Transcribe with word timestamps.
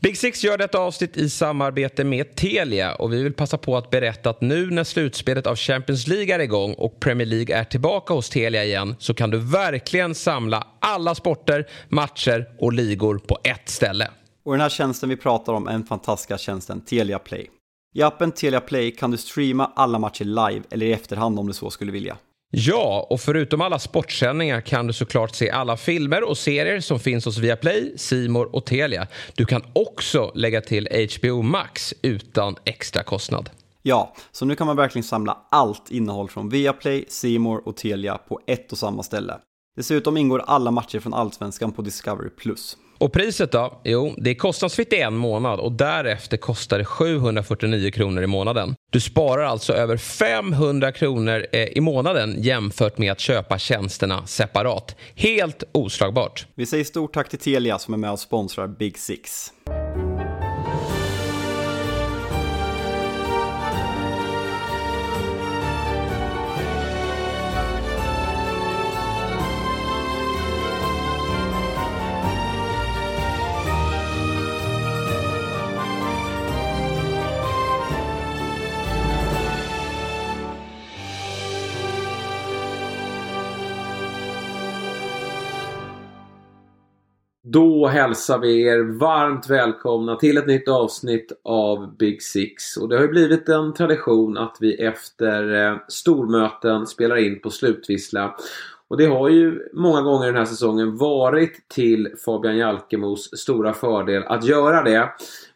Big 0.00 0.18
Six 0.18 0.44
gör 0.44 0.58
detta 0.58 0.78
avsnitt 0.78 1.16
i 1.16 1.30
samarbete 1.30 2.04
med 2.04 2.34
Telia 2.34 2.94
och 2.94 3.12
vi 3.12 3.22
vill 3.22 3.32
passa 3.32 3.58
på 3.58 3.76
att 3.76 3.90
berätta 3.90 4.30
att 4.30 4.40
nu 4.40 4.70
när 4.70 4.84
slutspelet 4.84 5.46
av 5.46 5.56
Champions 5.56 6.06
League 6.06 6.34
är 6.34 6.38
igång 6.38 6.74
och 6.74 7.00
Premier 7.00 7.26
League 7.26 7.56
är 7.56 7.64
tillbaka 7.64 8.14
hos 8.14 8.30
Telia 8.30 8.64
igen 8.64 8.96
så 8.98 9.14
kan 9.14 9.30
du 9.30 9.38
verkligen 9.38 10.14
samla 10.14 10.66
alla 10.80 11.14
sporter, 11.14 11.68
matcher 11.88 12.48
och 12.58 12.72
ligor 12.72 13.18
på 13.18 13.38
ett 13.44 13.68
ställe. 13.68 14.10
Och 14.44 14.52
den 14.52 14.60
här 14.60 14.68
tjänsten 14.68 15.08
vi 15.08 15.16
pratar 15.16 15.52
om 15.52 15.68
är 15.68 15.72
den 15.72 15.84
fantastiska 15.84 16.38
tjänsten 16.38 16.80
Telia 16.80 17.18
Play. 17.18 17.50
I 17.94 18.02
appen 18.02 18.32
Telia 18.32 18.60
Play 18.60 18.90
kan 18.90 19.10
du 19.10 19.16
streama 19.16 19.72
alla 19.76 19.98
matcher 19.98 20.24
live 20.24 20.62
eller 20.70 20.86
i 20.86 20.92
efterhand 20.92 21.38
om 21.38 21.46
du 21.46 21.52
så 21.52 21.70
skulle 21.70 21.92
vilja. 21.92 22.16
Ja, 22.50 23.06
och 23.10 23.20
förutom 23.20 23.60
alla 23.60 23.78
sportsändningar 23.78 24.60
kan 24.60 24.86
du 24.86 24.92
såklart 24.92 25.34
se 25.34 25.50
alla 25.50 25.76
filmer 25.76 26.28
och 26.28 26.38
serier 26.38 26.80
som 26.80 27.00
finns 27.00 27.24
hos 27.24 27.38
Viaplay, 27.38 27.92
Simor 27.96 28.54
och 28.54 28.66
Telia. 28.66 29.06
Du 29.34 29.44
kan 29.44 29.62
också 29.72 30.32
lägga 30.34 30.60
till 30.60 30.88
HBO 31.18 31.42
Max 31.42 31.94
utan 32.02 32.56
extra 32.64 33.02
kostnad. 33.02 33.50
Ja, 33.82 34.14
så 34.32 34.44
nu 34.44 34.54
kan 34.54 34.66
man 34.66 34.76
verkligen 34.76 35.04
samla 35.04 35.38
allt 35.50 35.90
innehåll 35.90 36.28
från 36.28 36.48
Viaplay, 36.48 37.04
Simor 37.08 37.68
och 37.68 37.76
Telia 37.76 38.18
på 38.18 38.40
ett 38.46 38.72
och 38.72 38.78
samma 38.78 39.02
ställe. 39.02 39.38
Dessutom 39.76 40.16
ingår 40.16 40.42
alla 40.46 40.70
matcher 40.70 41.00
från 41.00 41.14
Allsvenskan 41.14 41.72
på 41.72 41.82
Discovery+. 41.82 42.30
Och 42.98 43.12
priset 43.12 43.52
då? 43.52 43.80
Jo, 43.84 44.14
det 44.16 44.30
är 44.30 44.34
kostnadsfritt 44.34 44.92
i 44.92 45.00
en 45.00 45.16
månad 45.16 45.60
och 45.60 45.72
därefter 45.72 46.36
kostar 46.36 46.78
det 46.78 46.84
749 46.84 47.90
kronor 47.90 48.22
i 48.22 48.26
månaden. 48.26 48.74
Du 48.90 49.00
sparar 49.00 49.44
alltså 49.44 49.72
över 49.72 49.96
500 49.96 50.92
kronor 50.92 51.46
eh, 51.52 51.62
i 51.62 51.80
månaden 51.80 52.42
jämfört 52.42 52.98
med 52.98 53.12
att 53.12 53.20
köpa 53.20 53.58
tjänsterna 53.58 54.26
separat. 54.26 54.96
Helt 55.14 55.64
oslagbart. 55.72 56.46
Vi 56.54 56.66
säger 56.66 56.84
stort 56.84 57.14
tack 57.14 57.28
till 57.28 57.38
Telia 57.38 57.78
som 57.78 57.94
är 57.94 57.98
med 57.98 58.12
och 58.12 58.20
sponsrar 58.20 58.68
Big 58.68 58.98
Six. 58.98 59.52
Då 87.52 87.86
hälsar 87.86 88.38
vi 88.38 88.62
er 88.62 88.98
varmt 88.98 89.50
välkomna 89.50 90.16
till 90.16 90.38
ett 90.38 90.46
nytt 90.46 90.68
avsnitt 90.68 91.32
av 91.44 91.96
Big 91.96 92.22
Six. 92.22 92.76
Och 92.76 92.88
det 92.88 92.96
har 92.96 93.02
ju 93.02 93.08
blivit 93.08 93.48
en 93.48 93.74
tradition 93.74 94.38
att 94.38 94.56
vi 94.60 94.74
efter 94.74 95.66
eh, 95.66 95.76
stormöten 95.88 96.86
spelar 96.86 97.16
in 97.16 97.40
på 97.40 97.50
slutvissla. 97.50 98.36
Och 98.88 98.96
det 98.96 99.06
har 99.06 99.28
ju 99.28 99.68
många 99.72 100.02
gånger 100.02 100.26
den 100.26 100.36
här 100.36 100.44
säsongen 100.44 100.96
varit 100.96 101.68
till 101.68 102.14
Fabian 102.24 102.56
Jalkemos 102.56 103.38
stora 103.38 103.72
fördel 103.72 104.22
att 104.26 104.44
göra 104.44 104.82
det. 104.82 105.08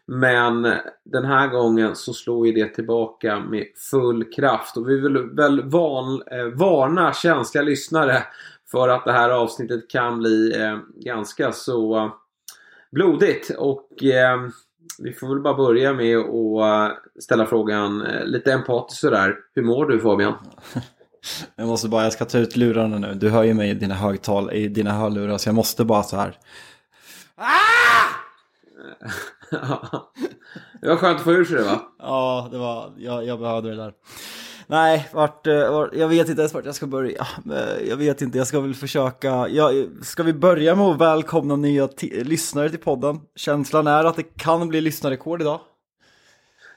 Men 0.05 0.61
den 1.03 1.25
här 1.25 1.47
gången 1.47 1.95
så 1.95 2.13
slår 2.13 2.47
ju 2.47 2.53
det 2.53 2.67
tillbaka 2.67 3.39
med 3.39 3.65
full 3.91 4.23
kraft 4.23 4.77
och 4.77 4.89
vi 4.89 4.99
vill 4.99 5.17
väl 5.17 5.69
van, 5.69 6.23
eh, 6.31 6.45
varna 6.45 7.13
känsliga 7.13 7.63
lyssnare 7.63 8.23
för 8.73 8.89
att 8.89 9.05
det 9.05 9.11
här 9.11 9.29
avsnittet 9.29 9.89
kan 9.89 10.19
bli 10.19 10.61
eh, 10.61 10.77
ganska 10.95 11.51
så 11.51 12.11
blodigt. 12.91 13.49
Och 13.57 14.03
eh, 14.03 14.41
vi 14.99 15.13
får 15.13 15.27
väl 15.27 15.39
bara 15.39 15.53
börja 15.53 15.93
med 15.93 16.17
att 16.17 16.91
eh, 16.91 16.97
ställa 17.19 17.45
frågan 17.45 18.05
eh, 18.05 18.25
lite 18.25 18.53
empatiskt 18.53 19.01
sådär. 19.01 19.35
Hur 19.55 19.63
mår 19.63 19.85
du 19.85 19.99
Fabian? 19.99 20.33
Jag 21.55 21.67
måste 21.67 21.89
bara, 21.89 22.03
jag 22.03 22.13
ska 22.13 22.25
ta 22.25 22.37
ut 22.37 22.55
lurarna 22.55 22.97
nu. 22.97 23.13
Du 23.13 23.29
hör 23.29 23.43
ju 23.43 23.53
mig 23.53 23.69
i 23.69 23.73
dina 23.73 23.95
högtal, 23.95 24.53
i 24.53 24.67
dina 24.67 24.91
hörlurar, 24.91 25.37
så 25.37 25.49
jag 25.49 25.55
måste 25.55 25.85
bara 25.85 26.03
så 26.03 26.17
här. 26.17 26.37
Ah! 27.35 27.49
det 30.81 30.87
var 30.87 30.95
skönt 30.95 31.17
att 31.17 31.23
få 31.23 31.31
ur 31.31 31.45
sig 31.45 31.57
det 31.57 31.63
va? 31.63 31.81
Ja, 31.99 32.49
det 32.51 32.57
var, 32.57 32.93
jag, 32.97 33.25
jag 33.25 33.39
behövde 33.39 33.69
det 33.69 33.75
där. 33.75 33.93
Nej, 34.67 35.09
vart, 35.13 35.47
eh, 35.47 35.71
vart, 35.71 35.95
jag 35.95 36.07
vet 36.07 36.29
inte 36.29 36.41
ens 36.41 36.53
vart 36.53 36.65
jag 36.65 36.75
ska 36.75 36.87
börja. 36.87 37.27
Eh, 37.51 37.89
jag 37.89 37.97
vet 37.97 38.21
inte, 38.21 38.37
jag 38.37 38.47
ska 38.47 38.59
väl 38.59 38.73
försöka. 38.73 39.47
Jag, 39.49 39.87
ska 40.01 40.23
vi 40.23 40.33
börja 40.33 40.75
med 40.75 40.85
att 40.85 41.01
välkomna 41.01 41.55
nya 41.55 41.89
lyssnare 42.11 42.69
till 42.69 42.79
podden? 42.79 43.19
Känslan 43.35 43.87
är 43.87 44.03
att 44.03 44.15
det 44.15 44.37
kan 44.37 44.67
bli 44.67 44.81
lyssnarrekord 44.81 45.41
idag. 45.41 45.59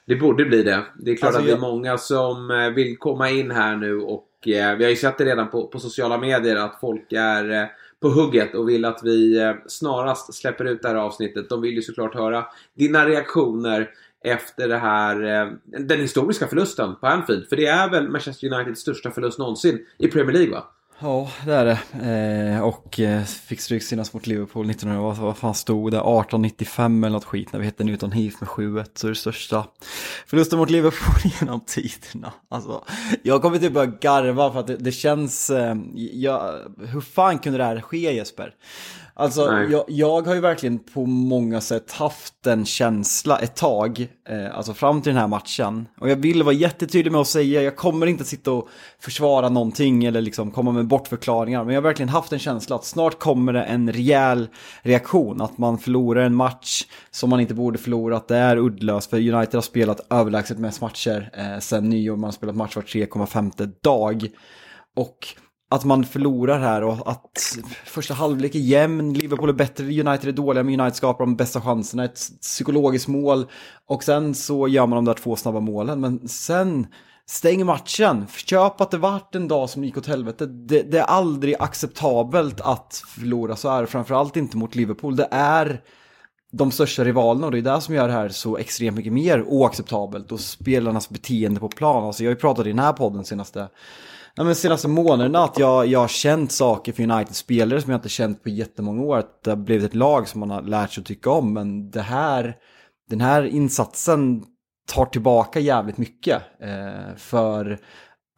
Det 0.07 0.17
borde 0.17 0.45
bli 0.45 0.63
det. 0.63 0.83
Det 0.99 1.11
är 1.11 1.17
klart 1.17 1.27
alltså, 1.29 1.41
att 1.41 1.47
det 1.47 1.53
är 1.53 1.71
många 1.71 1.99
som 1.99 2.51
eh, 2.51 2.71
vill 2.71 2.97
komma 2.99 3.31
in 3.31 3.51
här 3.51 3.77
nu 3.77 4.01
och 4.01 4.23
vi 4.45 4.61
har 4.61 4.91
ju 4.91 4.97
sett 4.97 5.19
det 5.19 5.25
redan 5.25 5.51
på, 5.51 5.67
på 5.67 5.79
sociala 5.79 6.19
medier 6.19 6.57
att 6.57 6.81
folk 6.81 7.13
är 7.13 7.71
på 8.03 8.09
hugget 8.09 8.55
och 8.55 8.69
vill 8.69 8.85
att 8.85 9.01
vi 9.03 9.55
snarast 9.67 10.35
släpper 10.35 10.65
ut 10.65 10.83
det 10.83 10.89
här 10.89 10.95
avsnittet. 10.95 11.49
De 11.49 11.61
vill 11.61 11.75
ju 11.75 11.83
såklart 11.83 12.15
höra 12.15 12.45
dina 12.75 13.07
reaktioner 13.07 13.91
efter 14.27 14.69
det 14.69 14.79
här, 14.79 15.25
eh, 15.25 15.53
den 15.89 16.01
historiska 16.01 16.47
förlusten 16.47 16.97
på 16.97 17.07
Anfield. 17.07 17.49
För 17.49 17.57
det 17.57 17.67
är 17.67 17.91
väl 17.91 18.09
Manchester 18.09 18.53
Uniteds 18.53 18.81
största 18.81 19.11
förlust 19.11 19.39
någonsin 19.39 19.79
i 19.99 20.09
Premier 20.09 20.33
League 20.33 20.53
va? 20.53 20.65
Ja, 20.99 21.31
det 21.45 21.55
är 21.55 21.65
det. 21.65 21.79
Eh, 22.55 22.61
och 22.61 23.01
eh, 23.01 23.23
fick 23.25 23.61
stryk 23.61 23.83
senast 23.83 24.15
mot 24.15 24.27
Liverpool 24.27 24.71
1900, 24.71 25.15
vad 25.25 25.37
fan 25.37 25.55
stod 25.55 25.91
det? 25.91 25.97
1895 25.97 27.05
eller 27.05 27.13
något 27.13 27.25
skit 27.25 27.53
när 27.53 27.61
vi 27.61 27.67
hette 27.67 27.85
Newton 27.85 28.13
Heath 28.13 28.37
med 28.41 28.49
7-1. 28.49 28.87
Så 28.95 29.09
det 29.09 29.15
största 29.15 29.67
förlusten 30.27 30.59
mot 30.59 30.71
Liverpool 30.71 31.33
genom 31.41 31.61
tiderna. 31.61 32.33
Alltså, 32.49 32.85
jag 33.23 33.43
kommer 33.43 33.59
typ 33.59 33.73
börja 33.73 33.93
garva 34.01 34.53
för 34.53 34.61
att 34.61 34.67
det, 34.67 34.77
det 34.77 34.93
känns, 34.93 35.51
eh, 35.51 35.77
jag, 35.95 36.61
hur 36.79 37.01
fan 37.01 37.39
kunde 37.39 37.59
det 37.59 37.65
här 37.65 37.81
ske 37.81 38.15
Jesper? 38.15 38.55
Alltså, 39.19 39.53
jag, 39.71 39.85
jag, 39.89 40.27
har 40.27 40.35
ju 40.35 40.41
verkligen 40.41 40.79
på 40.79 41.07
många 41.07 41.61
sätt 41.61 41.93
haft 41.93 42.47
en 42.47 42.67
känsla 42.67 43.39
ett 43.39 43.57
tag, 43.57 44.09
eh, 44.29 44.57
alltså 44.57 44.75
fram 44.75 45.03
till 45.03 45.13
den 45.13 45.21
här 45.21 45.29
matchen. 45.29 45.89
Och 46.01 46.11
jag 46.11 46.17
vill 46.17 46.43
vara 46.43 46.55
jättetydlig 46.55 47.13
med 47.13 47.21
att 47.21 47.27
säga, 47.27 47.63
jag 47.63 47.77
kommer 47.77 48.07
inte 48.07 48.25
sitta 48.25 48.53
och 48.53 48.69
försvara 49.01 49.49
någonting 49.49 50.05
eller 50.05 50.21
liksom 50.21 50.51
komma 50.51 50.73
med 50.73 50.87
bortförklaringar. 50.87 51.65
Men 51.65 51.75
jag 51.75 51.83
har 51.83 51.89
verkligen 51.89 52.09
haft 52.09 52.33
en 52.33 52.39
känsla 52.39 52.77
att 52.77 52.85
snart 52.85 53.19
kommer 53.19 53.53
det 53.53 53.63
en 53.63 53.93
rejäl 53.93 54.49
reaktion. 54.83 55.41
Att 55.41 55.59
man 55.59 55.79
förlorar 55.79 56.23
en 56.23 56.35
match 56.35 56.85
som 57.11 57.31
man 57.31 57.41
inte 57.41 57.55
borde 57.55 57.79
förlora, 57.79 58.17
att 58.17 58.29
det 58.29 58.37
är 58.37 58.57
uddlöst. 58.57 59.11
För 59.11 59.17
United 59.17 59.55
har 59.55 59.63
spelat 59.63 60.13
överlägset 60.13 60.59
mest 60.59 60.81
matcher 60.81 61.31
eh, 61.35 61.59
sen 61.59 61.91
nyår, 61.91 62.17
man 62.17 62.25
har 62.25 62.33
spelat 62.33 62.57
match 62.57 62.77
var 62.77 62.83
3,5 62.83 63.73
dag. 63.83 64.29
Och 64.97 65.19
att 65.69 65.85
man 65.85 66.05
förlorar 66.05 66.59
här 66.59 66.83
och 66.85 67.11
att 67.11 67.59
första 67.85 68.15
halvlek 68.15 68.55
är 68.55 68.59
jämn, 68.59 69.15
Liverpool 69.15 69.49
är 69.49 69.53
bättre, 69.53 69.85
United 69.85 70.29
är 70.29 70.33
dåliga, 70.33 70.65
men 70.65 70.81
United 70.81 70.97
skapar 70.97 71.25
de 71.25 71.37
bästa 71.37 71.61
chanserna, 71.61 72.05
ett 72.05 72.21
psykologiskt 72.41 73.09
mål 73.09 73.47
och 73.87 74.05
sen 74.05 74.35
så 74.35 74.69
gör 74.69 74.87
man 74.87 74.97
de 74.97 75.05
där 75.05 75.15
två 75.15 75.37
snabba 75.37 75.61
målen, 75.61 76.01
men 76.01 76.29
sen 76.29 76.87
stäng 77.29 77.67
matchen, 77.67 78.27
köp 78.37 78.81
att 78.81 78.91
det 78.91 78.99
vart 78.99 79.35
en 79.35 79.49
dag 79.49 79.71
som 79.71 79.85
gick 79.85 79.97
åt 79.97 80.07
helvete. 80.07 80.47
Det, 80.47 80.83
det, 80.83 80.99
är 80.99 81.05
aldrig 81.05 81.55
acceptabelt 81.59 82.61
att 82.61 83.03
förlora 83.09 83.57
så 83.57 83.69
här, 83.69 83.87
framförallt 83.87 84.37
inte 84.37 84.57
mot 84.57 84.75
Liverpool. 84.75 85.17
Det 85.17 85.29
är 85.31 85.81
de 86.53 86.71
största 86.71 87.05
rivalerna 87.05 87.47
och 87.47 87.53
det 87.53 87.59
är 87.59 87.75
det 87.75 87.81
som 87.81 87.95
gör 87.95 88.09
det 88.09 88.15
här 88.15 88.29
så 88.29 88.57
extremt 88.57 88.97
mycket 88.97 89.13
mer 89.13 89.43
oacceptabelt 89.43 90.33
och 90.33 90.41
spelarnas 90.41 91.09
beteende 91.09 91.61
på 91.61 91.69
plan. 91.69 92.05
Alltså 92.05 92.25
jag 92.25 92.31
har 92.31 92.35
ju 92.35 92.41
pratat 92.41 92.67
i 92.67 92.69
den 92.69 92.79
här 92.79 92.93
podden 92.93 93.25
senaste 93.25 93.69
ja, 94.37 94.45
men 94.45 94.55
senaste 94.55 94.89
månaderna 94.89 95.45
att 95.45 95.59
jag, 95.59 95.87
jag 95.87 96.01
har 96.01 96.09
känt 96.09 96.53
saker 96.53 96.93
för 96.93 97.03
United-spelare 97.03 97.83
som 97.83 97.91
jag 97.91 97.99
inte 97.99 98.09
känt 98.09 98.43
på 98.43 98.49
jättemånga 98.49 99.03
år. 99.03 99.17
Att 99.17 99.43
det 99.43 99.51
har 99.51 99.57
blivit 99.57 99.85
ett 99.85 99.95
lag 99.95 100.29
som 100.29 100.41
man 100.41 100.51
har 100.51 100.63
lärt 100.63 100.93
sig 100.93 101.01
att 101.01 101.07
tycka 101.07 101.31
om. 101.31 101.53
Men 101.53 101.91
det 101.91 102.03
här, 102.03 102.57
den 103.11 103.21
här 103.21 103.43
insatsen 103.47 104.45
tar 104.93 105.07
tillbaka 105.07 105.61
jävligt 105.61 105.99
mycket. 105.99 106.43
Eh, 106.61 107.17
för 107.17 107.79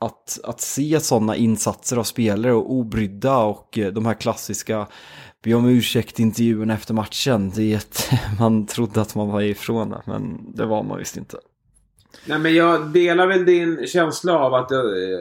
att, 0.01 0.41
att 0.45 0.61
se 0.61 1.01
sådana 1.01 1.37
insatser 1.37 1.97
av 1.97 2.05
spelare 2.05 2.53
och 2.53 2.73
obrydda 2.73 3.39
och 3.39 3.79
eh, 3.79 3.93
de 3.93 4.07
här 4.07 4.15
klassiska 4.15 4.87
be 5.45 5.55
om 5.55 5.67
ursäkt 5.67 6.19
intervjuerna 6.19 6.75
efter 6.75 6.95
matchen. 6.95 7.53
Det 7.55 7.73
är 7.73 7.77
ett, 7.77 8.11
man 8.39 8.67
trodde 8.67 9.01
att 9.01 9.15
man 9.15 9.29
var 9.29 9.41
ifrån 9.41 9.91
det, 9.91 10.03
men 10.07 10.53
det 10.55 10.67
var 10.67 10.83
man 10.83 10.99
visst 10.99 11.17
inte. 11.17 11.39
Nej 12.27 12.39
men 12.39 12.55
jag 12.55 12.87
delar 12.87 13.27
väl 13.27 13.45
din 13.45 13.87
känsla 13.87 14.39
av 14.39 14.55
att, 14.55 14.73
eh, 14.73 14.81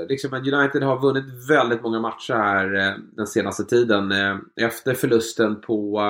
liksom, 0.10 0.34
United 0.34 0.84
har 0.84 1.00
vunnit 1.00 1.50
väldigt 1.50 1.82
många 1.82 2.00
matcher 2.00 2.34
här 2.34 2.76
eh, 2.76 2.94
den 3.16 3.28
senaste 3.28 3.64
tiden. 3.64 4.12
Eh, 4.12 4.38
efter 4.56 4.94
förlusten 4.94 5.62
på 5.62 6.02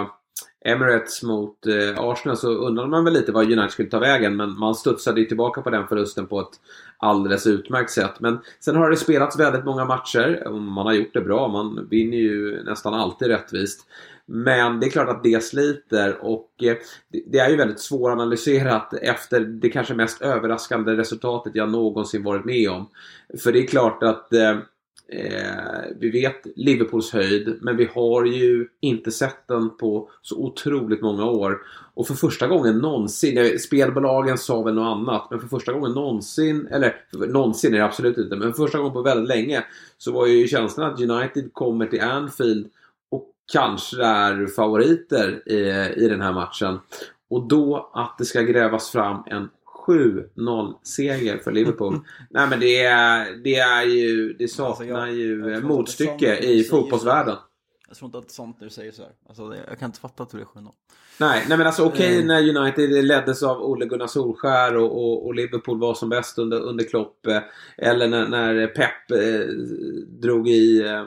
Emirates 0.67 1.23
mot 1.23 1.67
eh, 1.67 1.99
Arsenal 1.99 2.37
så 2.37 2.49
undrade 2.49 2.89
man 2.89 3.03
väl 3.03 3.13
lite 3.13 3.31
vad 3.31 3.45
United 3.45 3.71
skulle 3.71 3.89
ta 3.89 3.99
vägen 3.99 4.35
men 4.35 4.59
man 4.59 4.75
studsade 4.75 5.19
ju 5.19 5.25
tillbaka 5.25 5.61
på 5.61 5.69
den 5.69 5.87
förlusten 5.87 6.27
på 6.27 6.39
ett 6.39 6.59
alldeles 6.97 7.47
utmärkt 7.47 7.91
sätt. 7.91 8.19
Men 8.19 8.39
sen 8.59 8.75
har 8.75 8.89
det 8.89 8.97
spelats 8.97 9.39
väldigt 9.39 9.65
många 9.65 9.85
matcher 9.85 10.47
och 10.47 10.61
man 10.61 10.85
har 10.85 10.93
gjort 10.93 11.13
det 11.13 11.21
bra. 11.21 11.47
Man 11.47 11.87
vinner 11.89 12.17
ju 12.17 12.63
nästan 12.63 12.93
alltid 12.93 13.27
rättvist. 13.27 13.87
Men 14.25 14.79
det 14.79 14.85
är 14.87 14.89
klart 14.89 15.09
att 15.09 15.23
det 15.23 15.43
sliter 15.43 16.17
och 16.21 16.49
eh, 16.63 16.77
det 17.25 17.39
är 17.39 17.49
ju 17.49 17.55
väldigt 17.55 17.79
svåranalyserat 17.79 18.93
efter 18.93 19.39
det 19.39 19.69
kanske 19.69 19.93
mest 19.93 20.21
överraskande 20.21 20.91
resultatet 20.91 21.55
jag 21.55 21.69
någonsin 21.69 22.23
varit 22.23 22.45
med 22.45 22.69
om. 22.69 22.89
För 23.43 23.51
det 23.51 23.59
är 23.59 23.67
klart 23.67 24.03
att 24.03 24.33
eh, 24.33 24.57
eh, 25.09 25.95
vi 25.99 26.09
vet 26.09 26.47
Liverpools 26.55 27.13
höjd, 27.13 27.57
men 27.61 27.77
vi 27.77 27.89
har 27.95 28.25
ju 28.25 28.67
inte 28.81 29.11
sett 29.11 29.47
den 29.47 29.77
på 29.77 30.09
så 30.21 30.37
otroligt 30.37 31.01
många 31.01 31.25
år. 31.25 31.57
Och 31.93 32.07
för 32.07 32.13
första 32.13 32.47
gången 32.47 32.77
någonsin, 32.77 33.37
eh, 33.37 33.57
spelbolagen 33.57 34.37
sa 34.37 34.61
väl 34.61 34.73
något 34.73 34.97
annat, 34.97 35.27
men 35.31 35.39
för 35.39 35.47
första 35.47 35.73
gången 35.73 35.91
någonsin, 35.91 36.67
eller 36.71 36.95
någonsin 37.11 37.73
är 37.73 37.77
det 37.77 37.85
absolut 37.85 38.17
inte, 38.17 38.35
men 38.35 38.53
för 38.53 38.63
första 38.63 38.77
gången 38.77 38.93
på 38.93 39.01
väldigt 39.01 39.37
länge 39.37 39.63
så 39.97 40.11
var 40.11 40.27
ju 40.27 40.47
känslan 40.47 40.93
att 40.93 41.01
United 41.01 41.53
kommer 41.53 41.85
till 41.85 42.01
Anfield 42.01 42.67
och 43.11 43.31
kanske 43.53 44.03
är 44.03 44.47
favoriter 44.55 45.49
i, 45.51 45.93
i 46.03 46.07
den 46.07 46.21
här 46.21 46.33
matchen. 46.33 46.79
Och 47.29 47.47
då 47.47 47.91
att 47.93 48.17
det 48.17 48.25
ska 48.25 48.41
grävas 48.41 48.89
fram 48.89 49.23
en 49.25 49.49
7-0 49.87 50.73
seger 50.83 51.37
för 51.37 51.51
Liverpool. 51.51 51.99
Nej 52.29 52.47
men 52.49 52.59
det 52.59 52.83
är, 52.83 53.35
det 53.43 53.55
är 53.55 53.83
ju, 53.83 54.33
det 54.33 54.47
saknar 54.47 54.69
alltså 54.69 54.83
jag, 54.83 55.13
ju 55.13 55.49
jag 55.49 55.63
motstycke 55.63 56.37
i 56.37 56.63
fotbollsvärlden. 56.63 57.35
Jag 57.87 57.97
tror 57.97 58.07
inte 58.07 58.17
att 58.17 58.31
sånt 58.31 58.57
du 58.59 58.69
säger 58.69 58.91
så 58.91 59.01
här. 59.01 59.11
Alltså, 59.27 59.55
jag 59.69 59.79
kan 59.79 59.85
inte 59.85 59.99
fatta 59.99 60.23
att 60.23 60.29
det 60.29 60.37
är 60.37 60.41
7-0. 60.41 60.71
Nej, 61.19 61.45
nej 61.49 61.57
men 61.57 61.67
alltså 61.67 61.85
okej 61.85 62.07
okay, 62.07 62.19
eh. 62.19 62.25
när 62.25 62.57
United 62.57 63.05
leddes 63.05 63.43
av 63.43 63.61
Ole 63.61 63.85
Gunnar 63.85 64.07
Solskär 64.07 64.75
och, 64.75 64.91
och, 64.91 65.25
och, 65.25 65.35
Liverpool 65.35 65.79
var 65.79 65.93
som 65.93 66.09
bäst 66.09 66.37
under, 66.37 66.59
under 66.59 66.85
Klopp. 66.85 67.27
Eh, 67.27 67.41
eller 67.77 68.07
när, 68.07 68.27
när 68.27 68.67
Pep 68.67 69.11
eh, 69.11 69.53
drog 70.07 70.47
i 70.47 70.81
eh, 70.81 71.05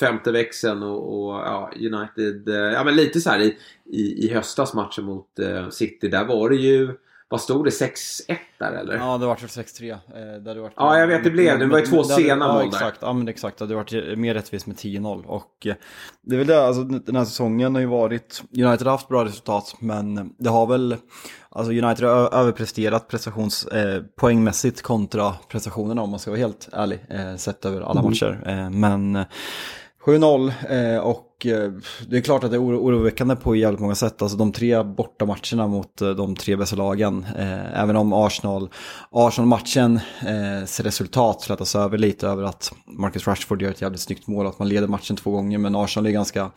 femte 0.00 0.32
växeln 0.32 0.82
och, 0.82 1.28
och 1.28 1.34
ja, 1.34 1.70
United, 1.76 2.48
eh, 2.48 2.72
ja 2.72 2.84
men 2.84 2.96
lite 2.96 3.20
så 3.20 3.30
här 3.30 3.40
i, 3.40 3.56
i, 3.84 4.26
i 4.26 4.34
höstas 4.34 4.74
matchen 4.74 5.04
mot 5.04 5.38
eh, 5.38 5.68
City. 5.68 6.08
Där 6.08 6.24
var 6.24 6.50
det 6.50 6.56
ju 6.56 6.94
vad 7.28 7.40
stod 7.40 7.64
det? 7.64 7.70
6-1 7.70 8.36
där 8.58 8.72
eller? 8.72 8.96
Ja, 8.96 9.18
det 9.18 9.26
var 9.26 9.36
6-3. 9.36 9.90
Eh, 9.90 10.62
varit, 10.62 10.72
ja, 10.76 10.98
jag 10.98 11.06
vet 11.06 11.24
det 11.24 11.30
blev. 11.30 11.58
Det 11.58 11.66
var 11.66 11.78
ju 11.78 11.86
två 11.86 12.04
sena 12.04 12.52
mål 12.52 12.62
ja, 12.62 12.68
exakt. 12.68 12.98
Ja, 13.00 13.12
men 13.12 13.28
exakt. 13.28 13.58
Det 13.58 13.64
hade 13.64 13.74
varit 13.74 14.18
mer 14.18 14.34
rättvist 14.34 14.66
med 14.66 14.76
10-0. 14.76 15.24
Och 15.24 15.66
eh, 15.66 15.74
det 16.22 16.34
är 16.34 16.38
väl 16.38 16.46
det, 16.46 16.66
alltså 16.66 16.82
den 16.82 17.16
här 17.16 17.24
säsongen 17.24 17.74
har 17.74 17.80
ju 17.80 17.86
varit, 17.86 18.42
United 18.50 18.86
har 18.86 18.90
haft 18.90 19.08
bra 19.08 19.24
resultat, 19.24 19.74
men 19.78 20.34
det 20.38 20.50
har 20.50 20.66
väl, 20.66 20.96
alltså 21.48 21.72
United 21.72 22.08
har 22.08 22.34
överpresterat 22.34 23.08
prestations, 23.08 23.66
eh, 23.66 24.02
poängmässigt 24.02 24.82
kontra 24.82 25.34
prestationerna 25.48 26.02
om 26.02 26.10
man 26.10 26.20
ska 26.20 26.30
vara 26.30 26.40
helt 26.40 26.68
ärlig, 26.72 27.00
eh, 27.10 27.36
sett 27.36 27.64
över 27.64 27.80
alla 27.80 28.00
mm. 28.00 28.10
matcher. 28.10 28.42
Eh, 28.46 28.70
men 28.70 29.24
7-0 30.06 30.52
eh, 30.70 30.98
och 30.98 31.46
eh, 31.46 31.72
det 32.08 32.16
är 32.16 32.20
klart 32.20 32.44
att 32.44 32.50
det 32.50 32.56
är 32.56 32.60
oroväckande 32.60 33.36
på 33.36 33.56
jävligt 33.56 33.80
många 33.80 33.94
sätt. 33.94 34.22
Alltså 34.22 34.36
de 34.36 34.52
tre 34.52 34.82
bortamatcherna 34.82 35.66
mot 35.66 36.00
eh, 36.02 36.10
de 36.10 36.36
tre 36.36 36.56
bästa 36.56 36.76
lagen. 36.76 37.26
Även 37.74 37.96
om 37.96 38.12
Arsenal, 38.12 38.68
Arsenal-matchens 39.10 40.80
resultat 40.80 41.42
slätas 41.42 41.76
över 41.76 41.98
lite 41.98 42.28
över 42.28 42.44
att 42.44 42.72
Marcus 42.86 43.26
Rashford 43.26 43.62
gör 43.62 43.70
ett 43.70 43.80
jävligt 43.80 44.00
snyggt 44.00 44.26
mål 44.26 44.46
och 44.46 44.52
att 44.52 44.58
man 44.58 44.68
leder 44.68 44.88
matchen 44.88 45.16
två 45.16 45.30
gånger. 45.30 45.58
Men 45.58 45.74
Arsenal 45.76 46.06
är 46.06 46.10
ganska 46.10 46.50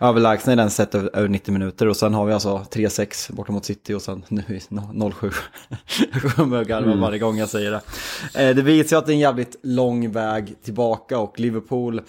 överlägsna 0.00 0.52
i 0.52 0.56
den 0.56 0.70
sett 0.70 0.94
över 0.94 1.28
90 1.28 1.52
minuter. 1.52 1.88
Och 1.88 1.96
sen 1.96 2.14
har 2.14 2.26
vi 2.26 2.32
alltså 2.32 2.66
3-6 2.70 3.32
borta 3.32 3.52
mot 3.52 3.64
City 3.64 3.94
och 3.94 4.02
sen 4.02 4.24
nu 4.28 4.42
0-7. 4.68 5.34
jag 6.12 6.22
kommer 6.22 6.60
att 6.60 6.68
garva 6.68 6.86
mm. 6.86 7.00
varje 7.00 7.18
gång 7.18 7.38
jag 7.38 7.48
säger 7.48 7.70
det. 7.70 8.52
Det 8.54 8.62
visar 8.62 8.96
ju 8.96 8.98
att 8.98 9.06
det 9.06 9.12
är 9.12 9.14
en 9.14 9.20
jävligt 9.20 9.56
lång 9.62 10.12
väg 10.12 10.54
tillbaka 10.62 11.18
och 11.18 11.40
Liverpool 11.40 12.00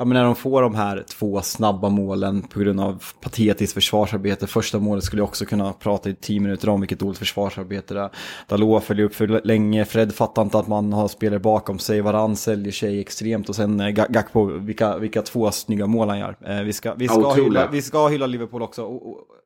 ja, 0.00 0.04
men 0.04 0.14
när 0.14 0.24
de 0.24 0.36
får 0.36 0.62
de 0.62 0.74
här 0.74 1.04
två 1.08 1.42
snabba 1.42 1.88
målen 1.88 2.42
på 2.42 2.60
grund 2.60 2.80
av 2.80 3.04
patetiskt 3.20 3.74
försvarsarbete. 3.74 4.46
Första 4.46 4.78
målet 4.78 5.04
skulle 5.04 5.20
jag 5.20 5.28
också 5.28 5.44
kunna 5.44 5.72
prata 5.72 6.10
i 6.10 6.14
tio 6.14 6.40
minuter 6.40 6.68
om 6.68 6.80
vilket 6.80 6.98
dåligt 6.98 7.18
försvarsarbete 7.18 7.94
det 7.94 8.00
är. 8.00 8.10
Dalot 8.48 8.84
följer 8.84 9.06
upp 9.06 9.14
för 9.14 9.40
länge, 9.44 9.84
Fred 9.84 10.14
fattar 10.14 10.42
inte 10.42 10.58
att 10.58 10.68
man 10.68 10.92
har 10.92 11.08
spelare 11.08 11.40
bakom 11.40 11.78
sig, 11.78 12.00
Varann 12.00 12.36
säljer 12.36 12.72
sig 12.72 13.00
extremt 13.00 13.48
och 13.48 13.56
sen 13.56 13.80
eh, 13.80 13.88
Gakpo, 13.88 14.44
vilka, 14.44 14.98
vilka 14.98 15.22
två 15.22 15.50
snygga 15.50 15.86
mål 15.86 16.08
han 16.08 16.18
gör. 16.18 16.36
Eh, 16.46 16.62
vi, 16.62 16.72
ska, 16.72 16.94
vi, 16.94 17.08
ska 17.08 17.32
hylla, 17.32 17.68
vi 17.72 17.82
ska 17.82 18.08
hylla 18.08 18.26
Liverpool 18.26 18.62
också, 18.62 19.00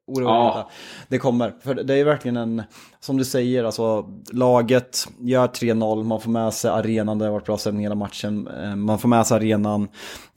oroligt. 0.07 0.29
Ja. 0.29 0.71
Det 1.09 1.19
kommer, 1.19 1.55
för 1.61 1.75
det 1.75 1.95
är 1.95 2.05
verkligen 2.05 2.37
en, 2.37 2.63
som 3.01 3.17
du 3.17 3.25
säger, 3.25 3.65
alltså 3.65 4.11
laget 4.33 5.09
gör 5.21 5.47
3-0, 5.47 6.05
man 6.05 6.21
får 6.21 6.31
med 6.31 6.55
sig 6.55 6.71
arenan, 6.71 7.19
det 7.19 7.25
har 7.25 7.33
varit 7.33 7.47
bra 7.47 7.59
stämning 7.59 7.83
hela 7.83 7.95
matchen, 7.95 8.49
eh, 8.49 8.77
man 8.77 8.99
får 8.99 9.09
med 9.09 9.27
sig 9.27 9.37
arenan, 9.37 9.89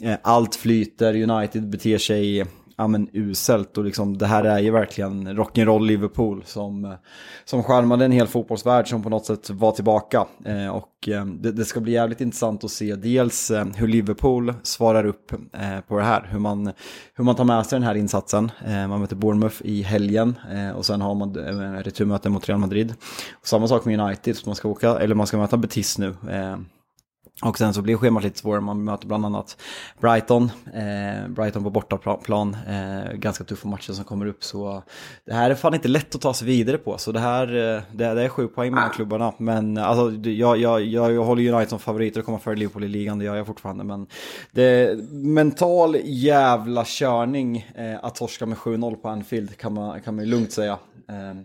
Eh, 0.04 0.18
allt 0.22 0.56
flyter, 0.56 1.30
United 1.32 1.70
beter 1.70 1.98
sig 1.98 2.46
ja, 2.78 2.88
men, 2.88 3.10
uselt 3.14 3.78
och 3.78 3.84
liksom, 3.84 4.18
det 4.18 4.26
här 4.26 4.44
är 4.44 4.60
ju 4.60 4.72
verkligen 4.72 5.28
rock'n'roll 5.28 5.86
Liverpool 5.86 6.44
som, 6.46 6.96
som 7.46 7.64
skärmade 7.64 8.06
en 8.06 8.12
hel 8.12 8.28
fotbollsvärld 8.28 8.88
som 8.88 9.04
på 9.04 9.10
något 9.10 9.26
sätt 9.26 9.50
var 9.50 9.72
tillbaka. 9.72 10.26
Eh, 10.46 10.68
och 10.68 11.10
eh, 11.10 11.26
det, 11.26 11.52
det, 11.52 11.66
ska 11.66 11.80
bli 11.80 11.92
jävligt 11.92 12.22
intressant 12.22 12.64
att 12.64 12.72
se 12.72 12.96
dels 12.96 13.52
eh, 13.52 13.66
hur 13.76 13.88
Liverpool 13.88 14.54
svarar 14.64 15.06
upp 15.06 15.32
eh, 15.32 15.80
på 15.88 15.98
det 15.98 16.04
här, 16.04 16.28
hur 16.32 16.40
man, 16.40 16.72
hur 17.14 17.24
man 17.24 17.36
tar 17.36 17.44
med 17.44 17.66
sig 17.66 17.80
den 17.80 17.88
här 17.88 17.96
insatsen. 17.96 18.52
Eh, 18.66 18.88
man 18.88 19.00
möter 19.02 19.16
Bournemouth 19.16 19.58
i 19.62 19.82
helgen 19.82 20.36
eh, 20.52 20.78
och 20.78 20.86
sen 20.86 21.02
har 21.02 21.16
man 21.16 21.36
eh, 21.40 21.84
returmöte 21.84 22.30
mot 22.30 22.50
Real 22.50 22.60
Madrid. 22.60 22.94
Och 23.42 23.48
samma 23.48 23.68
sak 23.68 23.86
med 23.86 24.00
United, 24.00 24.38
så 24.38 24.50
man 24.50 24.56
ska 24.56 24.70
åka, 24.70 25.00
eller 25.00 25.16
man 25.16 25.28
ska 25.28 25.38
möta 25.38 25.58
Betis 25.58 25.98
nu. 25.98 26.16
Och 27.42 27.58
sen 27.58 27.74
så 27.74 27.82
blir 27.82 27.98
schemat 27.98 28.24
lite 28.24 28.40
svårare, 28.40 28.62
man 28.62 28.84
möter 28.84 29.08
bland 29.08 29.26
annat 29.26 29.58
Brighton, 30.02 30.52
eh, 30.74 31.28
Brighton 31.28 31.64
på 31.64 31.70
bortaplan, 31.70 32.58
eh, 32.68 33.14
ganska 33.14 33.44
tuffa 33.44 33.68
matcher 33.68 33.94
som 33.94 34.04
kommer 34.04 34.26
upp. 34.26 34.44
Så 34.44 34.84
det 35.26 35.34
här 35.34 35.50
är 35.50 35.56
fan 35.56 35.74
inte 35.74 35.88
lätt 35.88 36.16
att 36.16 36.22
ta 36.22 36.34
sig 36.34 36.48
vidare 36.48 36.78
på, 36.78 36.98
så 36.98 37.12
det 37.12 37.20
här 37.20 37.48
eh, 37.48 37.82
det, 37.92 38.14
det 38.14 38.24
är 38.24 38.30
sju 38.30 38.48
poäng 38.48 38.74
mellan 38.74 38.90
klubbarna. 38.90 39.34
Men 39.38 39.78
alltså, 39.78 40.30
jag, 40.30 40.58
jag, 40.58 40.82
jag, 40.82 41.14
jag 41.14 41.24
håller 41.24 41.54
United 41.54 41.70
som 41.70 41.80
favoriter 41.80 42.20
och 42.20 42.26
kommer 42.26 42.40
före 42.40 42.56
Liverpool 42.56 42.84
i 42.84 42.88
ligan, 42.88 43.20
det 43.20 43.26
gör 43.26 43.36
jag 43.36 43.48
fortfarande. 43.48 43.84
Men 43.84 44.08
det 44.52 44.64
är 44.64 44.96
mental 45.12 45.98
jävla 46.04 46.84
körning 46.86 47.72
eh, 47.76 48.06
att 48.06 48.16
torska 48.16 48.46
med 48.46 48.58
7-0 48.58 48.96
på 48.96 49.10
Anfield 49.10 49.58
kan 49.58 49.74
man, 49.74 50.02
kan 50.02 50.16
man 50.16 50.26
lugnt 50.26 50.52
säga. 50.52 50.80
Eh. 51.10 51.42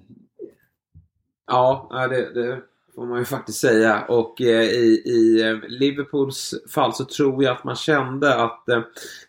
Ja, 1.47 1.89
det, 2.11 2.35
det 2.35 2.72
Får 2.95 3.07
man 3.07 3.19
ju 3.19 3.25
faktiskt 3.25 3.59
säga. 3.59 4.05
Och 4.09 4.41
eh, 4.41 4.63
i, 4.63 5.03
i 5.05 5.43
eh, 5.43 5.69
Liverpools 5.69 6.55
fall 6.69 6.95
så 6.95 7.05
tror 7.05 7.45
jag 7.45 7.57
att 7.57 7.65
man 7.65 7.77
kände 7.77 8.35
att 8.35 8.69
eh, 8.69 8.81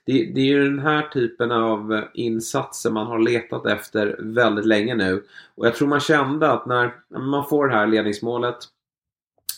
det, 0.06 0.32
det, 0.36 0.42
är 0.42 0.46
ju 0.46 0.64
den 0.70 0.80
här 0.80 1.02
typen 1.02 1.52
av 1.52 1.94
eh, 1.94 2.04
insatser 2.14 2.92
man 2.92 3.08
har 3.08 3.20
letat 3.20 3.66
efter 3.66 4.16
väldigt 4.20 4.66
länge 4.66 4.96
nu. 4.96 5.24
Och 5.56 5.68
jag 5.68 5.76
tror 5.76 5.88
man 5.88 6.00
kände 6.00 6.52
att 6.52 6.66
när 6.66 6.94
man 7.10 7.46
får 7.46 7.68
det 7.68 7.74
här 7.74 7.88
ledningsmålet 7.88 8.58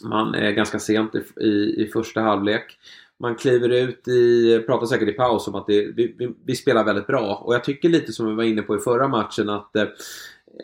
man 0.04 0.36
är 0.36 0.52
ganska 0.52 0.80
sent 0.80 1.16
i, 1.16 1.44
i, 1.44 1.84
i 1.84 1.90
första 1.94 2.22
halvlek. 2.22 2.78
Man 3.20 3.36
kliver 3.36 3.70
ut 3.70 4.08
i, 4.08 4.60
pratar 4.60 4.86
säkert 4.86 5.10
i 5.10 5.14
paus 5.14 5.48
om 5.48 5.56
att 5.56 5.68
det, 5.68 5.86
vi, 5.86 6.16
vi, 6.18 6.36
vi, 6.46 6.56
spelar 6.56 6.84
väldigt 6.84 7.08
bra. 7.08 7.36
Och 7.36 7.54
jag 7.54 7.64
tycker 7.64 7.90
lite 7.90 8.14
som 8.14 8.28
vi 8.28 8.34
var 8.34 8.44
inne 8.44 8.62
på 8.62 8.76
i 8.76 8.80
förra 8.80 9.08
matchen 9.08 9.50
att 9.50 9.72
Eh, 9.76 9.88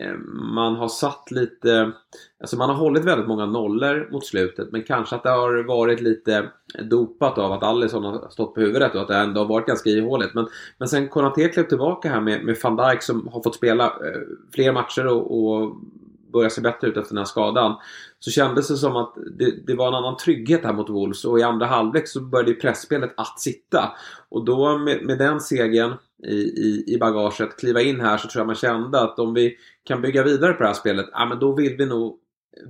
Eh, 0.00 0.14
man 0.54 0.76
har 0.76 0.88
satt 0.88 1.30
lite, 1.30 1.92
alltså 2.40 2.56
man 2.56 2.68
har 2.68 2.76
hållit 2.76 3.04
väldigt 3.04 3.28
många 3.28 3.46
nollor 3.46 4.08
mot 4.12 4.26
slutet 4.26 4.72
men 4.72 4.82
kanske 4.82 5.16
att 5.16 5.22
det 5.22 5.30
har 5.30 5.64
varit 5.64 6.00
lite 6.00 6.50
dopat 6.82 7.38
av 7.38 7.52
att 7.52 7.62
Alisson 7.62 8.04
har 8.04 8.28
stått 8.30 8.54
på 8.54 8.60
huvudet 8.60 8.94
och 8.94 9.00
att 9.00 9.08
det 9.08 9.16
ändå 9.16 9.40
har 9.40 9.48
varit 9.48 9.66
ganska 9.66 9.90
ihåligt. 9.90 10.34
Men, 10.34 10.48
men 10.78 10.88
sen 10.88 11.08
Konate 11.08 11.48
klev 11.48 11.64
tillbaka 11.64 12.08
här 12.08 12.20
med, 12.20 12.44
med 12.44 12.56
van 12.62 12.76
Dijk 12.76 13.02
som 13.02 13.28
har 13.28 13.42
fått 13.42 13.54
spela 13.54 13.84
eh, 13.84 14.20
fler 14.54 14.72
matcher 14.72 15.06
och, 15.06 15.38
och 15.38 15.76
börjar 16.32 16.48
se 16.48 16.60
bättre 16.60 16.88
ut 16.88 16.96
efter 16.96 17.14
den 17.14 17.18
här 17.18 17.24
skadan. 17.24 17.76
Så 18.24 18.30
kändes 18.30 18.68
det 18.68 18.76
som 18.76 18.96
att 18.96 19.14
det, 19.38 19.66
det 19.66 19.74
var 19.74 19.88
en 19.88 19.94
annan 19.94 20.16
trygghet 20.16 20.64
här 20.64 20.72
mot 20.72 20.90
Wolves 20.90 21.24
och 21.24 21.38
i 21.38 21.42
andra 21.42 21.66
halvlek 21.66 22.08
så 22.08 22.20
började 22.20 22.54
pressspelet 22.54 23.14
att 23.16 23.40
sitta. 23.40 23.92
Och 24.28 24.44
då 24.44 24.78
med, 24.78 25.02
med 25.02 25.18
den 25.18 25.40
segern 25.40 25.94
i, 26.26 26.34
i, 26.34 26.84
i 26.86 26.98
bagaget, 26.98 27.56
kliva 27.56 27.80
in 27.80 28.00
här 28.00 28.16
så 28.16 28.28
tror 28.28 28.40
jag 28.40 28.46
man 28.46 28.56
kände 28.56 29.00
att 29.00 29.18
om 29.18 29.34
vi 29.34 29.56
kan 29.84 30.02
bygga 30.02 30.22
vidare 30.22 30.52
på 30.52 30.62
det 30.62 30.68
här 30.68 30.74
spelet, 30.74 31.06
ja 31.12 31.26
men 31.26 31.38
då 31.38 31.52
vill 31.52 31.76
vi 31.76 31.86
nog 31.86 32.18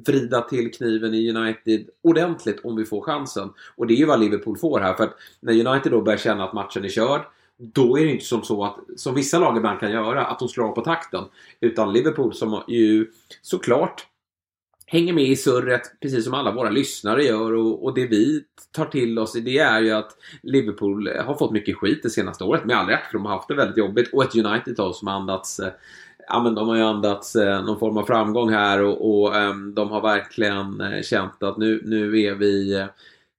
vrida 0.06 0.40
till 0.40 0.72
kniven 0.72 1.14
i 1.14 1.30
United 1.30 1.86
ordentligt 2.02 2.60
om 2.64 2.76
vi 2.76 2.84
får 2.84 3.00
chansen. 3.00 3.50
Och 3.76 3.86
det 3.86 3.94
är 3.94 3.96
ju 3.96 4.06
vad 4.06 4.20
Liverpool 4.20 4.58
får 4.58 4.80
här. 4.80 4.94
För 4.94 5.04
att 5.04 5.14
när 5.40 5.66
United 5.66 5.92
då 5.92 6.02
börjar 6.02 6.18
känna 6.18 6.44
att 6.44 6.52
matchen 6.52 6.84
är 6.84 6.88
körd 6.88 7.22
då 7.56 7.98
är 7.98 8.04
det 8.04 8.10
inte 8.10 8.24
som 8.24 8.42
så 8.42 8.64
att, 8.64 8.76
som 8.96 9.14
vissa 9.14 9.38
lag 9.38 9.56
ibland 9.56 9.80
kan 9.80 9.90
göra, 9.90 10.26
att 10.26 10.38
de 10.38 10.48
slår 10.48 10.68
av 10.68 10.72
på 10.72 10.80
takten. 10.80 11.24
Utan 11.60 11.92
Liverpool 11.92 12.34
som 12.34 12.62
ju 12.68 13.10
såklart 13.42 14.06
hänger 14.92 15.12
med 15.12 15.24
i 15.24 15.36
surret 15.36 16.00
precis 16.00 16.24
som 16.24 16.34
alla 16.34 16.52
våra 16.52 16.70
lyssnare 16.70 17.24
gör 17.24 17.54
och, 17.54 17.84
och 17.84 17.94
det 17.94 18.06
vi 18.06 18.44
tar 18.72 18.84
till 18.84 19.18
oss 19.18 19.32
det 19.32 19.58
är 19.58 19.80
ju 19.80 19.90
att 19.90 20.16
Liverpool 20.42 21.08
har 21.26 21.34
fått 21.34 21.52
mycket 21.52 21.76
skit 21.76 22.00
det 22.02 22.10
senaste 22.10 22.44
året 22.44 22.64
med 22.64 22.76
all 22.76 22.86
rätt 22.86 23.06
för 23.10 23.18
de 23.18 23.26
har 23.26 23.32
haft 23.32 23.48
det 23.48 23.54
väldigt 23.54 23.76
jobbigt 23.76 24.14
och 24.14 24.24
ett 24.24 24.36
United 24.36 24.74
då 24.76 24.92
som 24.92 25.08
andats 25.08 25.60
eh, 25.60 25.72
ja, 26.28 26.42
men 26.42 26.54
de 26.54 26.68
har 26.68 26.76
ju 26.76 26.82
andats 26.82 27.36
eh, 27.36 27.64
någon 27.64 27.78
form 27.78 27.96
av 27.96 28.04
framgång 28.04 28.50
här 28.52 28.82
och, 28.82 29.10
och 29.10 29.36
eh, 29.36 29.54
de 29.54 29.90
har 29.90 30.00
verkligen 30.00 30.80
eh, 30.80 31.02
känt 31.02 31.42
att 31.42 31.56
nu, 31.56 31.82
nu 31.84 32.20
är 32.20 32.34
vi 32.34 32.74
eh, 32.74 32.86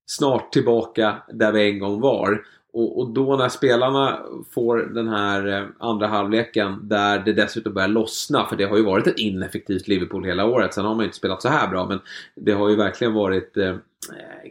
snart 0.06 0.54
tillbaka 0.54 1.16
där 1.34 1.52
vi 1.52 1.70
en 1.70 1.80
gång 1.80 2.02
var. 2.02 2.46
Och, 2.74 3.00
och, 3.00 3.10
då 3.10 3.36
när 3.36 3.50
spelarna 3.50 4.20
får 4.52 4.78
den 4.78 5.08
här 5.08 5.48
eh, 5.48 5.68
andra 5.80 6.08
halvleken 6.08 6.80
där 6.88 7.20
det 7.20 7.34
dessutom 7.34 7.74
börjar 7.74 7.88
lossna, 7.88 8.46
för 8.46 8.56
det 8.56 8.66
har 8.66 8.78
ju 8.78 8.84
varit 8.84 9.08
ett 9.08 9.20
ineffektivt 9.20 9.88
Liverpool 9.88 10.26
hela 10.26 10.46
året. 10.46 10.74
Sen 10.74 10.86
har 10.86 10.96
man 10.96 11.00
ju 11.00 11.06
inte 11.06 11.18
spelat 11.18 11.42
så 11.42 11.50
här 11.50 11.68
bra, 11.68 11.88
men 11.88 12.00
det 12.36 12.52
har 12.52 12.70
ju 12.70 12.76
verkligen 12.76 13.14
varit 13.14 13.58
eh, 13.58 13.76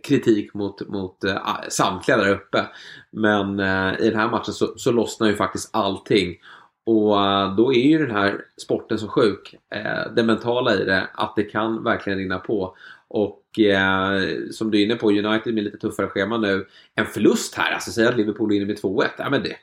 kritik 0.05 0.55
mot, 0.55 0.89
mot 0.89 1.25
eh, 1.25 1.37
samtliga 1.69 2.17
där 2.17 2.31
uppe. 2.31 2.67
Men 3.11 3.61
eh, 3.61 4.01
i 4.01 4.11
den 4.11 4.21
här 4.21 4.31
matchen 4.31 4.55
så, 4.55 4.73
så 4.77 4.93
lossnar 4.93 5.29
ju 5.29 5.35
faktiskt 5.35 5.71
allting. 5.73 6.37
Och 6.85 7.21
eh, 7.21 7.55
då 7.57 7.73
är 7.73 7.87
ju 7.87 7.99
den 8.07 8.17
här 8.17 8.45
sporten 8.63 8.99
så 8.99 9.09
sjuk. 9.09 9.55
Eh, 9.75 10.13
det 10.17 10.23
mentala 10.23 10.75
i 10.75 10.85
det, 10.85 11.09
att 11.15 11.37
det 11.37 11.45
kan 11.45 11.85
verkligen 11.85 12.19
rinna 12.19 12.39
på. 12.39 12.77
Och 13.15 13.43
uh, 13.59 14.51
som 14.51 14.71
du 14.71 14.81
är 14.81 14.85
inne 14.85 14.95
på, 14.95 15.11
United 15.11 15.55
med 15.55 15.65
lite 15.65 15.79
tuffare 15.79 16.07
schema 16.07 16.39
nu. 16.39 16.67
En 16.95 17.07
förlust 17.07 17.55
här, 17.55 17.73
alltså 17.73 17.91
säga 17.91 18.09
att 18.09 18.17
Liverpool 18.17 18.53
är 18.53 18.57
inne 18.57 18.67
med 18.67 18.79
2-1. 18.79 19.05
Ja, 19.19 19.31
men 19.31 19.43
det, 19.43 19.57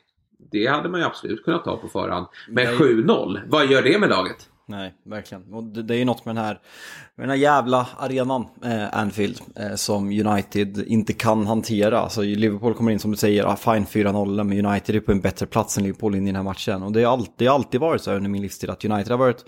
det 0.50 0.66
hade 0.66 0.88
man 0.88 1.00
ju 1.00 1.06
absolut 1.06 1.44
kunnat 1.44 1.64
ta 1.64 1.76
på 1.76 1.88
förhand. 1.88 2.26
Men 2.48 2.66
7-0, 2.66 3.40
vad 3.46 3.66
gör 3.66 3.82
det 3.82 3.98
med 3.98 4.08
laget? 4.08 4.48
Nej, 4.66 4.94
verkligen. 5.04 5.54
Och 5.54 5.64
det, 5.64 5.82
det 5.82 5.94
är 5.94 5.98
ju 5.98 6.04
något 6.04 6.24
med 6.24 6.36
den 6.36 6.44
här, 6.44 6.60
med 7.14 7.28
den 7.28 7.30
här 7.30 7.36
jävla 7.36 7.88
arenan, 7.98 8.46
eh, 8.64 8.98
Anfield, 8.98 9.40
eh, 9.56 9.74
som 9.74 10.08
United 10.08 10.84
inte 10.86 11.12
kan 11.12 11.46
hantera. 11.46 12.00
Alltså 12.00 12.22
Liverpool 12.22 12.74
kommer 12.74 12.92
in 12.92 12.98
som 12.98 13.10
du 13.10 13.16
säger, 13.16 13.44
ah, 13.44 13.56
fine 13.56 13.86
4-0, 13.86 14.44
men 14.44 14.66
United 14.66 14.96
är 14.96 15.00
på 15.00 15.12
en 15.12 15.20
bättre 15.20 15.46
plats 15.46 15.78
än 15.78 15.84
Liverpool 15.84 16.14
in 16.14 16.22
i 16.22 16.26
den 16.26 16.36
här 16.36 16.42
matchen. 16.42 16.82
Och 16.82 16.92
det 16.92 17.02
har 17.02 17.12
alltid, 17.12 17.48
alltid 17.48 17.80
varit 17.80 18.02
så 18.02 18.10
här 18.10 18.16
under 18.16 18.30
min 18.30 18.42
livstid 18.42 18.70
att 18.70 18.84
United 18.84 19.10
har 19.10 19.18
varit 19.18 19.44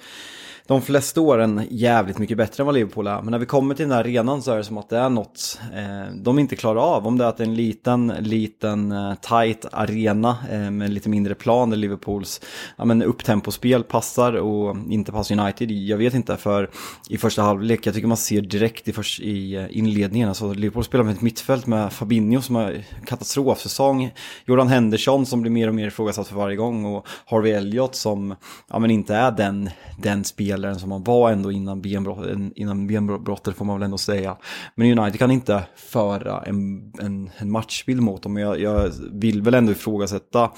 de 0.66 0.82
flesta 0.82 1.20
åren 1.20 1.66
jävligt 1.70 2.18
mycket 2.18 2.36
bättre 2.36 2.62
än 2.62 2.66
vad 2.66 2.74
Liverpool 2.74 3.06
är. 3.06 3.22
Men 3.22 3.30
när 3.30 3.38
vi 3.38 3.46
kommer 3.46 3.74
till 3.74 3.84
den 3.84 3.92
här 3.92 4.00
arenan 4.00 4.42
så 4.42 4.52
är 4.52 4.56
det 4.56 4.64
som 4.64 4.78
att 4.78 4.88
det 4.88 4.98
är 4.98 5.08
något 5.08 5.60
eh, 5.74 6.14
de 6.14 6.38
inte 6.38 6.56
klarar 6.56 6.80
av. 6.80 7.06
Om 7.06 7.18
det 7.18 7.24
är 7.24 7.28
att 7.28 7.36
det 7.36 7.44
är 7.44 7.48
en 7.48 7.54
liten, 7.54 8.06
liten 8.20 8.92
eh, 8.92 9.14
tight 9.14 9.66
arena 9.72 10.36
eh, 10.50 10.70
med 10.70 10.92
lite 10.92 11.08
mindre 11.08 11.34
plan 11.34 11.70
där 11.70 11.76
Liverpools 11.76 12.40
ja, 12.76 12.84
men 12.84 13.02
upptempospel 13.02 13.84
passar 13.84 14.32
och 14.32 14.76
inte 14.90 15.12
passar 15.12 15.40
United. 15.40 15.70
Jag 15.70 15.98
vet 15.98 16.14
inte, 16.14 16.36
för 16.36 16.70
i 17.08 17.18
första 17.18 17.42
halvlek, 17.42 17.86
jag 17.86 17.94
tycker 17.94 18.08
man 18.08 18.16
ser 18.16 18.40
direkt 18.40 18.88
i, 18.88 18.92
först, 18.92 19.20
i 19.20 19.54
eh, 19.54 19.66
inledningen, 19.70 20.28
alltså 20.28 20.52
Liverpool 20.52 20.84
spelar 20.84 21.04
med 21.04 21.14
ett 21.14 21.20
mittfält 21.20 21.66
med 21.66 21.92
Fabinho 21.92 22.42
som 22.42 22.54
har 22.54 22.82
katastrofsäsong, 23.06 24.14
Jordan 24.46 24.68
Henderson 24.68 25.26
som 25.26 25.42
blir 25.42 25.52
mer 25.52 25.68
och 25.68 25.74
mer 25.74 25.86
ifrågasatt 25.86 26.28
för 26.28 26.36
varje 26.36 26.56
gång 26.56 26.84
och 26.84 27.06
Harvey 27.26 27.52
Elliott 27.52 27.94
som 27.94 28.34
ja, 28.68 28.78
men 28.78 28.90
inte 28.90 29.14
är 29.14 29.30
den, 29.30 29.70
den 29.98 30.24
spelaren 30.24 30.51
spelaren 30.52 30.78
som 30.78 30.88
man 30.88 31.02
var 31.02 31.32
ändå 31.32 31.52
innan 31.52 31.82
benbrott, 31.82 32.26
innan 32.54 32.86
benbrottet 32.86 33.56
får 33.56 33.64
man 33.64 33.78
väl 33.78 33.84
ändå 33.84 33.98
säga. 33.98 34.36
Men 34.74 34.98
United 34.98 35.18
kan 35.18 35.30
inte 35.30 35.62
föra 35.76 36.42
en, 36.42 36.92
en, 37.00 37.30
en 37.36 37.50
matchbild 37.50 38.02
mot 38.02 38.22
dem. 38.22 38.36
Jag, 38.36 38.60
jag 38.60 38.90
vill 39.12 39.42
väl 39.42 39.54
ändå 39.54 39.72
ifrågasätta, 39.72 40.50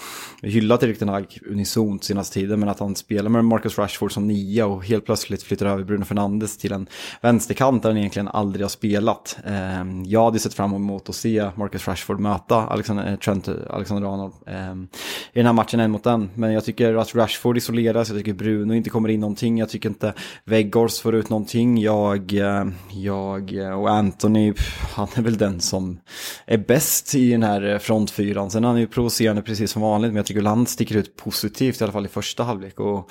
hylla 0.43 0.77
till 0.77 0.97
Ten 0.97 1.09
Hag 1.09 1.39
unisont 1.47 2.05
senaste 2.05 2.35
tiden, 2.35 2.61
men 2.61 2.69
att 2.69 2.79
han 2.79 2.95
spelar 2.95 3.31
med 3.31 3.45
Marcus 3.45 3.79
Rashford 3.79 4.13
som 4.13 4.29
nia 4.29 4.67
och 4.67 4.85
helt 4.85 5.07
plötsligt 5.07 5.43
flyttar 5.43 5.67
över 5.67 5.85
Bruno 5.85 6.05
Fernandes 6.05 6.59
till 6.59 6.73
en 6.73 6.87
vänsterkant 7.23 7.83
där 7.83 7.91
han 7.91 7.99
egentligen 7.99 8.29
aldrig 8.29 8.65
har 8.65 8.69
spelat. 8.69 9.39
Ehm, 9.45 10.05
jag 10.05 10.25
hade 10.25 10.39
sett 10.39 10.55
fram 10.55 10.75
emot 10.75 11.09
att 11.09 11.15
se 11.15 11.51
Marcus 11.55 11.89
Rashford 11.89 12.21
möta 12.21 12.57
Alexander, 12.57 13.11
eh, 13.11 13.17
Trent 13.17 13.49
Alexander-Arnold 13.49 14.33
ehm, 14.47 14.89
i 15.33 15.39
den 15.39 15.47
här 15.47 15.53
matchen 15.53 15.81
en 15.81 15.91
mot 15.91 16.07
en. 16.07 16.31
Men 16.35 16.53
jag 16.53 16.65
tycker 16.65 16.95
att 16.95 17.15
Rashford 17.15 17.57
isoleras, 17.57 18.09
jag 18.09 18.19
tycker 18.19 18.33
Bruno 18.33 18.75
inte 18.75 18.91
kommer 18.91 19.09
in 19.09 19.21
någonting, 19.21 19.59
jag 19.59 19.69
tycker 19.69 19.84
tycker 19.85 20.07
inte 20.07 20.21
Weggors 20.45 21.00
får 21.00 21.14
ut 21.14 21.31
någonting. 21.31 21.79
Jag, 21.79 22.33
eh, 22.33 22.67
jag 22.93 23.53
eh, 23.53 23.81
och 23.81 23.91
Anthony, 23.91 24.53
han 24.95 25.09
är 25.14 25.23
väl 25.23 25.38
den 25.38 25.61
som 25.61 26.00
är 26.47 26.59
bäst 26.59 27.14
i 27.14 27.31
den 27.31 27.43
här 27.43 27.62
eh, 27.62 27.79
frontfyran. 27.79 28.50
Sen 28.50 28.64
är 28.64 28.69
han 28.69 28.81
ju 28.81 28.87
provocerande 28.87 29.43
precis 29.43 29.71
som 29.71 29.83
vanligt, 29.83 30.09
men 30.09 30.17
jag 30.17 30.26
tycker 30.26 30.43
Land 30.43 30.69
sticker 30.69 30.97
ut 30.97 31.17
positivt 31.17 31.81
i 31.81 31.85
alla 31.85 31.93
fall 31.93 32.07
i 32.07 32.09
första 32.09 32.43
halvlek. 32.43 32.81
Och 32.81 33.11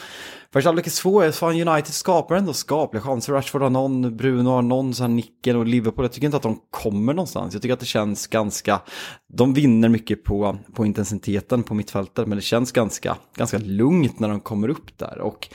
första 0.53 0.67
halvlek 0.67 0.87
är 0.87 0.91
svår, 0.91 1.31
fan 1.31 1.67
United 1.67 1.93
skapar 1.93 2.35
ändå 2.35 2.53
skapliga 2.53 3.01
chanser. 3.01 3.33
Rashford 3.33 3.61
har 3.61 3.69
någon, 3.69 4.17
Bruno 4.17 4.49
har 4.49 4.61
någon 4.61 4.93
sån 4.93 5.03
här 5.03 5.15
nicken 5.15 5.55
och 5.55 5.65
Liverpool, 5.65 6.05
jag 6.05 6.11
tycker 6.11 6.25
inte 6.25 6.37
att 6.37 6.43
de 6.43 6.59
kommer 6.71 7.13
någonstans. 7.13 7.53
Jag 7.53 7.61
tycker 7.61 7.73
att 7.73 7.79
det 7.79 7.85
känns 7.85 8.27
ganska, 8.27 8.81
de 9.33 9.53
vinner 9.53 9.89
mycket 9.89 10.23
på, 10.23 10.57
på 10.73 10.85
intensiteten 10.85 11.63
på 11.63 11.73
mittfältet, 11.73 12.27
men 12.27 12.35
det 12.35 12.41
känns 12.41 12.71
ganska, 12.71 13.17
ganska 13.35 13.57
lugnt 13.57 14.19
när 14.19 14.29
de 14.29 14.39
kommer 14.39 14.69
upp 14.69 14.97
där. 14.97 15.19
Och 15.19 15.49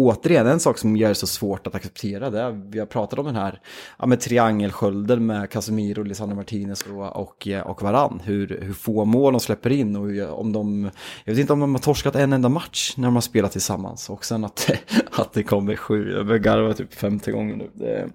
återigen 0.00 0.46
en 0.46 0.60
sak 0.60 0.78
som 0.78 0.96
gör 0.96 1.08
det 1.08 1.14
så 1.14 1.26
svårt 1.26 1.66
att 1.66 1.74
acceptera 1.74 2.30
det. 2.30 2.60
Vi 2.68 2.78
har 2.78 2.86
pratat 2.86 3.18
om 3.18 3.26
den 3.26 3.36
här 3.36 3.60
ja, 3.98 4.06
med 4.06 4.20
triangelskölden 4.20 5.26
med 5.26 5.50
Casemiro, 5.50 6.02
Lisandro 6.02 6.36
Martinez 6.36 6.82
och, 6.82 7.16
och, 7.16 7.48
och 7.64 7.82
Varann. 7.82 8.20
Hur, 8.24 8.60
hur 8.62 8.72
få 8.72 9.04
mål 9.04 9.32
de 9.32 9.40
släpper 9.40 9.70
in 9.70 9.96
och 9.96 10.38
om 10.40 10.52
de, 10.52 10.90
jag 11.24 11.32
vet 11.32 11.40
inte 11.40 11.52
om 11.52 11.60
de 11.60 11.74
har 11.74 11.82
torskat 11.82 12.16
en 12.16 12.32
enda 12.32 12.48
match 12.48 12.94
när 12.96 13.04
de 13.04 13.14
har 13.14 13.22
spelat 13.22 13.52
tillsammans. 13.52 14.10
Och 14.10 14.24
sen 14.24 14.44
att, 14.44 14.70
att 15.10 15.32
det 15.32 15.42
kommer 15.42 15.76
sju, 15.76 16.12
jag 16.12 16.42
garvar 16.42 16.72
typ 16.72 16.94
femte 16.94 17.32
gången 17.32 17.58
nu. 17.58 17.70
Det, 17.74 18.08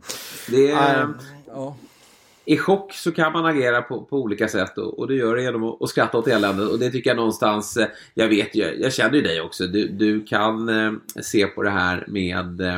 det 0.50 0.72
är... 0.72 1.02
Äh, 1.02 1.08
ja 1.48 1.76
i 2.46 2.58
chock 2.58 2.94
så 2.94 3.12
kan 3.12 3.34
man 3.34 3.46
agera 3.46 3.82
på, 3.82 4.02
på 4.02 4.18
olika 4.18 4.48
sätt 4.48 4.78
och, 4.78 5.00
och 5.00 5.08
det 5.08 5.16
gör 5.16 5.36
det 5.36 5.42
genom 5.42 5.64
att, 5.64 5.82
att 5.82 5.90
skratta 5.90 6.18
åt 6.18 6.28
eländet. 6.28 6.70
Och 6.70 6.80
det 6.80 6.92
tycker 6.92 7.10
jag 7.10 7.18
någonstans, 7.18 7.78
eh, 7.78 7.88
jag 8.14 8.28
vet 8.28 8.56
ju, 8.56 8.64
jag 8.64 8.94
känner 8.94 9.16
ju 9.16 9.22
dig 9.22 9.42
också. 9.42 9.68
Du, 9.68 9.88
du 9.88 10.26
kan 10.26 10.70
eh, 10.70 10.92
se 11.22 11.48
på 11.48 11.64
det 11.64 11.70
här 11.70 12.06
med 12.08 12.62
eh, 12.62 12.76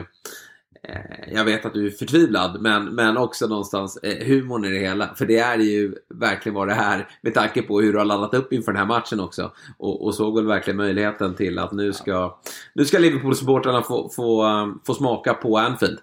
eh, 0.84 1.34
jag 1.34 1.46
vet 1.46 1.66
att 1.66 1.74
du 1.74 1.86
är 1.86 1.92
förtvivlad, 1.92 2.62
men, 2.62 2.86
men 2.86 3.18
också 3.18 3.48
någonstans 3.48 3.98
eh, 3.98 4.28
humorn 4.28 4.66
i 4.66 4.70
det 4.70 4.80
hela. 4.80 5.16
För 5.16 5.26
det 5.26 5.38
är 5.38 5.58
ju 5.58 5.96
verkligen 6.10 6.56
vad 6.56 6.68
det 6.68 6.74
är, 6.74 7.10
med 7.22 7.34
tanke 7.34 7.62
på 7.62 7.82
hur 7.82 7.92
du 7.94 7.98
har 7.98 8.06
laddat 8.06 8.34
upp 8.34 8.54
inför 8.54 8.72
den 8.72 8.80
här 8.80 8.88
matchen 8.88 9.20
också. 9.20 9.52
Och, 9.78 10.06
och 10.06 10.16
såg 10.16 10.36
väl 10.36 10.46
verkligen 10.46 10.78
möjligheten 10.78 11.36
till 11.36 11.60
att 11.60 11.72
nu 11.72 11.94
ska, 11.94 12.40
nu 12.74 12.86
ska 12.86 12.98
Liverpool-supportrarna 12.98 13.82
få, 13.82 14.10
få, 14.10 14.46
eh, 14.46 14.68
få 14.86 14.94
smaka 14.94 15.34
på 15.34 15.58
Anfield. 15.58 16.00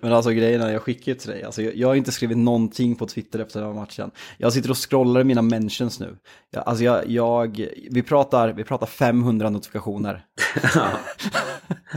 Men 0.00 0.12
alltså 0.12 0.30
grejen 0.30 0.62
är, 0.62 0.72
jag 0.72 0.82
skickar 0.82 1.12
ju 1.12 1.18
till 1.18 1.30
dig, 1.30 1.42
alltså, 1.42 1.62
jag, 1.62 1.76
jag, 1.76 1.88
har 1.88 1.94
inte 1.94 2.12
skrivit 2.12 2.36
någonting 2.36 2.96
på 2.96 3.06
Twitter 3.06 3.38
efter 3.38 3.60
den 3.60 3.68
här 3.68 3.80
matchen. 3.80 4.10
Jag 4.38 4.52
sitter 4.52 4.70
och 4.70 4.90
scrollar 4.90 5.20
i 5.20 5.24
mina 5.24 5.42
mentions 5.42 6.00
nu. 6.00 6.16
Jag, 6.50 6.68
alltså 6.68 6.84
jag, 6.84 7.10
jag, 7.10 7.68
vi, 7.90 8.02
pratar, 8.02 8.52
vi 8.52 8.64
pratar 8.64 8.86
500 8.86 9.50
notifikationer. 9.50 10.24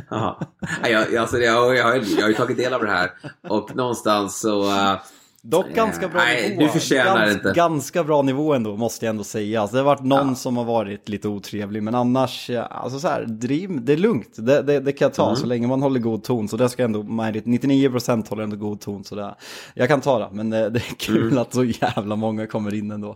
ja. 0.10 0.40
Jag, 0.84 1.16
alltså, 1.16 1.38
jag, 1.38 1.76
jag, 1.76 2.04
jag 2.04 2.22
har 2.22 2.30
ju 2.30 2.34
tagit 2.34 2.58
del 2.58 2.74
av 2.74 2.82
det 2.82 2.92
här 2.92 3.12
och 3.50 3.76
någonstans 3.76 4.40
så... 4.40 4.64
Uh, 4.64 4.98
Dock 5.44 5.70
ganska 5.76 6.08
bra 6.08 6.22
Nej, 6.22 6.50
nivå. 6.50 6.62
Du 6.62 6.70
förtjänar 6.70 7.26
Gans, 7.26 7.36
inte. 7.36 7.54
Ganska 7.56 8.04
bra 8.04 8.22
nivå 8.22 8.54
ändå, 8.54 8.76
måste 8.76 9.06
jag 9.06 9.10
ändå 9.10 9.24
säga. 9.24 9.62
Alltså, 9.62 9.76
det 9.76 9.80
har 9.80 9.86
varit 9.86 10.04
någon 10.04 10.28
ja. 10.28 10.36
som 10.36 10.58
har 10.58 10.64
varit 10.64 11.10
lite 11.10 11.28
otrevlig, 11.28 11.84
men 11.84 11.96
annars, 11.96 12.50
alltså 12.70 13.00
så 13.00 13.08
här, 13.08 13.26
driv, 13.26 13.86
det 13.86 13.94
är 13.94 13.98
lugnt. 13.98 14.30
Det, 14.36 14.62
det, 14.62 14.80
det 14.80 14.92
kan 14.92 15.06
jag 15.06 15.14
ta, 15.14 15.28
mm. 15.28 15.36
så 15.36 15.46
länge 15.46 15.68
man 15.68 15.82
håller 15.82 16.00
god 16.00 16.24
ton. 16.24 16.48
Så 16.48 16.58
det 16.58 16.70
ska 16.70 16.84
ändå, 16.84 17.02
99% 17.02 18.30
håller 18.30 18.44
ändå 18.44 18.56
god 18.56 18.82
ton. 18.82 19.04
Så 19.04 19.16
det, 19.16 19.36
jag 19.74 19.88
kan 19.88 20.02
ta 20.02 20.20
det, 20.20 20.30
men 20.32 20.50
det, 20.50 20.70
det 20.70 20.80
är 20.80 20.96
kul 20.98 21.28
mm. 21.28 21.38
att 21.38 21.54
så 21.54 21.64
jävla 21.64 22.16
många 22.16 22.48
kommer 22.48 22.74
in 22.74 22.92
ändå. 22.92 23.16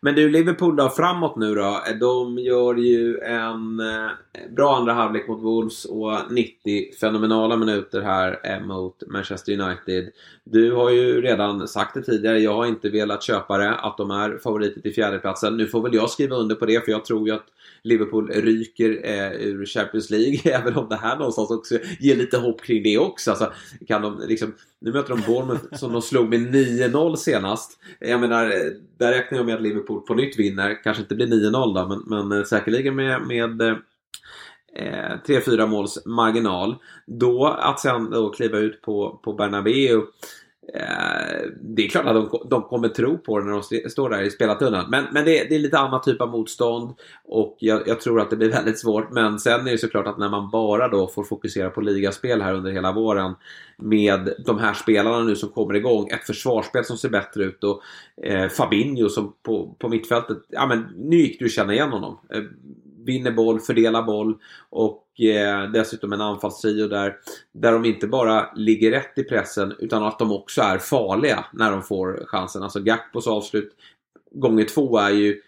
Men 0.00 0.14
du, 0.14 0.28
Liverpool 0.28 0.76
då, 0.76 0.88
framåt 0.88 1.36
nu 1.36 1.54
då. 1.54 1.82
De 2.00 2.38
gör 2.38 2.74
ju 2.74 3.18
en 3.18 3.80
eh, 3.80 4.10
bra 4.56 4.76
andra 4.76 4.92
halvlek 4.92 5.28
mot 5.28 5.42
Wolves 5.42 5.84
och 5.84 6.12
90 6.30 6.94
fenomenala 7.00 7.56
minuter 7.56 8.00
här 8.00 8.40
eh, 8.44 8.60
mot 8.66 9.02
Manchester 9.06 9.60
United. 9.60 10.12
Du 10.44 10.72
har 10.72 10.90
ju 10.90 11.20
redan 11.20 11.68
sagt 11.68 11.94
det 11.94 12.02
tidigare, 12.02 12.38
jag 12.38 12.54
har 12.54 12.66
inte 12.66 12.88
velat 12.88 13.22
köpa 13.22 13.58
det, 13.58 13.74
att 13.74 13.96
de 13.96 14.10
är 14.10 14.38
favoriter 14.38 14.80
till 14.80 14.94
fjärdeplatsen. 14.94 15.56
Nu 15.56 15.66
får 15.66 15.82
väl 15.82 15.94
jag 15.94 16.10
skriva 16.10 16.36
under 16.36 16.54
på 16.54 16.66
det, 16.66 16.84
för 16.84 16.92
jag 16.92 17.04
tror 17.04 17.28
ju 17.28 17.34
att 17.34 17.46
Liverpool 17.82 18.30
ryker 18.30 19.00
eh, 19.04 19.32
ur 19.32 19.66
Champions 19.66 20.10
League, 20.10 20.38
även 20.44 20.76
om 20.76 20.88
det 20.88 20.96
här 20.96 21.16
någonstans 21.16 21.50
också 21.50 21.78
ger 22.00 22.16
lite 22.16 22.38
hopp 22.38 22.62
kring 22.62 22.82
det 22.82 22.98
också. 22.98 23.30
Alltså, 23.30 23.52
kan 23.86 24.02
de 24.02 24.22
liksom, 24.28 24.54
nu 24.80 24.92
möter 24.92 25.08
de 25.08 25.22
Bournemouth 25.26 25.64
som 25.74 25.92
de 25.92 26.02
slog 26.02 26.28
med 26.28 26.40
9-0 26.40 27.16
senast. 27.16 27.78
Jag 28.00 28.20
menar, 28.20 28.46
där 28.98 29.12
räknar 29.12 29.38
jag 29.38 29.46
med 29.46 29.54
att 29.54 29.62
Liverpool 29.62 30.00
på 30.00 30.14
nytt 30.14 30.38
vinner. 30.38 30.82
Kanske 30.84 31.02
inte 31.02 31.14
blir 31.14 31.26
9-0 31.26 31.74
då, 31.74 32.02
men, 32.06 32.28
men 32.28 32.46
säkerligen 32.46 32.94
med, 32.94 33.26
med 33.26 33.60
eh, 33.60 35.16
3-4 35.26 35.66
måls 35.66 36.06
marginal. 36.06 36.76
Då 37.06 37.46
att 37.46 37.80
sen 37.80 38.10
då 38.10 38.30
kliva 38.30 38.58
ut 38.58 38.82
på, 38.82 39.20
på 39.24 39.32
Bernabeu 39.32 40.02
Eh, 40.02 40.02
Eh, 40.74 41.50
det 41.60 41.84
är 41.84 41.88
klart 41.88 42.06
att 42.06 42.14
de, 42.14 42.48
de 42.50 42.62
kommer 42.62 42.88
tro 42.88 43.18
på 43.18 43.38
det 43.38 43.44
när 43.44 43.52
de 43.52 43.90
står 43.90 44.10
där 44.10 44.22
i 44.22 44.30
spelartunneln. 44.30 44.90
Men, 44.90 45.04
men 45.12 45.24
det, 45.24 45.48
det, 45.48 45.54
är 45.54 45.58
lite 45.58 45.78
annan 45.78 46.02
typ 46.02 46.20
av 46.20 46.28
motstånd 46.28 46.94
och 47.24 47.56
jag, 47.58 47.88
jag, 47.88 48.00
tror 48.00 48.20
att 48.20 48.30
det 48.30 48.36
blir 48.36 48.50
väldigt 48.52 48.78
svårt. 48.78 49.10
Men 49.10 49.38
sen 49.38 49.66
är 49.66 49.70
det 49.70 49.78
såklart 49.78 50.06
att 50.06 50.18
när 50.18 50.28
man 50.28 50.50
bara 50.50 50.88
då 50.88 51.08
får 51.08 51.24
fokusera 51.24 51.70
på 51.70 51.80
ligaspel 51.80 52.42
här 52.42 52.54
under 52.54 52.72
hela 52.72 52.92
våren 52.92 53.34
med 53.76 54.34
de 54.46 54.58
här 54.58 54.74
spelarna 54.74 55.20
nu 55.20 55.36
som 55.36 55.48
kommer 55.48 55.74
igång. 55.74 56.08
Ett 56.08 56.26
försvarsspel 56.26 56.84
som 56.84 56.96
ser 56.96 57.08
bättre 57.08 57.44
ut 57.44 57.64
och 57.64 57.82
eh, 58.24 58.48
Fabinho 58.48 59.08
som 59.08 59.34
på, 59.42 59.76
på 59.78 59.88
mittfältet. 59.88 60.38
Ja 60.48 60.66
men 60.66 60.86
nu 60.96 61.16
gick 61.16 61.38
du 61.38 61.44
att 61.44 61.52
känna 61.52 61.72
igen 61.72 61.92
honom. 61.92 62.18
Eh, 62.32 62.42
vinner 63.04 63.32
boll, 63.32 63.60
fördelar 63.60 64.02
boll 64.02 64.38
och 64.70 65.04
eh, 65.18 65.70
dessutom 65.72 66.12
en 66.12 66.20
anfallstrio 66.20 66.88
där, 66.88 67.16
där 67.54 67.72
de 67.72 67.84
inte 67.84 68.06
bara 68.06 68.52
ligger 68.54 68.90
rätt 68.90 69.18
i 69.18 69.24
pressen 69.24 69.74
utan 69.78 70.04
att 70.04 70.18
de 70.18 70.32
också 70.32 70.62
är 70.62 70.78
farliga 70.78 71.44
när 71.52 71.70
de 71.70 71.82
får 71.82 72.24
chansen. 72.26 72.62
Alltså 72.62 72.80
Gakpos 72.80 73.26
avslut 73.26 73.72
gånger 74.34 74.64
två 74.64 74.98
är 74.98 75.10
ju 75.10 75.40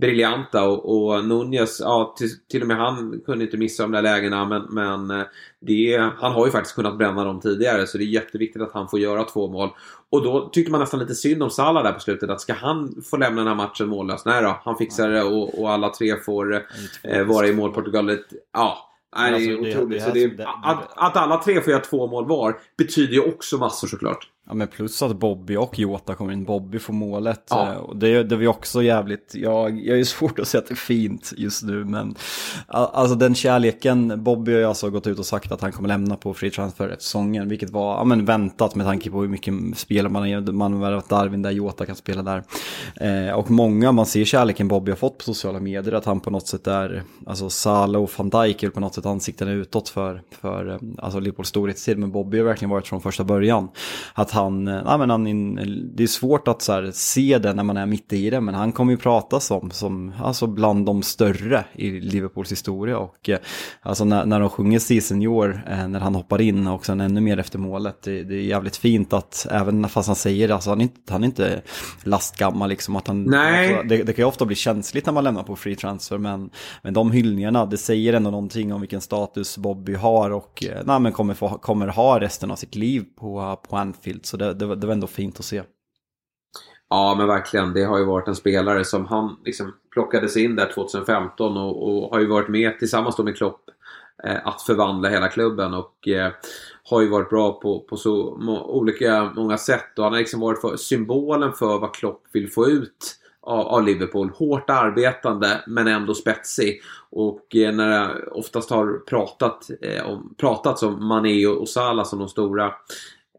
briljanta 0.00 0.68
och, 0.68 1.06
och 1.06 1.24
Nunez, 1.24 1.80
ja 1.80 2.14
till, 2.18 2.28
till, 2.48 2.62
och 2.62 2.68
med 2.68 2.76
han 2.76 3.20
kunde 3.26 3.44
inte 3.44 3.56
missa 3.56 3.82
de 3.82 3.92
där 3.92 4.02
lägena 4.02 4.44
men, 4.44 4.62
men 4.62 5.10
eh, 5.10 5.26
det, 5.60 6.10
han 6.16 6.32
har 6.32 6.46
ju 6.46 6.52
faktiskt 6.52 6.74
kunnat 6.74 6.98
bränna 6.98 7.24
dem 7.24 7.40
tidigare 7.40 7.86
så 7.86 7.98
det 7.98 8.04
är 8.04 8.06
jätteviktigt 8.06 8.62
att 8.62 8.72
han 8.72 8.88
får 8.88 9.00
göra 9.00 9.24
två 9.24 9.48
mål. 9.48 9.70
Och 10.10 10.22
då 10.22 10.48
tyckte 10.48 10.70
man 10.70 10.80
nästan 10.80 11.00
lite 11.00 11.14
synd 11.14 11.42
om 11.42 11.50
Salah 11.50 11.84
där 11.84 11.92
på 11.92 12.00
slutet 12.00 12.30
att 12.30 12.40
ska 12.40 12.52
han 12.52 13.02
få 13.10 13.16
lämna 13.16 13.40
den 13.40 13.48
här 13.48 13.54
matchen 13.54 13.88
mållös? 13.88 14.24
Nej 14.24 14.42
då, 14.42 14.60
han 14.64 14.76
fixar 14.76 15.10
det 15.10 15.22
och, 15.22 15.60
och 15.60 15.70
alla 15.70 15.88
tre 15.88 16.16
får 16.16 16.64
eh, 17.02 17.24
vara 17.24 17.46
i 17.46 17.54
mål 17.54 17.72
Portugal. 17.72 18.18
Ja, 18.52 18.92
Nej, 19.16 19.30
det 19.30 19.36
är 19.36 19.56
alltså, 19.56 19.78
otroligt. 19.80 20.04
Det, 20.04 20.12
det, 20.12 20.36
det, 20.36 20.46
att, 20.64 20.92
att, 20.96 21.16
alla 21.16 21.42
tre 21.42 21.60
får 21.60 21.70
göra 21.70 21.82
två 21.82 22.06
mål 22.06 22.28
var 22.28 22.58
betyder 22.78 23.14
ju 23.14 23.20
också 23.20 23.56
massor 23.58 23.88
såklart. 23.88 24.28
Ja 24.48 24.54
men 24.54 24.68
plus 24.68 25.02
att 25.02 25.16
Bobby 25.16 25.56
och 25.56 25.78
Jota 25.78 26.14
kommer 26.14 26.32
in. 26.32 26.44
Bobby 26.44 26.78
får 26.78 26.92
målet. 26.92 27.46
Ja. 27.50 27.72
Eh, 27.72 27.78
och 27.78 27.96
det, 27.96 28.22
det 28.22 28.36
var 28.36 28.46
också 28.46 28.82
jävligt, 28.82 29.32
jag, 29.34 29.86
jag 29.86 29.98
är 30.00 30.04
svårt 30.16 30.38
att 30.38 30.48
säga 30.48 30.62
att 30.62 30.68
det 30.68 30.74
är 30.74 30.76
fint 30.76 31.32
just 31.36 31.62
nu 31.62 31.84
men 31.84 32.14
alltså 32.66 33.14
den 33.14 33.34
kärleken, 33.34 34.24
Bobby 34.24 34.52
har 34.52 34.58
ju 34.58 34.64
alltså 34.64 34.90
gått 34.90 35.06
ut 35.06 35.18
och 35.18 35.26
sagt 35.26 35.52
att 35.52 35.60
han 35.60 35.72
kommer 35.72 35.88
lämna 35.88 36.16
på 36.16 36.34
free 36.34 36.50
transfer 36.50 36.88
efter 36.88 37.02
säsongen. 37.02 37.48
Vilket 37.48 37.70
var 37.70 37.96
ja, 37.96 38.04
men 38.04 38.24
väntat 38.24 38.74
med 38.74 38.86
tanke 38.86 39.10
på 39.10 39.20
hur 39.20 39.28
mycket 39.28 39.54
spelare 39.74 40.12
man 40.12 40.22
har 40.22 40.52
man 40.52 40.72
har 40.72 40.80
värvat 40.80 41.08
Darwin 41.08 41.42
där, 41.42 41.50
Jota 41.50 41.86
kan 41.86 41.96
spela 41.96 42.22
där. 42.22 42.42
Eh, 42.96 43.34
och 43.34 43.50
många, 43.50 43.92
man 43.92 44.06
ser 44.06 44.24
kärleken 44.24 44.68
Bobby 44.68 44.90
har 44.90 44.96
fått 44.96 45.18
på 45.18 45.24
sociala 45.24 45.60
medier, 45.60 45.94
att 45.94 46.04
han 46.04 46.20
på 46.20 46.30
något 46.30 46.46
sätt 46.46 46.66
är, 46.66 47.02
alltså 47.26 47.50
Salah 47.50 48.02
och 48.02 48.10
van 48.16 48.30
Dijk 48.30 48.62
är 48.62 48.70
på 48.70 48.80
något 48.80 48.94
sätt 48.94 49.06
ansikten 49.06 49.48
utåt 49.48 49.88
för, 49.88 50.22
för 50.40 50.68
eh, 50.68 50.78
alltså 50.98 51.20
Liverpools 51.20 51.48
storhetstid. 51.48 51.98
Men 51.98 52.12
Bobby 52.12 52.38
har 52.38 52.44
verkligen 52.44 52.70
varit 52.70 52.86
från 52.86 53.00
första 53.00 53.24
början. 53.24 53.68
Att 54.14 54.30
han, 54.36 54.68
eh, 54.68 54.82
ja, 54.84 54.96
men 54.98 55.10
han 55.10 55.26
det 55.96 56.02
är 56.02 56.06
svårt 56.06 56.48
att 56.48 56.68
här, 56.68 56.90
se 56.92 57.38
det 57.38 57.54
när 57.54 57.62
man 57.62 57.76
är 57.76 57.86
mitt 57.86 58.12
i 58.12 58.30
det, 58.30 58.40
men 58.40 58.54
han 58.54 58.72
kommer 58.72 58.92
ju 58.92 58.98
prata 58.98 59.40
som, 59.40 59.70
som 59.70 60.12
alltså 60.22 60.46
bland 60.46 60.86
de 60.86 61.02
större 61.02 61.64
i 61.72 61.90
Liverpools 61.90 62.52
historia. 62.52 62.98
Och 62.98 63.28
eh, 63.28 63.38
alltså 63.82 64.04
när, 64.04 64.26
när 64.26 64.40
de 64.40 64.50
sjunger 64.50 64.78
Your, 65.22 65.62
eh, 65.70 65.88
när 65.88 66.00
han 66.00 66.14
hoppar 66.14 66.40
in 66.40 66.66
och 66.66 66.86
sen 66.86 67.00
ännu 67.00 67.20
mer 67.20 67.38
efter 67.38 67.58
målet, 67.58 68.02
det, 68.02 68.22
det 68.22 68.34
är 68.34 68.42
jävligt 68.42 68.76
fint 68.76 69.12
att 69.12 69.46
även 69.50 69.88
fast 69.88 70.06
han 70.06 70.16
säger 70.16 70.48
det, 70.48 70.54
alltså 70.54 70.70
han 70.70 70.80
är 70.80 70.82
inte, 70.82 71.12
han 71.12 71.22
är 71.22 71.26
inte 71.26 71.62
lastgammal 72.04 72.68
liksom. 72.68 72.96
Att 72.96 73.08
han, 73.08 73.22
Nej. 73.22 73.74
Alltså, 73.74 73.88
det, 73.88 74.02
det, 74.02 74.12
kan 74.12 74.22
ju 74.22 74.28
ofta 74.28 74.44
bli 74.44 74.56
känsligt 74.56 75.06
när 75.06 75.12
man 75.12 75.24
lämnar 75.24 75.42
på 75.42 75.56
free 75.56 75.76
transfer, 75.76 76.18
men, 76.18 76.50
men 76.82 76.94
de 76.94 77.10
hyllningarna, 77.10 77.66
det 77.66 77.76
säger 77.76 78.12
ändå 78.12 78.30
någonting 78.30 78.72
om 78.72 78.80
vilken 78.80 79.00
status 79.00 79.58
Bobby 79.58 79.94
har 79.94 80.30
och 80.30 80.64
nej, 80.84 81.00
men 81.00 81.12
kommer, 81.12 81.34
få, 81.34 81.48
kommer 81.48 81.88
ha 81.88 82.20
resten 82.20 82.50
av 82.50 82.56
sitt 82.56 82.74
liv 82.74 83.04
på, 83.18 83.60
på 83.68 83.76
Anfield. 83.76 84.25
Så 84.26 84.36
det, 84.36 84.54
det, 84.54 84.76
det 84.76 84.86
var 84.86 84.94
ändå 84.94 85.06
fint 85.06 85.38
att 85.38 85.44
se. 85.44 85.62
Ja, 86.88 87.14
men 87.18 87.26
verkligen. 87.26 87.72
Det 87.72 87.84
har 87.84 87.98
ju 87.98 88.04
varit 88.04 88.28
en 88.28 88.36
spelare 88.36 88.84
som 88.84 89.06
han 89.06 89.36
liksom 89.44 89.74
plockades 89.90 90.36
in 90.36 90.56
där 90.56 90.72
2015 90.74 91.56
och, 91.56 91.88
och 91.88 92.10
har 92.10 92.20
ju 92.20 92.26
varit 92.26 92.48
med 92.48 92.78
tillsammans 92.78 93.18
med 93.18 93.36
Klopp 93.36 93.60
eh, 94.24 94.46
att 94.46 94.62
förvandla 94.62 95.08
hela 95.08 95.28
klubben 95.28 95.74
och 95.74 96.08
eh, 96.08 96.32
har 96.82 97.00
ju 97.00 97.08
varit 97.08 97.30
bra 97.30 97.60
på, 97.60 97.80
på 97.80 97.96
så 97.96 98.36
må, 98.40 98.64
olika 98.64 99.32
många 99.36 99.58
sätt 99.58 99.98
och 99.98 100.04
han 100.04 100.12
har 100.12 100.20
liksom 100.20 100.40
varit 100.40 100.60
för, 100.60 100.76
symbolen 100.76 101.52
för 101.52 101.78
vad 101.78 101.94
Klopp 101.94 102.22
vill 102.32 102.50
få 102.50 102.68
ut 102.68 103.18
av, 103.46 103.66
av 103.66 103.82
Liverpool. 103.82 104.30
Hårt 104.30 104.70
arbetande 104.70 105.64
men 105.66 105.88
ändå 105.88 106.14
spetsig. 106.14 106.80
Och 107.10 107.56
eh, 107.56 107.74
när 107.74 107.88
det 107.88 108.26
oftast 108.26 108.70
har 108.70 109.04
pratat, 109.06 109.70
eh, 109.80 110.10
om, 110.10 110.34
pratats 110.36 110.82
om 110.82 111.08
Mané 111.08 111.46
och 111.46 111.68
Salah 111.68 112.04
som 112.04 112.18
de 112.18 112.28
stora 112.28 112.66
eh, 112.66 112.72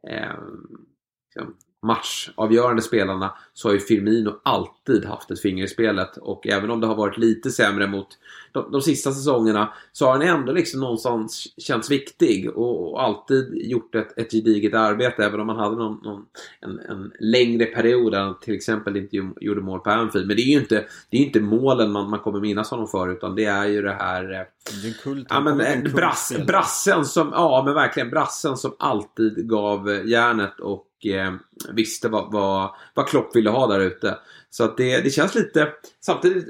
liksom, 0.04 1.58
matchavgörande 1.88 2.82
spelarna 2.82 3.34
så 3.54 3.68
har 3.68 3.74
ju 3.74 3.80
Firmino 3.80 4.40
alltid 4.44 5.06
haft 5.06 5.32
ett 5.32 5.42
finger 5.42 5.64
i 5.64 5.68
spelet. 5.68 6.18
Och 6.18 6.48
även 6.48 6.70
om 6.70 6.82
det 6.82 6.88
har 6.88 6.96
varit 6.96 7.18
lite 7.18 7.52
sämre 7.52 7.88
mot 7.88 8.08
de, 8.52 8.72
de 8.72 8.82
sista 8.82 9.12
säsongerna 9.12 9.74
så 9.92 10.06
har 10.06 10.12
han 10.12 10.22
ändå 10.22 10.52
liksom 10.52 10.80
någonstans 10.80 11.54
känts 11.58 11.92
viktig 11.92 12.50
och, 12.50 12.92
och 12.92 13.04
alltid 13.04 13.52
gjort 13.54 13.96
ett, 13.96 14.18
ett 14.18 14.32
gediget 14.32 14.74
arbete. 14.74 15.26
Även 15.26 15.40
om 15.40 15.50
han 15.50 15.58
hade 15.58 15.76
någon, 15.76 16.00
någon 16.04 16.26
en, 16.62 16.80
en, 16.80 17.12
längre 17.20 17.66
period 17.66 18.12
där 18.12 18.20
han 18.20 18.40
till 18.40 18.56
exempel 18.56 18.98
inte 18.98 19.32
gjorde 19.42 19.62
mål 19.62 19.80
på 19.80 19.90
Anfield. 19.90 20.28
Men 20.28 20.36
det 20.36 20.42
är 20.42 20.52
ju 20.52 20.60
inte, 20.60 20.86
det 21.10 21.18
är 21.18 21.22
inte 21.22 21.40
målen 21.40 21.92
man, 21.92 22.10
man 22.10 22.20
kommer 22.20 22.40
minnas 22.40 22.72
honom 22.72 22.88
för 22.88 23.12
utan 23.12 23.36
det 23.36 23.46
är 23.46 23.66
ju 23.66 23.82
det 23.82 23.94
här... 23.94 24.34
Eh, 24.34 24.42
det 24.84 24.90
är 24.90 25.04
kult, 25.04 25.28
ja, 25.30 25.40
men, 25.40 25.62
en 25.62 25.84
brass, 25.84 26.34
brassen 26.48 27.06
som, 27.06 27.30
ja 27.32 27.64
men 27.66 27.74
verkligen 27.74 28.10
brassen 28.10 28.58
som 28.58 28.76
alltid 28.80 29.50
gav 29.50 30.02
järnet 30.06 30.60
och 30.60 30.87
eh, 31.06 31.34
visste 31.72 32.10
vad, 32.10 32.32
vad, 32.32 32.76
vad 32.94 33.08
Klopp 33.08 33.36
ville 33.36 33.50
ha 33.50 33.68
där 33.68 33.80
ute. 33.80 34.18
Så 34.50 34.64
att 34.64 34.78
det, 34.78 35.02
det 35.02 35.10
känns 35.10 35.36
lite... 35.36 35.74
Samtidigt, 36.00 36.48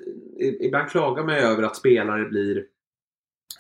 ibland 0.61 0.89
klagar 0.89 1.23
man 1.23 1.35
över 1.35 1.63
att 1.63 1.75
spelare 1.75 2.25
blir 2.25 2.63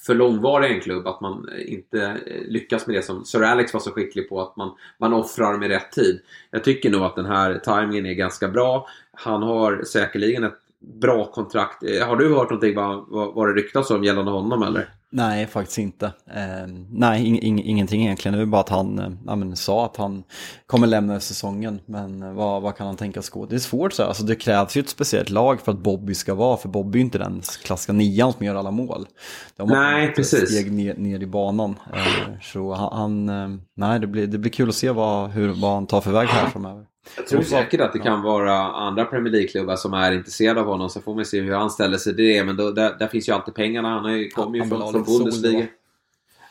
för 0.05 0.15
långvariga 0.15 0.69
i 0.69 0.75
en 0.75 0.81
klubb. 0.81 1.07
Att 1.07 1.21
man 1.21 1.49
inte 1.65 2.01
eh, 2.01 2.41
lyckas 2.47 2.87
med 2.87 2.95
det 2.95 3.01
som 3.01 3.25
Sir 3.25 3.43
Alex 3.43 3.73
var 3.73 3.79
så 3.79 3.91
skicklig 3.91 4.29
på. 4.29 4.41
Att 4.41 4.55
man, 4.55 4.75
man 4.99 5.13
offrar 5.13 5.57
med 5.57 5.69
rätt 5.69 5.91
tid. 5.91 6.21
Jag 6.51 6.63
tycker 6.63 6.89
nog 6.89 7.01
att 7.01 7.15
den 7.15 7.25
här 7.25 7.59
timingen 7.59 8.05
är 8.05 8.13
ganska 8.13 8.47
bra. 8.47 8.87
Han 9.11 9.43
har 9.43 9.83
säkerligen 9.83 10.43
ett 10.43 10.59
bra 10.79 11.31
kontrakt. 11.31 11.83
Eh, 11.83 12.07
har 12.07 12.15
du 12.15 12.33
hört 12.33 12.49
någonting 12.49 12.75
vad, 12.75 13.05
vad, 13.07 13.33
vad 13.33 13.47
det 13.47 13.61
ryktas 13.61 13.91
om 13.91 14.03
gällande 14.03 14.31
honom 14.31 14.63
eller? 14.63 14.89
Nej, 15.11 15.47
faktiskt 15.47 15.77
inte. 15.77 16.05
Eh, 16.05 16.67
nej, 16.89 17.25
ing, 17.25 17.39
ing, 17.39 17.63
ingenting 17.63 18.03
egentligen. 18.03 18.37
Det 18.37 18.43
är 18.43 18.45
bara 18.45 18.61
att 18.61 18.69
han 18.69 18.99
eh, 18.99 19.09
ja, 19.25 19.35
men, 19.35 19.55
sa 19.55 19.85
att 19.85 19.97
han 19.97 20.23
kommer 20.65 20.87
lämna 20.87 21.19
säsongen. 21.19 21.79
Men 21.85 22.23
eh, 22.23 22.33
vad, 22.33 22.61
vad 22.61 22.75
kan 22.75 22.87
han 22.87 22.95
tänkas 22.95 23.29
gå? 23.29 23.45
Det 23.45 23.55
är 23.55 23.59
svårt 23.59 23.93
så 23.93 24.01
här. 24.01 24.07
Alltså, 24.09 24.23
det 24.23 24.35
krävs 24.35 24.77
ju 24.77 24.81
ett 24.81 24.89
speciellt 24.89 25.29
lag 25.29 25.61
för 25.61 25.71
att 25.71 25.79
Bobby 25.79 26.13
ska 26.13 26.35
vara. 26.35 26.57
För 26.57 26.69
Bobby 26.69 26.99
är 26.99 27.01
inte 27.01 27.17
den 27.17 27.41
klassiska 27.63 27.93
nian 27.93 28.33
som 28.33 28.45
gör 28.45 28.55
alla 28.55 28.71
mål. 28.71 29.07
De 29.55 29.69
nej, 29.69 30.13
precis. 30.13 30.49
steg 30.49 30.71
ner, 30.71 30.95
ner 30.95 31.19
i 31.19 31.27
banan. 31.27 31.79
Eh, 31.93 32.39
så 32.41 32.73
han, 32.73 33.29
eh, 33.29 33.49
nej, 33.75 33.99
det 33.99 34.07
blir, 34.07 34.27
det 34.27 34.37
blir 34.37 34.51
kul 34.51 34.69
att 34.69 34.75
se 34.75 34.91
vad, 34.91 35.29
hur, 35.29 35.61
vad 35.61 35.73
han 35.73 35.87
tar 35.87 36.01
för 36.01 36.11
väg 36.11 36.27
här 36.27 36.49
framöver. 36.49 36.85
Jag 37.15 37.27
tror 37.27 37.41
säkert 37.41 37.81
att 37.81 37.93
det 37.93 37.99
kan 37.99 38.21
vara 38.21 38.53
andra 38.53 39.05
Premier 39.05 39.33
League-klubbar 39.33 39.75
som 39.75 39.93
är 39.93 40.11
intresserade 40.11 40.61
av 40.61 40.67
honom. 40.67 40.89
Så 40.89 41.01
får 41.01 41.15
man 41.15 41.25
se 41.25 41.41
hur 41.41 41.53
han 41.53 41.69
ställer 41.69 41.97
sig 41.97 42.15
till 42.15 42.25
det. 42.25 42.43
Men 42.43 42.57
då, 42.57 42.71
där, 42.71 42.95
där, 42.99 43.07
finns 43.07 43.29
ju 43.29 43.33
alltid 43.33 43.53
pengarna. 43.53 43.89
Han 43.89 44.29
kommer 44.29 44.57
ju 44.57 44.69
från, 44.69 44.91
från 44.91 45.03
Bundesliga. 45.03 45.65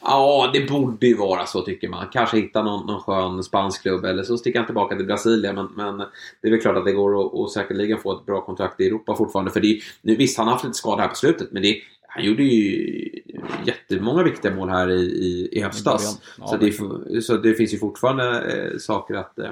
Ja, 0.09 0.51
det 0.53 0.69
borde 0.69 1.07
ju 1.07 1.17
vara 1.17 1.47
så 1.47 1.63
tycker 1.63 1.89
man. 1.89 2.07
Kanske 2.13 2.37
hitta 2.37 2.63
någon, 2.63 2.87
någon 2.87 3.01
skön 3.01 3.43
spansk 3.43 3.83
klubb 3.83 4.05
eller 4.05 4.23
så 4.23 4.39
sticker 4.39 4.59
han 4.59 4.67
tillbaka 4.67 4.97
till 4.97 5.07
Brasilien. 5.07 5.55
Men, 5.55 5.69
men 5.77 5.99
det 6.43 6.49
är 6.49 6.51
väl 6.51 6.61
klart 6.61 6.77
att 6.77 6.85
det 6.85 6.93
går 6.93 7.27
att 7.27 7.33
och 7.33 7.51
säkerligen 7.51 7.99
få 7.99 8.13
ett 8.13 8.27
bra 8.27 8.41
kontrakt 8.41 8.81
i 8.81 8.87
Europa 8.87 9.17
fortfarande. 9.17 9.51
För 9.51 9.61
det, 9.61 9.81
nu, 10.03 10.17
visst, 10.17 10.39
han 10.39 10.47
har 10.47 10.53
haft 10.53 10.65
lite 10.65 10.77
skada 10.77 11.03
här 11.03 11.09
på 11.09 11.15
slutet 11.15 11.53
men 11.53 11.63
det, 11.63 11.77
han 12.09 12.25
gjorde 12.25 12.43
ju 12.43 13.23
jättemånga 13.65 14.23
viktiga 14.23 14.55
mål 14.55 14.69
här 14.69 14.91
i, 14.91 15.03
i, 15.03 15.49
i 15.53 15.61
höstas. 15.63 16.21
Ja, 16.39 16.47
så, 16.47 16.57
det, 16.57 17.23
så 17.23 17.37
det 17.37 17.55
finns 17.55 17.75
ju 17.75 17.79
fortfarande 17.79 18.41
eh, 18.41 18.79
saker 18.79 19.15
att 19.15 19.39
eh, 19.39 19.51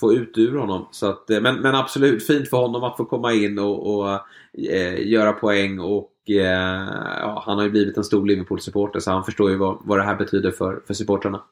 få 0.00 0.12
ut 0.12 0.38
ur 0.38 0.58
honom. 0.58 0.88
Så 0.90 1.10
att, 1.10 1.30
eh, 1.30 1.40
men, 1.40 1.60
men 1.60 1.74
absolut 1.74 2.26
fint 2.26 2.50
för 2.50 2.56
honom 2.56 2.84
att 2.84 2.96
få 2.96 3.04
komma 3.04 3.32
in 3.32 3.58
och, 3.58 3.94
och 3.96 4.18
eh, 4.70 5.08
göra 5.08 5.32
poäng. 5.32 5.80
Och 5.80 6.12
eh, 6.30 6.88
ja, 7.20 7.42
Han 7.46 7.56
har 7.56 7.64
ju 7.64 7.70
blivit 7.70 7.96
en 7.96 8.04
stor 8.04 8.26
Liverpool-supporter 8.26 9.00
så 9.00 9.10
han 9.10 9.24
förstår 9.24 9.50
ju 9.50 9.56
vad, 9.56 9.78
vad 9.80 9.98
det 9.98 10.04
här 10.04 10.16
betyder 10.16 10.50
för, 10.50 10.82
för 10.86 10.94
supportrarna. 10.94 11.42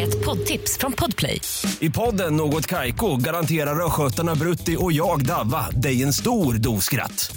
Ett 0.00 0.24
poddtips 0.24 0.78
från 0.78 0.92
Podplay. 0.92 1.40
I 1.80 1.90
podden 1.90 2.36
Något 2.36 2.66
Kaiko 2.66 3.16
garanterar 3.16 3.86
östgötarna 3.86 4.34
Brutti 4.34 4.76
och 4.80 4.92
jag, 4.92 5.26
Davva, 5.26 5.70
dig 5.70 6.02
en 6.02 6.12
stor 6.12 6.54
dos 6.54 6.84
skratt. 6.84 7.36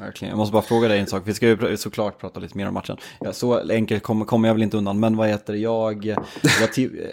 Verkligen. 0.00 0.30
Jag 0.30 0.38
måste 0.38 0.52
bara 0.52 0.62
fråga 0.62 0.88
dig 0.88 1.00
en 1.00 1.06
sak. 1.06 1.22
Vi 1.24 1.34
ska 1.34 1.48
ju 1.48 1.76
såklart 1.76 2.20
prata 2.20 2.40
lite 2.40 2.56
mer 2.56 2.68
om 2.68 2.74
matchen. 2.74 2.96
Ja, 3.20 3.32
så 3.32 3.70
enkelt 3.70 4.02
kommer 4.02 4.24
kom 4.24 4.44
jag 4.44 4.54
väl 4.54 4.62
inte 4.62 4.76
undan. 4.76 5.00
Men 5.00 5.16
vad 5.16 5.28
heter? 5.28 5.54
Jag, 5.54 6.04
jag 6.04 6.16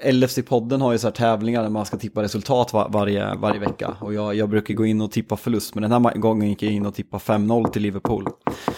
LFC-podden 0.04 0.82
har 0.82 0.92
ju 0.92 0.98
så 0.98 1.08
här 1.08 1.12
tävlingar 1.12 1.64
där 1.64 1.70
man 1.70 1.86
ska 1.86 1.98
tippa 1.98 2.24
resultat 2.24 2.74
var, 2.74 2.90
varje, 2.90 3.36
varje 3.36 3.60
vecka. 3.60 3.96
Och 4.00 4.14
jag, 4.14 4.36
jag 4.36 4.50
brukar 4.50 4.74
gå 4.74 4.86
in 4.86 5.02
och 5.02 5.12
tippa 5.12 5.38
förlust. 5.38 5.76
Men 5.76 5.90
den 5.90 6.06
här 6.06 6.14
gången 6.14 6.50
gick 6.50 6.64
jag 6.64 6.72
in 6.72 6.86
och 6.86 6.96
tippade 6.96 7.24
5-0 7.24 7.70
till 7.70 7.82
Liverpool. 7.82 8.28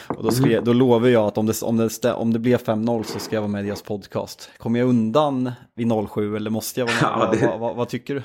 Och 0.08 0.24
då, 0.24 0.32
skrev, 0.32 0.64
då 0.64 0.74
lovar 0.74 1.08
jag 1.08 1.26
att 1.26 1.38
om 1.38 1.46
det, 1.46 1.62
om 1.62 1.78
det, 1.78 2.14
om 2.14 2.34
det 2.34 2.40
blir 2.40 2.58
5-0 2.58 3.04
så 3.04 3.20
ska 3.20 3.36
jag 3.36 3.42
vara 3.42 3.52
med 3.52 3.64
i 3.64 3.68
deras 3.68 3.82
podcast. 3.82 4.50
Kommer 4.58 4.80
jag 4.80 4.90
undan 4.90 5.52
vid 5.76 5.88
0-7 5.88 6.36
eller 6.36 6.50
måste 6.50 6.80
jag 6.80 6.88
vara 6.88 7.18
med? 7.18 7.28
Ja, 7.28 7.40
det... 7.40 7.48
vad, 7.48 7.60
vad, 7.60 7.76
vad 7.76 7.90
tycker 7.90 8.16
du? 8.16 8.24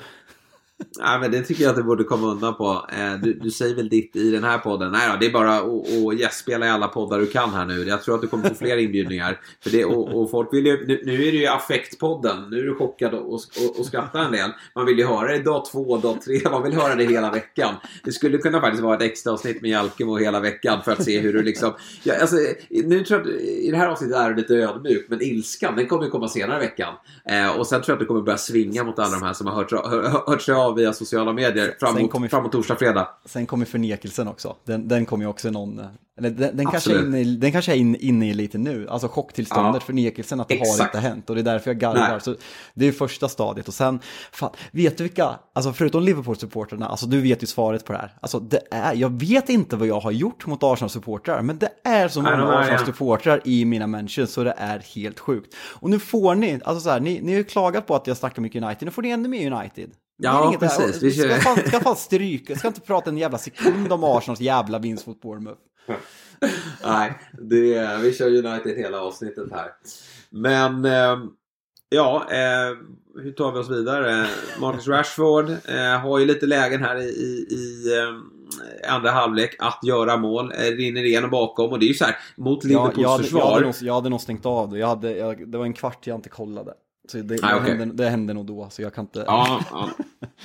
Nej, 0.99 1.19
men 1.19 1.31
det 1.31 1.41
tycker 1.41 1.63
jag 1.63 1.69
att 1.69 1.75
du 1.75 1.83
borde 1.83 2.03
komma 2.03 2.27
undan 2.27 2.55
på. 2.55 2.85
Eh, 2.91 3.13
du, 3.21 3.33
du 3.33 3.51
säger 3.51 3.75
väl 3.75 3.89
ditt 3.89 4.15
i 4.15 4.31
den 4.31 4.43
här 4.43 4.57
podden. 4.57 4.91
Nej 4.91 5.09
då, 5.11 5.17
det 5.19 5.25
är 5.25 5.31
bara 5.31 5.57
att 5.57 6.19
gästspela 6.19 6.65
i 6.65 6.69
alla 6.69 6.87
poddar 6.87 7.19
du 7.19 7.27
kan 7.27 7.49
här 7.49 7.65
nu. 7.65 7.83
Jag 7.83 8.03
tror 8.03 8.15
att 8.15 8.21
du 8.21 8.27
kommer 8.27 8.49
få 8.49 8.55
fler 8.55 8.77
inbjudningar. 8.77 9.39
För 9.63 9.69
det, 9.69 9.85
och, 9.85 10.21
och 10.21 10.31
folk 10.31 10.53
vill 10.53 10.65
ju, 10.65 10.87
nu, 10.87 11.01
nu, 11.05 11.13
är 11.13 11.31
det 11.31 11.37
ju 11.37 11.47
affektpodden. 11.47 12.49
Nu 12.49 12.59
är 12.59 12.63
du 12.63 12.75
chockad 12.75 13.13
och, 13.13 13.33
och, 13.33 13.79
och 13.79 13.85
skrattar 13.85 14.19
en 14.19 14.31
del. 14.31 14.49
Man 14.75 14.85
vill 14.85 14.97
ju 14.97 15.05
höra 15.05 15.31
det 15.31 15.43
dag 15.43 15.65
två, 15.65 15.97
dag 15.97 16.21
tre. 16.21 16.39
Man 16.51 16.63
vill 16.63 16.73
höra 16.73 16.95
det 16.95 17.03
hela 17.03 17.31
veckan. 17.31 17.75
Det 18.03 18.11
skulle 18.11 18.37
kunna 18.37 18.61
faktiskt 18.61 18.83
vara 18.83 18.95
ett 18.95 19.01
extra 19.01 19.33
avsnitt 19.33 19.61
med 19.61 19.71
Jalkemo 19.71 20.17
hela 20.17 20.39
veckan 20.39 20.81
för 20.83 20.91
att 20.91 21.03
se 21.03 21.19
hur 21.19 21.33
du 21.33 21.43
liksom... 21.43 21.73
Ja, 22.03 22.13
alltså, 22.21 22.37
nu 22.69 23.03
tror 23.03 23.19
jag 23.19 23.29
att 23.29 23.41
i 23.41 23.71
det 23.71 23.77
här 23.77 23.87
avsnittet 23.87 24.17
är 24.17 24.29
du 24.29 24.35
lite 24.35 24.53
ödmjuk, 24.53 25.05
men 25.09 25.21
ilskan 25.21 25.75
den 25.75 25.87
kommer 25.87 26.03
ju 26.03 26.09
komma 26.09 26.27
senare 26.27 26.63
i 26.63 26.65
veckan. 26.65 26.93
Eh, 27.29 27.59
och 27.59 27.67
sen 27.67 27.81
tror 27.81 27.93
jag 27.93 27.95
att 27.95 27.99
du 27.99 28.05
kommer 28.05 28.21
börja 28.21 28.37
svinga 28.37 28.83
mot 28.83 28.99
alla 28.99 29.19
de 29.19 29.25
här 29.25 29.33
som 29.33 29.47
har 29.47 29.53
hört, 29.53 29.71
hör, 29.71 30.23
hört 30.27 30.41
sig 30.41 30.55
av 30.55 30.64
av 30.65 30.75
via 30.75 30.93
sociala 30.93 31.33
medier 31.33 31.75
framåt, 31.79 32.31
framåt 32.31 32.51
torsdag, 32.51 32.75
fredag. 32.75 33.07
Sen 33.25 33.45
kommer 33.45 33.65
förnekelsen 33.65 34.27
också. 34.27 34.55
Den, 34.63 34.87
den 34.87 35.05
kommer 35.05 35.25
ju 35.25 35.29
också 35.29 35.51
någon... 35.51 35.81
Eller 36.17 36.29
den, 36.29 36.57
den 36.57 36.65
kanske 36.65 36.93
är 36.93 36.99
inne 36.99 37.19
i, 37.19 37.35
den 37.35 37.51
kanske 37.51 37.71
är 37.71 37.75
inne 38.05 38.29
i 38.29 38.33
lite 38.33 38.57
nu. 38.57 38.87
Alltså 38.89 39.07
chocktillståndet, 39.07 39.81
ja. 39.81 39.85
förnekelsen 39.85 40.39
att 40.39 40.47
det 40.47 40.53
Exakt. 40.53 40.79
har 40.79 40.85
inte 40.85 40.99
hänt. 40.99 41.29
Och 41.29 41.35
det 41.35 41.41
är 41.41 41.43
därför 41.43 41.69
jag 41.69 41.79
garvar. 41.79 42.19
Så 42.19 42.35
det 42.73 42.87
är 42.87 42.91
första 42.91 43.29
stadiet. 43.29 43.67
Och 43.67 43.73
sen, 43.73 43.99
fan, 44.31 44.49
vet 44.71 44.97
du 44.97 45.03
vilka, 45.03 45.39
alltså 45.53 45.73
förutom 45.73 46.03
Liverpool-supporterna, 46.03 46.87
alltså 46.87 47.05
du 47.05 47.21
vet 47.21 47.43
ju 47.43 47.47
svaret 47.47 47.85
på 47.85 47.93
det 47.93 47.99
här. 47.99 48.17
Alltså 48.19 48.39
det 48.39 48.61
är, 48.71 48.93
jag 48.93 49.19
vet 49.19 49.49
inte 49.49 49.75
vad 49.75 49.87
jag 49.87 49.99
har 49.99 50.11
gjort 50.11 50.45
mot 50.45 50.63
Arsenal-supportrar, 50.63 51.41
men 51.41 51.57
det 51.57 51.69
är 51.83 52.07
så 52.07 52.21
många 52.21 52.57
Arsenal-supportrar 52.57 53.41
i 53.45 53.65
mina 53.65 53.87
mentions 53.87 54.31
så 54.31 54.43
det 54.43 54.55
är 54.57 54.79
helt 54.95 55.19
sjukt. 55.19 55.55
Och 55.57 55.89
nu 55.89 55.99
får 55.99 56.35
ni, 56.35 56.59
alltså 56.65 56.83
så 56.83 56.89
här, 56.89 56.99
ni, 56.99 57.21
ni 57.21 57.31
har 57.31 57.37
ju 57.37 57.43
klagat 57.43 57.87
på 57.87 57.95
att 57.95 58.07
jag 58.07 58.17
snackar 58.17 58.41
mycket 58.41 58.63
United, 58.63 58.85
nu 58.85 58.91
får 58.91 59.01
ni 59.01 59.09
ännu 59.09 59.27
mer 59.27 59.51
United. 59.51 59.89
Ja, 60.17 60.47
inget 60.47 60.59
precis. 60.59 61.03
Vi 61.03 61.11
ska, 61.11 61.35
fan, 61.35 61.57
ska 61.57 61.79
fan 61.79 61.95
stryka, 61.95 62.51
jag 62.53 62.59
ska 62.59 62.67
inte 62.67 62.81
prata 62.81 63.09
en 63.09 63.17
jävla 63.17 63.37
sekund 63.37 63.93
om 63.93 64.03
Arsenals 64.03 64.41
jävla 64.41 64.79
vinst 64.79 65.07
mot 65.07 65.21
Bournemouth. 65.21 65.61
Nej, 66.83 67.19
det, 67.33 67.97
vi 68.01 68.13
kör 68.13 68.27
United 68.27 68.77
hela 68.77 69.01
avsnittet 69.01 69.51
här. 69.51 69.71
Men, 70.29 70.85
eh, 70.85 71.17
ja, 71.89 72.27
eh, 72.31 72.77
hur 73.23 73.31
tar 73.31 73.51
vi 73.51 73.59
oss 73.59 73.69
vidare? 73.69 74.27
Marcus 74.59 74.87
Rashford 74.87 75.49
eh, 75.49 75.99
har 75.99 76.19
ju 76.19 76.25
lite 76.25 76.45
lägen 76.45 76.83
här 76.83 76.97
i, 76.97 77.05
i, 77.05 77.47
i 77.55 77.97
eh, 77.97 78.93
andra 78.93 79.11
halvlek 79.11 79.55
att 79.59 79.79
göra 79.83 80.17
mål. 80.17 80.51
Eh, 80.51 80.75
rinner 80.77 81.03
igenom 81.03 81.29
bakom 81.29 81.71
och 81.71 81.79
det 81.79 81.85
är 81.85 81.87
ju 81.87 81.93
så 81.93 82.05
här 82.05 82.17
mot 82.37 82.63
Liverpools 82.63 82.97
jag, 82.97 83.03
jag 83.03 83.19
försvar. 83.19 83.39
Jag 83.39 83.51
hade, 83.51 83.65
nog, 83.65 83.75
jag 83.81 83.93
hade 83.93 84.09
nog 84.09 84.21
stängt 84.21 84.45
av 84.45 84.69
det. 84.69 84.79
Jag 84.79 84.87
hade, 84.87 85.17
jag, 85.17 85.51
det 85.51 85.57
var 85.57 85.65
en 85.65 85.73
kvart 85.73 86.07
jag 86.07 86.17
inte 86.17 86.29
kollade. 86.29 86.73
Så 87.07 87.17
det, 87.17 87.43
ah, 87.43 87.59
okay. 87.61 87.75
hände, 87.75 88.03
det 88.03 88.09
hände 88.09 88.33
nog 88.33 88.45
då, 88.45 88.67
så 88.71 88.81
jag 88.81 88.93
kan 88.93 89.03
inte... 89.03 89.23
Ja, 89.27 89.61
ja. 89.71 89.89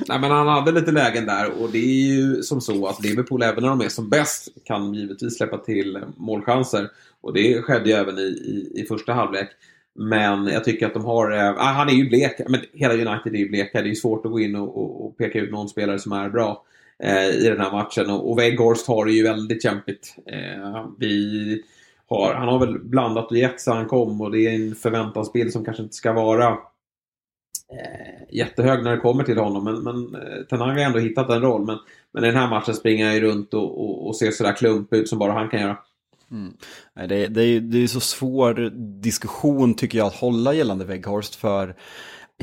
Nej, 0.09 0.21
men 0.21 0.31
han 0.31 0.49
hade 0.49 0.73
lite 0.73 0.93
lägen 0.93 1.27
där 1.27 1.63
och 1.63 1.71
det 1.71 1.79
är 1.79 2.15
ju 2.15 2.43
som 2.43 2.61
så 2.61 2.87
att 2.87 3.05
Liverpool, 3.05 3.43
även 3.43 3.63
när 3.63 3.71
de 3.71 3.81
är 3.81 3.89
som 3.89 4.09
bäst, 4.09 4.49
kan 4.65 4.95
givetvis 4.95 5.37
släppa 5.37 5.59
till 5.59 5.99
målchanser. 6.17 6.89
Och 7.21 7.33
det 7.33 7.63
skedde 7.63 7.89
ju 7.89 7.95
även 7.95 8.19
i, 8.19 8.23
i, 8.23 8.81
i 8.83 8.87
första 8.87 9.13
halvlek. 9.13 9.49
Men 9.95 10.47
jag 10.47 10.65
tycker 10.65 10.87
att 10.87 10.95
de 10.95 11.05
har... 11.05 11.31
Äh, 11.31 11.55
han 11.57 11.89
är 11.89 11.93
ju 11.93 12.09
blek. 12.09 12.41
Men 12.49 12.61
hela 12.73 12.95
United 12.95 13.35
är 13.35 13.39
ju 13.39 13.49
bleka. 13.49 13.83
Det 13.83 13.87
är 13.87 13.89
ju 13.89 13.95
svårt 13.95 14.27
att 14.27 14.33
gå 14.33 14.41
in 14.41 14.57
och, 14.57 14.77
och, 14.77 15.07
och 15.07 15.19
peka 15.19 15.39
ut 15.39 15.51
någon 15.51 15.69
spelare 15.69 15.99
som 15.99 16.13
är 16.13 16.31
bra 16.31 16.65
eh, 17.03 17.29
i 17.29 17.49
den 17.49 17.61
här 17.61 17.73
matchen. 17.73 18.11
Och, 18.11 18.31
och 18.31 18.39
Weghorst 18.39 18.87
har 18.87 19.05
det 19.05 19.13
ju 19.13 19.23
väldigt 19.23 19.63
kämpigt. 19.63 20.15
Eh, 20.27 20.87
vi 20.99 21.63
har, 22.11 22.35
han 22.35 22.49
har 22.49 22.59
väl 22.59 22.79
blandat 22.79 23.31
och 23.31 23.37
gett 23.37 23.61
så 23.61 23.73
han 23.73 23.87
kom 23.87 24.21
och 24.21 24.31
det 24.31 24.47
är 24.47 24.55
en 24.55 24.75
förväntansbild 24.75 25.53
som 25.53 25.65
kanske 25.65 25.83
inte 25.83 25.95
ska 25.95 26.13
vara 26.13 26.49
eh, 27.73 28.37
jättehög 28.37 28.85
när 28.85 28.91
det 28.91 29.01
kommer 29.01 29.25
till 29.25 29.39
honom. 29.39 29.65
Men, 29.65 29.83
men 29.83 30.23
eh, 30.23 30.45
Tenang 30.51 30.71
har 30.71 30.79
ändå 30.79 30.99
hittat 30.99 31.31
en 31.31 31.43
roll. 31.43 31.67
Men, 31.67 31.79
men 32.13 32.25
i 32.25 32.27
den 32.27 32.37
här 32.37 32.51
matchen 32.51 32.75
springer 32.75 33.07
han 33.07 33.15
ju 33.15 33.21
runt 33.21 33.55
och, 33.55 33.81
och, 33.81 34.07
och 34.07 34.17
ser 34.17 34.31
sådär 34.31 34.57
klump 34.57 34.93
ut 34.93 35.09
som 35.09 35.19
bara 35.19 35.33
han 35.33 35.49
kan 35.49 35.61
göra. 35.61 35.79
Mm. 36.31 36.53
Det, 37.09 37.27
det, 37.27 37.43
är, 37.43 37.61
det 37.61 37.79
är 37.79 37.87
så 37.87 38.01
svår 38.01 38.71
diskussion 39.01 39.75
tycker 39.75 39.99
jag 39.99 40.07
att 40.07 40.15
hålla 40.15 40.55
gällande 40.55 40.85
Weghorst 40.85 41.35
för 41.35 41.75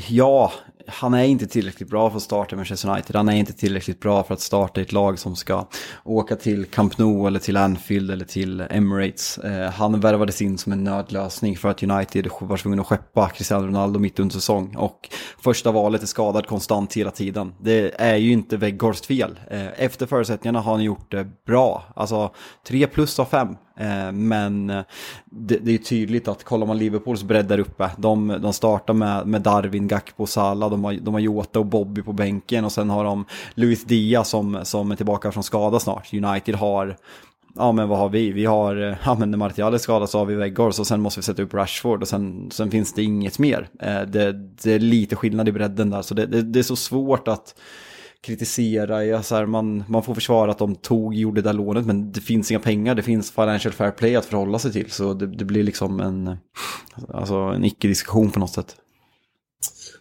Ja, 0.08 0.52
han 0.88 1.14
är 1.14 1.24
inte 1.24 1.48
tillräckligt 1.48 1.90
bra 1.90 2.10
för 2.10 2.18
att 2.18 2.24
starta 2.24 2.56
Manchester 2.56 2.90
United. 2.90 3.16
Han 3.16 3.30
är 3.30 3.36
inte 3.36 3.54
tillräckligt 3.54 4.00
bra 4.00 4.24
för 4.24 4.34
att 4.34 4.42
starta 4.42 4.82
ett 4.82 4.92
lag 4.92 5.20
som 5.20 5.36
ska 5.36 5.68
åka 6.04 6.36
till 6.36 6.66
Camp 6.66 6.98
Nou 6.98 7.28
eller 7.28 7.40
till 7.40 7.58
Anfield 7.58 8.12
eller 8.12 8.26
till 8.26 8.62
Emirates. 8.70 9.38
Eh, 9.38 9.72
han 9.72 10.00
värvades 10.00 10.42
in 10.42 10.58
som 10.58 10.72
en 10.72 10.84
nödlösning 10.84 11.58
för 11.58 11.70
att 11.70 11.84
United 11.84 12.28
var 12.42 12.58
tvungen 12.58 12.80
att 12.80 12.88
skeppa 12.88 13.30
Cristiano 13.30 13.68
Ronaldo 13.68 14.00
mitt 14.00 14.20
under 14.20 14.34
säsong. 14.34 14.76
Och 14.76 15.10
första 15.44 15.72
valet 15.72 16.04
är 16.04 16.08
skadad 16.08 16.48
konstant 16.48 16.94
hela 16.94 17.12
tiden. 17.12 17.54
Det 17.62 18.02
är 18.02 18.16
ju 18.16 18.32
inte 18.32 18.58
Weghorst 18.58 19.06
fel. 19.06 19.40
Eh, 19.52 19.84
efter 19.84 20.06
förutsättningarna 20.06 20.60
har 20.60 20.72
han 20.72 20.84
gjort 20.84 21.12
det 21.12 21.28
bra. 21.46 21.84
Alltså 21.96 22.32
3 22.68 22.88
plus 22.88 23.20
av 23.20 23.26
5. 23.26 23.56
Eh, 23.78 24.12
men 24.12 24.70
eh, 24.70 24.82
det, 25.26 25.58
det, 25.58 25.74
är 25.74 25.78
tydligt 25.78 26.28
att 26.28 26.44
kollar 26.44 26.68
man 26.68 26.78
Liverpools 26.78 27.24
bredd 27.24 27.46
där 27.46 27.60
uppe, 27.60 27.90
de, 27.98 28.38
de 28.42 28.54
startar 28.54 28.94
med, 28.94 29.28
med 29.28 29.42
Darwin, 29.42 29.88
Gakpo, 29.88 30.26
Salah, 30.26 30.70
de 30.70 30.84
har, 30.84 30.94
de 30.94 31.14
har 31.14 31.22
Jota 31.22 31.60
och 31.60 31.66
Bobby 31.66 32.02
på 32.02 32.14
bänken 32.14 32.66
och 32.66 32.72
sen 32.72 32.90
har 32.90 33.04
de 33.04 33.26
Luis 33.54 33.84
Diaz 33.84 34.30
som, 34.30 34.60
som 34.64 34.92
är 34.92 34.96
tillbaka 34.96 35.32
från 35.32 35.44
skada 35.44 35.80
snart. 35.80 36.14
United 36.14 36.56
har 36.56 36.98
ja 37.56 37.72
men 37.72 37.90
vad 37.90 38.00
har 38.00 38.10
vi? 38.10 38.32
Vi 38.32 38.46
har, 38.46 38.90
eh, 38.90 38.96
ja 39.06 39.16
men 39.20 39.32
när 39.32 39.38
Martial 39.38 39.74
är 39.74 39.78
skadad 39.78 40.10
så 40.10 40.18
har 40.18 40.26
vi 40.26 40.36
Weghorst 40.36 40.80
och 40.80 40.88
sen 40.88 41.02
måste 41.02 41.20
vi 41.20 41.24
sätta 41.24 41.42
upp 41.42 41.54
Rashford 41.54 42.02
och 42.02 42.08
sen, 42.08 42.52
sen 42.52 42.72
finns 42.72 42.94
det 42.94 43.04
inget 43.04 43.40
mer. 43.40 43.70
Det, 44.06 44.32
det 44.64 44.74
är 44.74 44.80
lite 44.80 45.16
skillnad 45.16 45.50
i 45.50 45.52
bredden 45.52 45.90
där 45.90 46.02
så 46.02 46.14
det, 46.14 46.26
det, 46.26 46.42
det 46.42 46.60
är 46.60 46.64
så 46.64 46.76
svårt 46.76 47.28
att 47.28 47.56
kritisera, 48.28 49.06
ja, 49.06 49.24
så 49.24 49.36
här, 49.36 49.46
man, 49.46 49.84
man 49.88 50.04
får 50.04 50.14
försvara 50.14 50.52
att 50.52 50.58
de 50.58 50.76
tog, 50.76 51.14
gjorde 51.14 51.42
det 51.42 51.50
där 51.50 51.54
lånet, 51.54 51.86
men 51.86 52.12
det 52.12 52.22
finns 52.22 52.52
inga 52.52 52.60
pengar, 52.60 52.96
det 52.96 53.04
finns 53.04 53.32
financial 53.32 53.74
fair 53.74 53.92
play 53.92 54.16
att 54.16 54.26
förhålla 54.26 54.60
sig 54.60 54.72
till, 54.72 54.92
så 54.92 55.14
det, 55.14 55.28
det 55.28 55.46
blir 55.46 55.64
liksom 55.64 56.00
en, 56.00 56.38
alltså 57.14 57.36
en 57.36 57.66
icke-diskussion 57.66 58.32
på 58.32 58.40
något 58.40 58.54
sätt. 58.54 58.76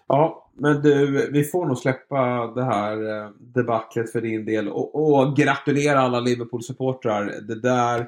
Ja, 0.09 0.51
men 0.59 0.83
du, 0.83 1.31
vi 1.33 1.45
får 1.45 1.67
nog 1.67 1.79
släppa 1.79 2.47
det 2.47 2.65
här 2.65 2.93
eh, 2.93 3.31
debaclet 3.55 4.13
för 4.13 4.21
din 4.21 4.45
del 4.45 4.69
och, 4.69 4.95
och 4.95 5.37
gratulera 5.37 6.01
alla 6.01 6.21
Liverpool-supportrar. 6.21 7.41
Det 7.49 7.61
där, 7.61 8.01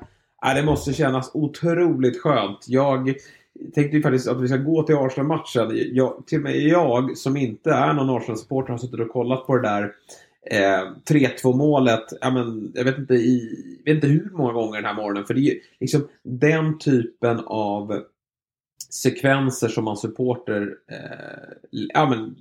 äh, 0.46 0.54
det 0.54 0.62
måste 0.62 0.92
kännas 0.92 1.31
otroligt 1.35 2.22
skönt. 2.22 2.64
Jag 2.68 3.14
tänkte 3.75 3.97
ju 3.97 4.03
faktiskt 4.03 4.29
att 4.29 4.40
vi 4.40 4.49
ska 4.49 4.57
gå 4.57 4.83
till 4.83 4.97
Arsenal-matchen. 4.97 5.71
Jag, 5.92 6.27
till 6.27 6.38
och 6.38 6.44
med 6.44 6.57
jag 6.57 7.16
som 7.16 7.37
inte 7.37 7.71
är 7.71 7.92
någon 7.92 8.16
Arsenal-supporter 8.16 8.71
har 8.71 8.79
suttit 8.79 9.01
och 9.01 9.11
kollat 9.11 9.47
på 9.47 9.57
det 9.57 9.68
där 9.68 9.92
eh, 10.51 10.87
3-2 11.09 11.57
målet. 11.57 12.05
Ja, 12.21 12.31
men, 12.31 12.73
jag 12.75 12.85
vet 12.85 12.99
inte, 12.99 13.14
i, 13.14 13.64
vet 13.85 13.94
inte 13.94 14.07
hur 14.07 14.31
många 14.33 14.53
gånger 14.53 14.77
den 14.77 14.85
här 14.85 14.94
morgonen. 14.94 15.25
För 15.25 15.35
det 15.35 15.40
är 15.40 15.55
ju 15.55 15.61
liksom 15.81 16.09
den 16.23 16.79
typen 16.79 17.40
av 17.47 18.03
sekvenser 18.90 19.68
som 19.68 19.85
man 19.85 19.97
supporter 19.97 20.75
eh, 20.90 21.55
ja, 21.71 22.11
men, 22.11 22.37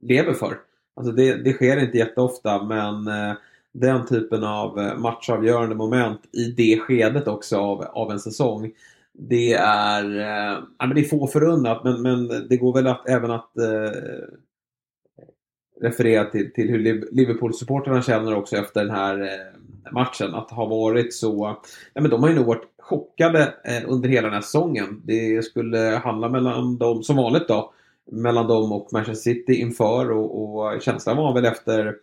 lever 0.00 0.32
för. 0.32 0.58
Alltså 0.96 1.12
det, 1.12 1.34
det 1.34 1.52
sker 1.52 1.76
inte 1.76 1.98
jätteofta 1.98 2.62
men 2.62 3.06
eh, 3.06 3.36
den 3.72 4.06
typen 4.06 4.44
av 4.44 4.80
eh, 4.80 4.96
matchavgörande 4.96 5.74
moment 5.74 6.20
i 6.32 6.44
det 6.44 6.78
skedet 6.78 7.28
också 7.28 7.56
av, 7.56 7.82
av 7.82 8.10
en 8.10 8.20
säsong 8.20 8.72
det 9.14 9.52
är, 9.52 10.04
eh, 10.04 10.62
ja, 10.78 10.86
men 10.86 10.94
det 10.94 11.00
är 11.00 11.04
få 11.04 11.26
förunnat 11.26 11.84
men, 11.84 12.02
men 12.02 12.28
det 12.48 12.56
går 12.56 12.74
väl 12.74 12.86
att, 12.86 13.08
även 13.08 13.30
att 13.30 13.58
eh, 13.58 13.90
referera 15.82 16.24
till, 16.24 16.52
till 16.52 16.68
hur 16.68 16.78
Liverpool-supporterna 17.12 18.02
känner 18.02 18.34
också 18.34 18.56
efter 18.56 18.84
den 18.84 18.94
här 18.94 19.20
eh, 19.22 19.92
matchen. 19.92 20.34
Att 20.34 20.50
ha 20.50 20.66
varit 20.66 21.14
så... 21.14 21.56
Ja, 21.94 22.00
men 22.00 22.10
de 22.10 22.22
har 22.22 22.28
ju 22.28 22.34
nog 22.34 22.46
varit 22.46 22.68
chockade 22.78 23.54
eh, 23.64 23.82
under 23.86 24.08
hela 24.08 24.26
den 24.26 24.34
här 24.34 24.40
säsongen. 24.40 25.02
Det 25.04 25.44
skulle 25.44 25.78
handla 25.78 26.28
mellan 26.28 26.78
dem, 26.78 27.02
som 27.02 27.16
vanligt 27.16 27.48
då, 27.48 27.72
mellan 28.10 28.46
dem 28.46 28.72
och 28.72 28.88
Manchester 28.92 29.32
City 29.32 29.54
inför 29.54 30.10
och, 30.10 30.58
och 30.58 30.82
känslan 30.82 31.16
var 31.16 31.34
väl 31.34 31.44
efter 31.44 31.96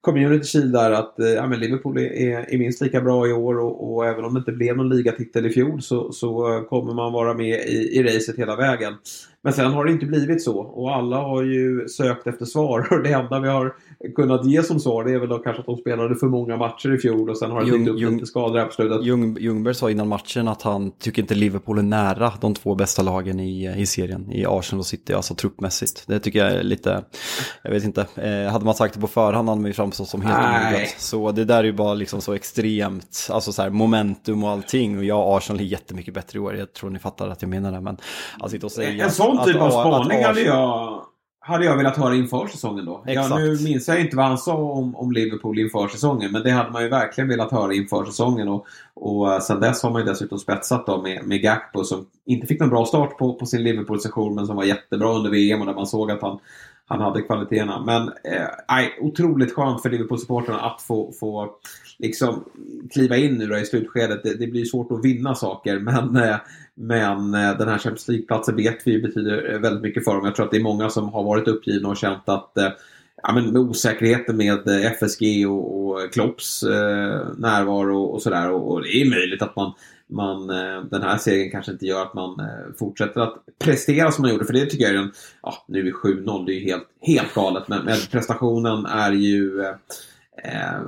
community 0.00 0.44
shield 0.44 0.72
där 0.72 0.90
att 0.90 1.18
eh, 1.18 1.28
ja, 1.28 1.46
men 1.46 1.60
Liverpool 1.60 1.98
är, 1.98 2.54
är 2.54 2.58
minst 2.58 2.80
lika 2.82 3.00
bra 3.00 3.28
i 3.28 3.32
år 3.32 3.58
och, 3.58 3.94
och, 3.94 4.06
även 4.06 4.24
om 4.24 4.34
det 4.34 4.38
inte 4.38 4.52
blev 4.52 4.76
någon 4.76 4.88
ligatitel 4.88 5.46
i 5.46 5.50
fjol 5.50 5.82
så, 5.82 6.12
så 6.12 6.56
eh, 6.56 6.62
kommer 6.62 6.94
man 6.94 7.12
vara 7.12 7.34
med 7.34 7.60
i, 7.60 7.98
i 7.98 8.02
racet 8.02 8.38
hela 8.38 8.56
vägen. 8.56 8.94
Men 9.42 9.52
sen 9.52 9.72
har 9.72 9.84
det 9.84 9.92
inte 9.92 10.06
blivit 10.06 10.42
så 10.42 10.58
och 10.58 10.94
alla 10.94 11.16
har 11.16 11.42
ju 11.42 11.88
sökt 11.88 12.26
efter 12.26 12.44
svar 12.44 12.88
och 12.92 13.02
det 13.02 13.12
enda 13.12 13.40
vi 13.40 13.48
har 13.48 13.74
kunnat 14.16 14.46
ge 14.46 14.62
som 14.62 14.80
svar 14.80 15.04
det 15.04 15.12
är 15.12 15.18
väl 15.18 15.28
då 15.28 15.38
kanske 15.38 15.60
att 15.60 15.66
de 15.66 15.76
spelade 15.76 16.16
för 16.16 16.26
många 16.26 16.56
matcher 16.56 16.94
i 16.94 16.98
fjol 16.98 17.30
och 17.30 17.38
sen 17.38 17.50
har 17.50 17.64
det 17.64 17.78
dykt 17.78 17.88
upp 17.88 18.00
Ljung, 18.00 18.14
lite 18.14 18.26
skador 18.26 18.58
här 18.58 18.66
på 18.66 18.72
slutet. 18.72 19.04
Ljung, 19.04 19.36
Ljungberg 19.40 19.74
sa 19.74 19.90
innan 19.90 20.08
matchen 20.08 20.48
att 20.48 20.62
han 20.62 20.90
tycker 20.90 21.22
inte 21.22 21.34
Liverpool 21.34 21.78
är 21.78 21.82
nära 21.82 22.32
de 22.40 22.54
två 22.54 22.74
bästa 22.74 23.02
lagen 23.02 23.40
i, 23.40 23.74
i 23.76 23.86
serien, 23.86 24.32
i 24.32 24.46
Arsenal 24.46 24.80
och 24.80 24.86
City, 24.86 25.12
alltså 25.12 25.34
truppmässigt. 25.34 26.04
Det 26.06 26.20
tycker 26.20 26.38
jag 26.38 26.52
är 26.52 26.62
lite, 26.62 27.04
jag 27.62 27.70
vet 27.70 27.84
inte, 27.84 28.06
eh, 28.14 28.52
hade 28.52 28.64
man 28.64 28.74
sagt 28.74 28.94
det 28.94 29.00
på 29.00 29.06
förhand 29.06 29.48
hade 29.48 29.60
man 29.60 29.68
ju 29.68 29.74
framstått 29.74 30.08
som 30.08 30.22
helt 30.22 30.38
omöjligt. 30.38 31.00
Så 31.00 31.32
det 31.32 31.44
där 31.44 31.58
är 31.58 31.64
ju 31.64 31.72
bara 31.72 31.94
liksom 31.94 32.20
så 32.20 32.32
extremt, 32.32 33.28
alltså 33.30 33.52
så 33.52 33.62
här 33.62 33.70
momentum 33.70 34.44
och 34.44 34.50
allting 34.50 34.98
och 34.98 35.04
jag 35.04 35.36
Arsenal 35.36 35.60
är 35.60 35.64
jättemycket 35.64 36.14
bättre 36.14 36.38
i 36.38 36.40
år, 36.40 36.56
jag 36.56 36.72
tror 36.72 36.90
ni 36.90 36.98
fattar 36.98 37.28
att 37.28 37.42
jag 37.42 37.48
menar 37.48 37.72
det, 37.72 37.80
men 37.80 37.96
att 38.40 38.50
sitta 38.50 38.66
och 38.66 38.72
säga 38.72 39.10
sån 39.36 39.46
typ 39.46 39.56
av 39.56 39.70
spaning 39.70 40.24
hade 40.24 40.40
jag, 40.40 41.00
hade 41.40 41.64
jag 41.64 41.76
velat 41.76 41.96
höra 41.96 42.14
inför 42.14 42.46
säsongen 42.46 42.84
då. 42.84 43.04
Ja, 43.06 43.38
nu 43.38 43.58
minns 43.64 43.88
jag 43.88 44.00
inte 44.00 44.16
vad 44.16 44.26
han 44.26 44.38
sa 44.38 44.56
om, 44.56 44.96
om 44.96 45.12
Liverpool 45.12 45.58
inför 45.58 45.88
säsongen. 45.88 46.32
Men 46.32 46.42
det 46.42 46.50
hade 46.50 46.70
man 46.70 46.82
ju 46.82 46.88
verkligen 46.88 47.28
velat 47.28 47.50
höra 47.50 47.74
inför 47.74 48.04
säsongen. 48.04 48.48
Och, 48.48 48.66
och 48.94 49.32
eh, 49.32 49.40
sen 49.40 49.60
dess 49.60 49.82
har 49.82 49.90
man 49.90 50.02
ju 50.02 50.08
dessutom 50.08 50.38
spetsat 50.38 50.86
då 50.86 51.02
med, 51.02 51.24
med 51.24 51.42
Gakpo 51.42 51.84
som 51.84 52.06
inte 52.26 52.46
fick 52.46 52.60
någon 52.60 52.70
bra 52.70 52.86
start 52.86 53.18
på, 53.18 53.34
på 53.34 53.46
sin 53.46 53.62
Liverpool-session 53.62 54.34
men 54.34 54.46
som 54.46 54.56
var 54.56 54.64
jättebra 54.64 55.12
under 55.12 55.30
VM 55.30 55.60
och 55.60 55.66
där 55.66 55.74
man 55.74 55.86
såg 55.86 56.10
att 56.10 56.22
han, 56.22 56.38
han 56.86 57.00
hade 57.00 57.22
kvaliteterna. 57.22 57.82
Men 57.86 58.02
eh, 58.08 58.86
otroligt 59.00 59.54
skönt 59.54 59.82
för 59.82 59.90
Liverpool-supportrarna 59.90 60.60
att 60.60 60.82
få, 60.82 61.12
få 61.20 61.50
liksom 61.98 62.44
kliva 62.92 63.16
in 63.16 63.34
nu 63.34 63.46
då 63.46 63.58
i 63.58 63.64
slutskedet. 63.64 64.22
Det, 64.22 64.34
det 64.34 64.46
blir 64.46 64.64
svårt 64.64 64.92
att 64.92 65.04
vinna 65.04 65.34
saker 65.34 65.78
men, 65.78 66.16
eh, 66.16 66.36
men 66.80 67.34
eh, 67.34 67.58
den 67.58 67.68
här 67.68 67.78
Champions 67.78 68.08
League-platsen 68.08 68.56
vet 68.56 68.86
vi 68.86 69.02
betyder 69.02 69.52
eh, 69.52 69.58
väldigt 69.58 69.82
mycket 69.82 70.04
för 70.04 70.14
dem. 70.14 70.24
Jag 70.24 70.34
tror 70.34 70.46
att 70.46 70.50
det 70.50 70.56
är 70.56 70.62
många 70.62 70.90
som 70.90 71.08
har 71.08 71.22
varit 71.22 71.48
uppgivna 71.48 71.88
och 71.88 71.96
känt 71.96 72.28
att 72.28 72.58
eh, 72.58 72.68
ja, 73.22 73.32
men 73.32 73.44
med 73.44 73.62
osäkerheten 73.62 74.36
med 74.36 74.68
FSG 74.68 75.46
och, 75.48 75.86
och 75.86 76.12
Klopps 76.12 76.62
eh, 76.62 77.26
närvaro 77.36 78.02
och, 78.02 78.14
och 78.14 78.22
sådär. 78.22 78.50
Och, 78.50 78.72
och, 78.72 78.82
det 78.82 78.88
är 78.88 79.10
möjligt 79.10 79.42
att 79.42 79.56
man, 79.56 79.72
man 80.06 80.46
den 80.90 81.02
här 81.02 81.18
serien 81.18 81.50
kanske 81.50 81.72
inte 81.72 81.86
gör 81.86 82.02
att 82.02 82.14
man 82.14 82.42
fortsätter 82.78 83.20
att 83.20 83.34
prestera 83.58 84.12
som 84.12 84.22
man 84.22 84.30
gjorde. 84.30 84.44
För 84.44 84.52
det 84.52 84.66
tycker 84.66 84.84
jag 84.84 84.94
är 84.94 84.98
en, 84.98 85.12
ja, 85.42 85.64
nu 85.68 85.88
är 85.88 85.92
7-0, 85.92 86.46
det 86.46 86.52
är 86.52 86.54
ju 86.54 86.64
helt, 86.64 86.88
helt 87.00 87.34
galet. 87.34 87.68
Men, 87.68 87.84
men 87.84 87.96
prestationen 88.10 88.86
är 88.86 89.12
ju 89.12 89.60
eh, 90.44 90.80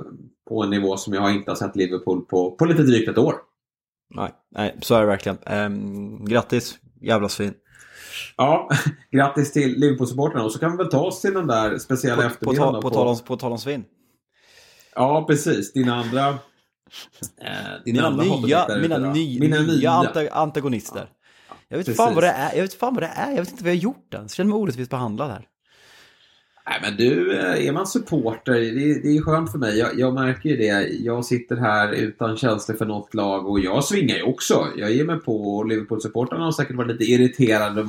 på 0.48 0.62
en 0.62 0.70
nivå 0.70 0.96
som 0.96 1.14
jag 1.14 1.34
inte 1.34 1.50
har 1.50 1.56
sett 1.56 1.76
Liverpool 1.76 2.24
på, 2.24 2.50
på 2.50 2.64
lite 2.64 2.82
drygt 2.82 3.08
ett 3.08 3.18
år. 3.18 3.34
Nej, 4.14 4.30
nej 4.50 4.76
så 4.82 4.94
är 4.94 5.00
det 5.00 5.06
verkligen. 5.06 5.38
Um, 5.46 6.24
grattis, 6.24 6.78
jävla 7.00 7.28
svin. 7.28 7.54
Ja, 8.36 8.68
grattis 9.10 9.52
till 9.52 9.80
Liverpool-supportrarna. 9.80 10.44
Och 10.44 10.52
så 10.52 10.58
kan 10.58 10.70
vi 10.70 10.76
väl 10.76 10.90
ta 10.90 11.00
oss 11.00 11.20
till 11.20 11.34
den 11.34 11.46
där 11.46 11.78
speciella 11.78 12.16
på, 12.16 12.22
eftermiddagen. 12.22 12.74
På, 12.74 12.80
på, 12.80 12.90
på, 12.90 12.94
tal 12.94 13.06
om, 13.06 13.18
på 13.18 13.36
tal 13.36 13.52
om 13.52 13.58
svin. 13.58 13.84
Ja, 14.94 15.24
precis. 15.28 15.72
Dina 15.72 15.94
andra... 15.94 16.28
Eh, 16.28 16.36
dina, 17.84 18.10
mina, 18.10 18.36
nya, 18.36 18.66
mina, 18.82 18.98
ny, 18.98 19.40
mina 19.40 19.60
nya 19.60 19.90
antagonister. 20.32 21.08
Ja, 21.48 21.54
jag, 21.68 21.78
vet 21.78 21.96
fan 21.96 22.14
vad 22.14 22.24
det 22.24 22.30
är. 22.30 22.54
jag 22.54 22.62
vet 22.62 22.74
fan 22.74 22.94
vad 22.94 23.02
det 23.02 23.12
är. 23.14 23.30
Jag 23.30 23.38
vet 23.38 23.50
inte 23.50 23.64
vad 23.64 23.72
jag 23.72 23.78
har 23.78 23.82
gjort 23.82 24.14
än. 24.14 24.20
Jag 24.20 24.30
känner 24.30 24.50
mig 24.50 24.58
orättvist 24.58 24.90
behandlad 24.90 25.30
här. 25.30 25.48
Nej 26.66 26.78
men 26.82 26.96
du, 26.96 27.38
eh, 27.38 27.66
är 27.66 27.72
man 27.72 27.86
supporter, 27.86 28.52
det, 28.52 29.02
det 29.02 29.16
är 29.16 29.22
skönt 29.22 29.52
för 29.52 29.58
mig. 29.58 29.78
Jag, 29.78 29.98
jag, 29.98 30.14
märker 30.14 30.48
ju 30.48 30.56
det. 30.56 30.88
Jag 30.88 31.24
sitter 31.24 31.56
här 31.56 31.92
utan 31.92 32.36
känslor 32.36 32.76
för 32.76 32.86
något 32.86 33.14
lag 33.14 33.46
och 33.46 33.60
jag 33.60 33.84
svingar 33.84 34.16
ju 34.16 34.22
också. 34.22 34.66
Jag 34.76 34.92
ger 34.92 35.04
mig 35.04 35.20
på 35.20 35.56
och 35.56 35.66
Liverpool-supportrarna 35.66 36.44
har 36.44 36.52
säkert 36.52 36.76
varit 36.76 36.90
lite 36.90 37.04
irriterade 37.04 37.88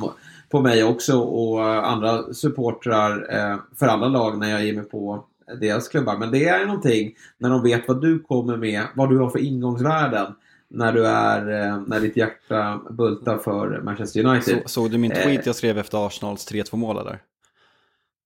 på 0.50 0.60
mig 0.60 0.84
också 0.84 1.18
och 1.18 1.86
andra 1.88 2.32
supportrar 2.32 3.36
eh, 3.36 3.56
för 3.78 3.86
alla 3.86 4.08
lag 4.08 4.38
när 4.38 4.50
jag 4.50 4.64
ger 4.64 4.74
mig 4.74 4.84
på 4.84 5.24
deras 5.60 5.88
klubbar. 5.88 6.16
Men 6.16 6.30
det 6.30 6.48
är 6.48 6.66
någonting 6.66 7.14
när 7.38 7.50
de 7.50 7.62
vet 7.62 7.88
vad 7.88 8.00
du 8.00 8.18
kommer 8.18 8.56
med, 8.56 8.82
vad 8.94 9.10
du 9.10 9.18
har 9.18 9.30
för 9.30 9.38
ingångsvärden 9.38 10.26
när 10.68 10.92
du 10.92 11.06
är, 11.06 11.66
eh, 11.66 11.80
när 11.86 12.00
ditt 12.00 12.16
hjärta 12.16 12.80
bultar 12.90 13.38
för 13.38 13.80
Manchester 13.84 14.24
United. 14.24 14.62
Så, 14.62 14.68
såg 14.68 14.90
du 14.90 14.98
min 14.98 15.10
tweet 15.10 15.46
jag 15.46 15.56
skrev 15.56 15.78
efter 15.78 16.06
Arsenals 16.06 16.52
3-2 16.52 16.76
mål 16.76 16.98
eller? 16.98 17.18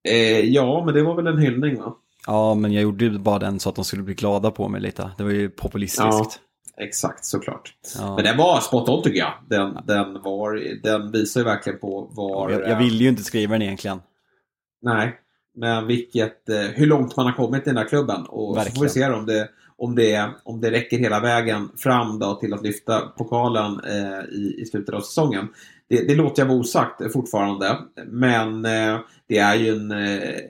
Eh, 0.09 0.41
ja, 0.41 0.83
men 0.85 0.95
det 0.95 1.03
var 1.03 1.15
väl 1.15 1.27
en 1.27 1.39
hyllning 1.39 1.79
va? 1.79 1.97
Ja, 2.27 2.55
men 2.55 2.73
jag 2.73 2.83
gjorde 2.83 3.05
ju 3.05 3.19
bara 3.19 3.39
den 3.39 3.61
så 3.61 3.69
att 3.69 3.75
de 3.75 3.85
skulle 3.85 4.03
bli 4.03 4.15
glada 4.15 4.51
på 4.51 4.69
mig 4.69 4.81
lite. 4.81 5.11
Det 5.19 5.25
var 5.25 5.31
ju 5.31 5.51
populistiskt. 5.51 6.03
Ja, 6.03 6.31
exakt, 6.77 7.25
såklart. 7.25 7.75
Ja. 7.99 8.15
Men 8.15 8.25
den 8.25 8.37
var 8.37 8.61
spot 8.61 8.89
on 8.89 9.03
tycker 9.03 9.19
jag. 9.19 9.33
Den, 9.49 9.79
den, 9.87 10.23
var, 10.23 10.83
den 10.83 11.13
visar 11.13 11.41
ju 11.41 11.45
verkligen 11.45 11.79
på 11.79 12.11
var... 12.13 12.51
Jag, 12.51 12.69
jag 12.69 12.79
ville 12.79 13.03
ju 13.03 13.09
inte 13.09 13.25
skriva 13.25 13.53
den 13.53 13.63
egentligen. 13.63 14.01
Nej, 14.83 15.21
men 15.57 15.87
vilket, 15.87 16.49
eh, 16.49 16.61
hur 16.61 16.87
långt 16.87 17.17
man 17.17 17.27
har 17.27 17.33
kommit 17.33 17.63
i 17.63 17.71
den 17.71 17.77
här 17.77 17.89
klubben. 17.89 18.27
Och 18.29 18.57
verkligen. 18.57 18.75
så 18.75 18.79
får 18.79 18.85
vi 18.85 18.91
se 18.91 19.11
om 19.11 19.27
det, 19.27 19.49
om, 19.77 19.95
det, 19.95 20.31
om 20.45 20.61
det 20.61 20.71
räcker 20.71 20.99
hela 20.99 21.21
vägen 21.21 21.69
fram 21.77 22.19
då 22.19 22.35
till 22.35 22.55
att 22.55 22.63
lyfta 22.63 23.01
pokalen 23.01 23.81
eh, 23.85 24.25
i, 24.33 24.55
i 24.59 24.67
slutet 24.67 24.95
av 24.95 25.01
säsongen 25.01 25.49
det, 25.89 26.09
det 26.09 26.15
låter 26.15 26.43
jag 26.43 26.47
vara 26.49 26.59
osagt 26.59 27.13
fortfarande. 27.13 27.79
Men 28.07 28.65
eh, 28.65 28.99
det 29.29 29.39
är 29.39 29.55
ju 29.55 29.69
en 29.69 29.91
eh, 29.91 30.41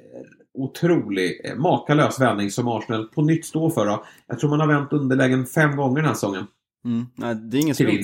otrolig, 0.54 1.40
eh, 1.44 1.56
makalös 1.56 2.20
vändning 2.20 2.50
som 2.50 2.68
Arsenal 2.68 3.08
på 3.08 3.22
nytt 3.22 3.46
står 3.46 3.70
för. 3.70 3.86
Då. 3.86 4.04
Jag 4.26 4.38
tror 4.38 4.50
man 4.50 4.60
har 4.60 4.66
vänt 4.66 4.92
underlägen 4.92 5.46
fem 5.46 5.76
gånger 5.76 5.96
den 5.96 6.04
här 6.04 6.14
säsongen. 6.14 6.46
Mm. 6.84 7.06
Nej, 7.14 7.34
det 7.34 7.58
är 7.58 7.60
ingen 7.60 7.74
slump. 7.74 8.00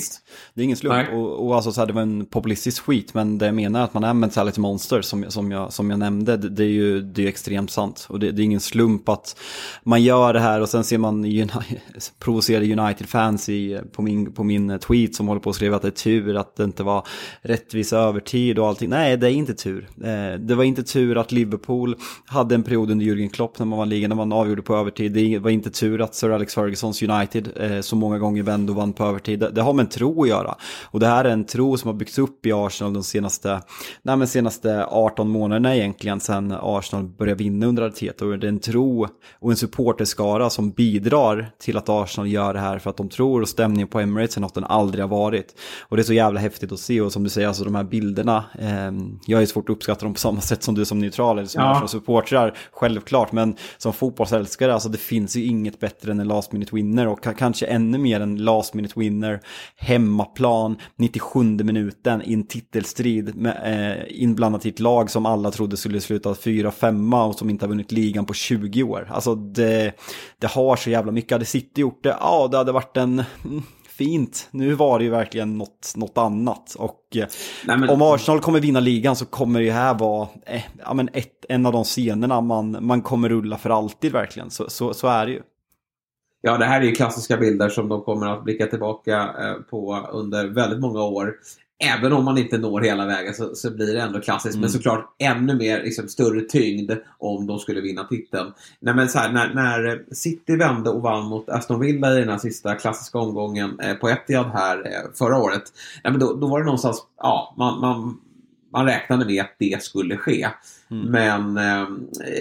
Det 0.54 0.60
är 0.60 0.64
ingen 0.64 0.76
slump. 0.76 1.12
Och, 1.12 1.46
och 1.46 1.54
alltså 1.54 1.72
så 1.72 1.80
här, 1.80 1.86
det 1.86 1.92
var 1.92 2.02
en 2.02 2.26
populistisk 2.26 2.82
skit, 2.82 3.14
men 3.14 3.38
det 3.38 3.46
jag 3.46 3.54
menar 3.54 3.84
att 3.84 3.94
man 3.94 4.04
är 4.04 4.14
mentality 4.14 4.60
monster 4.60 5.02
som, 5.02 5.24
som, 5.28 5.50
jag, 5.50 5.72
som 5.72 5.90
jag 5.90 5.98
nämnde, 5.98 6.36
det, 6.36 6.48
det 6.48 6.64
är 6.64 6.68
ju 6.68 7.00
det 7.00 7.24
är 7.24 7.28
extremt 7.28 7.70
sant. 7.70 8.06
Och 8.08 8.20
det, 8.20 8.30
det, 8.30 8.42
är 8.42 8.44
ingen 8.44 8.60
slump 8.60 9.08
att 9.08 9.36
man 9.82 10.02
gör 10.02 10.32
det 10.32 10.40
här 10.40 10.60
och 10.60 10.68
sen 10.68 10.84
ser 10.84 10.98
man 10.98 11.24
provocerade 12.18 12.72
United-fans 12.72 13.50
på, 13.92 14.02
min, 14.02 14.32
på 14.32 14.44
min 14.44 14.78
tweet 14.78 15.14
som 15.14 15.28
håller 15.28 15.40
på 15.40 15.50
att 15.50 15.56
skriva 15.56 15.76
att 15.76 15.82
det 15.82 15.88
är 15.88 15.90
tur 15.90 16.36
att 16.36 16.56
det 16.56 16.64
inte 16.64 16.82
var 16.82 17.06
rättvis 17.42 17.92
övertid 17.92 18.58
och 18.58 18.68
allting. 18.68 18.90
Nej, 18.90 19.16
det 19.16 19.26
är 19.26 19.32
inte 19.32 19.54
tur. 19.54 19.88
Eh, 20.04 20.38
det 20.38 20.54
var 20.54 20.64
inte 20.64 20.82
tur 20.82 21.18
att 21.18 21.32
Liverpool 21.32 21.96
hade 22.26 22.54
en 22.54 22.62
period 22.62 22.90
under 22.90 23.06
Jürgen 23.06 23.28
Klopp 23.28 23.58
när 23.58 23.66
man 23.66 23.78
var 23.78 23.86
ligan, 23.86 24.08
när 24.08 24.16
man 24.16 24.32
avgjorde 24.32 24.62
på 24.62 24.76
övertid. 24.76 25.12
Det 25.12 25.38
var 25.38 25.50
inte 25.50 25.70
tur 25.70 26.00
att 26.00 26.14
Sir 26.14 26.30
Alex 26.30 26.54
Fergusons 26.54 27.02
United 27.02 27.48
eh, 27.56 27.80
så 27.80 27.96
många 27.96 28.18
gånger 28.18 28.42
vände 28.42 28.63
och 28.70 28.76
vann 28.76 28.92
på 28.92 29.04
övertid. 29.04 29.38
Det, 29.38 29.50
det 29.50 29.62
har 29.62 29.72
med 29.72 29.82
en 29.82 29.88
tro 29.88 30.22
att 30.22 30.28
göra. 30.28 30.54
Och 30.84 31.00
det 31.00 31.06
här 31.06 31.24
är 31.24 31.30
en 31.30 31.44
tro 31.44 31.76
som 31.76 31.88
har 31.88 31.94
byggts 31.94 32.18
upp 32.18 32.46
i 32.46 32.52
Arsenal 32.52 32.94
de 32.94 33.02
senaste, 33.02 33.60
nej 34.02 34.16
men 34.16 34.28
senaste 34.28 34.86
18 34.86 35.28
månaderna 35.28 35.76
egentligen 35.76 36.20
sedan 36.20 36.54
Arsenal 36.62 37.04
började 37.04 37.44
vinna 37.44 37.66
under 37.66 37.82
Arteta. 37.82 38.24
Och 38.24 38.38
det 38.38 38.46
är 38.46 38.48
en 38.48 38.58
tro 38.58 39.08
och 39.38 39.50
en 39.50 39.56
supporterskara 39.56 40.50
som 40.50 40.70
bidrar 40.70 41.50
till 41.58 41.76
att 41.76 41.88
Arsenal 41.88 42.28
gör 42.28 42.54
det 42.54 42.60
här 42.60 42.78
för 42.78 42.90
att 42.90 42.96
de 42.96 43.08
tror 43.08 43.42
och 43.42 43.48
stämningen 43.48 43.88
på 43.88 44.00
Emirates 44.00 44.36
är 44.36 44.40
något 44.40 44.54
den 44.54 44.64
aldrig 44.64 45.04
har 45.04 45.08
varit. 45.08 45.54
Och 45.80 45.96
det 45.96 46.02
är 46.02 46.04
så 46.04 46.12
jävla 46.12 46.40
häftigt 46.40 46.72
att 46.72 46.80
se 46.80 47.00
och 47.00 47.12
som 47.12 47.24
du 47.24 47.30
säger, 47.30 47.48
alltså 47.48 47.64
de 47.64 47.74
här 47.74 47.84
bilderna, 47.84 48.44
eh, 48.58 48.92
jag 49.26 49.42
är 49.42 49.46
svårt 49.46 49.68
att 49.68 49.76
uppskatta 49.76 50.04
dem 50.04 50.14
på 50.14 50.20
samma 50.20 50.40
sätt 50.40 50.62
som 50.62 50.74
du 50.74 50.84
som 50.84 50.98
neutral 50.98 51.38
eller 51.38 51.48
som 51.48 51.62
ja. 51.62 51.70
Arsenal-supportrar, 51.70 52.54
självklart, 52.72 53.32
men 53.32 53.56
som 53.78 53.92
fotbollsälskare, 53.92 54.74
alltså 54.74 54.88
det 54.88 54.98
finns 54.98 55.36
ju 55.36 55.44
inget 55.44 55.80
bättre 55.80 56.10
än 56.10 56.20
en 56.20 56.28
last 56.28 56.52
minute 56.52 56.74
winner 56.74 57.08
och 57.08 57.24
kanske 57.38 57.66
ännu 57.66 57.98
mer 57.98 58.20
än 58.20 58.36
last 58.56 58.74
minute 58.74 59.00
winner, 59.00 59.40
hemmaplan, 59.76 60.76
97 60.96 61.44
minuten 61.44 62.22
i 62.22 62.34
en 62.34 62.46
titelstrid 62.46 63.36
med, 63.36 63.60
eh, 63.64 64.22
inblandat 64.22 64.66
i 64.66 64.68
ett 64.68 64.80
lag 64.80 65.10
som 65.10 65.26
alla 65.26 65.50
trodde 65.50 65.76
skulle 65.76 66.00
sluta 66.00 66.34
4-5 66.34 67.28
och 67.28 67.34
som 67.34 67.50
inte 67.50 67.64
har 67.64 67.68
vunnit 67.68 67.92
ligan 67.92 68.26
på 68.26 68.34
20 68.34 68.82
år. 68.82 69.08
Alltså 69.10 69.34
det, 69.34 69.92
det 70.38 70.46
har 70.46 70.76
så 70.76 70.90
jävla 70.90 71.12
mycket. 71.12 71.32
Hade 71.32 71.44
City 71.44 71.80
gjort 71.80 72.02
det, 72.02 72.16
ja 72.20 72.48
det 72.50 72.56
hade 72.56 72.72
varit 72.72 72.96
en 72.96 73.24
mm, 73.44 73.62
fint. 73.88 74.48
Nu 74.50 74.74
var 74.74 74.98
det 74.98 75.04
ju 75.04 75.10
verkligen 75.10 75.58
något, 75.58 75.92
något 75.96 76.18
annat. 76.18 76.74
Och 76.74 77.00
eh, 77.16 77.26
Nej, 77.64 77.78
men... 77.78 77.90
om 77.90 78.02
Arsenal 78.02 78.40
kommer 78.40 78.60
vinna 78.60 78.80
ligan 78.80 79.16
så 79.16 79.26
kommer 79.26 79.60
det 79.60 79.70
här 79.70 79.94
vara 79.94 80.28
eh, 80.46 80.62
ja, 80.84 80.94
men 80.94 81.08
ett, 81.12 81.44
en 81.48 81.66
av 81.66 81.72
de 81.72 81.84
scenerna 81.84 82.40
man, 82.40 82.76
man 82.80 83.02
kommer 83.02 83.28
rulla 83.28 83.58
för 83.58 83.70
alltid 83.70 84.12
verkligen. 84.12 84.50
Så, 84.50 84.70
så, 84.70 84.94
så 84.94 85.08
är 85.08 85.26
det 85.26 85.32
ju. 85.32 85.42
Ja, 86.46 86.58
det 86.58 86.64
här 86.64 86.80
är 86.80 86.84
ju 86.84 86.92
klassiska 86.92 87.36
bilder 87.36 87.68
som 87.68 87.88
de 87.88 88.02
kommer 88.02 88.26
att 88.26 88.44
blicka 88.44 88.66
tillbaka 88.66 89.34
eh, 89.38 89.54
på 89.70 90.08
under 90.12 90.48
väldigt 90.48 90.80
många 90.80 91.02
år. 91.02 91.34
Även 91.78 92.12
om 92.12 92.24
man 92.24 92.38
inte 92.38 92.58
når 92.58 92.80
hela 92.80 93.06
vägen 93.06 93.34
så, 93.34 93.54
så 93.54 93.70
blir 93.70 93.94
det 93.94 94.00
ändå 94.00 94.20
klassiskt. 94.20 94.54
Mm. 94.54 94.60
Men 94.60 94.70
såklart 94.70 95.16
ännu 95.18 95.54
mer 95.54 95.82
liksom, 95.82 96.08
större 96.08 96.40
tyngd 96.40 96.92
om 97.18 97.46
de 97.46 97.58
skulle 97.58 97.80
vinna 97.80 98.04
titeln. 98.04 98.52
Nej, 98.80 98.94
men 98.94 99.08
så 99.08 99.18
här, 99.18 99.32
när, 99.32 99.54
när, 99.54 100.04
City 100.14 100.56
vände 100.56 100.90
och 100.90 101.02
vann 101.02 101.24
mot 101.24 101.48
Aston 101.48 101.80
Villa 101.80 102.16
i 102.16 102.20
den 102.20 102.28
här 102.28 102.38
sista 102.38 102.74
klassiska 102.74 103.18
omgången 103.18 103.80
eh, 103.80 103.94
på 103.94 104.08
Etihad 104.08 104.50
här 104.52 104.78
eh, 104.78 105.10
förra 105.18 105.38
året. 105.38 105.62
Nej, 106.04 106.12
men 106.12 106.20
då, 106.20 106.34
då 106.34 106.46
var 106.46 106.58
det 106.58 106.64
någonstans, 106.64 107.02
ja, 107.18 107.54
man, 107.58 107.80
man 107.80 108.20
man 108.72 108.86
räknade 108.86 109.24
med 109.24 109.40
att 109.40 109.54
det 109.58 109.82
skulle 109.82 110.16
ske. 110.16 110.48
Mm. 110.90 111.06
Men 111.06 111.56
eh, 111.56 111.86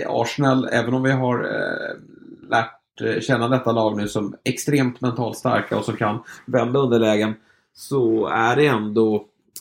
Arsenal, 0.08 0.70
även 0.72 0.94
om 0.94 1.04
vi 1.04 1.12
har 1.12 1.44
eh, 1.44 2.50
lärt 2.50 2.83
Eh, 3.02 3.20
känna 3.20 3.48
detta 3.48 3.72
lag 3.72 3.98
nu 3.98 4.08
som 4.08 4.36
extremt 4.44 5.02
mentalt 5.02 5.38
starka 5.38 5.78
och 5.78 5.86
som 5.86 5.96
kan 5.96 6.24
vända 6.46 6.80
underlägen 6.80 7.34
så 7.74 8.28
är 8.28 8.56
det 8.56 8.68
ändå 8.68 9.16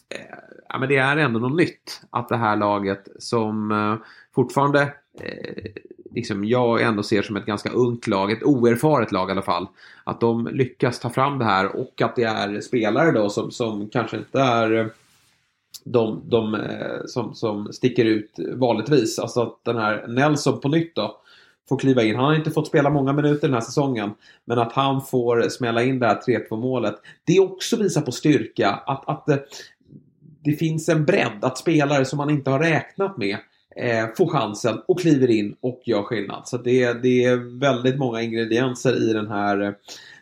eh, 0.09 0.37
ja, 0.69 0.79
men 0.79 0.89
det 0.89 0.97
är 0.97 1.17
ändå 1.17 1.41
något 1.41 1.57
nytt 1.57 2.03
att 2.11 2.29
det 2.29 2.37
här 2.37 2.57
laget 2.57 3.09
som 3.19 3.71
eh, 3.71 4.07
fortfarande 4.35 4.83
eh, 5.21 5.73
liksom 6.15 6.45
jag 6.45 6.83
ändå 6.83 7.03
ser 7.03 7.23
som 7.23 7.37
ett 7.37 7.47
ganska 7.47 7.71
ungt 7.71 8.07
lag, 8.07 8.33
ett 8.33 8.43
oerfaret 8.43 9.13
lag 9.13 9.29
i 9.29 9.33
alla 9.33 9.43
fall. 9.43 9.67
Att 10.05 10.21
de 10.21 10.47
lyckas 10.47 11.01
ta 11.01 11.11
fram 11.11 11.39
det 11.39 11.45
här 11.45 11.77
och 11.77 12.03
att 12.03 12.17
det 12.17 12.25
är 12.25 12.61
spelare 12.61 13.11
då 13.11 13.31
som, 13.31 13.51
som 13.51 13.89
kanske 13.89 14.17
inte 14.17 14.41
är 14.41 14.79
eh, 14.79 14.87
de, 15.85 16.23
de 16.25 16.55
eh, 16.55 17.05
som, 17.07 17.35
som 17.35 17.73
sticker 17.73 18.05
ut 18.05 18.39
vanligtvis. 18.55 19.19
Alltså 19.19 19.43
att 19.43 19.65
den 19.65 19.77
här 19.77 20.07
Nelson 20.09 20.61
på 20.61 20.69
nytt 20.69 20.95
då 20.95 21.22
får 21.69 21.79
kliva 21.79 22.03
in. 22.03 22.17
Han 22.17 22.25
har 22.25 22.35
inte 22.35 22.51
fått 22.51 22.67
spela 22.67 22.91
många 22.91 23.13
minuter 23.13 23.49
den 23.49 23.55
här 23.55 23.61
säsongen. 23.61 24.11
Men 24.45 24.59
att 24.59 24.73
han 24.73 25.03
får 25.03 25.49
smälla 25.49 25.83
in 25.83 25.99
det 25.99 26.07
här 26.07 26.21
3-2 26.51 26.57
målet. 26.57 26.95
Det 27.25 27.41
också 27.41 27.77
visar 27.77 28.01
på 28.01 28.13
styrka. 28.13 28.71
Att, 28.71 29.09
att 29.09 29.27
det, 29.27 29.45
det 30.45 30.53
finns 30.53 30.89
en 30.89 31.05
bredd. 31.05 31.39
Att 31.41 31.59
spelare 31.59 32.05
som 32.05 32.17
man 32.17 32.31
inte 32.31 32.51
har 32.51 32.59
räknat 32.59 33.17
med 33.17 33.37
eh, 33.77 34.07
får 34.17 34.27
chansen 34.27 34.81
och 34.87 35.01
kliver 35.01 35.31
in 35.31 35.57
och 35.61 35.81
gör 35.85 36.03
skillnad. 36.03 36.49
Så 36.49 36.57
det, 36.57 36.93
det 36.93 37.25
är 37.25 37.59
väldigt 37.61 37.99
många 37.99 38.23
ingredienser 38.23 39.11
i 39.11 39.13
den 39.13 39.29
här 39.29 39.61
eh, 39.61 39.73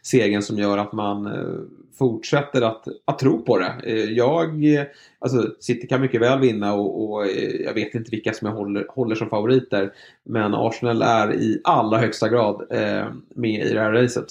segern 0.02 0.42
som 0.42 0.58
gör 0.58 0.78
att 0.78 0.92
man 0.92 1.26
eh, 1.26 1.60
fortsätter 1.98 2.62
att, 2.62 2.84
att 3.04 3.18
tro 3.18 3.42
på 3.42 3.58
det. 3.58 3.74
Eh, 3.84 4.04
jag, 4.04 4.74
eh, 4.74 4.84
alltså 5.18 5.54
City 5.60 5.86
kan 5.86 6.00
mycket 6.00 6.20
väl 6.20 6.40
vinna 6.40 6.74
och, 6.74 7.10
och 7.10 7.26
eh, 7.26 7.60
jag 7.64 7.74
vet 7.74 7.94
inte 7.94 8.10
vilka 8.10 8.32
som 8.32 8.48
jag 8.48 8.54
håller, 8.54 8.86
håller 8.88 9.14
som 9.14 9.28
favoriter. 9.28 9.92
Men 10.24 10.54
Arsenal 10.54 11.02
är 11.02 11.34
i 11.34 11.60
allra 11.64 11.98
högsta 11.98 12.28
grad 12.28 12.66
eh, 12.70 13.06
med 13.34 13.66
i 13.66 13.74
det 13.74 13.80
här 13.80 13.92
racet. 13.92 14.26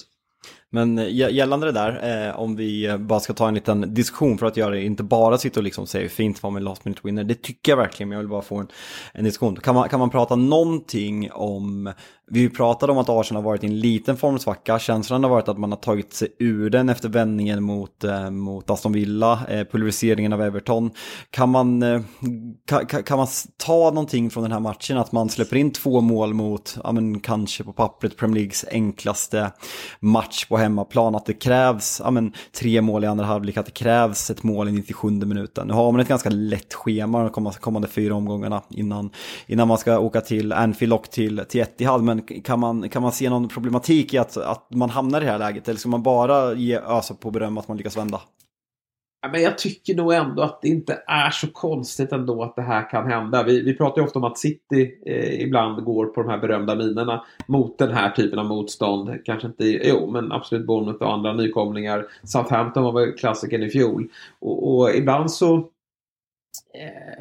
Men 0.72 0.98
eh, 0.98 1.34
gällande 1.34 1.66
det 1.66 1.72
där, 1.72 2.28
eh, 2.28 2.40
om 2.40 2.56
vi 2.56 2.86
eh, 2.86 2.96
bara 2.96 3.20
ska 3.20 3.32
ta 3.32 3.48
en 3.48 3.54
liten 3.54 3.94
diskussion 3.94 4.38
för 4.38 4.46
att 4.46 4.56
göra 4.56 4.70
det, 4.70 4.82
inte 4.82 5.02
bara 5.02 5.38
sitta 5.38 5.60
och 5.60 5.64
liksom 5.64 5.86
säga 5.86 6.08
fint 6.08 6.42
vad 6.42 6.52
med 6.52 6.62
last 6.62 6.84
minute 6.84 7.00
winner, 7.04 7.24
det 7.24 7.42
tycker 7.42 7.72
jag 7.72 7.76
verkligen, 7.76 8.08
men 8.08 8.16
jag 8.16 8.22
vill 8.22 8.30
bara 8.30 8.42
få 8.42 8.56
en, 8.56 8.68
en 9.12 9.24
diskussion. 9.24 9.56
Kan 9.56 9.74
man, 9.74 9.88
kan 9.88 10.00
man 10.00 10.10
prata 10.10 10.36
någonting 10.36 11.32
om 11.32 11.92
vi 12.32 12.48
pratade 12.48 12.92
om 12.92 12.98
att 12.98 13.08
Arsenal 13.08 13.42
har 13.42 13.50
varit 13.50 13.64
i 13.64 13.66
en 13.66 13.80
liten 13.80 14.16
formsvacka. 14.16 14.78
Känslan 14.78 15.24
har 15.24 15.30
varit 15.30 15.48
att 15.48 15.58
man 15.58 15.72
har 15.72 15.78
tagit 15.78 16.12
sig 16.12 16.28
ur 16.38 16.70
den 16.70 16.88
efter 16.88 17.08
vändningen 17.08 17.62
mot, 17.62 18.04
eh, 18.04 18.30
mot 18.30 18.70
Aston 18.70 18.92
Villa, 18.92 19.40
eh, 19.48 19.64
pulveriseringen 19.64 20.32
av 20.32 20.42
Everton. 20.42 20.90
Kan 21.30 21.48
man, 21.48 21.82
eh, 21.82 22.00
ka, 22.68 22.84
kan, 22.84 23.18
man 23.18 23.26
ta 23.56 23.90
någonting 23.90 24.30
från 24.30 24.42
den 24.42 24.52
här 24.52 24.60
matchen? 24.60 24.98
Att 24.98 25.12
man 25.12 25.28
släpper 25.28 25.56
in 25.56 25.70
två 25.70 26.00
mål 26.00 26.34
mot, 26.34 26.78
ja, 26.84 26.92
men, 26.92 27.20
kanske 27.20 27.64
på 27.64 27.72
pappret, 27.72 28.16
Premier 28.16 28.34
Leagues 28.34 28.64
enklaste 28.70 29.52
match 30.00 30.44
på 30.44 30.56
hemmaplan. 30.56 31.14
Att 31.14 31.26
det 31.26 31.34
krävs 31.34 32.00
ja, 32.04 32.10
men, 32.10 32.32
tre 32.52 32.80
mål 32.80 33.04
i 33.04 33.06
andra 33.06 33.24
halvlek, 33.24 33.56
att 33.56 33.66
det 33.66 33.72
krävs 33.72 34.30
ett 34.30 34.42
mål 34.42 34.68
i 34.68 34.72
97 34.72 35.10
minuten. 35.10 35.66
Nu 35.66 35.74
har 35.74 35.92
man 35.92 36.00
ett 36.00 36.08
ganska 36.08 36.30
lätt 36.30 36.74
schema 36.74 37.30
de 37.34 37.52
kommande 37.52 37.88
fyra 37.88 38.14
omgångarna 38.14 38.62
innan, 38.68 39.10
innan 39.46 39.68
man 39.68 39.78
ska 39.78 39.98
åka 39.98 40.20
till 40.20 40.52
Anfield 40.52 40.92
och 40.92 41.10
till, 41.10 41.44
till 41.48 41.60
Etihad. 41.60 42.02
Men 42.02 42.19
kan 42.22 42.60
man, 42.60 42.88
kan 42.88 43.02
man 43.02 43.12
se 43.12 43.30
någon 43.30 43.48
problematik 43.48 44.14
i 44.14 44.18
att, 44.18 44.36
att 44.36 44.66
man 44.70 44.90
hamnar 44.90 45.20
i 45.20 45.24
det 45.24 45.30
här 45.30 45.38
läget? 45.38 45.68
Eller 45.68 45.78
ska 45.78 45.88
man 45.88 46.02
bara 46.02 46.54
ge 46.54 46.78
ösa 46.78 47.14
på 47.14 47.30
beröm 47.30 47.58
att 47.58 47.68
man 47.68 47.76
lyckas 47.76 47.96
vända? 47.96 48.20
men 49.28 49.42
jag 49.42 49.58
tycker 49.58 49.94
nog 49.94 50.12
ändå 50.12 50.42
att 50.42 50.62
det 50.62 50.68
inte 50.68 51.02
är 51.06 51.30
så 51.30 51.46
konstigt 51.46 52.12
ändå 52.12 52.42
att 52.42 52.56
det 52.56 52.62
här 52.62 52.90
kan 52.90 53.10
hända. 53.10 53.42
Vi, 53.42 53.62
vi 53.62 53.76
pratar 53.76 54.00
ju 54.00 54.06
ofta 54.06 54.18
om 54.18 54.24
att 54.24 54.38
City 54.38 54.98
eh, 55.06 55.40
ibland 55.40 55.84
går 55.84 56.06
på 56.06 56.22
de 56.22 56.30
här 56.30 56.38
berömda 56.38 56.74
minerna 56.74 57.24
mot 57.46 57.78
den 57.78 57.92
här 57.92 58.10
typen 58.10 58.38
av 58.38 58.46
motstånd. 58.46 59.24
Kanske 59.24 59.46
inte, 59.46 59.64
jo 59.64 60.10
men 60.10 60.32
absolut 60.32 60.66
Bournemouth 60.66 61.02
och 61.02 61.12
andra 61.12 61.32
nykomlingar. 61.32 62.06
Southampton 62.22 62.84
var 62.84 62.92
väl 62.92 63.12
klassikern 63.12 63.62
i 63.62 63.70
fjol. 63.70 64.08
Och, 64.38 64.78
och 64.78 64.94
ibland 64.94 65.30
så 65.30 65.68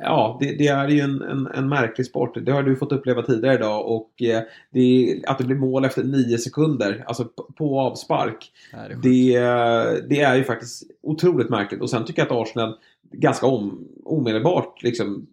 ja, 0.02 0.38
det, 0.42 0.58
det, 0.58 0.68
är 0.68 0.88
ju 0.88 1.00
en, 1.00 1.22
en, 1.22 1.48
en, 1.48 1.70
märklig 1.70 2.08
sport. 2.08 2.46
Det 2.46 2.52
har 2.52 2.64
du 2.64 2.76
fått 2.76 2.92
uppleva 2.92 3.22
tidigare 3.22 3.56
idag 3.56 3.88
och 3.88 4.22
eh, 4.22 4.42
det, 4.72 5.22
att 5.28 5.38
det 5.38 5.44
blir 5.44 5.56
mål 5.56 5.86
efter 5.86 6.04
nio 6.04 6.38
sekunder, 6.38 7.04
alltså 7.08 7.26
på, 7.58 7.80
avspark. 7.80 8.52
Det, 8.72 9.10
det, 9.10 10.10
det, 10.10 10.22
är 10.22 10.36
ju 10.36 10.44
faktiskt 10.44 10.84
otroligt 11.02 11.50
märkligt. 11.50 11.82
Och 11.82 11.90
sen 11.90 12.06
tycker 12.06 12.22
jag 12.22 12.32
att 12.32 12.48
Arsenal 12.48 12.78
ganska 13.12 13.46
om, 13.46 13.88
omedelbart 14.04 14.84
liksom 14.84 15.28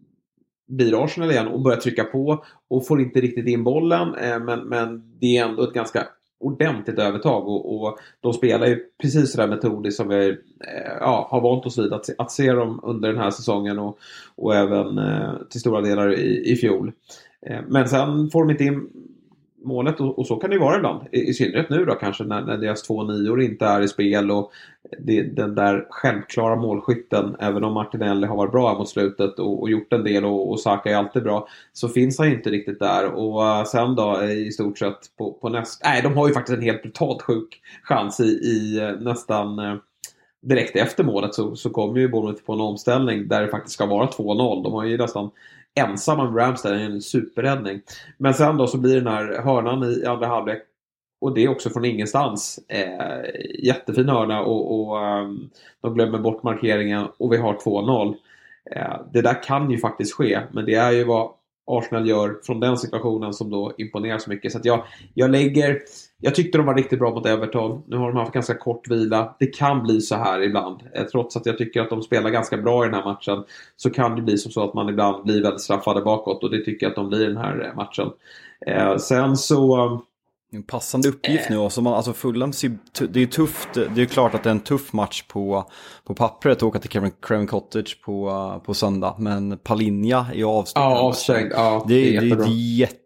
blir 0.68 1.04
Arsenal 1.04 1.30
igen 1.30 1.48
och 1.48 1.60
börjar 1.60 1.78
trycka 1.78 2.04
på 2.04 2.44
och 2.68 2.86
får 2.86 3.00
inte 3.00 3.20
riktigt 3.20 3.46
in 3.46 3.64
bollen. 3.64 4.14
Eh, 4.14 4.38
men, 4.38 4.60
men 4.60 5.18
det 5.20 5.36
är 5.36 5.44
ändå 5.44 5.62
ett 5.62 5.74
ganska 5.74 6.08
ordentligt 6.40 6.98
övertag 6.98 7.48
och, 7.48 7.74
och 7.74 7.98
de 8.20 8.32
spelar 8.32 8.66
ju 8.66 8.80
precis 9.02 9.32
sådär 9.32 9.46
metodiskt 9.46 9.96
som 9.96 10.08
vi 10.08 10.28
eh, 10.28 10.92
ja, 11.00 11.28
har 11.30 11.40
vant 11.40 11.66
oss 11.66 11.78
vid 11.78 11.92
att, 11.92 12.04
att 12.18 12.32
se 12.32 12.52
dem 12.52 12.80
under 12.82 13.08
den 13.08 13.18
här 13.18 13.30
säsongen 13.30 13.78
och, 13.78 13.98
och 14.34 14.54
även 14.54 14.98
eh, 14.98 15.32
till 15.50 15.60
stora 15.60 15.80
delar 15.80 16.18
i, 16.18 16.52
i 16.52 16.56
fjol. 16.56 16.92
Eh, 17.46 17.60
men 17.68 17.88
sen 17.88 18.30
får 18.30 18.44
de 18.44 18.50
inte 18.50 18.64
in 18.64 18.88
målet 19.66 20.00
och, 20.00 20.18
och, 20.18 20.26
så 20.26 20.36
kan 20.36 20.50
det 20.50 20.54
ju 20.54 20.60
vara 20.60 20.76
ibland. 20.76 21.00
I, 21.12 21.20
I, 21.20 21.34
synnerhet 21.34 21.70
nu 21.70 21.84
då 21.84 21.94
kanske 21.94 22.24
när, 22.24 22.42
när 22.42 22.56
deras 22.56 22.82
två 22.82 23.02
nior 23.02 23.42
inte 23.42 23.66
är 23.66 23.80
i 23.80 23.88
spel 23.88 24.30
och 24.30 24.52
det, 24.98 25.22
den 25.22 25.54
där 25.54 25.86
självklara 25.90 26.56
målskytten, 26.56 27.36
även 27.38 27.64
om 27.64 27.72
Martinelli 27.72 28.26
har 28.26 28.36
varit 28.36 28.52
bra 28.52 28.78
mot 28.78 28.88
slutet 28.88 29.38
och, 29.38 29.62
och 29.62 29.70
gjort 29.70 29.92
en 29.92 30.04
del 30.04 30.24
och, 30.24 30.50
och 30.50 30.60
Saka 30.60 30.90
är 30.90 30.96
alltid 30.96 31.22
bra, 31.22 31.48
så 31.72 31.88
finns 31.88 32.18
han 32.18 32.28
ju 32.28 32.34
inte 32.34 32.50
riktigt 32.50 32.78
där. 32.78 33.12
Och 33.14 33.42
uh, 33.42 33.64
sen 33.64 33.94
då 33.94 34.20
eh, 34.20 34.30
i 34.30 34.52
stort 34.52 34.78
sett 34.78 35.16
på, 35.18 35.32
på 35.32 35.48
nästa... 35.48 35.88
Nej, 35.88 36.02
de 36.02 36.16
har 36.16 36.28
ju 36.28 36.34
faktiskt 36.34 36.58
en 36.58 36.64
helt 36.64 36.82
brutalt 36.82 37.22
sjuk 37.22 37.60
chans 37.82 38.20
i, 38.20 38.24
i 38.24 38.78
eh, 38.78 39.00
nästan 39.00 39.58
uh, 39.58 39.76
direkt 40.42 40.76
efter 40.76 41.04
målet 41.04 41.34
så, 41.34 41.56
så 41.56 41.70
kommer 41.70 42.00
ju 42.00 42.08
Bournemouth 42.08 42.42
på 42.42 42.52
en 42.52 42.60
omställning 42.60 43.28
där 43.28 43.42
det 43.42 43.48
faktiskt 43.48 43.74
ska 43.74 43.86
vara 43.86 44.06
2-0. 44.06 44.62
De 44.62 44.72
har 44.72 44.84
ju 44.84 44.98
nästan 44.98 45.30
ensamma 45.80 46.30
med 46.30 46.34
i 46.80 46.82
en 46.82 47.02
superräddning. 47.02 47.80
Men 48.18 48.34
sen 48.34 48.56
då 48.56 48.66
så 48.66 48.78
blir 48.78 48.94
den 48.94 49.06
här 49.06 49.42
hörnan 49.44 49.84
i 49.84 50.06
andra 50.06 50.26
halvlek 50.26 50.62
och 51.20 51.34
det 51.34 51.44
är 51.44 51.48
också 51.48 51.70
från 51.70 51.84
ingenstans. 51.84 52.58
Eh, 52.68 53.64
jättefin 53.64 54.08
hörna 54.08 54.40
och, 54.40 54.80
och 54.80 54.96
um, 54.96 55.50
de 55.80 55.94
glömmer 55.94 56.18
bort 56.18 56.42
markeringen 56.42 57.06
och 57.18 57.32
vi 57.32 57.36
har 57.36 57.54
2-0. 57.54 58.14
Eh, 58.70 59.00
det 59.12 59.22
där 59.22 59.42
kan 59.42 59.70
ju 59.70 59.78
faktiskt 59.78 60.14
ske, 60.14 60.40
men 60.52 60.64
det 60.64 60.74
är 60.74 60.92
ju 60.92 61.04
vad 61.04 61.30
Arsenal 61.66 62.08
gör 62.08 62.38
från 62.42 62.60
den 62.60 62.76
situationen 62.76 63.32
som 63.32 63.50
då 63.50 63.72
imponerar 63.78 64.18
så 64.18 64.30
mycket. 64.30 64.52
Så 64.52 64.60
jag, 64.62 64.84
jag 65.14 65.30
lägger... 65.30 65.80
Jag 66.20 66.34
tyckte 66.34 66.58
de 66.58 66.66
var 66.66 66.74
riktigt 66.74 66.98
bra 66.98 67.10
mot 67.10 67.26
Everton. 67.26 67.82
Nu 67.86 67.96
har 67.96 68.08
de 68.08 68.16
haft 68.16 68.32
ganska 68.32 68.54
kort 68.54 68.88
vila. 68.88 69.36
Det 69.38 69.46
kan 69.46 69.82
bli 69.82 70.00
så 70.00 70.14
här 70.14 70.42
ibland. 70.42 70.80
Eh, 70.94 71.04
trots 71.04 71.36
att 71.36 71.46
jag 71.46 71.58
tycker 71.58 71.80
att 71.80 71.90
de 71.90 72.02
spelar 72.02 72.30
ganska 72.30 72.56
bra 72.56 72.84
i 72.84 72.88
den 72.88 72.94
här 72.94 73.04
matchen 73.04 73.44
så 73.76 73.90
kan 73.90 74.16
det 74.16 74.22
bli 74.22 74.38
som 74.38 74.52
så 74.52 74.64
att 74.64 74.74
man 74.74 74.88
ibland 74.88 75.24
blir 75.24 75.42
väldigt 75.42 75.60
straffade 75.60 76.02
bakåt 76.02 76.44
och 76.44 76.50
det 76.50 76.64
tycker 76.64 76.86
jag 76.86 76.90
att 76.90 76.96
de 76.96 77.08
blir 77.08 77.22
i 77.22 77.26
den 77.26 77.36
här 77.36 77.64
eh, 77.64 77.76
matchen. 77.76 78.10
Eh, 78.66 78.96
sen 78.96 79.36
så 79.36 80.00
en 80.52 80.62
passande 80.62 81.08
uppgift 81.08 81.50
nu. 81.50 81.56
Alltså, 81.56 81.82
man, 81.82 81.94
alltså 81.94 82.12
Fulham, 82.12 82.52
det 83.08 83.22
är 83.22 83.26
tufft. 83.26 83.68
Det 83.94 84.02
är 84.02 84.06
klart 84.06 84.34
att 84.34 84.42
det 84.42 84.48
är 84.48 84.54
en 84.54 84.60
tuff 84.60 84.92
match 84.92 85.22
på, 85.22 85.70
på 86.04 86.14
pappret 86.14 86.56
att 86.56 86.62
åka 86.62 86.78
till 86.78 86.90
Kevin, 86.90 87.12
Craven 87.22 87.46
Cottage 87.46 88.00
på, 88.04 88.62
på 88.66 88.74
söndag. 88.74 89.14
Men 89.18 89.58
Palinja 89.58 90.26
är 90.34 90.44
avstängd. 90.44 90.84
Ja, 90.84 90.98
avstängd. 90.98 91.52
Ja, 91.54 91.84
det, 91.88 91.94
är, 92.16 92.20
det, 92.20 92.30
är, 92.30 92.36
det 92.36 92.42
är 92.42 92.46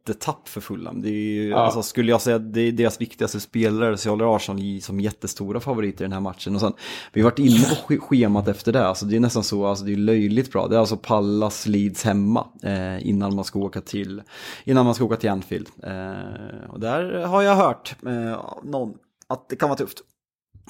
jättetapp 0.06 0.48
för 0.48 0.60
Fulham. 0.60 1.02
Det 1.02 1.08
är, 1.08 1.48
ja. 1.48 1.56
alltså, 1.56 1.82
skulle 1.82 2.10
jag 2.10 2.20
säga 2.20 2.38
det 2.38 2.60
är 2.60 2.72
deras 2.72 3.00
viktigaste 3.00 3.40
spelare 3.40 3.96
så 3.96 4.08
jag 4.08 4.12
håller 4.12 4.36
Arsenal 4.36 4.80
som 4.82 5.00
jättestora 5.00 5.60
favoriter 5.60 6.04
i 6.04 6.04
den 6.04 6.12
här 6.12 6.20
matchen. 6.20 6.54
Och 6.54 6.60
sen, 6.60 6.72
vi 7.12 7.20
har 7.20 7.30
varit 7.30 7.38
inne 7.38 7.64
på 7.86 7.96
schemat 7.96 8.48
efter 8.48 8.72
det. 8.72 8.86
Alltså, 8.86 9.06
det 9.06 9.16
är 9.16 9.20
nästan 9.20 9.44
så, 9.44 9.66
alltså, 9.66 9.84
det 9.84 9.92
är 9.92 9.96
löjligt 9.96 10.52
bra. 10.52 10.68
Det 10.68 10.76
är 10.76 10.80
alltså 10.80 10.96
Pallas 10.96 11.66
Leeds 11.66 12.04
hemma 12.04 12.46
eh, 12.62 13.08
innan 13.08 13.34
man 13.34 13.44
ska 13.44 13.58
åka 13.58 13.80
till, 13.80 14.22
innan 14.64 14.84
man 14.84 14.94
ska 14.94 15.04
åka 15.04 15.16
till 15.16 15.30
Anfield. 15.30 15.68
Eh, 15.82 16.70
och 16.70 16.80
där 16.80 17.26
har 17.26 17.42
jag 17.42 17.56
hört 17.56 17.96
eh, 18.06 18.44
någon 18.62 18.94
att 19.26 19.48
det 19.48 19.56
kan 19.56 19.68
vara 19.68 19.78
tufft. 19.78 20.02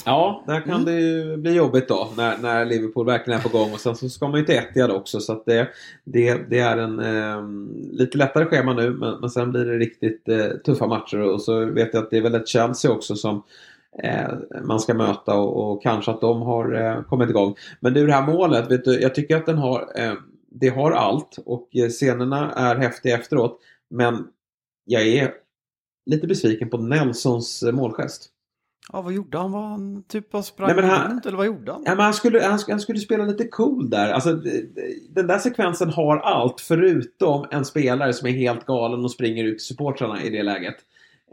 Ja, 0.04 0.44
där 0.46 0.60
kan 0.60 0.72
mm. 0.72 0.84
det 0.84 1.00
ju 1.00 1.36
bli 1.36 1.54
jobbigt 1.54 1.88
då 1.88 2.08
när, 2.16 2.38
när 2.38 2.64
Liverpool 2.64 3.06
verkligen 3.06 3.40
är 3.40 3.44
på 3.44 3.58
gång 3.58 3.72
och 3.72 3.80
sen 3.80 3.96
så 3.96 4.08
ska 4.08 4.28
man 4.28 4.40
ju 4.40 4.46
till 4.46 4.54
Etihad 4.54 4.90
också 4.90 5.20
så 5.20 5.32
att 5.32 5.44
det, 5.46 5.68
det, 6.04 6.50
det 6.50 6.58
är 6.58 6.78
en 6.78 6.98
eh, 6.98 7.42
lite 7.92 8.18
lättare 8.18 8.46
schema 8.46 8.72
nu 8.72 8.90
men, 8.90 9.20
men 9.20 9.30
sen 9.30 9.50
blir 9.50 9.64
det 9.64 9.78
riktigt 9.78 10.28
eh, 10.28 10.46
tuffa 10.64 10.86
matcher 10.86 11.20
och 11.20 11.42
så 11.42 11.64
vet 11.64 11.94
jag 11.94 12.02
att 12.02 12.10
det 12.10 12.16
är 12.16 12.22
väl 12.22 12.34
ett 12.34 12.48
Chelsea 12.48 12.90
också 12.90 13.16
som 13.16 13.42
eh, 14.02 14.28
man 14.62 14.80
ska 14.80 14.94
möta 14.94 15.34
och, 15.34 15.72
och, 15.72 15.82
kanske 15.82 16.10
att 16.10 16.20
de 16.20 16.42
har 16.42 16.74
eh, 16.74 17.02
kommit 17.02 17.30
igång. 17.30 17.54
Men 17.80 17.94
du 17.94 18.06
det 18.06 18.12
här 18.12 18.26
målet, 18.26 18.70
vet 18.70 18.84
du, 18.84 19.00
jag 19.00 19.14
tycker 19.14 19.36
att 19.36 19.46
den 19.46 19.58
har, 19.58 19.92
eh, 19.96 20.14
det 20.50 20.68
har 20.68 20.92
allt 20.92 21.38
och 21.46 21.76
eh, 21.76 21.88
scenerna 21.88 22.50
är 22.50 22.76
häftiga 22.76 23.18
efteråt 23.18 23.60
men 23.90 24.26
jag 24.84 25.06
är 25.06 25.32
lite 26.06 26.26
besviken 26.26 26.70
på 26.70 26.76
Nelsons 26.76 27.64
målgest. 27.72 28.30
Ja, 28.92 29.02
vad 29.02 29.12
gjorde 29.12 29.38
han? 29.38 29.52
Var 29.52 29.62
han 29.62 30.02
typ 30.02 30.30
bara 30.30 30.42
sprang 30.42 30.76
Nej, 30.76 30.84
han, 30.84 31.10
runt 31.10 31.26
eller 31.26 31.36
vad 31.36 31.46
gjorde 31.46 31.72
han? 31.72 31.82
Ja, 31.86 31.94
men 31.94 32.04
han, 32.04 32.14
skulle, 32.14 32.42
han, 32.42 32.58
han, 32.68 32.80
skulle 32.80 32.98
spela 32.98 33.24
lite 33.24 33.48
cool 33.48 33.90
där. 33.90 34.12
Alltså, 34.12 34.32
den 35.10 35.26
där 35.26 35.38
sekvensen 35.38 35.90
har 35.90 36.16
allt 36.16 36.60
förutom 36.60 37.46
en 37.50 37.64
spelare 37.64 38.12
som 38.12 38.28
är 38.28 38.32
helt 38.32 38.66
galen 38.66 39.04
och 39.04 39.10
springer 39.10 39.44
ut 39.44 39.58
till 39.58 39.66
supportrarna 39.66 40.22
i 40.22 40.30
det 40.30 40.42
läget. 40.42 40.74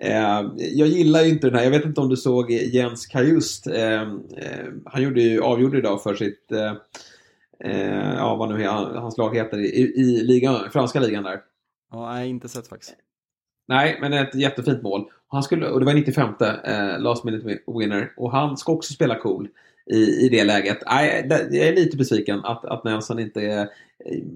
Eh, 0.02 0.46
jag 0.56 0.88
gillar 0.88 1.22
ju 1.22 1.30
inte 1.30 1.48
den 1.48 1.56
här, 1.56 1.64
jag 1.64 1.72
vet 1.72 1.86
inte 1.86 2.02
om 2.02 2.10
du 2.10 2.18
såg 2.18 2.52
Jens 2.52 3.06
Kajust. 3.06 3.68
Eh, 3.68 4.02
eh, 4.02 4.08
han 4.86 5.04
gjorde 5.04 5.22
ju, 5.22 5.42
avgjorde 5.42 5.78
idag 5.78 6.04
för 6.04 6.16
sitt, 6.16 6.52
eh, 6.52 6.74
eh, 7.64 8.14
ja 8.16 8.36
vad 8.36 8.50
nu 8.50 8.68
hans 8.68 9.18
lag 9.18 9.36
heter, 9.36 9.58
i, 9.58 9.94
i 9.96 10.24
ligan, 10.24 10.72
franska 10.72 11.00
ligan 11.00 11.24
där. 11.24 11.40
Ja, 11.92 12.14
nej, 12.14 12.30
inte 12.30 12.50
sett 12.50 12.68
faktiskt. 12.68 12.96
Nej, 13.68 13.98
men 14.02 14.14
ett 14.14 14.36
jättefint 14.36 14.84
mål. 14.84 15.06
Han 15.28 15.44
skulle, 15.44 15.70
och 15.70 15.80
det 15.80 15.86
var 15.86 15.94
95 15.94 16.30
eh, 16.40 17.00
last 17.00 17.24
minute 17.24 17.60
winner. 17.68 18.14
Och 18.18 18.32
han 18.32 18.58
ska 18.58 18.72
också 18.72 18.94
spela 18.94 19.16
cool 19.16 19.48
i, 19.92 20.26
i 20.26 20.30
det 20.30 20.44
läget. 20.44 20.78
I, 20.78 21.28
jag 21.30 21.68
är 21.68 21.76
lite 21.76 21.98
besviken 21.98 22.40
att, 22.40 22.66
att 22.66 22.84
Nelson 22.84 23.20
inte 23.20 23.42
är... 23.42 23.68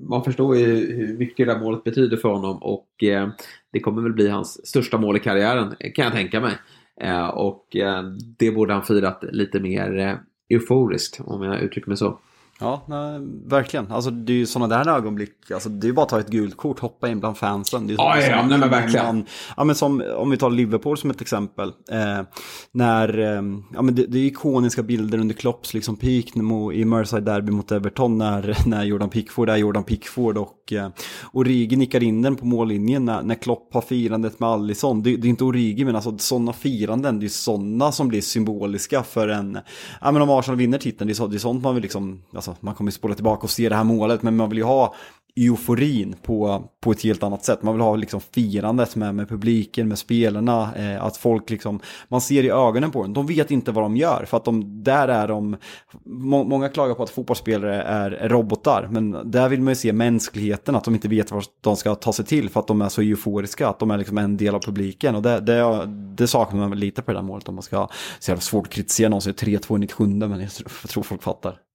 Man 0.07 0.23
förstår 0.23 0.57
ju 0.57 0.65
hur 0.95 1.17
mycket 1.17 1.47
det 1.47 1.53
där 1.53 1.59
målet 1.59 1.83
betyder 1.83 2.17
för 2.17 2.29
honom 2.29 2.57
och 2.57 3.03
eh, 3.03 3.29
det 3.71 3.79
kommer 3.79 4.01
väl 4.01 4.13
bli 4.13 4.27
hans 4.27 4.67
största 4.67 4.97
mål 4.97 5.17
i 5.17 5.19
karriären 5.19 5.75
kan 5.95 6.05
jag 6.05 6.13
tänka 6.13 6.39
mig. 6.39 6.53
Eh, 7.01 7.27
och 7.27 7.75
eh, 7.75 8.03
det 8.37 8.51
borde 8.51 8.73
han 8.73 8.83
firat 8.83 9.23
lite 9.31 9.59
mer 9.59 9.97
eh, 9.97 10.15
euforiskt 10.49 11.19
om 11.25 11.43
jag 11.43 11.61
uttrycker 11.61 11.87
mig 11.87 11.97
så. 11.97 12.19
Ja, 12.61 12.81
nej, 12.87 13.19
verkligen. 13.45 13.91
Alltså 13.91 14.11
det 14.11 14.33
är 14.33 14.37
ju 14.37 14.45
sådana 14.45 14.77
där 14.77 14.91
ögonblick. 14.91 15.51
Alltså 15.51 15.69
det 15.69 15.85
är 15.85 15.87
ju 15.87 15.93
bara 15.93 16.03
att 16.03 16.09
ta 16.09 16.19
ett 16.19 16.29
gult 16.29 16.57
kort, 16.57 16.79
hoppa 16.79 17.09
in 17.09 17.19
bland 17.19 17.37
fansen. 17.37 17.87
Det 17.87 17.93
är 17.93 17.95
ja, 17.95 18.21
ja, 18.21 18.45
nej, 18.45 18.57
men 18.57 18.69
verkligen. 18.69 19.25
ja, 19.57 19.63
men 19.63 19.75
som 19.75 20.03
om 20.15 20.29
vi 20.29 20.37
tar 20.37 20.49
Liverpool 20.49 20.97
som 20.97 21.09
ett 21.09 21.21
exempel. 21.21 21.73
Eh, 21.91 22.25
när, 22.71 23.19
eh, 23.19 23.41
ja 23.73 23.81
men 23.81 23.95
det, 23.95 24.05
det, 24.05 24.19
är 24.19 24.25
ikoniska 24.25 24.83
bilder 24.83 25.17
under 25.17 25.35
Klopps 25.35 25.73
liksom 25.73 25.95
peak 25.95 26.25
i 26.73 26.85
Merseyside 26.85 27.23
Derby 27.23 27.51
mot 27.51 27.71
Everton 27.71 28.17
när, 28.17 28.57
när 28.65 28.83
Jordan 28.83 29.09
Pickford 29.09 29.49
är 29.49 29.55
Jordan 29.55 29.83
Pickford 29.83 30.37
och 30.37 30.73
eh, 30.73 30.89
Origi 31.33 31.75
nickar 31.75 32.03
in 32.03 32.21
den 32.21 32.35
på 32.35 32.45
mållinjen 32.45 33.05
när, 33.05 33.21
när 33.21 33.35
Klopp 33.35 33.73
har 33.73 33.81
firandet 33.81 34.39
med 34.39 34.49
Allison. 34.49 35.03
Det, 35.03 35.15
det 35.15 35.27
är 35.27 35.29
inte 35.29 35.43
Origi 35.43 35.85
men 35.85 35.95
alltså 35.95 36.17
sådana 36.17 36.53
firanden, 36.53 37.19
det 37.19 37.25
är 37.25 37.29
sådana 37.29 37.91
som 37.91 38.07
blir 38.07 38.21
symboliska 38.21 39.03
för 39.03 39.27
en, 39.27 39.57
ja 40.01 40.11
men 40.11 40.21
om 40.21 40.29
Arsenal 40.29 40.57
vinner 40.57 40.77
titeln, 40.77 41.07
det 41.07 41.11
är, 41.11 41.15
så, 41.15 41.27
det 41.27 41.37
är 41.37 41.39
sånt 41.39 41.63
man 41.63 41.75
vill 41.75 41.81
liksom, 41.81 42.21
alltså 42.35 42.50
alltså 42.51 42.65
man 42.65 42.75
kommer 42.75 42.91
spola 42.91 43.15
tillbaka 43.15 43.43
och 43.43 43.49
se 43.49 43.69
det 43.69 43.75
här 43.75 43.83
målet, 43.83 44.23
men 44.23 44.35
man 44.35 44.49
vill 44.49 44.57
ju 44.57 44.63
ha 44.63 44.93
euforin 45.35 46.15
på, 46.21 46.69
på 46.81 46.91
ett 46.91 47.03
helt 47.03 47.23
annat 47.23 47.45
sätt. 47.45 47.63
Man 47.63 47.73
vill 47.73 47.81
ha 47.81 47.95
liksom 47.95 48.21
firandet 48.21 48.95
med, 48.95 49.15
med 49.15 49.29
publiken, 49.29 49.87
med 49.87 49.97
spelarna, 49.97 50.75
eh, 50.75 51.03
att 51.03 51.17
folk 51.17 51.49
liksom, 51.49 51.79
man 52.07 52.21
ser 52.21 52.43
i 52.43 52.49
ögonen 52.49 52.91
på 52.91 53.01
dem. 53.01 53.13
De 53.13 53.27
vet 53.27 53.51
inte 53.51 53.71
vad 53.71 53.83
de 53.83 53.97
gör, 53.97 54.25
för 54.25 54.37
att 54.37 54.45
de, 54.45 54.83
där 54.83 55.07
är 55.07 55.27
de, 55.27 55.57
må, 56.05 56.43
många 56.43 56.69
klagar 56.69 56.95
på 56.95 57.03
att 57.03 57.09
fotbollsspelare 57.09 57.81
är, 57.81 58.29
robotar, 58.29 58.87
men 58.91 59.31
där 59.31 59.49
vill 59.49 59.61
man 59.61 59.71
ju 59.71 59.75
se 59.75 59.93
mänskligheten, 59.93 60.75
att 60.75 60.83
de 60.83 60.93
inte 60.93 61.07
vet 61.07 61.31
vad 61.31 61.43
de 61.61 61.75
ska 61.75 61.95
ta 61.95 62.13
sig 62.13 62.25
till 62.25 62.49
för 62.49 62.59
att 62.59 62.67
de 62.67 62.81
är 62.81 62.89
så 62.89 63.01
euforiska, 63.01 63.67
att 63.67 63.79
de 63.79 63.91
är 63.91 63.97
liksom 63.97 64.17
en 64.17 64.37
del 64.37 64.55
av 64.55 64.59
publiken. 64.59 65.15
Och 65.15 65.21
det, 65.21 65.39
det, 65.39 65.85
det 66.15 66.27
saknar 66.27 66.59
man 66.59 66.69
väl 66.69 66.79
lite 66.79 67.01
på 67.01 67.11
det 67.11 67.17
där 67.17 67.23
målet, 67.23 67.49
om 67.49 67.55
man 67.55 67.63
ska, 67.63 67.87
så 68.19 68.31
jävla 68.31 68.41
svårt 68.41 68.67
att 68.67 68.73
kritisera 68.73 69.09
någon 69.09 69.21
som 69.21 69.29
är 69.29 69.33
3-2 69.33 69.75
i 69.75 69.79
97, 69.79 70.05
men 70.05 70.41
jag 70.41 70.51
tror 70.87 71.03
folk 71.03 71.23
fattar. 71.23 71.70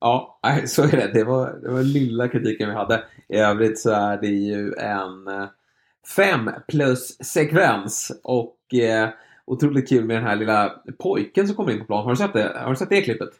Ja, 0.00 0.40
så 0.66 0.82
är 0.82 0.90
det. 0.90 1.10
Det 1.14 1.24
var, 1.24 1.52
det 1.62 1.70
var 1.70 1.82
lilla 1.82 2.28
kritiken 2.28 2.68
vi 2.68 2.74
hade. 2.74 3.04
I 3.28 3.36
övrigt 3.36 3.78
så 3.78 3.90
är 3.90 4.16
det 4.16 4.26
ju 4.26 4.74
en 4.74 5.28
eh, 5.28 5.48
fem 6.16 6.50
plus 6.68 7.16
sekvens 7.24 8.20
och 8.24 8.74
eh, 8.74 9.08
otroligt 9.44 9.88
kul 9.88 10.04
med 10.04 10.16
den 10.16 10.24
här 10.24 10.36
lilla 10.36 10.74
pojken 10.98 11.46
som 11.46 11.56
kommer 11.56 11.72
in 11.72 11.78
på 11.78 11.84
plan. 11.84 12.04
Har 12.04 12.10
du 12.10 12.16
sett 12.16 12.32
det, 12.32 12.58
Har 12.58 12.70
du 12.70 12.76
sett 12.76 12.90
det 12.90 13.02
klippet? 13.02 13.30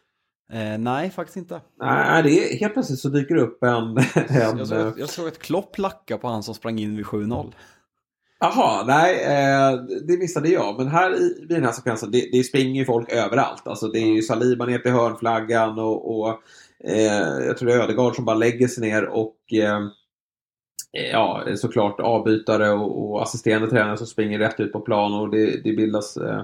Eh, 0.52 0.78
nej, 0.78 1.11
faktiskt 1.11 1.36
inte. 1.36 1.61
Nej, 1.80 2.22
det 2.22 2.30
är, 2.30 2.59
helt 2.59 2.72
plötsligt 2.72 2.98
så 2.98 3.09
dyker 3.09 3.34
det 3.34 3.40
upp 3.40 3.62
en... 3.62 3.98
en 4.28 4.59
jag, 4.59 4.68
såg, 4.68 4.88
ett, 4.88 4.98
jag 4.98 5.09
såg 5.09 5.28
ett 5.28 5.38
klopp 5.38 5.78
lacka 5.78 6.18
på 6.18 6.28
han 6.28 6.42
som 6.42 6.54
sprang 6.54 6.78
in 6.78 6.96
vid 6.96 7.06
7-0. 7.06 7.52
Jaha, 8.41 8.84
nej, 8.86 9.24
eh, 9.24 9.82
det 10.09 10.18
missade 10.18 10.49
jag. 10.49 10.78
Men 10.78 10.89
här 10.89 11.14
i, 11.14 11.47
den 11.49 11.64
här 11.64 11.72
sekvensen, 11.72 12.11
det, 12.11 12.28
det 12.32 12.45
springer 12.45 12.80
ju 12.80 12.84
folk 12.84 13.12
överallt. 13.12 13.66
Alltså 13.66 13.89
det 13.89 13.99
är 13.99 14.14
ju 14.14 14.22
Saliba 14.22 14.66
ner 14.66 14.78
till 14.78 14.93
hörnflaggan 14.93 15.78
och, 15.78 16.18
och 16.18 16.28
eh, 16.84 17.47
jag 17.47 17.57
tror 17.59 17.68
det 17.68 17.74
är 17.74 17.80
Ödegaard 17.80 18.14
som 18.14 18.24
bara 18.24 18.36
lägger 18.36 18.68
sig 18.68 18.91
ner 18.91 19.05
och 19.05 19.36
eh, 19.53 19.80
ja, 21.12 21.45
såklart 21.57 22.01
avbytare 22.01 22.70
och, 22.70 23.11
och 23.11 23.22
assisterande 23.22 23.70
tränare 23.70 23.97
som 23.97 24.07
springer 24.07 24.39
rätt 24.39 24.61
ut 24.61 24.72
på 24.72 24.80
plan 24.80 25.14
och 25.14 25.30
det, 25.30 25.64
det 25.64 25.72
bildas 25.72 26.16
eh, 26.16 26.43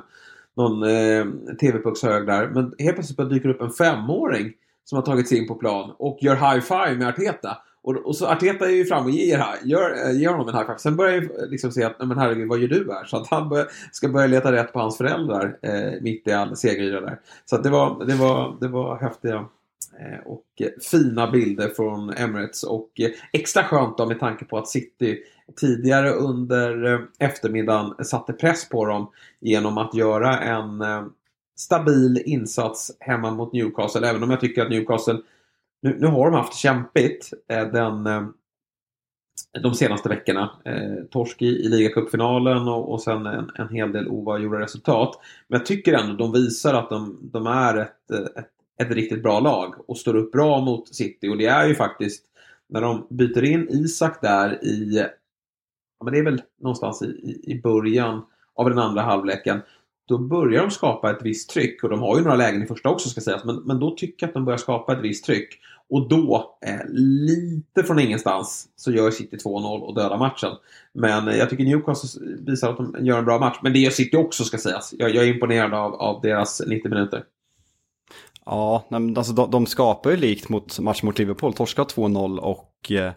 någon 0.56 0.82
eh, 0.82 1.26
TV-puckshög 1.60 2.26
där. 2.26 2.48
Men 2.48 2.74
helt 2.78 2.94
plötsligt 2.94 3.30
dyker 3.30 3.48
upp 3.48 3.60
en 3.60 3.70
femåring 3.70 4.52
som 4.84 4.96
har 4.96 5.02
tagit 5.02 5.28
sig 5.28 5.38
in 5.38 5.48
på 5.48 5.54
plan 5.54 5.94
och 5.98 6.18
gör 6.20 6.36
high-five 6.36 6.98
med 6.98 7.08
Arteta. 7.08 7.56
Och, 7.84 7.96
och 7.96 8.16
så 8.16 8.26
Arteta 8.26 8.66
är 8.66 8.70
ju 8.70 8.84
fram 8.84 9.04
och 9.04 9.10
ger, 9.10 9.44
gör, 9.64 10.06
eh, 10.06 10.20
ger 10.20 10.28
honom 10.28 10.48
en 10.48 10.54
high 10.54 10.66
five. 10.66 10.78
Sen 10.78 10.96
börjar 10.96 11.12
jag 11.12 11.22
eh, 11.24 11.48
liksom 11.48 11.72
se 11.72 11.84
att, 11.84 11.98
men 11.98 12.18
herregud, 12.18 12.48
vad 12.48 12.58
gör 12.58 12.68
du 12.68 12.92
här? 12.92 13.04
Så 13.04 13.16
att 13.16 13.26
han 13.26 13.48
bör, 13.48 13.66
ska 13.92 14.08
börja 14.08 14.26
leta 14.26 14.52
rätt 14.52 14.72
på 14.72 14.78
hans 14.78 14.96
föräldrar 14.96 15.58
eh, 15.62 15.92
mitt 16.00 16.26
i 16.26 16.32
all 16.32 16.56
segeryra 16.56 17.00
där. 17.00 17.20
Så 17.44 17.56
att 17.56 17.62
det 17.62 17.70
var, 17.70 18.04
det 18.04 18.14
var, 18.14 18.56
det 18.60 18.68
var 18.68 18.98
häftiga 18.98 19.34
eh, 19.34 20.26
och 20.26 20.44
eh, 20.60 20.68
fina 20.90 21.30
bilder 21.30 21.68
från 21.68 22.10
Emirates. 22.10 22.62
Och 22.62 22.90
eh, 23.00 23.10
extra 23.32 23.62
skönt 23.62 23.98
då 23.98 24.06
med 24.06 24.20
tanke 24.20 24.44
på 24.44 24.58
att 24.58 24.68
City 24.68 25.18
tidigare 25.56 26.10
under 26.10 26.92
eh, 26.92 27.00
eftermiddagen 27.18 28.04
satte 28.04 28.32
press 28.32 28.68
på 28.68 28.86
dem 28.86 29.10
genom 29.40 29.78
att 29.78 29.94
göra 29.94 30.38
en 30.38 30.80
eh, 30.80 31.04
stabil 31.56 32.22
insats 32.24 32.96
hemma 33.00 33.30
mot 33.30 33.52
Newcastle. 33.52 34.08
Även 34.08 34.22
om 34.22 34.30
jag 34.30 34.40
tycker 34.40 34.62
att 34.62 34.70
Newcastle 34.70 35.18
nu, 35.84 35.96
nu 36.00 36.06
har 36.06 36.30
de 36.30 36.34
haft 36.34 36.54
kämpigt 36.54 37.30
eh, 37.48 37.66
den, 37.66 38.06
eh, 38.06 38.26
de 39.62 39.74
senaste 39.74 40.08
veckorna. 40.08 40.50
Eh, 40.64 41.04
torsk 41.10 41.42
i, 41.42 41.46
i 41.46 41.68
ligacupfinalen 41.68 42.68
och, 42.68 42.92
och 42.92 43.02
sen 43.02 43.26
en, 43.26 43.50
en 43.54 43.68
hel 43.68 43.92
del 43.92 44.08
oavgjorda 44.08 44.60
resultat. 44.60 45.20
Men 45.48 45.58
jag 45.58 45.66
tycker 45.66 45.92
ändå 45.92 46.14
de 46.14 46.32
visar 46.32 46.74
att 46.74 46.90
de, 46.90 47.18
de 47.32 47.46
är 47.46 47.76
ett, 47.76 48.10
eh, 48.10 48.42
ett, 48.42 48.50
ett 48.82 48.90
riktigt 48.90 49.22
bra 49.22 49.40
lag 49.40 49.74
och 49.90 49.98
står 49.98 50.16
upp 50.16 50.32
bra 50.32 50.60
mot 50.60 50.94
City. 50.94 51.28
Och 51.28 51.38
det 51.38 51.46
är 51.46 51.66
ju 51.66 51.74
faktiskt 51.74 52.24
när 52.68 52.80
de 52.80 53.06
byter 53.10 53.44
in 53.44 53.68
Isak 53.70 54.22
där 54.22 54.64
i, 54.64 54.98
ja 55.98 56.04
men 56.04 56.12
det 56.12 56.18
är 56.18 56.24
väl 56.24 56.42
någonstans 56.60 57.02
i, 57.02 57.40
i 57.44 57.60
början 57.62 58.22
av 58.54 58.68
den 58.68 58.78
andra 58.78 59.02
halvleken 59.02 59.60
då 60.06 60.18
börjar 60.18 60.62
de 60.62 60.70
skapa 60.70 61.10
ett 61.10 61.22
visst 61.22 61.50
tryck 61.50 61.84
och 61.84 61.90
de 61.90 62.00
har 62.00 62.16
ju 62.16 62.22
några 62.22 62.36
lägen 62.36 62.62
i 62.62 62.66
första 62.66 62.88
också 62.88 63.08
ska 63.08 63.20
sägas 63.20 63.44
men, 63.44 63.56
men 63.56 63.80
då 63.80 63.90
tycker 63.90 64.26
jag 64.26 64.28
att 64.28 64.34
de 64.34 64.44
börjar 64.44 64.58
skapa 64.58 64.92
ett 64.92 65.02
visst 65.02 65.24
tryck. 65.24 65.60
Och 65.90 66.08
då, 66.08 66.56
eh, 66.66 66.86
lite 66.92 67.82
från 67.82 67.98
ingenstans, 67.98 68.68
så 68.76 68.92
gör 68.92 69.10
City 69.10 69.36
2-0 69.36 69.80
och 69.80 69.94
dödar 69.94 70.18
matchen. 70.18 70.50
Men 70.92 71.28
eh, 71.28 71.36
jag 71.36 71.50
tycker 71.50 71.64
Newcastle 71.64 72.20
visar 72.46 72.70
att 72.70 72.76
de 72.76 73.06
gör 73.06 73.18
en 73.18 73.24
bra 73.24 73.38
match. 73.38 73.58
Men 73.62 73.72
det 73.72 73.78
gör 73.78 73.90
City 73.90 74.16
också 74.16 74.44
ska 74.44 74.58
sägas. 74.58 74.94
Jag, 74.98 75.14
jag 75.14 75.24
är 75.24 75.34
imponerad 75.34 75.74
av, 75.74 75.94
av 75.94 76.20
deras 76.20 76.62
90 76.66 76.88
minuter. 76.90 77.24
Ja, 78.46 78.84
alltså 78.90 79.32
de, 79.32 79.50
de 79.50 79.66
skapar 79.66 80.10
ju 80.10 80.16
likt 80.16 80.48
mot 80.48 80.78
match 80.78 81.02
mot 81.02 81.18
Liverpool, 81.18 81.52
torska 81.52 81.82
2-0 81.82 82.38
och, 82.38 82.92
eh, 82.92 83.12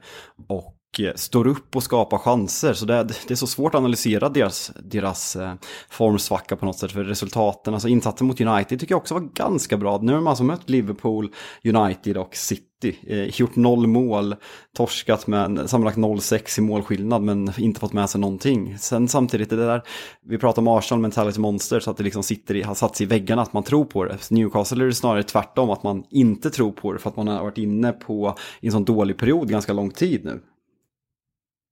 och 0.47 0.76
Eh, 0.99 1.13
står 1.15 1.47
upp 1.47 1.75
och 1.75 1.83
skapar 1.83 2.17
chanser. 2.17 2.73
Så 2.73 2.85
det, 2.85 3.03
det 3.03 3.31
är 3.31 3.35
så 3.35 3.47
svårt 3.47 3.75
att 3.75 3.79
analysera 3.79 4.29
deras, 4.29 4.71
deras 4.83 5.35
eh, 5.35 5.53
formsvacka 5.89 6.55
på 6.55 6.65
något 6.65 6.79
sätt. 6.79 6.91
För 6.91 7.03
resultaten, 7.03 7.73
alltså 7.73 7.87
insatsen 7.87 8.27
mot 8.27 8.41
United 8.41 8.79
tycker 8.79 8.93
jag 8.93 8.99
också 8.99 9.13
var 9.13 9.21
ganska 9.21 9.77
bra. 9.77 9.99
Nu 10.01 10.13
har 10.13 10.19
man 10.19 10.27
alltså 10.27 10.43
mött 10.43 10.69
Liverpool, 10.69 11.33
United 11.63 12.17
och 12.17 12.35
City. 12.35 12.63
Eh, 13.07 13.39
gjort 13.39 13.55
noll 13.55 13.87
mål, 13.87 14.35
torskat 14.77 15.27
med 15.27 15.69
sammanlagt 15.69 15.97
0-6 15.97 16.59
i 16.59 16.61
målskillnad 16.61 17.21
men 17.21 17.53
inte 17.57 17.79
fått 17.79 17.93
med 17.93 18.09
sig 18.09 18.21
någonting. 18.21 18.77
Sen 18.77 19.07
samtidigt, 19.07 19.49
det 19.49 19.55
där, 19.55 19.81
vi 20.25 20.37
pratar 20.37 20.61
om 20.61 20.67
Arsenal 20.67 21.01
mentality 21.01 21.39
monster 21.39 21.79
så 21.79 21.91
att 21.91 21.97
det 21.97 22.03
liksom 22.03 22.23
sitter 22.23 22.55
i, 22.55 22.61
har 22.61 22.75
satt 22.75 22.95
sig 22.95 23.05
i 23.05 23.07
väggarna 23.07 23.41
att 23.41 23.53
man 23.53 23.63
tror 23.63 23.85
på 23.85 24.05
det. 24.05 24.31
Newcastle 24.31 24.83
är 24.83 24.87
det 24.87 24.93
snarare 24.93 25.23
tvärtom, 25.23 25.69
att 25.69 25.83
man 25.83 26.03
inte 26.09 26.49
tror 26.49 26.71
på 26.71 26.93
det 26.93 26.99
för 26.99 27.09
att 27.09 27.15
man 27.15 27.27
har 27.27 27.43
varit 27.43 27.57
inne 27.57 27.91
på 27.91 28.35
i 28.61 28.65
en 28.65 28.71
sån 28.71 28.85
dålig 28.85 29.17
period 29.17 29.49
ganska 29.49 29.73
lång 29.73 29.91
tid 29.91 30.25
nu. 30.25 30.41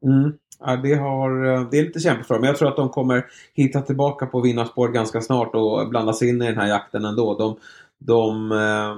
Mm. 0.05 0.33
Ja, 0.59 0.75
det, 0.75 0.93
har, 0.95 1.45
eh, 1.45 1.69
det 1.71 1.79
är 1.79 1.83
lite 1.83 1.99
kämpigt 1.99 2.27
för 2.27 2.33
dem. 2.33 2.41
Men 2.41 2.47
jag 2.47 2.57
tror 2.57 2.69
att 2.69 2.75
de 2.75 2.89
kommer 2.89 3.25
hitta 3.53 3.81
tillbaka 3.81 4.25
på 4.25 4.41
vinnarspår 4.41 4.89
ganska 4.89 5.21
snart 5.21 5.55
och 5.55 5.89
blanda 5.89 6.13
sig 6.13 6.29
in 6.29 6.41
i 6.41 6.45
den 6.45 6.57
här 6.57 6.67
jakten 6.67 7.05
ändå. 7.05 7.37
De, 7.37 7.57
de, 7.99 8.51
eh, 8.51 8.97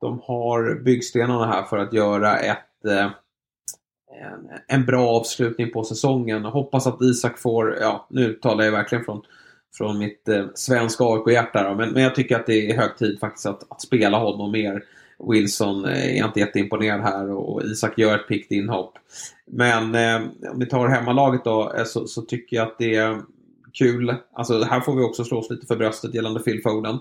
de 0.00 0.20
har 0.24 0.82
byggstenarna 0.84 1.46
här 1.46 1.62
för 1.62 1.78
att 1.78 1.92
göra 1.92 2.38
ett, 2.38 2.84
eh, 2.88 3.10
en, 4.22 4.50
en 4.68 4.86
bra 4.86 5.08
avslutning 5.08 5.70
på 5.72 5.84
säsongen. 5.84 6.42
Jag 6.42 6.50
hoppas 6.50 6.86
att 6.86 7.02
Isak 7.02 7.38
får, 7.38 7.76
ja 7.80 8.06
nu 8.10 8.32
talar 8.32 8.64
jag 8.64 8.72
verkligen 8.72 9.04
från, 9.04 9.22
från 9.76 9.98
mitt 9.98 10.28
eh, 10.28 10.46
svenska 10.54 11.04
AIK-hjärta. 11.04 11.74
Men, 11.74 11.90
men 11.92 12.02
jag 12.02 12.14
tycker 12.14 12.36
att 12.36 12.46
det 12.46 12.70
är 12.70 12.76
hög 12.76 12.96
tid 12.96 13.20
faktiskt 13.20 13.46
att, 13.46 13.72
att 13.72 13.82
spela 13.82 14.18
honom 14.18 14.52
mer. 14.52 14.84
Wilson 15.18 15.84
eh, 15.84 16.20
är 16.20 16.26
inte 16.26 16.40
jätteimponerad 16.40 17.00
här 17.00 17.30
och 17.30 17.62
Isak 17.62 17.98
gör 17.98 18.14
ett 18.14 18.28
pickt 18.28 18.52
inhopp. 18.52 18.98
Men 19.46 19.94
eh, 19.94 20.28
om 20.52 20.58
vi 20.58 20.66
tar 20.66 20.88
hemmalaget 20.88 21.44
då 21.44 21.72
eh, 21.78 21.84
så, 21.84 22.06
så, 22.06 22.22
tycker 22.22 22.56
jag 22.56 22.66
att 22.66 22.78
det 22.78 22.94
är 22.94 23.22
kul. 23.72 24.14
Alltså 24.32 24.62
här 24.62 24.80
får 24.80 24.96
vi 24.96 25.02
också 25.02 25.24
slå 25.24 25.38
oss 25.38 25.50
lite 25.50 25.66
för 25.66 25.76
bröstet 25.76 26.14
gällande 26.14 26.40
Phil 26.40 26.62
Foden. 26.62 26.98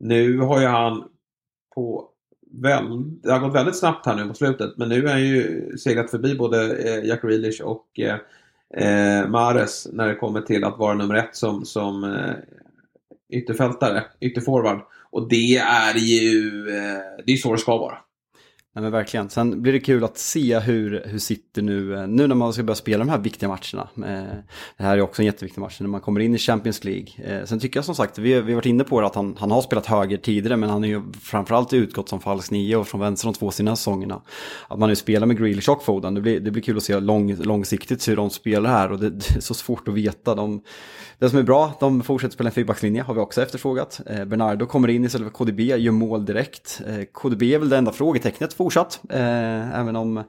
Nu 0.00 0.38
har 0.38 0.60
ju 0.60 0.66
han 0.66 1.04
på 1.74 2.08
väl, 2.50 2.84
det 3.22 3.32
har 3.32 3.40
gått 3.40 3.54
väldigt 3.54 3.78
snabbt 3.78 4.06
här 4.06 4.16
nu 4.16 4.28
på 4.28 4.34
slutet 4.34 4.76
men 4.76 4.88
nu 4.88 5.06
är 5.06 5.10
han 5.10 5.26
ju 5.26 5.76
seglat 5.78 6.10
förbi 6.10 6.34
både 6.34 6.76
eh, 6.76 7.04
Jack 7.04 7.22
Grealish 7.22 7.62
och 7.62 8.00
eh, 8.00 8.18
eh, 8.84 9.28
Mares 9.28 9.88
när 9.92 10.08
det 10.08 10.14
kommer 10.14 10.40
till 10.40 10.64
att 10.64 10.78
vara 10.78 10.94
nummer 10.94 11.14
ett 11.14 11.36
som, 11.36 11.64
som 11.64 12.04
eh, 12.04 12.34
ytterfältare, 13.28 14.04
ytterforward. 14.20 14.80
Och 15.12 15.28
det 15.28 15.56
är 15.56 15.98
ju 15.98 16.68
eh, 16.68 17.00
det 17.26 17.32
är 17.32 17.36
så 17.36 17.52
det 17.52 17.58
ska 17.58 17.76
vara. 17.76 17.98
Nej 18.74 18.82
men 18.82 18.92
verkligen. 18.92 19.30
Sen 19.30 19.62
blir 19.62 19.72
det 19.72 19.80
kul 19.80 20.04
att 20.04 20.18
se 20.18 20.58
hur, 20.58 21.02
hur 21.06 21.18
sitter 21.18 21.62
nu, 21.62 21.94
eh, 21.94 22.06
nu 22.06 22.26
när 22.26 22.34
man 22.34 22.52
ska 22.52 22.62
börja 22.62 22.74
spela 22.74 23.04
de 23.04 23.10
här 23.10 23.18
viktiga 23.18 23.48
matcherna. 23.48 23.88
Eh, 23.96 24.38
det 24.76 24.82
här 24.84 24.96
är 24.96 25.00
också 25.00 25.22
en 25.22 25.26
jätteviktig 25.26 25.60
match 25.60 25.80
när 25.80 25.88
man 25.88 26.00
kommer 26.00 26.20
in 26.20 26.34
i 26.34 26.38
Champions 26.38 26.84
League. 26.84 27.08
Eh, 27.24 27.44
sen 27.44 27.60
tycker 27.60 27.78
jag 27.78 27.84
som 27.84 27.94
sagt, 27.94 28.18
vi, 28.18 28.40
vi 28.40 28.52
har 28.52 28.56
varit 28.56 28.66
inne 28.66 28.84
på 28.84 29.00
det 29.00 29.06
att 29.06 29.14
han, 29.14 29.36
han 29.38 29.50
har 29.50 29.62
spelat 29.62 29.86
höger 29.86 30.16
tidigare 30.16 30.56
men 30.56 30.70
han 30.70 30.84
är 30.84 30.88
ju 30.88 31.02
framförallt 31.22 31.72
utgått 31.72 32.08
som 32.08 32.20
falsk 32.20 32.50
nio 32.50 32.76
och 32.76 32.88
från 32.88 33.00
vänster 33.00 33.28
de 33.28 33.34
två 33.34 33.50
senaste 33.50 33.80
säsongerna. 33.80 34.22
Att 34.68 34.78
man 34.78 34.88
nu 34.88 34.96
spelar 34.96 35.26
med 35.26 35.38
Grealish 35.38 35.70
och 35.70 35.84
Foden, 35.84 36.14
det 36.14 36.20
blir, 36.20 36.40
det 36.40 36.50
blir 36.50 36.62
kul 36.62 36.76
att 36.76 36.82
se 36.82 37.00
lång, 37.00 37.36
långsiktigt 37.36 38.08
hur 38.08 38.16
de 38.16 38.30
spelar 38.30 38.70
här 38.70 38.92
och 38.92 38.98
det, 38.98 39.10
det 39.10 39.36
är 39.36 39.40
så 39.40 39.54
svårt 39.54 39.88
att 39.88 39.94
veta. 39.94 40.34
De, 40.34 40.62
det 41.18 41.30
som 41.30 41.38
är 41.38 41.42
bra, 41.42 41.72
de 41.80 42.02
fortsätter 42.02 42.34
spela 42.34 42.50
en 42.50 42.54
fyrbackslinje, 42.54 43.02
har 43.02 43.14
vi 43.14 43.20
också 43.20 43.42
efterfrågat. 43.42 44.00
Bernardo 44.26 44.66
kommer 44.66 44.88
in 44.88 45.04
istället 45.04 45.26
för 45.26 45.32
KDB, 45.32 45.60
gör 45.60 45.92
mål 45.92 46.24
direkt. 46.24 46.80
KDB 47.12 47.42
är 47.42 47.58
väl 47.58 47.68
det 47.68 47.76
enda 47.76 47.92
frågetecknet 47.92 48.52
fortsatt, 48.58 49.00
eh, 49.10 49.80
även 49.80 49.96
om 49.96 50.24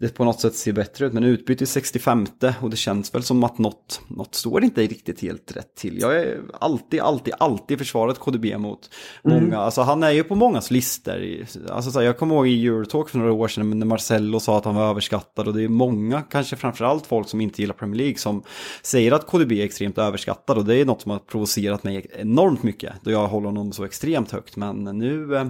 det 0.00 0.14
på 0.14 0.24
något 0.24 0.40
sätt 0.40 0.54
ser 0.54 0.72
bättre 0.72 1.06
ut. 1.06 1.12
Men 1.12 1.24
utbyte 1.24 1.64
i 1.64 1.66
65 1.66 2.26
och 2.60 2.70
det 2.70 2.76
känns 2.76 3.14
väl 3.14 3.22
som 3.22 3.44
att 3.44 3.58
något, 3.58 4.00
något 4.08 4.34
står 4.34 4.64
inte 4.64 4.82
riktigt 4.82 5.20
helt 5.22 5.56
rätt 5.56 5.74
till. 5.76 6.00
Jag 6.00 6.16
är 6.16 6.40
alltid, 6.60 7.00
alltid, 7.00 7.34
alltid 7.38 7.78
försvarat 7.78 8.18
KDB 8.18 8.58
mot 8.58 8.90
många. 9.24 9.38
Mm. 9.38 9.58
Alltså 9.58 9.80
han 9.80 10.02
är 10.02 10.10
ju 10.10 10.24
på 10.24 10.34
mångas 10.34 10.70
listor. 10.70 11.46
Alltså, 11.70 11.90
så 11.90 11.98
här, 11.98 12.06
jag 12.06 12.18
kommer 12.18 12.34
ihåg 12.34 12.48
i 12.48 12.66
Eurotalk 12.66 13.08
för 13.08 13.18
några 13.18 13.32
år 13.32 13.48
sedan 13.48 13.78
när 13.78 13.86
Marcello 13.86 14.40
sa 14.40 14.58
att 14.58 14.64
han 14.64 14.74
var 14.74 14.90
överskattad 14.90 15.48
och 15.48 15.54
det 15.54 15.62
är 15.62 15.68
många, 15.68 16.22
kanske 16.22 16.56
framförallt 16.56 17.06
folk 17.06 17.28
som 17.28 17.40
inte 17.40 17.62
gillar 17.62 17.74
Premier 17.74 17.98
League 17.98 18.18
som 18.18 18.42
säger 18.82 19.12
att 19.12 19.26
KDB 19.26 19.52
är 19.52 19.64
extremt 19.64 19.98
överskattad 19.98 20.58
och 20.58 20.64
det 20.64 20.76
är 20.76 20.84
något 20.84 21.02
som 21.02 21.10
har 21.10 21.18
provocerat 21.18 21.84
mig 21.84 22.06
enormt 22.18 22.62
mycket 22.62 22.92
då 23.02 23.10
jag 23.10 23.28
håller 23.28 23.46
honom 23.46 23.72
så 23.72 23.84
extremt 23.84 24.30
högt. 24.30 24.56
Men 24.56 24.84
nu, 24.84 25.36
eh, 25.36 25.46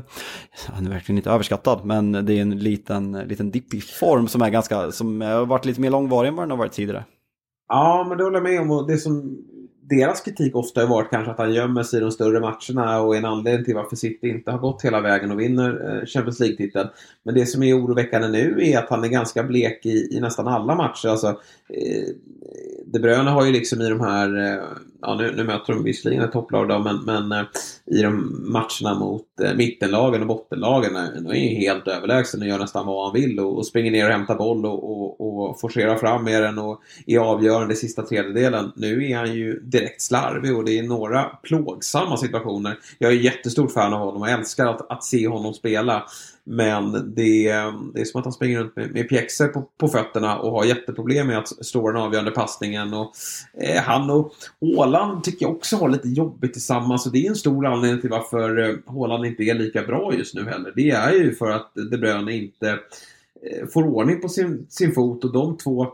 han 0.66 0.86
är 0.86 0.90
verkligen 0.90 1.18
inte 1.18 1.30
överskattad, 1.30 1.84
men 1.84 2.21
det 2.22 2.38
är 2.38 2.42
en 2.42 2.58
liten, 2.58 3.12
liten 3.12 3.50
dipp 3.50 3.74
i 3.74 3.80
form 3.80 4.28
som 4.28 4.42
är 4.42 4.50
ganska, 4.50 4.92
som 4.92 5.20
har 5.20 5.46
varit 5.46 5.64
lite 5.64 5.80
mer 5.80 5.90
långvarig 5.90 6.28
än 6.28 6.34
vad 6.34 6.42
den 6.42 6.50
har 6.50 6.58
varit 6.58 6.72
tidigare. 6.72 7.04
Ja, 7.68 8.06
men 8.08 8.18
det 8.18 8.24
håller 8.24 8.36
jag 8.36 8.42
med 8.42 8.60
om. 8.60 8.70
Och 8.70 8.86
det 8.86 8.98
som 8.98 9.38
deras 9.96 10.20
kritik 10.20 10.56
ofta 10.56 10.80
har 10.80 10.88
varit 10.88 11.10
kanske 11.10 11.30
att 11.30 11.38
han 11.38 11.54
gömmer 11.54 11.82
sig 11.82 11.98
i 11.98 12.02
de 12.02 12.10
större 12.10 12.40
matcherna 12.40 13.00
och 13.00 13.14
är 13.14 13.18
en 13.18 13.24
anledning 13.24 13.64
till 13.64 13.74
varför 13.74 13.96
City 13.96 14.28
inte 14.28 14.50
har 14.50 14.58
gått 14.58 14.82
hela 14.82 15.00
vägen 15.00 15.30
och 15.30 15.40
vinner 15.40 15.98
eh, 16.00 16.06
Champions 16.06 16.40
League-titeln. 16.40 16.88
Men 17.22 17.34
det 17.34 17.46
som 17.46 17.62
är 17.62 17.78
oroväckande 17.78 18.28
nu 18.28 18.58
är 18.60 18.78
att 18.78 18.90
han 18.90 19.04
är 19.04 19.08
ganska 19.08 19.42
blek 19.42 19.86
i, 19.86 20.16
i 20.16 20.20
nästan 20.20 20.48
alla 20.48 20.74
matcher. 20.74 21.08
Alltså, 21.08 21.26
eh, 21.68 22.08
de 22.92 22.98
Bruyne 22.98 23.30
har 23.30 23.46
ju 23.46 23.52
liksom 23.52 23.80
i 23.80 23.88
de 23.88 24.00
här, 24.00 24.36
eh, 24.36 24.62
ja 25.00 25.14
nu, 25.14 25.32
nu 25.36 25.44
möter 25.44 25.72
de 25.72 25.84
visserligen 25.84 26.24
ett 26.24 26.32
topplag 26.32 26.68
då, 26.68 26.78
men, 26.78 26.96
men 27.04 27.32
eh, 27.32 27.46
i 27.86 28.02
de 28.02 28.42
matcherna 28.52 28.98
mot 28.98 29.40
eh, 29.42 29.54
mittenlagen 29.54 30.20
och 30.20 30.26
bottenlagen, 30.26 30.92
de 31.24 31.30
är 31.30 31.34
ju 31.34 31.48
helt 31.48 31.88
överlägsen 31.88 32.40
och 32.40 32.46
gör 32.46 32.58
nästan 32.58 32.86
vad 32.86 33.04
han 33.04 33.22
vill 33.22 33.40
och, 33.40 33.56
och 33.56 33.66
springer 33.66 33.90
ner 33.90 34.06
och 34.06 34.12
hämtar 34.12 34.34
boll 34.34 34.66
och, 34.66 34.90
och, 34.90 35.20
och 35.20 35.60
forcerar 35.60 35.96
fram 35.96 36.24
med 36.24 36.42
den 36.42 36.58
och 36.58 36.80
är 37.06 37.18
avgörande 37.18 37.74
i 37.74 37.76
sista 37.76 38.02
tredjedelen. 38.02 38.72
Nu 38.76 39.10
är 39.10 39.16
han 39.16 39.34
ju 39.34 39.60
direkt 39.60 40.02
slarvig 40.02 40.56
och 40.56 40.64
det 40.64 40.78
är 40.78 40.82
några 40.82 41.22
plågsamma 41.22 42.16
situationer. 42.16 42.78
Jag 42.98 43.12
är 43.12 43.16
jättestort 43.16 43.72
fan 43.72 43.92
av 43.92 44.00
honom 44.00 44.22
och 44.22 44.28
älskar 44.28 44.66
att, 44.66 44.90
att 44.90 45.04
se 45.04 45.28
honom 45.28 45.54
spela. 45.54 46.04
Men 46.44 46.92
det, 46.92 47.52
det 47.94 48.00
är 48.00 48.04
som 48.04 48.18
att 48.18 48.24
han 48.24 48.32
springer 48.32 48.60
runt 48.60 48.76
med, 48.76 48.92
med 48.92 49.08
pjäxor 49.08 49.48
på, 49.48 49.68
på 49.78 49.88
fötterna 49.88 50.38
och 50.38 50.52
har 50.52 50.64
jätteproblem 50.64 51.26
med 51.26 51.38
att 51.38 51.66
slå 51.66 51.90
den 51.90 52.02
avgörande 52.02 52.30
passningen. 52.30 52.94
Och, 52.94 53.12
eh, 53.62 53.82
han 53.82 54.10
och 54.10 54.32
Håland 54.60 55.24
tycker 55.24 55.46
jag 55.46 55.56
också 55.56 55.76
har 55.76 55.88
lite 55.88 56.08
jobbigt 56.08 56.52
tillsammans 56.52 57.06
och 57.06 57.12
det 57.12 57.26
är 57.26 57.28
en 57.28 57.36
stor 57.36 57.66
anledning 57.66 58.00
till 58.00 58.10
varför 58.10 58.58
eh, 58.58 58.76
Håland 58.86 59.26
inte 59.26 59.42
är 59.42 59.54
lika 59.54 59.82
bra 59.82 60.14
just 60.14 60.34
nu 60.34 60.44
heller. 60.44 60.72
Det 60.76 60.90
är 60.90 61.12
ju 61.12 61.34
för 61.34 61.50
att 61.50 61.72
De 61.74 61.96
Bruyne 61.98 62.32
inte 62.32 62.70
eh, 62.70 63.66
får 63.72 63.82
ordning 63.82 64.20
på 64.20 64.28
sin, 64.28 64.66
sin 64.68 64.92
fot 64.92 65.24
och 65.24 65.32
de 65.32 65.56
två 65.56 65.82
eh, 65.84 65.88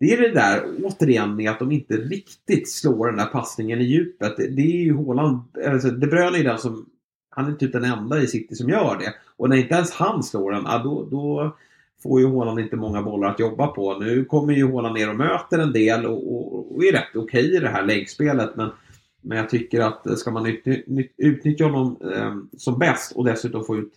det 0.00 0.12
är 0.12 0.20
det 0.20 0.34
där 0.34 0.64
återigen 0.82 1.36
med 1.36 1.50
att 1.50 1.58
de 1.58 1.72
inte 1.72 1.94
riktigt 1.94 2.70
slår 2.70 3.06
den 3.06 3.16
där 3.16 3.26
passningen 3.26 3.80
i 3.80 3.84
djupet. 3.84 4.36
Det 4.36 4.62
är 4.62 4.84
ju 4.84 4.94
Håland, 4.94 5.40
alltså 5.66 5.90
De 5.90 6.06
Bruyne 6.06 6.38
är 6.38 6.44
den 6.44 6.58
som 6.58 6.86
han 7.34 7.52
är 7.52 7.56
typ 7.56 7.72
den 7.72 7.84
enda 7.84 8.22
i 8.22 8.26
City 8.26 8.54
som 8.54 8.68
gör 8.68 8.98
det. 8.98 9.14
Och 9.42 9.48
när 9.48 9.56
inte 9.56 9.74
ens 9.74 9.92
han 9.92 10.22
slår 10.22 10.52
den, 10.52 10.62
ja, 10.66 10.78
då, 10.78 11.04
då 11.10 11.56
får 12.02 12.20
ju 12.20 12.26
Håland 12.26 12.60
inte 12.60 12.76
många 12.76 13.02
bollar 13.02 13.30
att 13.30 13.40
jobba 13.40 13.66
på. 13.66 13.98
Nu 13.98 14.24
kommer 14.24 14.52
ju 14.52 14.70
Håland 14.70 14.94
ner 14.94 15.10
och 15.10 15.16
möter 15.16 15.58
en 15.58 15.72
del 15.72 16.06
och, 16.06 16.34
och, 16.34 16.76
och 16.76 16.84
är 16.84 16.92
rätt 16.92 17.16
okej 17.16 17.44
okay 17.44 17.56
i 17.56 17.58
det 17.58 17.68
här 17.68 17.82
läggspelet. 17.82 18.56
Men, 18.56 18.70
men 19.20 19.38
jag 19.38 19.50
tycker 19.50 19.80
att 19.80 20.18
ska 20.18 20.30
man 20.30 20.56
utnyttja 21.16 21.64
honom 21.64 21.96
eh, 22.14 22.36
som 22.58 22.78
bäst 22.78 23.12
och 23.12 23.24
dessutom 23.24 23.64
få 23.64 23.76
ut 23.76 23.92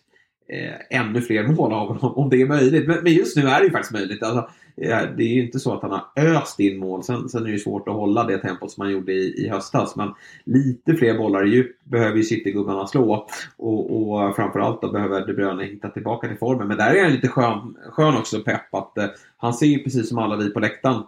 eh, 0.48 1.00
ännu 1.00 1.22
fler 1.22 1.48
mål 1.48 1.74
av 1.74 1.88
honom 1.88 2.14
om 2.18 2.30
det 2.30 2.41
är 2.41 2.48
möjligt. 2.48 2.88
Men, 2.88 3.04
men, 3.04 3.14
just 3.14 3.38
nu 3.38 3.48
är 3.48 3.60
det 3.60 3.66
ju 3.66 3.72
faktiskt 3.72 3.93
möjligt. 3.93 4.24
Alltså, 4.24 4.50
eh, 4.78 5.02
det 5.18 5.24
är 5.24 5.34
ju 5.34 5.46
inte 5.46 5.60
så 5.60 5.74
att 5.74 5.82
han 5.82 5.91
har 5.91 6.26
öst 6.26 6.60
in 6.60 6.78
mål. 6.78 7.04
Sen, 7.04 7.30
sen 7.30 7.41
är 7.41 7.46
det 7.46 7.52
ju 7.52 7.60
svårt 7.60 7.88
att 7.88 7.93
hålla 7.93 8.24
det 8.24 8.38
tempot 8.38 8.72
som 8.72 8.82
han 8.82 8.91
gjorde 8.91 9.14
i, 9.14 9.46
i 9.46 9.50
höstas. 9.50 9.96
Men 9.96 10.14
lite 10.43 10.93
fler 10.93 11.18
bollar 11.18 11.48
i 11.48 11.50
djup 11.50 11.84
behöver 11.84 12.18
ju 12.18 12.24
Citygubbarna 12.24 12.88
slå. 12.88 13.28
Och, 13.58 14.12
och 14.12 14.36
framförallt 14.36 14.82
då 14.82 14.91
behöver 14.91 15.28
De 15.28 15.34
Bruyne 15.34 15.64
hitta 15.64 15.89
tillbaka 15.89 16.28
till 16.28 16.38
formen. 16.38 16.68
Men 16.68 16.78
där 16.78 16.96
är 16.96 17.04
han 17.04 17.14
lite 17.14 17.28
skön, 17.28 17.78
skön 17.91 18.18
också, 18.18 18.39
Pepp. 18.39 18.74
Att, 18.76 18.98
eh, 18.98 19.06
han 19.38 19.54
ser 19.54 19.66
ju 19.66 19.84
precis 19.84 20.10
som 20.10 20.18
alla 20.18 20.36
vi 20.36 20.50
på 20.50 20.60
läktaren 20.60 21.04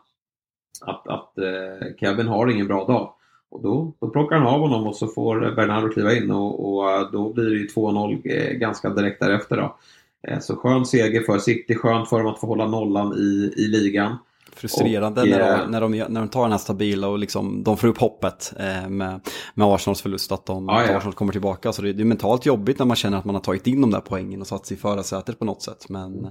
att, 0.81 1.07
att 1.07 1.37
eh, 1.37 1.95
Kevin 1.99 2.27
har 2.27 2.47
ingen 2.47 2.67
bra 2.67 2.85
dag. 2.85 3.13
Och 3.49 3.61
då, 3.61 3.93
då 3.99 4.09
plockar 4.09 4.35
han 4.35 4.47
av 4.47 4.59
honom 4.59 4.87
och 4.87 4.95
så 4.95 5.07
får 5.07 5.55
Bernardo 5.55 5.89
kliva 5.89 6.13
in 6.13 6.31
och, 6.31 6.73
och 6.73 6.91
eh, 6.91 7.11
då 7.11 7.33
blir 7.33 7.45
det 7.45 7.55
ju 7.55 7.67
2-0 7.67 8.21
eh, 8.23 8.53
ganska 8.53 8.89
direkt 8.89 9.19
därefter. 9.19 9.57
Då. 9.57 9.75
Eh, 10.27 10.39
så 10.39 10.55
skön 10.55 10.85
seger 10.85 11.21
för 11.21 11.39
City, 11.39 11.75
skönt 11.75 12.09
för 12.09 12.17
dem 12.17 12.27
att 12.27 12.39
få 12.39 12.47
hålla 12.47 12.67
nollan 12.67 13.13
i, 13.13 13.53
i 13.57 13.67
ligan. 13.67 14.17
Frustrerande 14.57 15.21
och, 15.21 15.27
när, 15.27 15.39
de, 15.39 15.49
eh, 15.49 15.67
när, 15.67 15.81
de, 15.81 15.89
när 15.97 16.19
de 16.19 16.29
tar 16.29 16.41
den 16.41 16.51
här 16.51 16.57
stabila 16.57 17.07
och 17.07 17.19
liksom, 17.19 17.63
de 17.63 17.77
får 17.77 17.87
upp 17.87 17.97
hoppet 17.97 18.53
eh, 18.59 18.89
med, 18.89 19.19
med 19.53 19.67
Arsenals 19.67 20.01
förlust, 20.01 20.31
att, 20.31 20.45
de, 20.45 20.69
ah, 20.69 20.83
ja. 20.83 20.97
Arsenal 20.97 21.13
kommer 21.13 21.31
tillbaka. 21.31 21.73
Så 21.73 21.81
det, 21.81 21.93
det, 21.93 22.03
är 22.03 22.05
mentalt 22.05 22.45
jobbigt 22.45 22.79
när 22.79 22.85
man 22.85 22.95
känner 22.95 23.17
att 23.17 23.25
man 23.25 23.35
har 23.35 23.41
tagit 23.41 23.67
in 23.67 23.81
de 23.81 23.91
där 23.91 23.99
poängen 23.99 24.41
och 24.41 24.47
satt 24.47 24.65
sig 24.65 24.77
i 24.77 24.79
förarsätet 24.79 25.39
på 25.39 25.45
något 25.45 25.61
sätt. 25.61 25.89
Men 25.89 26.27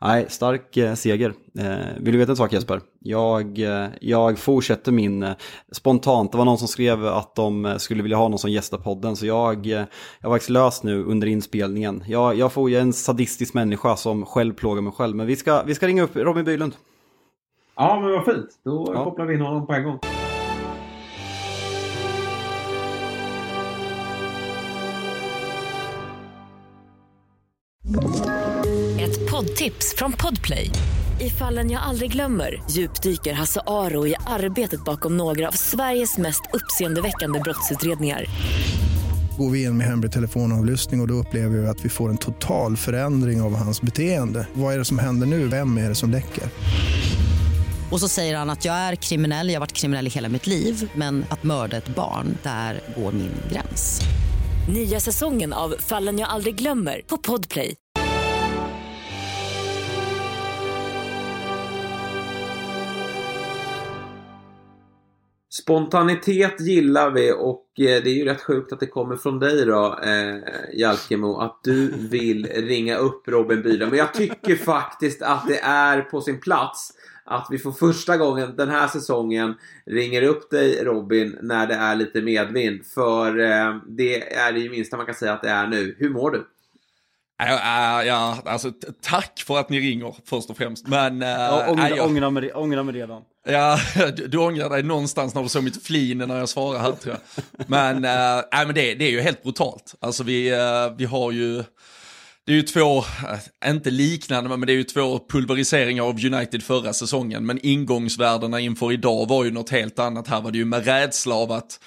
nej, 0.00 0.26
stark 0.28 0.76
eh, 0.76 0.94
seger. 0.94 1.34
Eh, 1.58 1.76
vill 2.00 2.12
du 2.12 2.18
veta 2.18 2.32
en 2.32 2.36
sak 2.36 2.52
Jesper? 2.52 2.80
Jag, 2.98 3.58
eh, 3.58 3.88
jag 4.00 4.38
fortsätter 4.38 4.92
min, 4.92 5.22
eh, 5.22 5.32
spontant, 5.72 6.32
det 6.32 6.38
var 6.38 6.44
någon 6.44 6.58
som 6.58 6.68
skrev 6.68 7.06
att 7.06 7.34
de 7.34 7.74
skulle 7.78 8.02
vilja 8.02 8.16
ha 8.16 8.28
någon 8.28 8.38
som 8.38 8.50
gästar 8.50 8.78
podden. 8.78 9.16
Så 9.16 9.26
jag, 9.26 9.66
jag 9.66 9.86
har 10.22 10.30
faktiskt 10.30 10.50
löst 10.50 10.82
nu 10.82 11.04
under 11.04 11.26
inspelningen. 11.26 12.04
Jag, 12.06 12.38
jag 12.38 12.52
får 12.52 12.70
ju 12.70 12.78
en 12.78 12.92
sadistisk 12.92 13.54
människa 13.54 13.96
som 13.96 14.26
själv 14.26 14.54
plågar 14.54 14.82
mig 14.82 14.92
själv. 14.92 15.16
Men 15.16 15.26
vi 15.26 15.36
ska, 15.36 15.62
vi 15.62 15.74
ska 15.74 15.86
ringa 15.86 16.02
upp 16.02 16.16
Robin 16.16 16.44
Bylund. 16.44 16.74
Ja, 17.80 18.00
men 18.00 18.10
vad 18.10 18.24
fint. 18.24 18.48
Då 18.64 18.92
ja. 18.94 19.04
kopplar 19.04 19.26
vi 19.26 19.34
in 19.34 19.40
honom 19.40 19.66
på 19.66 19.72
en 19.72 19.84
gång. 19.84 19.98
Ett 29.00 29.30
poddtips 29.30 29.94
från 29.96 30.12
Podplay. 30.12 30.70
I 31.20 31.30
fallen 31.30 31.70
jag 31.70 31.82
aldrig 31.82 32.12
glömmer 32.12 32.62
djupdyker 32.70 33.32
Hasse 33.32 33.60
Aro 33.66 34.06
i 34.06 34.14
arbetet 34.26 34.84
bakom 34.84 35.16
några 35.16 35.48
av 35.48 35.52
Sveriges 35.52 36.18
mest 36.18 36.42
uppseendeväckande 36.52 37.40
brottsutredningar 37.40 38.24
går 39.38 39.50
vi 39.50 39.62
in 39.62 39.76
med 39.76 39.86
hemlig 39.86 40.12
telefonavlyssning 40.12 41.00
och, 41.00 41.04
och 41.04 41.08
då 41.08 41.14
upplever 41.14 41.58
vi 41.58 41.66
att 41.66 41.84
vi 41.84 41.88
får 41.88 42.10
en 42.10 42.16
total 42.16 42.76
förändring 42.76 43.42
av 43.42 43.54
hans 43.54 43.82
beteende. 43.82 44.46
Vad 44.52 44.74
är 44.74 44.78
det 44.78 44.84
som 44.84 44.98
händer 44.98 45.26
nu? 45.26 45.48
Vem 45.48 45.78
är 45.78 45.88
det 45.88 45.94
som 45.94 46.10
läcker? 46.10 46.44
Och 47.90 48.00
så 48.00 48.08
säger 48.08 48.36
han 48.36 48.50
att 48.50 48.64
jag 48.64 48.74
är 48.74 48.94
kriminell, 48.94 49.48
jag 49.48 49.54
har 49.54 49.60
varit 49.60 49.72
kriminell 49.72 50.06
i 50.06 50.10
hela 50.10 50.28
mitt 50.28 50.46
liv 50.46 50.90
men 50.94 51.24
att 51.30 51.42
mörda 51.42 51.76
ett 51.76 51.88
barn, 51.88 52.38
där 52.42 52.80
går 52.96 53.12
min 53.12 53.32
gräns. 53.52 54.00
Nya 54.74 55.00
säsongen 55.00 55.52
av 55.52 55.74
Fallen 55.78 56.18
jag 56.18 56.28
aldrig 56.28 56.54
glömmer 56.54 57.02
på 57.06 57.16
Podplay. 57.16 57.74
Spontanitet 65.52 66.60
gillar 66.60 67.10
vi 67.10 67.32
och 67.32 67.66
eh, 67.78 68.02
det 68.02 68.10
är 68.10 68.14
ju 68.14 68.24
rätt 68.24 68.42
sjukt 68.42 68.72
att 68.72 68.80
det 68.80 68.86
kommer 68.86 69.16
från 69.16 69.38
dig 69.38 69.66
då, 69.66 69.98
eh, 70.04 70.78
Jalkemo, 70.78 71.38
att 71.38 71.60
du 71.64 71.92
vill 72.10 72.46
ringa 72.46 72.96
upp 72.96 73.28
Robin 73.28 73.62
Bylund. 73.62 73.90
Men 73.90 73.98
jag 73.98 74.14
tycker 74.14 74.56
faktiskt 74.56 75.22
att 75.22 75.48
det 75.48 75.60
är 75.60 76.02
på 76.02 76.20
sin 76.20 76.40
plats 76.40 76.92
att 77.30 77.46
vi 77.50 77.58
för 77.58 77.72
första 77.72 78.16
gången 78.16 78.56
den 78.56 78.68
här 78.68 78.88
säsongen 78.88 79.54
ringer 79.86 80.22
upp 80.22 80.50
dig 80.50 80.84
Robin 80.84 81.38
när 81.42 81.66
det 81.66 81.74
är 81.74 81.96
lite 81.96 82.22
medvind. 82.22 82.86
För 82.86 83.38
eh, 83.38 83.76
det 83.86 84.34
är 84.34 84.52
det 84.52 84.60
ju 84.60 84.70
minsta 84.70 84.96
man 84.96 85.06
kan 85.06 85.14
säga 85.14 85.32
att 85.32 85.42
det 85.42 85.48
är 85.48 85.66
nu. 85.66 85.96
Hur 85.98 86.10
mår 86.10 86.30
du? 86.30 86.46
Ja, 87.38 88.04
ja, 88.04 88.38
alltså 88.44 88.72
tack 89.02 89.44
för 89.46 89.58
att 89.58 89.68
ni 89.68 89.80
ringer 89.80 90.14
först 90.24 90.50
och 90.50 90.56
främst. 90.56 90.88
Men... 90.88 91.20
Ja, 91.20 91.66
ångra, 91.68 91.88
äh, 91.88 91.96
jag, 91.96 92.06
ångra, 92.54 92.82
mig, 92.82 92.94
redan. 92.94 93.22
Ja, 93.46 93.78
du, 94.16 94.26
du 94.26 94.38
ångrar 94.38 94.70
dig 94.70 94.82
någonstans 94.82 95.34
när 95.34 95.42
du 95.42 95.48
såg 95.48 95.64
mitt 95.64 95.86
flin 95.86 96.18
när 96.18 96.38
jag 96.38 96.48
svarar 96.48 96.78
här 96.78 96.92
tror 96.92 97.14
jag. 97.14 97.44
Men, 97.66 97.96
äh, 98.04 98.66
men 98.66 98.74
det, 98.74 98.94
det 98.94 99.04
är 99.04 99.10
ju 99.10 99.20
helt 99.20 99.42
brutalt. 99.42 99.94
Alltså 100.00 100.22
vi, 100.22 100.50
äh, 100.50 100.96
vi 100.96 101.04
har 101.04 101.32
ju... 101.32 101.64
Det 102.50 102.54
är 102.54 102.56
ju 102.56 102.62
två, 102.62 102.98
eh, 102.98 103.70
inte 103.70 103.90
liknande, 103.90 104.56
men 104.56 104.66
det 104.66 104.72
är 104.72 104.76
ju 104.76 104.84
två 104.84 105.20
pulveriseringar 105.28 106.02
av 106.02 106.24
United 106.24 106.62
förra 106.62 106.92
säsongen. 106.92 107.46
Men 107.46 107.58
ingångsvärdena 107.62 108.60
inför 108.60 108.92
idag 108.92 109.28
var 109.28 109.44
ju 109.44 109.50
något 109.50 109.70
helt 109.70 109.98
annat. 109.98 110.28
Här 110.28 110.40
var 110.40 110.50
det 110.50 110.58
ju 110.58 110.64
med 110.64 110.84
rädsla 110.84 111.34
av 111.34 111.52
att 111.52 111.80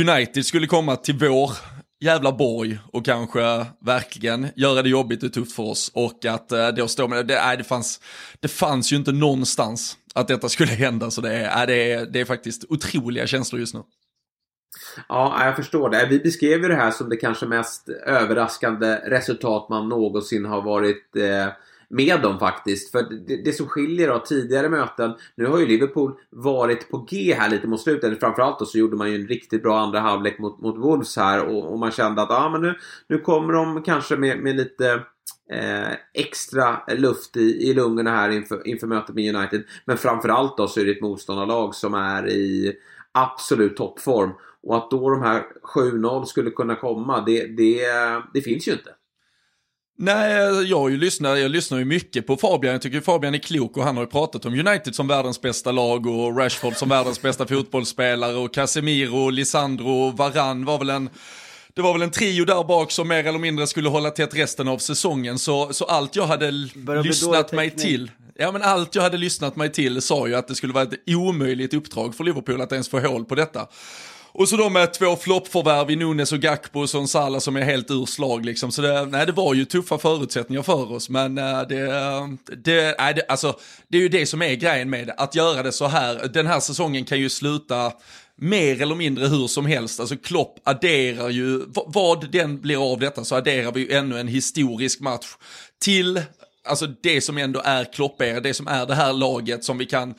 United 0.00 0.46
skulle 0.46 0.66
komma 0.66 0.96
till 0.96 1.14
vår 1.14 1.50
jävla 2.00 2.32
borg 2.32 2.78
och 2.92 3.04
kanske 3.04 3.66
verkligen 3.80 4.48
göra 4.56 4.82
det 4.82 4.88
jobbigt 4.88 5.22
och 5.22 5.32
tufft 5.32 5.52
för 5.52 5.62
oss. 5.62 5.90
Och 5.94 6.24
att 6.24 6.52
eh, 6.52 6.68
då 6.68 6.88
stå 6.88 7.08
med 7.08 7.26
det, 7.26 7.34
nej, 7.44 7.56
det, 7.56 7.64
fanns, 7.64 8.00
det 8.40 8.48
fanns 8.48 8.92
ju 8.92 8.96
inte 8.96 9.12
någonstans 9.12 9.96
att 10.14 10.28
detta 10.28 10.48
skulle 10.48 10.72
hända. 10.84 11.10
Så 11.10 11.20
det 11.20 11.36
är, 11.36 11.66
det 11.66 11.92
är, 11.92 12.06
det 12.06 12.20
är 12.20 12.24
faktiskt 12.24 12.64
otroliga 12.68 13.26
känslor 13.26 13.60
just 13.60 13.74
nu. 13.74 13.82
Ja, 15.08 15.44
jag 15.44 15.56
förstår 15.56 15.90
det. 15.90 16.06
Vi 16.10 16.18
beskrev 16.18 16.62
ju 16.62 16.68
det 16.68 16.74
här 16.74 16.90
som 16.90 17.08
det 17.08 17.16
kanske 17.16 17.46
mest 17.46 17.88
överraskande 18.06 18.96
resultat 18.96 19.68
man 19.68 19.88
någonsin 19.88 20.44
har 20.44 20.62
varit 20.62 21.16
eh, 21.16 21.52
med 21.88 22.20
dem 22.22 22.38
faktiskt. 22.38 22.90
För 22.90 23.02
det, 23.26 23.44
det 23.44 23.52
som 23.52 23.66
skiljer 23.66 24.08
av 24.08 24.18
tidigare 24.18 24.68
möten, 24.68 25.14
nu 25.34 25.46
har 25.46 25.58
ju 25.58 25.66
Liverpool 25.66 26.14
varit 26.30 26.90
på 26.90 27.06
G 27.10 27.34
här 27.38 27.50
lite 27.50 27.66
mot 27.66 27.80
slutet. 27.80 28.20
Framförallt 28.20 28.58
då 28.58 28.64
så 28.64 28.78
gjorde 28.78 28.96
man 28.96 29.10
ju 29.10 29.20
en 29.20 29.28
riktigt 29.28 29.62
bra 29.62 29.78
andra 29.78 30.00
halvlek 30.00 30.38
mot, 30.38 30.60
mot 30.60 30.78
Wolves 30.78 31.16
här 31.16 31.44
och, 31.44 31.72
och 31.72 31.78
man 31.78 31.90
kände 31.90 32.22
att 32.22 32.30
ah, 32.30 32.48
men 32.48 32.62
nu, 32.62 32.74
nu 33.08 33.18
kommer 33.18 33.52
de 33.52 33.82
kanske 33.82 34.16
med, 34.16 34.38
med 34.38 34.56
lite 34.56 35.02
eh, 35.52 35.92
extra 36.14 36.82
luft 36.88 37.36
i, 37.36 37.70
i 37.70 37.74
lungorna 37.74 38.10
här 38.10 38.30
inför, 38.30 38.66
inför 38.68 38.86
mötet 38.86 39.14
med 39.14 39.36
United. 39.36 39.64
Men 39.84 39.98
framförallt 39.98 40.56
då 40.56 40.68
så 40.68 40.80
är 40.80 40.84
det 40.84 40.90
ett 40.90 41.02
motståndarlag 41.02 41.74
som 41.74 41.94
är 41.94 42.28
i 42.28 42.72
absolut 43.12 43.76
toppform. 43.76 44.30
Och 44.66 44.76
att 44.76 44.90
då 44.90 45.10
de 45.10 45.22
här 45.22 45.42
7-0 45.74 46.24
skulle 46.24 46.50
kunna 46.50 46.76
komma, 46.76 47.20
det, 47.20 47.46
det, 47.46 47.86
det 48.34 48.40
finns 48.40 48.68
ju 48.68 48.72
inte. 48.72 48.90
Nej, 49.98 50.70
jag, 50.70 50.90
ju 50.90 50.96
lyssnar, 50.96 51.36
jag 51.36 51.50
lyssnar 51.50 51.78
ju 51.78 51.84
mycket 51.84 52.26
på 52.26 52.36
Fabian. 52.36 52.72
Jag 52.72 52.82
tycker 52.82 53.00
Fabian 53.00 53.34
är 53.34 53.38
klok 53.38 53.76
och 53.76 53.82
han 53.82 53.96
har 53.96 54.04
ju 54.04 54.10
pratat 54.10 54.46
om 54.46 54.52
United 54.66 54.94
som 54.94 55.08
världens 55.08 55.40
bästa 55.40 55.72
lag 55.72 56.06
och 56.06 56.38
Rashford 56.38 56.76
som 56.76 56.88
världens 56.88 57.22
bästa 57.22 57.46
fotbollsspelare 57.46 58.36
och 58.36 58.54
Casemiro, 58.54 59.30
Lisandro, 59.30 60.10
Varann 60.10 60.64
var 60.64 60.78
väl 60.78 60.90
en 60.90 61.08
det 61.74 61.82
var 61.82 61.92
väl 61.92 62.02
en 62.02 62.10
trio 62.10 62.44
där 62.44 62.64
bak 62.64 62.90
som 62.90 63.08
mer 63.08 63.26
eller 63.26 63.38
mindre 63.38 63.66
skulle 63.66 63.88
hålla 63.88 64.10
tätt 64.10 64.36
resten 64.36 64.68
av 64.68 64.78
säsongen. 64.78 65.38
Så, 65.38 65.72
så 65.72 65.84
allt 65.84 66.16
jag 66.16 66.26
hade 66.26 66.50
lyssnat 67.04 67.52
mig 67.52 67.70
till, 67.70 68.10
ja 68.34 68.52
men 68.52 68.62
allt 68.62 68.94
jag 68.94 69.02
hade 69.02 69.16
lyssnat 69.16 69.56
mig 69.56 69.72
till 69.72 70.02
sa 70.02 70.28
ju 70.28 70.34
att 70.34 70.48
det 70.48 70.54
skulle 70.54 70.72
vara 70.72 70.84
ett 70.84 71.00
omöjligt 71.06 71.74
uppdrag 71.74 72.14
för 72.14 72.24
Liverpool 72.24 72.60
att 72.60 72.72
ens 72.72 72.88
få 72.88 73.00
hål 73.00 73.24
på 73.24 73.34
detta. 73.34 73.68
Och 74.38 74.48
så 74.48 74.56
de 74.56 74.72
med 74.72 74.94
två 74.94 75.16
floppförvärv 75.16 75.90
i 75.90 75.96
Nunes 75.96 76.32
och 76.32 76.38
Gakpo 76.38 76.80
och 76.80 76.94
en 76.94 77.08
Salah 77.08 77.40
som 77.40 77.56
är 77.56 77.60
helt 77.60 77.90
ur 77.90 78.06
slag 78.06 78.44
liksom. 78.44 78.72
Så 78.72 78.82
det, 78.82 79.06
nej, 79.06 79.26
det 79.26 79.32
var 79.32 79.54
ju 79.54 79.64
tuffa 79.64 79.98
förutsättningar 79.98 80.62
för 80.62 80.92
oss. 80.92 81.08
Men 81.08 81.38
eh, 81.38 81.62
det, 81.68 81.86
det, 82.56 82.94
nej, 82.98 83.14
det, 83.14 83.22
alltså, 83.28 83.58
det 83.88 83.98
är 83.98 84.02
ju 84.02 84.08
det 84.08 84.26
som 84.26 84.42
är 84.42 84.54
grejen 84.54 84.90
med 84.90 85.06
det. 85.06 85.12
Att 85.12 85.34
göra 85.34 85.62
det 85.62 85.72
så 85.72 85.86
här. 85.86 86.28
Den 86.28 86.46
här 86.46 86.60
säsongen 86.60 87.04
kan 87.04 87.20
ju 87.20 87.28
sluta 87.28 87.92
mer 88.36 88.82
eller 88.82 88.94
mindre 88.94 89.26
hur 89.26 89.46
som 89.46 89.66
helst. 89.66 90.00
Alltså 90.00 90.16
Klopp 90.16 90.58
adderar 90.64 91.28
ju, 91.28 91.62
vad 91.74 92.30
den 92.32 92.60
blir 92.60 92.92
av 92.92 92.98
detta 92.98 93.24
så 93.24 93.34
adderar 93.34 93.72
vi 93.72 93.80
ju 93.80 93.92
ännu 93.92 94.20
en 94.20 94.28
historisk 94.28 95.00
match 95.00 95.26
till 95.80 96.22
alltså 96.66 96.86
det 96.86 97.20
som 97.20 97.38
ändå 97.38 97.62
är 97.64 97.92
Klopp 97.92 98.20
är, 98.20 98.40
det 98.40 98.54
som 98.54 98.68
är 98.68 98.86
det 98.86 98.94
här 98.94 99.12
laget 99.12 99.64
som 99.64 99.78
vi 99.78 99.86
kan 99.86 100.14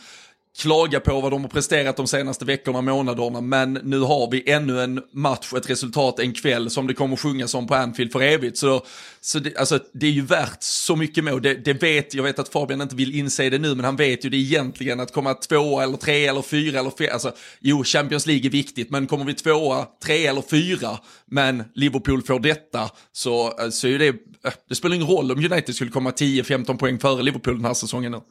klaga 0.58 1.00
på 1.00 1.22
vad 1.22 1.32
de 1.32 1.42
har 1.42 1.50
presterat 1.50 1.98
de 1.98 2.08
senaste 2.08 2.46
veckorna, 2.46 2.82
månaderna, 2.82 3.42
men 3.42 3.74
nu 3.74 4.00
har 4.00 4.32
vi 4.32 4.52
ännu 4.52 4.82
en 4.82 5.02
match, 5.12 5.54
ett 5.54 5.70
resultat, 5.70 6.20
en 6.20 6.34
kväll 6.34 6.70
som 6.70 6.88
det 6.88 6.94
kommer 6.94 7.16
sjungas 7.16 7.54
om 7.54 7.68
på 7.68 7.76
Anfield 7.76 8.12
för 8.12 8.22
evigt. 8.22 8.58
Så, 8.58 8.86
så 9.22 9.40
det, 9.40 9.58
alltså, 9.58 9.80
det 9.94 10.08
är 10.08 10.12
ju 10.12 10.22
värt 10.22 10.64
så 10.64 10.96
mycket 10.96 11.24
mål. 11.24 11.42
Det, 11.42 11.54
det, 11.54 11.74
vet, 11.74 12.14
jag 12.14 12.24
vet 12.24 12.40
att 12.40 12.50
Fabian 12.50 12.82
inte 12.82 12.96
vill 12.96 13.16
inse 13.20 13.50
det 13.50 13.60
nu, 13.60 13.76
men 13.76 13.86
han 13.86 13.96
vet 13.96 14.26
ju 14.26 14.30
det 14.30 14.38
egentligen 14.38 15.00
att 15.00 15.14
komma 15.14 15.34
tvåa 15.34 15.84
eller 15.84 15.98
tre 15.98 16.26
eller 16.26 16.42
fyra 16.42 16.80
eller 16.80 16.92
fyra, 16.98 17.14
alltså 17.14 17.32
jo, 17.60 17.84
Champions 17.84 18.26
League 18.26 18.46
är 18.46 18.52
viktigt, 18.52 18.90
men 18.90 19.08
kommer 19.08 19.26
vi 19.26 19.34
tvåa, 19.34 19.86
tre 20.04 20.28
eller 20.28 20.44
fyra, 20.50 20.98
men 21.26 21.64
Liverpool 21.76 22.22
får 22.22 22.40
detta, 22.40 22.90
så, 23.12 23.60
eh, 23.60 23.70
så 23.70 23.88
är 23.88 24.00
det, 24.00 24.08
eh, 24.08 24.54
det 24.70 24.76
spelar 24.76 24.96
ingen 24.96 25.08
roll 25.08 25.32
om 25.32 25.38
United 25.38 25.76
skulle 25.76 25.92
komma 25.92 26.12
10-15 26.12 26.78
poäng 26.78 27.00
före 27.00 27.24
Liverpool 27.24 27.56
den 27.56 27.66
här 27.66 27.74
säsongen 27.74 28.12
nu. 28.12 28.22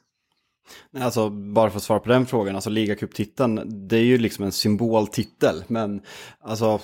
Alltså 1.00 1.30
bara 1.30 1.70
för 1.70 1.76
att 1.76 1.82
svara 1.82 2.00
på 2.00 2.08
den 2.08 2.26
frågan, 2.26 2.54
alltså 2.54 2.70
ligacuptiteln, 2.70 3.88
det 3.88 3.96
är 3.96 4.04
ju 4.04 4.18
liksom 4.18 4.44
en 4.44 4.52
symboltitel. 4.52 5.64
Men 5.66 6.00
alltså, 6.40 6.80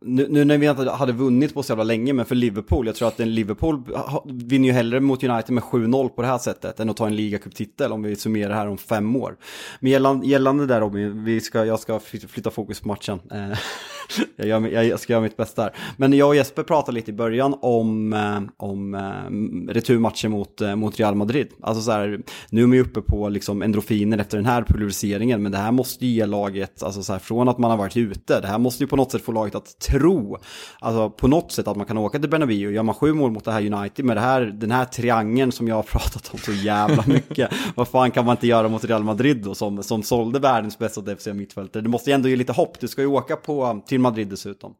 nu, 0.00 0.26
nu, 0.30 0.44
när 0.44 0.58
vi 0.58 0.66
inte 0.66 0.90
hade 0.90 1.12
vunnit 1.12 1.54
på 1.54 1.62
så 1.62 1.70
jävla 1.70 1.84
länge, 1.84 2.12
men 2.12 2.26
för 2.26 2.34
Liverpool, 2.34 2.86
jag 2.86 2.96
tror 2.96 3.08
att 3.08 3.20
en 3.20 3.34
Liverpool 3.34 3.82
vinner 4.24 4.68
ju 4.68 4.74
hellre 4.74 5.00
mot 5.00 5.24
United 5.24 5.50
med 5.50 5.62
7-0 5.62 6.08
på 6.08 6.22
det 6.22 6.28
här 6.28 6.38
sättet 6.38 6.80
än 6.80 6.90
att 6.90 6.96
ta 6.96 7.06
en 7.06 7.16
ligacuptitel 7.16 7.92
om 7.92 8.02
vi 8.02 8.16
summerar 8.16 8.48
det 8.48 8.54
här 8.54 8.68
om 8.68 8.78
fem 8.78 9.16
år. 9.16 9.36
Men 9.80 9.92
gällande, 9.92 10.26
gällande 10.26 10.66
där 10.66 10.80
Robin, 10.80 11.24
vi 11.24 11.40
ska, 11.40 11.64
jag 11.64 11.80
ska 11.80 12.00
flytta 12.00 12.50
fokus 12.50 12.80
på 12.80 12.88
matchen. 12.88 13.20
Eh, 13.30 13.58
Jag, 14.36 14.48
gör, 14.48 14.82
jag, 14.82 15.00
ska 15.00 15.12
göra 15.12 15.22
mitt 15.22 15.36
bästa 15.36 15.62
här. 15.62 15.72
Men 15.96 16.12
jag 16.12 16.28
och 16.28 16.36
Jesper 16.36 16.62
pratade 16.62 16.94
lite 16.94 17.10
i 17.10 17.14
början 17.14 17.54
om, 17.60 18.12
eh, 18.12 18.40
om 18.56 18.94
eh, 18.94 19.72
returmatchen 19.72 20.30
mot, 20.30 20.60
eh, 20.60 20.76
mot 20.76 21.00
Real 21.00 21.14
Madrid. 21.14 21.48
Alltså 21.62 21.82
så 21.82 21.90
här, 21.90 22.20
nu 22.50 22.62
är 22.62 22.66
man 22.66 22.76
ju 22.76 22.82
uppe 22.82 23.00
på 23.00 23.28
liksom 23.28 23.62
endorfiner 23.62 24.18
efter 24.18 24.36
den 24.36 24.46
här 24.46 24.62
pulveriseringen, 24.62 25.42
men 25.42 25.52
det 25.52 25.58
här 25.58 25.72
måste 25.72 26.06
ju 26.06 26.12
ge 26.12 26.26
laget, 26.26 26.82
alltså 26.82 27.02
så 27.02 27.12
här, 27.12 27.20
från 27.20 27.48
att 27.48 27.58
man 27.58 27.70
har 27.70 27.78
varit 27.78 27.96
ute, 27.96 28.40
det 28.40 28.46
här 28.46 28.58
måste 28.58 28.84
ju 28.84 28.88
på 28.88 28.96
något 28.96 29.12
sätt 29.12 29.22
få 29.22 29.32
laget 29.32 29.54
att 29.54 29.78
tro, 29.78 30.38
alltså 30.80 31.10
på 31.10 31.28
något 31.28 31.52
sätt 31.52 31.68
att 31.68 31.76
man 31.76 31.86
kan 31.86 31.98
åka 31.98 32.18
till 32.18 32.30
Bernabéu, 32.30 32.72
gör 32.72 32.82
man 32.82 32.94
sju 32.94 33.12
mål 33.12 33.30
mot 33.30 33.44
det 33.44 33.52
här 33.52 33.72
United 33.72 34.04
med 34.04 34.16
det 34.16 34.20
här, 34.20 34.40
den 34.40 34.70
här 34.70 34.84
triangeln 34.84 35.52
som 35.52 35.68
jag 35.68 35.76
har 35.76 35.82
pratat 35.92 36.30
om 36.32 36.38
så 36.38 36.52
jävla 36.52 37.04
mycket, 37.06 37.50
vad 37.74 37.88
fan 37.88 38.10
kan 38.10 38.24
man 38.24 38.36
inte 38.36 38.46
göra 38.46 38.68
mot 38.68 38.84
Real 38.84 39.04
Madrid 39.04 39.42
då, 39.44 39.54
som, 39.54 39.82
som 39.82 40.02
sålde 40.02 40.38
världens 40.38 40.78
bästa 40.78 41.00
defensiva 41.00 41.34
mittfältare? 41.34 41.82
Det 41.82 41.88
måste 41.88 42.10
ju 42.10 42.14
ändå 42.14 42.28
ge 42.28 42.36
lite 42.36 42.52
hopp, 42.52 42.80
du 42.80 42.88
ska 42.88 43.02
ju 43.02 43.08
åka 43.08 43.36
på, 43.36 43.82
till 43.92 44.00
Madrid 44.00 44.28
dessutom. 44.28 44.74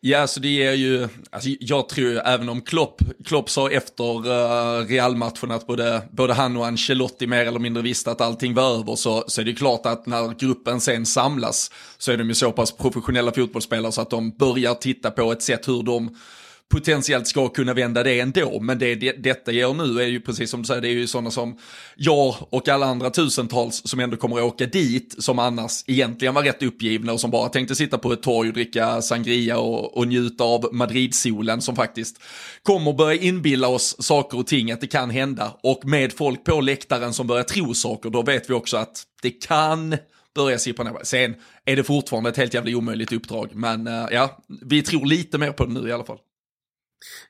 Ja, 0.00 0.26
så 0.26 0.40
det 0.40 0.62
är 0.66 0.72
ju, 0.72 1.08
alltså 1.30 1.48
jag 1.60 1.88
tror 1.88 2.10
ju 2.10 2.18
även 2.18 2.48
om 2.48 2.60
Klopp, 2.60 3.02
Klopp 3.24 3.50
sa 3.50 3.70
efter 3.70 4.26
uh, 4.26 4.86
Real-matchen 4.86 5.50
att 5.50 5.66
både, 5.66 6.02
både 6.10 6.34
han 6.34 6.56
och 6.56 6.66
Ancelotti 6.66 7.26
mer 7.26 7.46
eller 7.46 7.58
mindre 7.58 7.82
visste 7.82 8.10
att 8.10 8.20
allting 8.20 8.54
var 8.54 8.78
över 8.78 8.96
så, 8.96 9.24
så 9.26 9.40
är 9.40 9.44
det 9.44 9.52
klart 9.52 9.86
att 9.86 10.06
när 10.06 10.38
gruppen 10.38 10.80
sen 10.80 11.06
samlas 11.06 11.70
så 11.98 12.12
är 12.12 12.16
de 12.16 12.28
ju 12.28 12.34
så 12.34 12.52
pass 12.52 12.72
professionella 12.72 13.32
fotbollsspelare 13.32 13.92
så 13.92 14.00
att 14.00 14.10
de 14.10 14.30
börjar 14.30 14.74
titta 14.74 15.10
på 15.10 15.32
ett 15.32 15.42
sätt 15.42 15.68
hur 15.68 15.82
de 15.82 16.16
potentiellt 16.68 17.26
ska 17.26 17.48
kunna 17.48 17.74
vända 17.74 18.02
det 18.02 18.20
ändå. 18.20 18.60
Men 18.60 18.78
det, 18.78 18.94
det 18.94 19.12
detta 19.12 19.52
gör 19.52 19.74
nu 19.74 20.02
är 20.02 20.06
ju 20.06 20.20
precis 20.20 20.50
som 20.50 20.62
du 20.62 20.66
säger, 20.66 20.80
det 20.80 20.88
är 20.88 20.92
ju 20.92 21.06
sådana 21.06 21.30
som 21.30 21.58
jag 21.96 22.34
och 22.50 22.68
alla 22.68 22.86
andra 22.86 23.10
tusentals 23.10 23.82
som 23.84 24.00
ändå 24.00 24.16
kommer 24.16 24.36
att 24.36 24.42
åka 24.42 24.66
dit, 24.66 25.14
som 25.18 25.38
annars 25.38 25.84
egentligen 25.86 26.34
var 26.34 26.42
rätt 26.42 26.62
uppgivna 26.62 27.12
och 27.12 27.20
som 27.20 27.30
bara 27.30 27.48
tänkte 27.48 27.74
sitta 27.74 27.98
på 27.98 28.12
ett 28.12 28.22
torg 28.22 28.48
och 28.48 28.54
dricka 28.54 29.02
sangria 29.02 29.58
och, 29.58 29.96
och 29.96 30.08
njuta 30.08 30.44
av 30.44 30.68
Madrid-solen 30.72 31.60
som 31.60 31.76
faktiskt 31.76 32.22
kommer 32.62 32.92
börja 32.92 33.20
inbilla 33.20 33.68
oss 33.68 33.96
saker 33.98 34.38
och 34.38 34.46
ting 34.46 34.72
att 34.72 34.80
det 34.80 34.86
kan 34.86 35.10
hända. 35.10 35.56
Och 35.62 35.84
med 35.84 36.12
folk 36.12 36.44
på 36.44 36.60
läktaren 36.60 37.12
som 37.12 37.26
börjar 37.26 37.44
tro 37.44 37.74
saker, 37.74 38.10
då 38.10 38.22
vet 38.22 38.50
vi 38.50 38.54
också 38.54 38.76
att 38.76 39.02
det 39.22 39.30
kan 39.30 39.96
börja 40.34 40.58
sippra 40.58 40.84
ner. 40.84 40.96
Sen 41.02 41.34
är 41.64 41.76
det 41.76 41.84
fortfarande 41.84 42.30
ett 42.30 42.36
helt 42.36 42.54
jävla 42.54 42.76
omöjligt 42.76 43.12
uppdrag, 43.12 43.50
men 43.54 43.86
uh, 43.86 44.06
ja, 44.10 44.38
vi 44.62 44.82
tror 44.82 45.06
lite 45.06 45.38
mer 45.38 45.52
på 45.52 45.64
det 45.64 45.72
nu 45.72 45.88
i 45.88 45.92
alla 45.92 46.04
fall. 46.04 46.18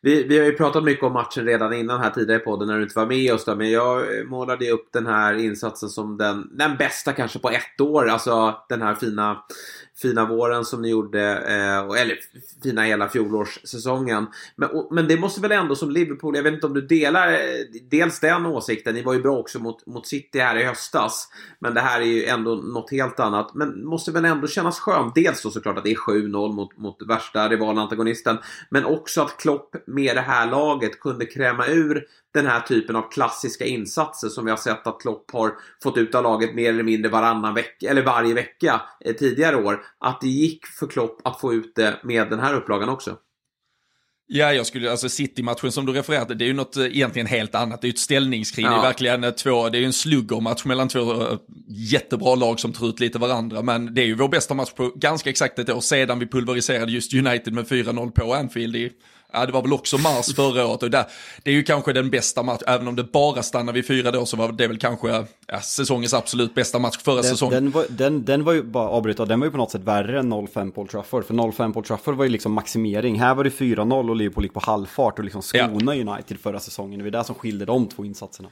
Vi, 0.01 0.23
vi 0.23 0.39
har 0.39 0.47
ju 0.47 0.53
pratat 0.53 0.85
mycket 0.85 1.05
om 1.05 1.13
matchen 1.13 1.45
redan 1.45 1.73
innan 1.73 2.01
här 2.01 2.11
tidigare 2.11 2.41
i 2.41 2.45
podden 2.45 2.69
när 2.69 2.77
du 2.77 2.83
inte 2.83 2.99
var 2.99 3.07
med 3.07 3.35
oss 3.35 3.45
då, 3.45 3.55
men 3.55 3.71
jag 3.71 4.19
eh, 4.19 4.25
målade 4.25 4.71
upp 4.71 4.89
den 4.93 5.07
här 5.07 5.35
insatsen 5.35 5.89
som 5.89 6.17
den, 6.17 6.57
den 6.57 6.77
bästa 6.77 7.13
kanske 7.13 7.39
på 7.39 7.51
ett 7.51 7.81
år, 7.81 8.09
alltså 8.09 8.63
den 8.69 8.83
här 8.83 8.95
fina 8.95 9.45
fina 10.03 10.25
våren 10.25 10.65
som 10.65 10.83
ni 10.83 10.89
gjorde, 10.89 11.23
eh, 11.23 12.01
eller 12.01 12.19
fina 12.63 12.83
hela 12.83 13.09
fjolårssäsongen. 13.09 14.27
Men, 14.57 14.71
och, 14.71 14.89
men 14.91 15.09
det 15.09 15.17
måste 15.17 15.41
väl 15.41 15.53
ändå 15.53 15.77
som 15.77 15.91
Liverpool, 15.91 16.37
jag 16.37 16.43
vet 16.43 16.55
inte 16.55 16.67
om 16.67 16.75
du 16.75 16.81
delar 16.81 17.33
eh, 17.33 17.39
dels 17.91 18.21
den 18.21 18.47
åsikten, 18.47 18.95
ni 18.95 19.03
var 19.03 19.15
ju 19.15 19.23
bra 19.23 19.39
också 19.39 19.59
mot, 19.59 19.87
mot 19.87 20.07
City 20.07 20.39
här 20.39 20.57
i 20.57 20.65
höstas. 20.65 21.29
Men 21.59 21.75
det 21.75 21.81
här 21.81 22.01
är 22.01 22.05
ju 22.05 22.25
ändå 22.25 22.55
något 22.55 22.91
helt 22.91 23.21
annat. 23.21 23.55
Men 23.55 23.85
måste 23.85 24.13
väl 24.13 24.25
ändå 24.25 24.47
kännas 24.47 24.81
skönt, 24.81 25.15
dels 25.15 25.43
då 25.43 25.51
såklart 25.51 25.79
att 25.79 25.85
det 25.85 25.91
är 25.91 25.95
7-0 25.95 26.53
mot, 26.53 26.79
mot 26.79 26.97
värsta 27.09 27.49
rivalantagonisten. 27.49 28.39
Men 28.71 28.85
också 28.85 29.23
att 29.23 29.37
Klopp 29.37 29.77
med 29.87 30.17
det 30.17 30.21
här 30.21 30.51
laget 30.51 31.01
kunde 31.01 31.27
kräma 31.27 31.67
ur 31.67 32.07
den 32.37 32.47
här 32.47 32.61
typen 32.61 32.97
av 32.97 33.11
klassiska 33.11 33.65
insatser 33.65 34.29
som 34.29 34.45
vi 34.45 34.51
har 34.51 34.59
sett 34.59 34.87
att 34.87 35.01
Klopp 35.01 35.31
har 35.31 35.53
fått 35.83 35.97
ut 35.97 36.15
av 36.15 36.23
laget 36.23 36.55
mer 36.55 36.69
eller 36.69 36.83
mindre 36.83 37.11
varannan 37.11 37.55
vecka, 37.55 37.91
eller 37.91 38.03
varje 38.03 38.35
vecka 38.35 38.83
eh, 39.05 39.15
tidigare 39.15 39.57
år. 39.57 39.85
Att 39.99 40.21
det 40.21 40.29
gick 40.29 40.67
för 40.67 40.87
Klopp 40.87 41.21
att 41.25 41.41
få 41.41 41.55
ut 41.55 41.73
det 41.75 42.01
med 42.03 42.31
den 42.31 42.41
här 42.41 42.55
upplagan 42.55 42.89
också. 42.89 43.17
Ja, 44.29 44.53
jag 44.53 44.67
skulle, 44.67 44.91
alltså 44.91 45.09
City-matchen 45.09 45.73
som 45.73 45.87
du 45.87 45.93
refererade, 45.93 46.35
det 46.35 46.45
är 46.45 46.47
ju 46.47 46.53
något 46.53 46.77
eh, 46.77 46.85
egentligen 46.85 47.27
helt 47.27 47.55
annat. 47.55 47.81
Det 47.81 47.85
är 47.85 47.89
ju 47.89 47.93
ett 47.93 47.99
ställningskrig, 47.99 48.67
ja. 48.67 48.71
det 48.71 48.77
är 48.77 48.83
verkligen 48.83 49.25
eh, 49.25 49.31
två, 49.31 49.69
det 49.69 49.79
är 49.79 49.81
ju 49.81 49.87
en 49.87 49.93
sluggermatch 49.93 50.65
mellan 50.65 50.89
två 50.89 51.01
jättebra 51.69 52.35
lag 52.35 52.61
som 52.61 52.73
tror 52.73 52.89
ut 52.89 53.01
lite 53.01 53.19
varandra. 53.19 53.63
Men 53.63 53.95
det 53.95 54.03
är 54.03 54.07
ju 54.07 54.15
vår 54.15 54.29
bästa 54.29 54.55
match 54.55 54.73
på 54.73 54.93
ganska 54.97 55.31
exakt 55.31 55.59
ett 55.59 55.71
år 55.71 55.81
sedan 55.81 56.19
vi 56.19 56.27
pulveriserade 56.27 56.93
just 56.93 57.15
United 57.15 57.53
med 57.53 57.65
4-0 57.65 58.11
på 58.11 58.35
Anfield 58.35 58.77
i 58.77 58.93
Ja, 59.33 59.47
det 59.47 59.53
var 59.53 59.63
väl 59.63 59.73
också 59.73 59.99
mars 59.99 60.35
förra 60.35 60.67
året 60.67 60.83
och 60.83 60.91
där, 60.91 61.05
det 61.43 61.51
är 61.51 61.55
ju 61.55 61.63
kanske 61.63 61.93
den 61.93 62.11
bästa 62.11 62.43
matchen, 62.43 62.65
även 62.67 62.89
om 62.89 62.97
det 62.97 63.05
bara 63.05 63.43
stannar 63.43 63.73
vid 63.73 63.87
fyra 63.87 64.11
då 64.11 64.27
så 64.27 64.37
var 64.37 64.53
det 64.53 64.67
väl 64.67 64.79
kanske 64.79 65.25
ja, 65.47 65.61
säsongens 65.61 66.15
absolut 66.15 66.55
bästa 66.55 66.79
match 66.79 66.99
förra 66.99 67.15
den, 67.15 67.25
säsongen. 67.25 67.65
Den 67.65 67.71
var, 67.71 67.87
den, 67.89 68.25
den 68.25 68.45
var 68.45 68.53
ju, 68.53 68.63
bara 68.63 68.89
avbryta, 68.89 69.25
den 69.25 69.41
var 69.41 69.47
ju 69.47 69.51
på 69.51 69.57
något 69.57 69.71
sätt 69.71 69.83
värre 69.83 70.19
än 70.19 70.33
0-5 70.33 70.71
Paul 70.71 70.89
Trafford, 70.89 71.25
för 71.25 71.35
0-5 71.35 71.73
Paul 71.73 71.85
Trafford 71.85 72.15
var 72.15 72.25
ju 72.25 72.31
liksom 72.31 72.53
maximering, 72.53 73.21
här 73.21 73.35
var 73.35 73.45
det 73.45 73.51
4-0 73.51 74.11
och 74.11 74.17
Liverpool 74.17 74.45
gick 74.45 74.55
på 74.55 74.61
halvfart 74.61 75.19
och 75.19 75.25
liksom 75.25 75.43
skona 75.43 75.97
ja. 75.97 76.13
United 76.13 76.41
förra 76.41 76.61
säsongen, 76.61 76.99
det 76.99 77.05
var 77.05 77.11
det 77.11 77.25
som 77.25 77.35
skilde 77.35 77.65
de 77.65 77.89
två 77.89 78.05
insatserna. 78.05 78.49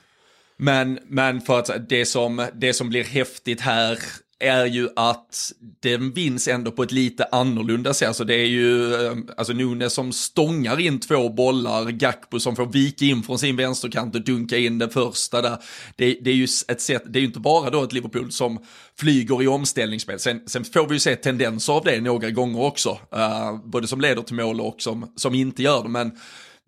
Men, 0.57 0.99
men 1.07 1.41
för 1.41 1.59
att 1.59 1.89
det 1.89 2.07
som, 2.07 2.47
det 2.55 2.73
som 2.73 2.89
blir 2.89 3.05
häftigt 3.05 3.61
här 3.61 3.99
är 4.45 4.67
ju 4.67 4.89
att 4.97 5.53
den 5.81 6.13
vinns 6.13 6.49
ändå 6.49 6.71
på 6.71 6.83
ett 6.83 6.93
lite 6.93 7.25
annorlunda 7.25 7.95
sätt. 7.95 8.09
Alltså 8.09 8.25
det 8.25 8.35
är 8.35 8.47
ju 8.47 8.95
eh, 8.95 9.17
alltså 9.37 9.53
Nunes 9.53 9.93
som 9.93 10.13
stångar 10.13 10.81
in 10.81 11.01
två 11.01 11.29
bollar, 11.29 11.91
Gakpo 11.91 12.41
som 12.41 12.57
får 12.57 12.67
vika 12.67 13.05
in 13.05 13.23
från 13.23 13.39
sin 13.39 13.57
vänsterkant 13.57 14.15
och 14.15 14.25
dunka 14.25 14.57
in 14.57 14.79
den 14.79 14.91
första 14.91 15.43
där. 15.43 15.59
Det, 15.97 16.19
det 16.21 16.31
är 16.31 16.35
ju 16.35 16.49
ett 16.69 16.81
sätt, 16.81 17.03
det 17.07 17.19
är 17.19 17.21
ju 17.21 17.27
inte 17.27 17.41
bara 17.41 17.71
då 17.71 17.83
ett 17.83 17.93
Liverpool 17.93 18.33
som 18.33 18.59
flyger 18.99 19.43
i 19.43 19.47
omställningsspel. 19.47 20.19
Sen, 20.19 20.41
sen 20.47 20.65
får 20.65 20.89
vi 20.89 20.95
ju 20.95 21.01
se 21.01 21.17
tendenser 21.17 21.73
av 21.73 21.85
det 21.85 22.01
några 22.01 22.31
gånger 22.31 22.63
också, 22.63 22.91
uh, 22.91 23.65
både 23.65 23.87
som 23.87 24.01
leder 24.01 24.23
till 24.23 24.37
mål 24.37 24.61
och 24.61 24.77
som, 24.79 25.13
som 25.17 25.35
inte 25.35 25.63
gör 25.63 25.83
det. 25.83 25.89
Men 25.89 26.13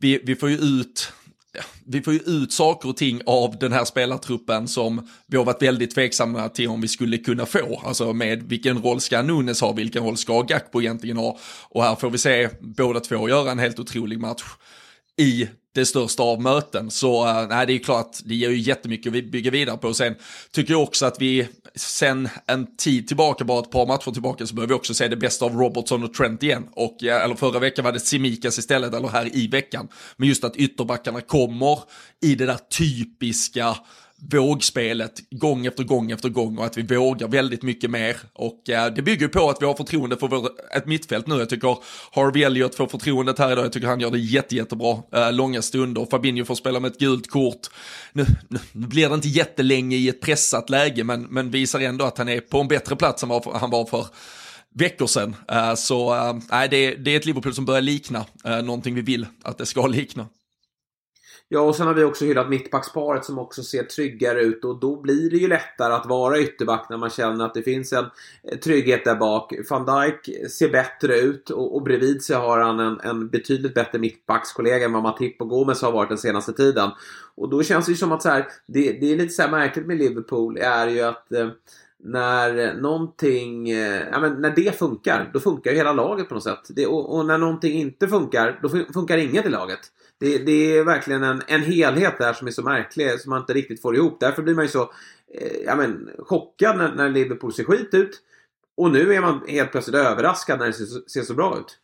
vi, 0.00 0.20
vi 0.24 0.36
får 0.36 0.50
ju 0.50 0.56
ut 0.56 1.12
vi 1.84 2.02
får 2.02 2.12
ju 2.12 2.20
ut 2.20 2.52
saker 2.52 2.88
och 2.88 2.96
ting 2.96 3.20
av 3.26 3.58
den 3.58 3.72
här 3.72 3.84
spelartruppen 3.84 4.68
som 4.68 5.08
vi 5.26 5.36
har 5.36 5.44
varit 5.44 5.62
väldigt 5.62 5.94
tveksamma 5.94 6.48
till 6.48 6.68
om 6.68 6.80
vi 6.80 6.88
skulle 6.88 7.18
kunna 7.18 7.46
få. 7.46 7.82
Alltså 7.84 8.12
med 8.12 8.42
vilken 8.42 8.82
roll 8.82 9.00
ska 9.00 9.22
Nunes 9.22 9.60
ha, 9.60 9.72
vilken 9.72 10.04
roll 10.04 10.16
ska 10.16 10.42
Gakpo 10.42 10.80
egentligen 10.80 11.16
ha? 11.16 11.38
Och 11.68 11.82
här 11.82 11.94
får 11.94 12.10
vi 12.10 12.18
se 12.18 12.48
båda 12.60 13.00
två 13.00 13.28
göra 13.28 13.50
en 13.50 13.58
helt 13.58 13.78
otrolig 13.78 14.20
match 14.20 14.44
i 15.18 15.48
det 15.80 15.86
största 15.86 16.22
av 16.22 16.42
möten. 16.42 16.90
Så 16.90 17.26
eh, 17.28 17.48
nej, 17.48 17.66
det 17.66 17.72
är 17.72 17.78
klart, 17.78 18.18
det 18.24 18.34
ger 18.34 18.50
ju 18.50 18.58
jättemycket 18.58 19.14
att 19.14 19.24
bygga 19.24 19.50
vidare 19.50 19.76
på. 19.76 19.94
Sen 19.94 20.14
tycker 20.50 20.72
jag 20.72 20.82
också 20.82 21.06
att 21.06 21.20
vi 21.20 21.48
sen 21.74 22.28
en 22.46 22.76
tid 22.76 23.08
tillbaka, 23.08 23.44
bara 23.44 23.60
ett 23.60 23.70
par 23.70 23.86
matcher 23.86 24.10
tillbaka, 24.10 24.46
så 24.46 24.54
behöver 24.54 24.74
vi 24.74 24.78
också 24.78 24.94
se 24.94 25.08
det 25.08 25.16
bästa 25.16 25.44
av 25.44 25.52
Robertson 25.52 26.04
och 26.04 26.14
Trent 26.14 26.42
igen. 26.42 26.68
Och, 26.72 27.04
eh, 27.04 27.24
eller 27.24 27.34
förra 27.34 27.58
veckan 27.58 27.84
var 27.84 27.92
det 27.92 28.00
Simikas 28.00 28.58
istället, 28.58 28.94
eller 28.94 29.08
här 29.08 29.36
i 29.36 29.46
veckan. 29.46 29.88
Men 30.16 30.28
just 30.28 30.44
att 30.44 30.56
ytterbackarna 30.56 31.20
kommer 31.20 31.78
i 32.22 32.34
det 32.34 32.46
där 32.46 32.58
typiska 32.78 33.76
vågspelet 34.18 35.30
gång 35.30 35.66
efter 35.66 35.84
gång 35.84 36.10
efter 36.10 36.28
gång 36.28 36.58
och 36.58 36.64
att 36.64 36.76
vi 36.76 36.96
vågar 36.96 37.28
väldigt 37.28 37.62
mycket 37.62 37.90
mer. 37.90 38.16
Och 38.32 38.70
eh, 38.70 38.94
det 38.94 39.02
bygger 39.02 39.28
på 39.28 39.50
att 39.50 39.62
vi 39.62 39.66
har 39.66 39.74
förtroende 39.74 40.16
för 40.16 40.28
vår, 40.28 40.50
ett 40.76 40.86
mittfält 40.86 41.26
nu. 41.26 41.34
Jag 41.34 41.48
tycker 41.48 41.78
Harvey 42.12 42.42
Elliott 42.42 42.74
får 42.74 42.86
förtroendet 42.86 43.38
här 43.38 43.52
idag. 43.52 43.64
Jag 43.64 43.72
tycker 43.72 43.86
han 43.86 44.00
gör 44.00 44.10
det 44.10 44.18
jätte, 44.18 44.56
jättebra. 44.56 44.98
Eh, 45.12 45.32
långa 45.32 45.62
stunder. 45.62 46.06
Fabinho 46.10 46.44
får 46.44 46.54
spela 46.54 46.80
med 46.80 46.92
ett 46.92 46.98
gult 46.98 47.30
kort. 47.30 47.66
Nu, 48.12 48.26
nu, 48.48 48.58
blir 48.72 49.08
det 49.08 49.14
inte 49.14 49.28
jättelänge 49.28 49.96
i 49.96 50.08
ett 50.08 50.20
pressat 50.20 50.70
läge 50.70 51.04
men, 51.04 51.22
men 51.22 51.50
visar 51.50 51.80
ändå 51.80 52.04
att 52.04 52.18
han 52.18 52.28
är 52.28 52.40
på 52.40 52.60
en 52.60 52.68
bättre 52.68 52.96
plats 52.96 53.22
än 53.22 53.28
vad 53.28 53.46
han 53.46 53.70
var 53.70 53.84
för 53.84 54.06
veckor 54.74 55.06
sedan. 55.06 55.36
Eh, 55.48 55.74
så 55.74 56.14
uh, 56.14 56.40
det, 56.70 56.94
det 56.94 57.10
är 57.10 57.16
ett 57.16 57.26
Liverpool 57.26 57.54
som 57.54 57.64
börjar 57.64 57.80
likna 57.80 58.24
uh, 58.46 58.62
någonting 58.62 58.94
vi 58.94 59.02
vill 59.02 59.26
att 59.42 59.58
det 59.58 59.66
ska 59.66 59.86
likna. 59.86 60.26
Ja, 61.48 61.60
och 61.60 61.76
sen 61.76 61.86
har 61.86 61.94
vi 61.94 62.04
också 62.04 62.24
hyllat 62.24 62.48
mittbacksparet 62.48 63.24
som 63.24 63.38
också 63.38 63.62
ser 63.62 63.82
tryggare 63.82 64.40
ut 64.40 64.64
och 64.64 64.80
då 64.80 65.00
blir 65.00 65.30
det 65.30 65.36
ju 65.36 65.48
lättare 65.48 65.92
att 65.92 66.06
vara 66.06 66.38
ytterback 66.38 66.86
när 66.90 66.96
man 66.96 67.10
känner 67.10 67.44
att 67.44 67.54
det 67.54 67.62
finns 67.62 67.92
en 67.92 68.04
eh, 68.42 68.58
trygghet 68.58 69.04
där 69.04 69.16
bak. 69.16 69.52
Van 69.70 69.84
Dijk 69.86 70.50
ser 70.50 70.68
bättre 70.68 71.18
ut 71.18 71.50
och, 71.50 71.76
och 71.76 71.82
bredvid 71.82 72.22
sig 72.22 72.36
har 72.36 72.58
han 72.58 72.80
en, 72.80 73.00
en 73.00 73.28
betydligt 73.28 73.74
bättre 73.74 73.98
mittbackskollega 73.98 74.84
än 74.84 74.92
vad 74.92 75.02
Matip 75.02 75.40
och 75.40 75.48
Gomes 75.48 75.82
har 75.82 75.92
varit 75.92 76.08
den 76.08 76.18
senaste 76.18 76.52
tiden. 76.52 76.90
Och 77.34 77.48
då 77.48 77.62
känns 77.62 77.86
det 77.86 77.92
ju 77.92 77.96
som 77.96 78.12
att 78.12 78.22
så 78.22 78.28
här, 78.28 78.46
det, 78.66 78.92
det 78.92 79.12
är 79.12 79.16
lite 79.16 79.34
så 79.34 79.42
här 79.42 79.50
märkligt 79.50 79.86
med 79.86 79.98
Liverpool 79.98 80.58
är 80.58 80.88
ju 80.88 81.00
att 81.00 81.32
eh, 81.32 81.48
när 81.98 82.74
någonting, 82.74 83.70
eh, 83.70 84.02
ja, 84.12 84.20
men 84.20 84.40
när 84.42 84.50
det 84.50 84.78
funkar, 84.78 85.30
då 85.32 85.40
funkar 85.40 85.70
ju 85.70 85.76
hela 85.76 85.92
laget 85.92 86.28
på 86.28 86.34
något 86.34 86.44
sätt. 86.44 86.68
Det, 86.68 86.86
och, 86.86 87.16
och, 87.16 87.26
när 87.26 87.38
någonting 87.38 87.78
inte 87.78 88.08
funkar, 88.08 88.58
då 88.62 88.68
funkar 88.68 89.18
inget 89.18 89.46
i 89.46 89.48
laget. 89.48 89.80
Det, 90.20 90.38
det 90.38 90.76
är 90.76 90.84
verkligen 90.84 91.22
en, 91.22 91.42
en 91.46 91.62
helhet 91.62 92.18
där 92.18 92.32
som 92.32 92.46
är 92.46 92.50
så 92.50 92.62
märklig 92.62 93.20
som 93.20 93.30
man 93.30 93.40
inte 93.40 93.52
riktigt 93.52 93.82
får 93.82 93.96
ihop. 93.96 94.20
Därför 94.20 94.42
blir 94.42 94.54
man 94.54 94.64
ju 94.64 94.70
så 94.70 94.82
eh, 95.34 95.56
ja, 95.64 95.76
men, 95.76 96.10
chockad 96.18 96.76
när, 96.76 96.94
när 96.94 97.08
Liverpool 97.08 97.52
ser 97.52 97.64
skit 97.64 97.94
ut. 97.94 98.22
Och 98.76 98.90
nu 98.90 99.14
är 99.14 99.20
man 99.20 99.40
helt 99.48 99.70
plötsligt 99.70 99.96
överraskad 99.96 100.58
när 100.58 100.66
det 100.66 100.72
ser, 100.72 101.08
ser 101.08 101.22
så 101.22 101.34
bra 101.34 101.58
ut. 101.58 101.78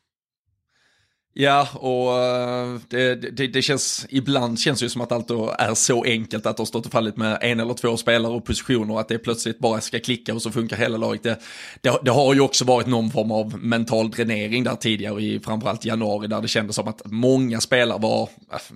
Ja, 1.34 1.68
och 1.74 2.18
eh, 2.18 2.78
det, 2.88 3.14
det, 3.14 3.46
det, 3.46 3.62
känns, 3.62 4.06
ibland 4.08 4.58
känns 4.58 4.78
det 4.78 4.84
ju 4.84 4.90
som 4.90 5.00
att 5.00 5.12
allt 5.12 5.30
är 5.58 5.74
så 5.74 6.04
enkelt 6.04 6.46
att 6.46 6.56
det 6.56 6.60
har 6.60 6.66
stått 6.66 6.86
och 6.86 6.92
fallit 6.92 7.16
med 7.16 7.38
en 7.40 7.60
eller 7.60 7.74
två 7.74 7.96
spelare 7.96 8.32
och 8.32 8.44
positioner 8.44 8.94
och 8.94 9.00
att 9.00 9.08
det 9.08 9.18
plötsligt 9.18 9.58
bara 9.58 9.80
ska 9.80 9.98
klicka 9.98 10.34
och 10.34 10.42
så 10.42 10.50
funkar 10.50 10.76
hela 10.76 10.96
laget. 10.96 11.22
Det, 11.22 11.38
det, 11.80 11.98
det 12.02 12.10
har 12.10 12.34
ju 12.34 12.40
också 12.40 12.64
varit 12.64 12.86
någon 12.86 13.10
form 13.10 13.30
av 13.30 13.58
mental 13.64 14.10
dränering 14.10 14.64
där 14.64 14.76
tidigare 14.76 15.22
i 15.22 15.40
framförallt 15.40 15.84
januari 15.84 16.26
där 16.26 16.40
det 16.40 16.48
kändes 16.48 16.76
som 16.76 16.88
att 16.88 17.02
många 17.04 17.60
spelare 17.60 17.98
var, 17.98 18.28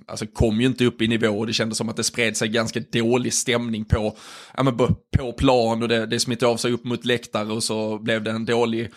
alltså 0.05 0.25
kom 0.25 0.61
ju 0.61 0.67
inte 0.67 0.85
upp 0.85 1.01
i 1.01 1.07
nivå 1.07 1.39
och 1.39 1.47
det 1.47 1.53
kändes 1.53 1.77
som 1.77 1.89
att 1.89 1.95
det 1.95 2.03
spred 2.03 2.37
sig 2.37 2.47
ganska 2.47 2.79
dålig 2.79 3.33
stämning 3.33 3.85
på, 3.85 4.17
ja, 4.57 4.63
men 4.63 4.77
på 4.77 5.33
plan 5.37 5.83
och 5.83 5.89
det, 5.89 6.05
det 6.05 6.19
smittade 6.19 6.51
av 6.51 6.57
sig 6.57 6.71
upp 6.71 6.83
mot 6.83 7.05
läktare 7.05 7.51
och 7.51 7.63
så 7.63 7.97
blev 7.97 8.23
det 8.23 8.31
en 8.31 8.45
dålig 8.45 8.91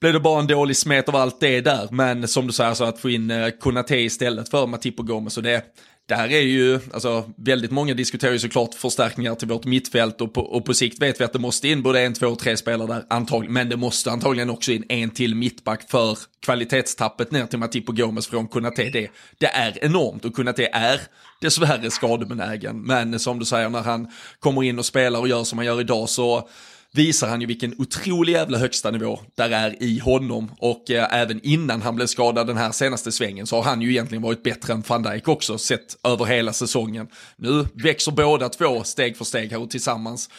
blev 0.00 0.12
det 0.12 0.20
bara 0.20 0.40
en 0.40 0.46
dålig 0.46 0.76
smet 0.76 1.08
av 1.08 1.16
allt 1.16 1.40
det 1.40 1.60
där. 1.60 1.88
Men 1.90 2.28
som 2.28 2.46
du 2.46 2.52
säger, 2.52 2.74
så 2.74 2.84
att 2.84 3.00
få 3.00 3.10
in 3.10 3.30
eh, 3.30 3.48
Konate 3.50 3.96
istället 3.96 4.48
för 4.48 4.66
Matip 4.66 4.98
och 4.98 5.06
Gomes. 5.06 5.36
Och 5.36 5.42
det, 5.42 5.64
där 6.08 6.32
är 6.32 6.40
ju, 6.40 6.80
alltså 6.92 7.30
väldigt 7.36 7.70
många 7.70 7.94
diskuterar 7.94 8.32
ju 8.32 8.38
såklart 8.38 8.74
förstärkningar 8.74 9.34
till 9.34 9.48
vårt 9.48 9.64
mittfält 9.64 10.20
och 10.20 10.34
på, 10.34 10.40
och 10.40 10.64
på 10.64 10.74
sikt 10.74 11.02
vet 11.02 11.20
vi 11.20 11.24
att 11.24 11.32
det 11.32 11.38
måste 11.38 11.68
in 11.68 11.82
både 11.82 12.00
en, 12.00 12.14
två 12.14 12.26
och 12.26 12.38
tre 12.38 12.56
spelare 12.56 12.86
där 12.88 13.04
antagligen. 13.10 13.52
Men 13.52 13.68
det 13.68 13.76
måste 13.76 14.10
antagligen 14.10 14.50
också 14.50 14.72
in 14.72 14.84
en 14.88 15.10
till 15.10 15.34
mittback 15.34 15.90
för 15.90 16.18
kvalitetstappet 16.40 17.30
ner 17.30 17.46
till 17.46 17.58
Matip 17.58 17.88
och 17.88 17.96
Gomes 17.96 18.26
från 18.26 18.48
Konate. 18.48 18.90
Det, 18.90 19.10
det 19.38 19.46
är 19.46 19.84
enormt 19.84 20.24
och 20.24 20.34
Konate 20.34 20.68
är 20.72 21.00
dessvärre 21.40 21.90
skadebenägen. 21.90 22.82
Men 22.82 23.18
som 23.18 23.38
du 23.38 23.44
säger, 23.44 23.68
när 23.68 23.82
han 23.82 24.08
kommer 24.38 24.62
in 24.62 24.78
och 24.78 24.86
spelar 24.86 25.20
och 25.20 25.28
gör 25.28 25.44
som 25.44 25.58
han 25.58 25.66
gör 25.66 25.80
idag 25.80 26.08
så 26.08 26.48
visar 26.94 27.28
han 27.28 27.40
ju 27.40 27.46
vilken 27.46 27.74
otrolig 27.78 28.32
jävla 28.32 28.58
högsta 28.58 28.90
nivå 28.90 29.20
där 29.36 29.50
är 29.50 29.82
i 29.82 29.98
honom 29.98 30.50
och 30.58 30.90
eh, 30.90 31.20
även 31.20 31.40
innan 31.42 31.82
han 31.82 31.96
blev 31.96 32.06
skadad 32.06 32.46
den 32.46 32.56
här 32.56 32.72
senaste 32.72 33.12
svängen 33.12 33.46
så 33.46 33.56
har 33.56 33.62
han 33.62 33.82
ju 33.82 33.90
egentligen 33.90 34.22
varit 34.22 34.42
bättre 34.42 34.72
än 34.72 34.82
van 34.88 35.02
Dijk 35.02 35.28
också 35.28 35.58
sett 35.58 35.96
över 36.04 36.24
hela 36.24 36.52
säsongen. 36.52 37.08
Nu 37.36 37.66
växer 37.74 38.12
båda 38.12 38.48
två 38.48 38.82
steg 38.84 39.16
för 39.16 39.24
steg 39.24 39.50
här 39.50 39.60
och 39.60 39.70
tillsammans. 39.70 40.30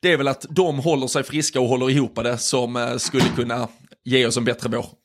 Det 0.00 0.12
är 0.12 0.16
väl 0.16 0.28
att 0.28 0.46
de 0.50 0.78
håller 0.78 1.06
sig 1.06 1.22
friska 1.22 1.60
och 1.60 1.68
håller 1.68 1.90
ihop 1.90 2.14
det 2.14 2.38
som 2.38 2.76
eh, 2.76 2.96
skulle 2.96 3.28
kunna 3.36 3.68
ge 4.04 4.26
oss 4.26 4.36
en 4.36 4.44
bättre 4.44 4.68
vår. 4.68 5.03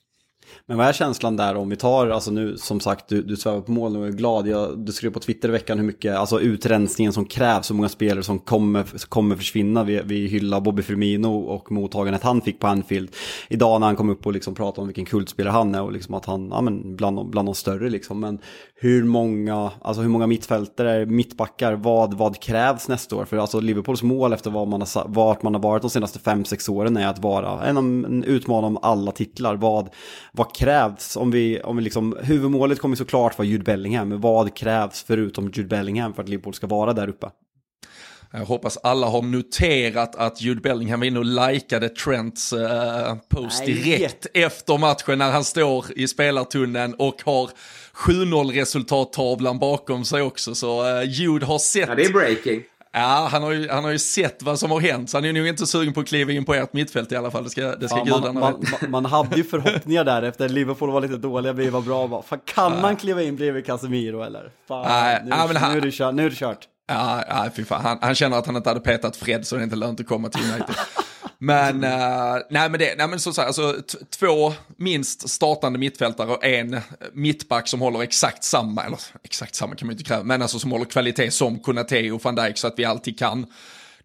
Men 0.69 0.77
vad 0.77 0.87
är 0.87 0.93
känslan 0.93 1.35
där 1.35 1.55
om 1.55 1.69
vi 1.69 1.75
tar, 1.75 2.07
alltså 2.07 2.31
nu 2.31 2.57
som 2.57 2.79
sagt, 2.79 3.07
du, 3.07 3.21
du 3.21 3.37
svävar 3.37 3.61
på 3.61 3.71
mål 3.71 3.97
och 3.97 4.07
är 4.07 4.11
glad. 4.11 4.47
Jag, 4.47 4.79
du 4.79 4.91
skrev 4.91 5.11
på 5.11 5.19
Twitter 5.19 5.49
i 5.49 5.51
veckan 5.51 5.77
hur 5.77 5.85
mycket, 5.85 6.15
alltså 6.15 6.39
utrensningen 6.39 7.13
som 7.13 7.25
krävs, 7.25 7.69
hur 7.69 7.75
många 7.75 7.89
spelare 7.89 8.23
som 8.23 8.39
kommer, 8.39 9.07
kommer 9.09 9.35
försvinna. 9.35 9.83
Vi, 9.83 10.01
vi 10.05 10.27
hyllar 10.27 10.59
Bobby 10.59 10.81
Firmino 10.81 11.39
och 11.39 11.71
mottagandet 11.71 12.23
han 12.23 12.41
fick 12.41 12.59
på 12.59 12.67
Anfield. 12.67 13.09
Idag 13.47 13.79
när 13.79 13.87
han 13.87 13.95
kom 13.95 14.09
upp 14.09 14.25
och 14.25 14.33
liksom 14.33 14.55
pratade 14.55 14.81
om 14.81 14.87
vilken 14.87 15.05
kultspelare 15.05 15.51
han 15.51 15.75
är 15.75 15.81
och 15.81 15.91
liksom 15.91 16.15
att 16.15 16.25
han, 16.25 16.49
ja 16.51 16.61
men 16.61 16.95
bland, 16.95 17.29
bland 17.29 17.47
de 17.47 17.55
större 17.55 17.89
liksom. 17.89 18.19
Men 18.19 18.39
hur 18.81 19.03
många, 19.03 19.71
alltså 19.81 20.01
hur 20.01 20.09
många 20.09 20.27
mittfältare, 20.27 21.05
mittbackar, 21.05 21.73
vad, 21.73 22.13
vad 22.13 22.39
krävs 22.39 22.87
nästa 22.87 23.15
år? 23.15 23.25
För 23.25 23.37
alltså 23.37 23.59
Liverpools 23.59 24.03
mål 24.03 24.33
efter 24.33 24.51
vad 24.51 24.67
man 24.67 24.81
har, 24.81 25.07
vart 25.07 25.43
man 25.43 25.53
har 25.53 25.61
varit 25.61 25.81
de 25.81 25.89
senaste 25.89 26.19
fem 26.19 26.45
sex 26.45 26.69
åren 26.69 26.97
är 26.97 27.07
att 27.07 27.19
vara 27.19 27.65
en, 27.65 27.77
en 27.77 28.23
utmanare 28.23 28.67
om 28.67 28.77
alla 28.81 29.11
titlar. 29.11 29.55
Vad, 29.55 29.89
vad 30.31 30.55
krävs 30.55 31.17
om 31.17 31.31
vi, 31.31 31.61
om 31.61 31.77
vi 31.77 31.83
liksom, 31.83 32.17
huvudmålet 32.21 32.79
kommer 32.79 32.95
såklart 32.95 33.37
vara 33.37 33.47
Jude 33.47 33.63
Bellingham, 33.63 34.09
men 34.09 34.21
vad 34.21 34.55
krävs 34.55 35.03
förutom 35.03 35.51
Jude 35.53 35.69
Bellingham 35.69 36.13
för 36.13 36.23
att 36.23 36.29
Liverpool 36.29 36.53
ska 36.53 36.67
vara 36.67 36.93
där 36.93 37.09
uppe? 37.09 37.29
Jag 38.31 38.45
hoppas 38.45 38.77
alla 38.83 39.07
har 39.07 39.21
noterat 39.21 40.15
att 40.15 40.41
Jude 40.41 40.61
Bellingham 40.61 40.99
var 40.99 41.07
inne 41.07 41.19
och 41.19 41.51
likade 41.51 41.89
Trents 41.89 42.53
uh, 42.53 43.15
post 43.29 43.63
Nej. 43.65 43.73
direkt 43.73 44.27
efter 44.33 44.77
matchen 44.77 45.17
när 45.17 45.31
han 45.31 45.43
står 45.43 45.85
i 45.95 46.07
spelartunneln 46.07 46.93
och 46.93 47.21
har 47.25 47.49
7-0 47.99 48.51
resultattavlan 48.51 49.59
bakom 49.59 50.05
sig 50.05 50.21
också. 50.21 50.55
Så 50.55 50.99
uh, 50.99 51.03
Jude 51.03 51.45
har 51.45 51.59
sett... 51.59 51.89
Ja, 51.89 51.95
det 51.95 52.05
är 52.05 52.13
breaking. 52.13 52.63
Ja, 52.91 53.29
han 53.31 53.43
har, 53.43 53.51
ju, 53.51 53.69
han 53.69 53.83
har 53.83 53.91
ju 53.91 53.99
sett 53.99 54.43
vad 54.43 54.59
som 54.59 54.71
har 54.71 54.79
hänt, 54.79 55.09
så 55.09 55.17
han 55.17 55.25
är 55.25 55.33
nog 55.33 55.47
inte 55.47 55.67
sugen 55.67 55.93
på 55.93 55.99
att 55.99 56.07
kliva 56.07 56.31
in 56.31 56.45
på 56.45 56.53
ert 56.53 56.73
mittfält 56.73 57.11
i 57.11 57.15
alla 57.15 57.31
fall. 57.31 57.43
Det 57.43 57.49
ska, 57.49 57.75
det 57.75 57.89
ska 57.89 57.97
ja, 57.97 58.03
gudarna 58.03 58.39
man, 58.39 58.65
man, 58.81 58.91
man, 58.91 59.05
hade 59.05 59.35
ju 59.35 59.43
förhoppningar 59.43 60.03
där 60.03 60.21
efter 60.21 60.49
Liverpool 60.49 60.91
var 60.91 61.01
lite 61.01 61.17
dåliga, 61.17 61.53
vi 61.53 61.69
var 61.69 61.81
bra. 61.81 62.23
Fan, 62.27 62.39
kan 62.45 62.73
ja. 62.73 62.81
man 62.81 62.95
kliva 62.95 63.23
in 63.23 63.35
bredvid 63.35 63.65
Casemiro 63.65 64.21
eller? 64.21 64.51
Fan, 64.67 64.85
ja, 64.87 65.19
nu, 65.23 65.29
ja, 65.29 65.47
nu, 65.53 65.59
han, 65.59 65.77
är 65.77 65.81
det 65.81 65.91
kört, 65.91 66.15
nu 66.15 66.25
är 66.25 66.29
det 66.29 66.35
kört. 66.35 66.67
Ja, 66.87 67.23
ja 67.27 67.49
fy 67.55 67.65
fan. 67.65 67.81
Han, 67.81 67.97
han, 68.01 68.15
känner 68.15 68.37
att 68.37 68.45
han 68.45 68.55
inte 68.55 68.69
hade 68.69 68.79
petat 68.79 69.17
Fred 69.17 69.47
så 69.47 69.55
det 69.55 69.61
är 69.61 69.63
inte 69.63 69.75
lönt 69.75 69.99
att 69.99 70.07
komma 70.07 70.29
till 70.29 70.41
United. 70.51 70.75
men, 71.41 71.83
uh, 71.83 72.41
nej 72.49 72.69
men 72.69 72.79
det, 72.79 72.95
nej 72.97 73.07
men 73.07 73.19
så, 73.19 73.33
så 73.33 73.41
här, 73.41 73.47
alltså, 73.47 73.75
två 74.19 74.53
minst 74.77 75.29
startande 75.29 75.79
mittfältare 75.79 76.31
och 76.31 76.45
en 76.45 76.81
mittback 77.13 77.67
som 77.67 77.81
håller 77.81 78.01
exakt 78.01 78.43
samma, 78.43 78.83
eller 78.83 78.99
exakt 79.23 79.55
samma 79.55 79.75
kan 79.75 79.85
man 79.85 79.93
inte 79.93 80.03
kräva, 80.03 80.23
men 80.23 80.41
alltså 80.41 80.59
som 80.59 80.71
håller 80.71 80.85
kvalitet 80.85 81.31
som 81.31 81.59
Konate 81.59 82.11
och 82.11 82.23
van 82.23 82.35
Dijk 82.35 82.57
så 82.57 82.67
att 82.67 82.79
vi 82.79 82.85
alltid 82.85 83.19
kan 83.19 83.45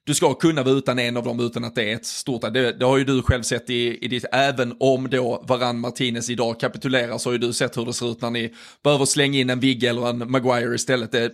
du 0.06 0.14
ska 0.14 0.34
kunna 0.34 0.62
vara 0.62 0.74
utan 0.74 0.98
en 0.98 1.16
av 1.16 1.24
dem 1.24 1.40
utan 1.40 1.64
att 1.64 1.74
det 1.74 1.90
är 1.90 1.94
ett 1.94 2.06
stort, 2.06 2.42
det, 2.42 2.72
det 2.72 2.84
har 2.84 2.98
ju 2.98 3.04
du 3.04 3.22
själv 3.22 3.42
sett 3.42 3.70
i, 3.70 4.04
i 4.04 4.08
ditt, 4.08 4.24
även 4.32 4.76
om 4.80 5.10
då 5.10 5.44
Varan 5.48 5.78
Martinez 5.78 6.30
idag 6.30 6.60
kapitulerar 6.60 7.18
så 7.18 7.28
har 7.28 7.32
ju 7.32 7.38
du 7.38 7.52
sett 7.52 7.76
hur 7.76 7.86
det 7.86 7.92
ser 7.92 8.12
ut 8.12 8.22
när 8.22 8.30
ni 8.30 8.54
behöver 8.82 9.04
slänga 9.04 9.38
in 9.38 9.50
en 9.50 9.60
Vigge 9.60 9.90
eller 9.90 10.08
en 10.08 10.30
Maguire 10.30 10.74
istället. 10.74 11.12
Det, 11.12 11.32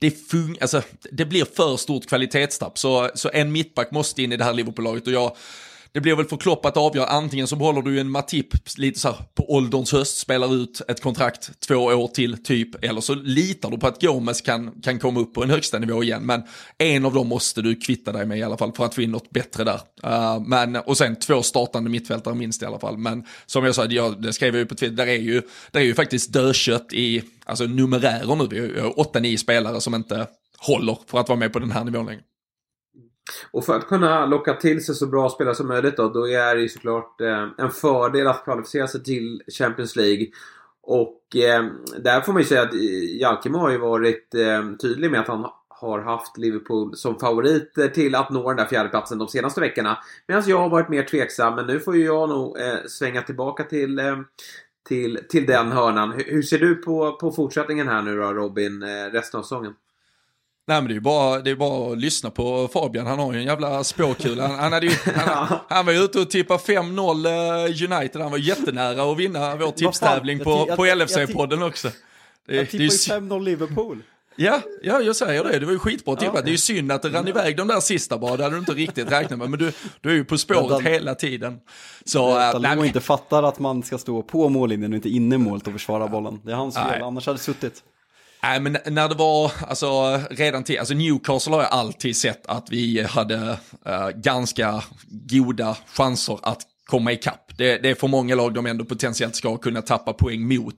det, 0.00 0.10
fun 0.10 0.56
alltså, 0.60 0.82
det 1.12 1.24
blir 1.24 1.44
för 1.44 1.76
stort 1.76 2.06
kvalitetstapp. 2.06 2.78
Så, 2.78 3.10
så 3.14 3.30
en 3.32 3.52
mittback 3.52 3.90
måste 3.90 4.22
in 4.22 4.32
i 4.32 4.36
det 4.36 4.44
här 4.44 4.52
Liverpool-laget 4.52 5.06
och 5.06 5.12
jag 5.12 5.36
det 5.92 6.00
blir 6.00 6.16
väl 6.16 6.26
för 6.26 6.36
Klopp 6.36 6.66
att 6.66 6.76
avgöra, 6.76 7.06
antingen 7.06 7.46
så 7.46 7.56
behåller 7.56 7.82
du 7.82 8.00
en 8.00 8.10
Matip 8.10 8.78
lite 8.78 9.00
så 9.00 9.08
här 9.08 9.16
på 9.34 9.54
ålderns 9.54 9.92
höst, 9.92 10.18
spelar 10.18 10.54
ut 10.54 10.82
ett 10.88 11.00
kontrakt 11.00 11.60
två 11.60 11.74
år 11.74 12.08
till 12.08 12.42
typ, 12.42 12.84
eller 12.84 13.00
så 13.00 13.14
litar 13.14 13.70
du 13.70 13.78
på 13.78 13.86
att 13.86 14.02
Gomes 14.02 14.40
kan, 14.40 14.80
kan 14.82 14.98
komma 14.98 15.20
upp 15.20 15.34
på 15.34 15.42
en 15.42 15.50
högsta 15.50 15.78
nivå 15.78 16.02
igen. 16.02 16.22
Men 16.22 16.42
en 16.78 17.04
av 17.04 17.14
dem 17.14 17.28
måste 17.28 17.62
du 17.62 17.74
kvitta 17.74 18.12
dig 18.12 18.26
med 18.26 18.38
i 18.38 18.42
alla 18.42 18.58
fall 18.58 18.72
för 18.72 18.84
att 18.84 18.94
få 18.94 19.02
in 19.02 19.10
något 19.10 19.30
bättre 19.30 19.64
där. 19.64 19.80
Uh, 20.04 20.40
men, 20.46 20.76
och 20.76 20.98
sen 20.98 21.16
två 21.16 21.42
startande 21.42 21.90
mittfältare 21.90 22.34
minst 22.34 22.62
i 22.62 22.64
alla 22.64 22.78
fall. 22.78 22.98
Men 22.98 23.24
som 23.46 23.64
jag 23.64 23.74
sa, 23.74 23.84
jag, 23.84 24.22
det 24.22 24.32
skrev 24.32 24.54
jag 24.54 24.60
ju 24.60 24.66
på 24.66 24.74
Twitter, 24.74 24.96
där 24.96 25.06
är 25.06 25.18
ju, 25.18 25.42
där 25.70 25.80
är 25.80 25.84
ju 25.84 25.94
faktiskt 25.94 26.32
dödkött 26.32 26.92
i 26.92 27.22
alltså 27.44 27.64
numerärer 27.64 28.36
nu. 28.36 28.46
Vi 28.46 28.80
har 28.80 29.00
åtta, 29.00 29.18
nio 29.18 29.38
spelare 29.38 29.80
som 29.80 29.94
inte 29.94 30.26
håller 30.58 30.98
för 31.06 31.18
att 31.18 31.28
vara 31.28 31.38
med 31.38 31.52
på 31.52 31.58
den 31.58 31.70
här 31.70 31.84
nivån 31.84 32.06
längre. 32.06 32.22
Och 33.50 33.64
för 33.64 33.76
att 33.76 33.88
kunna 33.88 34.26
locka 34.26 34.54
till 34.54 34.84
sig 34.84 34.94
så 34.94 35.06
bra 35.06 35.28
spelare 35.28 35.54
som 35.54 35.68
möjligt 35.68 35.96
då, 35.96 36.08
då 36.08 36.28
är 36.28 36.54
det 36.54 36.62
ju 36.62 36.68
såklart 36.68 37.20
eh, 37.20 37.48
en 37.58 37.70
fördel 37.70 38.26
att 38.26 38.44
kvalificera 38.44 38.86
sig 38.86 39.02
till 39.02 39.42
Champions 39.58 39.96
League. 39.96 40.26
Och 40.82 41.36
eh, 41.36 41.64
där 41.98 42.20
får 42.20 42.32
man 42.32 42.42
ju 42.42 42.48
säga 42.48 42.62
att 42.62 42.74
eh, 42.74 43.20
Jalkemo 43.20 43.58
har 43.58 43.70
ju 43.70 43.78
varit 43.78 44.34
eh, 44.34 44.76
tydlig 44.80 45.10
med 45.10 45.20
att 45.20 45.28
han 45.28 45.46
har 45.80 46.00
haft 46.00 46.38
Liverpool 46.38 46.96
som 46.96 47.18
favoriter 47.18 47.88
till 47.88 48.14
att 48.14 48.30
nå 48.30 48.48
den 48.48 48.56
där 48.56 48.64
fjärdeplatsen 48.64 49.18
de 49.18 49.28
senaste 49.28 49.60
veckorna. 49.60 49.98
Medan 50.26 50.42
jag 50.46 50.58
har 50.58 50.68
varit 50.68 50.88
mer 50.88 51.02
tveksam, 51.02 51.54
men 51.54 51.66
nu 51.66 51.80
får 51.80 51.96
ju 51.96 52.04
jag 52.04 52.28
nog 52.28 52.58
eh, 52.60 52.76
svänga 52.88 53.22
tillbaka 53.22 53.64
till, 53.64 53.98
eh, 53.98 54.16
till, 54.88 55.18
till 55.28 55.46
den 55.46 55.72
hörnan. 55.72 56.12
Hur, 56.12 56.24
hur, 56.24 56.42
ser 56.42 56.58
du 56.58 56.74
på, 56.74 57.12
på 57.12 57.32
fortsättningen 57.32 57.88
här 57.88 58.02
nu 58.02 58.16
då 58.16 58.32
Robin, 58.32 58.82
eh, 58.82 59.12
resten 59.12 59.38
av 59.38 59.42
säsongen? 59.42 59.74
Nej 60.70 60.80
men 60.80 60.88
det 60.88 60.92
är 60.92 60.94
ju 60.94 61.00
bara, 61.00 61.38
det 61.38 61.50
är 61.50 61.54
bara 61.54 61.92
att 61.92 61.98
lyssna 61.98 62.30
på 62.30 62.68
Fabian, 62.72 63.06
han 63.06 63.18
har 63.18 63.32
ju 63.32 63.38
en 63.38 63.44
jävla 63.44 63.84
spåkula. 63.84 64.46
Han, 64.46 64.58
han, 64.58 64.72
hade 64.72 64.86
ju, 64.86 64.92
han, 65.14 65.58
han 65.68 65.86
var 65.86 65.92
ju 65.92 65.98
ute 65.98 66.20
och 66.20 66.30
tippade 66.30 66.60
5-0 66.60 67.26
eh, 67.26 67.92
United, 67.92 68.22
han 68.22 68.30
var 68.30 68.38
jättenära 68.38 69.12
att 69.12 69.18
vinna 69.18 69.56
vår 69.56 69.70
tipstävling 69.70 70.38
på, 70.38 70.66
på 70.66 70.86
LFC-podden 70.86 71.66
också. 71.66 71.88
Det, 72.46 72.56
jag 72.56 72.70
tippade 72.70 72.84
ju 72.84 72.90
5-0 72.90 73.44
Liverpool. 73.44 74.02
Ja, 74.36 74.60
ja, 74.82 75.00
jag 75.00 75.16
säger 75.16 75.44
det. 75.44 75.58
Det 75.58 75.66
var 75.66 75.72
ju 75.72 75.78
skitbra 75.78 76.16
tippat. 76.16 76.34
Ja. 76.34 76.42
Det 76.42 76.48
är 76.48 76.52
ju 76.52 76.58
synd 76.58 76.92
att 76.92 77.02
det 77.02 77.08
rann 77.08 77.28
iväg 77.28 77.56
de 77.56 77.68
där 77.68 77.80
sista 77.80 78.18
bara. 78.18 78.36
Det 78.36 78.42
hade 78.42 78.56
du 78.56 78.58
inte 78.58 78.72
riktigt 78.72 79.12
räknat 79.12 79.38
med. 79.38 79.50
Men 79.50 79.58
du, 79.58 79.72
du 80.00 80.10
är 80.10 80.14
ju 80.14 80.24
på 80.24 80.38
spåret 80.38 80.68
Dan, 80.68 80.86
hela 80.86 81.14
tiden. 81.14 81.58
Så, 82.04 82.40
äh, 82.40 82.60
nej, 82.60 82.76
men... 82.76 82.84
inte 82.84 83.00
fattar 83.00 83.42
att 83.42 83.58
man 83.58 83.82
ska 83.82 83.98
stå 83.98 84.22
på 84.22 84.48
mållinjen 84.48 84.92
och 84.92 84.96
inte 84.96 85.08
inne 85.08 85.34
i 85.34 85.38
målet 85.38 85.66
och 85.66 85.72
försvara 85.72 86.08
bollen. 86.08 86.40
Det 86.44 86.52
är 86.52 86.56
hans 86.56 86.74
fel, 86.74 87.02
annars 87.02 87.26
hade 87.26 87.38
det 87.38 87.42
suttit. 87.42 87.82
Nej 88.42 88.60
men 88.60 88.76
när 88.86 89.08
det 89.08 89.14
var, 89.14 89.52
alltså 89.68 90.20
redan 90.30 90.64
till, 90.64 90.78
alltså 90.78 90.94
Newcastle 90.94 91.52
har 91.52 91.62
jag 91.62 91.72
alltid 91.72 92.16
sett 92.16 92.46
att 92.46 92.70
vi 92.70 93.02
hade 93.02 93.36
uh, 93.88 94.08
ganska 94.14 94.82
goda 95.08 95.76
chanser 95.94 96.38
att 96.42 96.66
komma 96.90 97.12
ikapp. 97.12 97.52
Det, 97.56 97.78
det 97.78 97.90
är 97.90 97.94
för 97.94 98.08
många 98.08 98.34
lag 98.34 98.54
de 98.54 98.66
ändå 98.66 98.84
potentiellt 98.84 99.36
ska 99.36 99.56
kunna 99.56 99.82
tappa 99.82 100.12
poäng 100.12 100.48
mot. 100.48 100.74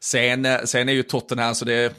Sen, 0.00 0.44
eh, 0.44 0.58
sen 0.64 0.88
är 0.88 0.92
ju 0.92 1.02
Tottenham, 1.02 1.48
alltså 1.48 1.64
det, 1.64 1.92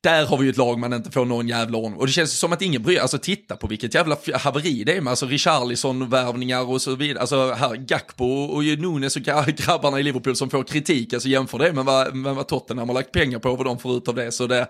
där 0.00 0.26
har 0.26 0.38
vi 0.38 0.44
ju 0.44 0.50
ett 0.50 0.56
lag 0.56 0.78
man 0.78 0.92
inte 0.92 1.10
får 1.10 1.24
någon 1.24 1.48
jävla 1.48 1.78
ordning. 1.78 2.00
Och 2.00 2.06
det 2.06 2.12
känns 2.12 2.38
som 2.38 2.52
att 2.52 2.62
ingen 2.62 2.82
bryr 2.82 2.98
Alltså 2.98 3.18
titta 3.18 3.56
på 3.56 3.66
vilket 3.66 3.94
jävla 3.94 4.16
haveri 4.34 4.84
det 4.84 4.96
är 4.96 5.00
med 5.00 5.10
alltså 5.10 5.26
Richarlison-värvningar 5.26 6.70
och 6.70 6.82
så 6.82 6.94
vidare. 6.94 7.20
Alltså 7.20 7.52
här 7.52 7.74
Gakpo 7.74 8.24
och 8.24 8.64
Nunes 8.64 9.16
och 9.16 9.22
grabbarna 9.56 10.00
i 10.00 10.02
Liverpool 10.02 10.36
som 10.36 10.50
får 10.50 10.64
kritik. 10.64 11.12
Alltså 11.12 11.28
jämför 11.28 11.58
det 11.58 11.72
med 11.72 11.84
vad, 11.84 12.14
med 12.14 12.34
vad 12.34 12.48
Tottenham 12.48 12.88
har 12.88 12.94
lagt 12.94 13.12
pengar 13.12 13.38
på 13.38 13.50
och 13.50 13.58
vad 13.58 13.66
de 13.66 13.78
får 13.78 13.96
ut 13.96 14.08
av 14.08 14.14
det. 14.14 14.32
Så 14.32 14.46
det, 14.46 14.68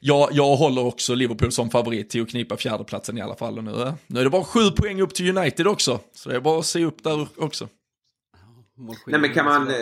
jag, 0.00 0.28
jag 0.32 0.56
håller 0.56 0.84
också 0.84 1.14
Liverpool 1.14 1.52
som 1.52 1.70
favorit 1.70 2.10
till 2.10 2.22
att 2.22 2.30
knipa 2.30 2.56
fjärdeplatsen 2.56 3.18
i 3.18 3.20
alla 3.20 3.36
fall. 3.36 3.58
Och 3.58 3.64
nu, 3.64 3.82
eh, 3.82 3.94
nu 4.06 4.20
är 4.20 4.24
det 4.24 4.30
bara 4.30 4.44
sju 4.44 4.70
poäng 4.70 5.00
upp 5.00 5.14
till 5.14 5.38
United 5.38 5.66
också. 5.66 6.00
Så 6.14 6.28
det 6.28 6.36
är 6.36 6.40
bara 6.40 6.58
att 6.58 6.66
se 6.66 6.84
upp 6.84 7.04
där 7.04 7.28
också. 7.36 7.68
Nej 9.06 9.20
men 9.20 9.32
kan 9.32 9.44
man... 9.44 9.68
Eh, 9.68 9.74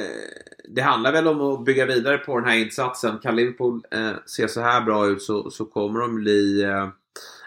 det 0.69 0.83
handlar 0.83 1.13
väl 1.13 1.29
om 1.29 1.41
att 1.41 1.65
bygga 1.65 1.87
vidare 1.87 2.19
på 2.19 2.39
den 2.39 2.49
här 2.49 2.57
insatsen. 2.57 3.19
Kan 3.19 3.37
Liverpool 3.37 3.83
eh, 3.91 4.11
se 4.27 4.49
så 4.49 4.61
här 4.61 4.81
bra 4.81 5.07
ut 5.07 5.23
så, 5.23 5.51
så 5.51 5.65
kommer 5.65 6.01
de 6.01 6.15
bli... 6.15 6.63
Eh, 6.63 6.89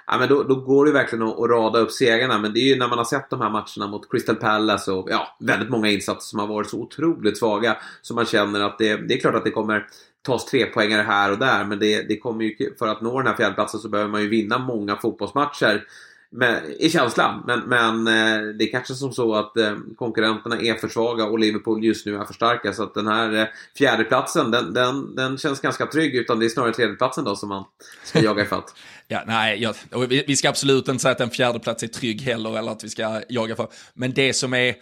ja, 0.07 0.17
men 0.19 0.29
då, 0.29 0.43
då 0.43 0.55
går 0.55 0.85
det 0.85 0.91
verkligen 0.91 1.27
att, 1.27 1.39
att 1.39 1.49
rada 1.49 1.79
upp 1.79 1.91
segrarna. 1.91 2.37
Men 2.37 2.53
det 2.53 2.59
är 2.59 2.73
ju 2.73 2.79
när 2.79 2.87
man 2.87 2.97
har 2.97 3.05
sett 3.05 3.29
de 3.29 3.41
här 3.41 3.49
matcherna 3.49 3.91
mot 3.91 4.11
Crystal 4.11 4.35
Palace 4.35 4.91
och 4.91 5.09
ja, 5.11 5.37
väldigt 5.39 5.69
många 5.69 5.89
insatser 5.89 6.29
som 6.29 6.39
har 6.39 6.47
varit 6.47 6.69
så 6.69 6.81
otroligt 6.81 7.37
svaga. 7.37 7.77
Så 8.01 8.13
man 8.13 8.25
känner 8.25 8.61
att 8.61 8.77
det, 8.77 8.95
det 8.95 9.13
är 9.13 9.19
klart 9.19 9.35
att 9.35 9.43
det 9.43 9.51
kommer 9.51 9.87
tas 10.21 10.45
tre 10.45 10.65
poängare 10.65 11.01
här 11.01 11.31
och 11.31 11.37
där. 11.37 11.65
Men 11.65 11.79
det, 11.79 12.01
det 12.01 12.17
kommer 12.17 12.45
ju, 12.45 12.75
för 12.79 12.87
att 12.87 13.01
nå 13.01 13.17
den 13.17 13.27
här 13.27 13.35
fjärdeplatsen 13.35 13.79
så 13.79 13.89
behöver 13.89 14.11
man 14.11 14.21
ju 14.21 14.29
vinna 14.29 14.57
många 14.57 14.95
fotbollsmatcher 14.95 15.83
men, 16.31 16.71
i 16.79 16.89
känslan. 16.89 17.43
Men, 17.47 17.59
men 17.59 18.07
eh, 18.07 18.47
det 18.47 18.63
är 18.63 18.71
kanske 18.71 18.93
som 18.93 19.13
så 19.13 19.35
att 19.35 19.57
eh, 19.57 19.77
konkurrenterna 19.95 20.61
är 20.61 20.73
för 20.73 20.87
svaga 20.87 21.25
och 21.25 21.39
Liverpool 21.39 21.83
just 21.83 22.05
nu 22.05 22.15
är 22.15 22.25
för 22.25 22.33
starka. 22.33 22.73
Så 22.73 22.83
att 22.83 22.93
den 22.93 23.07
här 23.07 23.33
eh, 23.33 23.47
fjärdeplatsen 23.77 24.51
den, 24.51 24.73
den, 24.73 25.15
den 25.15 25.37
känns 25.37 25.59
ganska 25.59 25.85
trygg. 25.85 26.15
Utan 26.15 26.39
det 26.39 26.45
är 26.45 26.49
snarare 26.49 26.73
tredjeplatsen 26.73 27.23
då 27.23 27.35
som 27.35 27.49
man 27.49 27.63
ska 28.03 28.19
jaga 28.21 28.43
ifatt. 28.43 28.75
ja, 29.07 29.23
nej, 29.27 29.61
ja, 29.61 29.73
vi, 30.09 30.23
vi 30.27 30.35
ska 30.35 30.49
absolut 30.49 30.87
inte 30.87 31.01
säga 31.01 31.11
att 31.11 31.21
en 31.21 31.29
fjärdeplats 31.29 31.83
är 31.83 31.87
trygg 31.87 32.21
heller. 32.21 32.57
Eller 32.57 32.71
att 32.71 32.83
vi 32.83 32.89
ska 32.89 33.21
jaga 33.29 33.55
för. 33.55 33.67
Men 33.93 34.13
det 34.13 34.33
som 34.33 34.53
är 34.53 34.75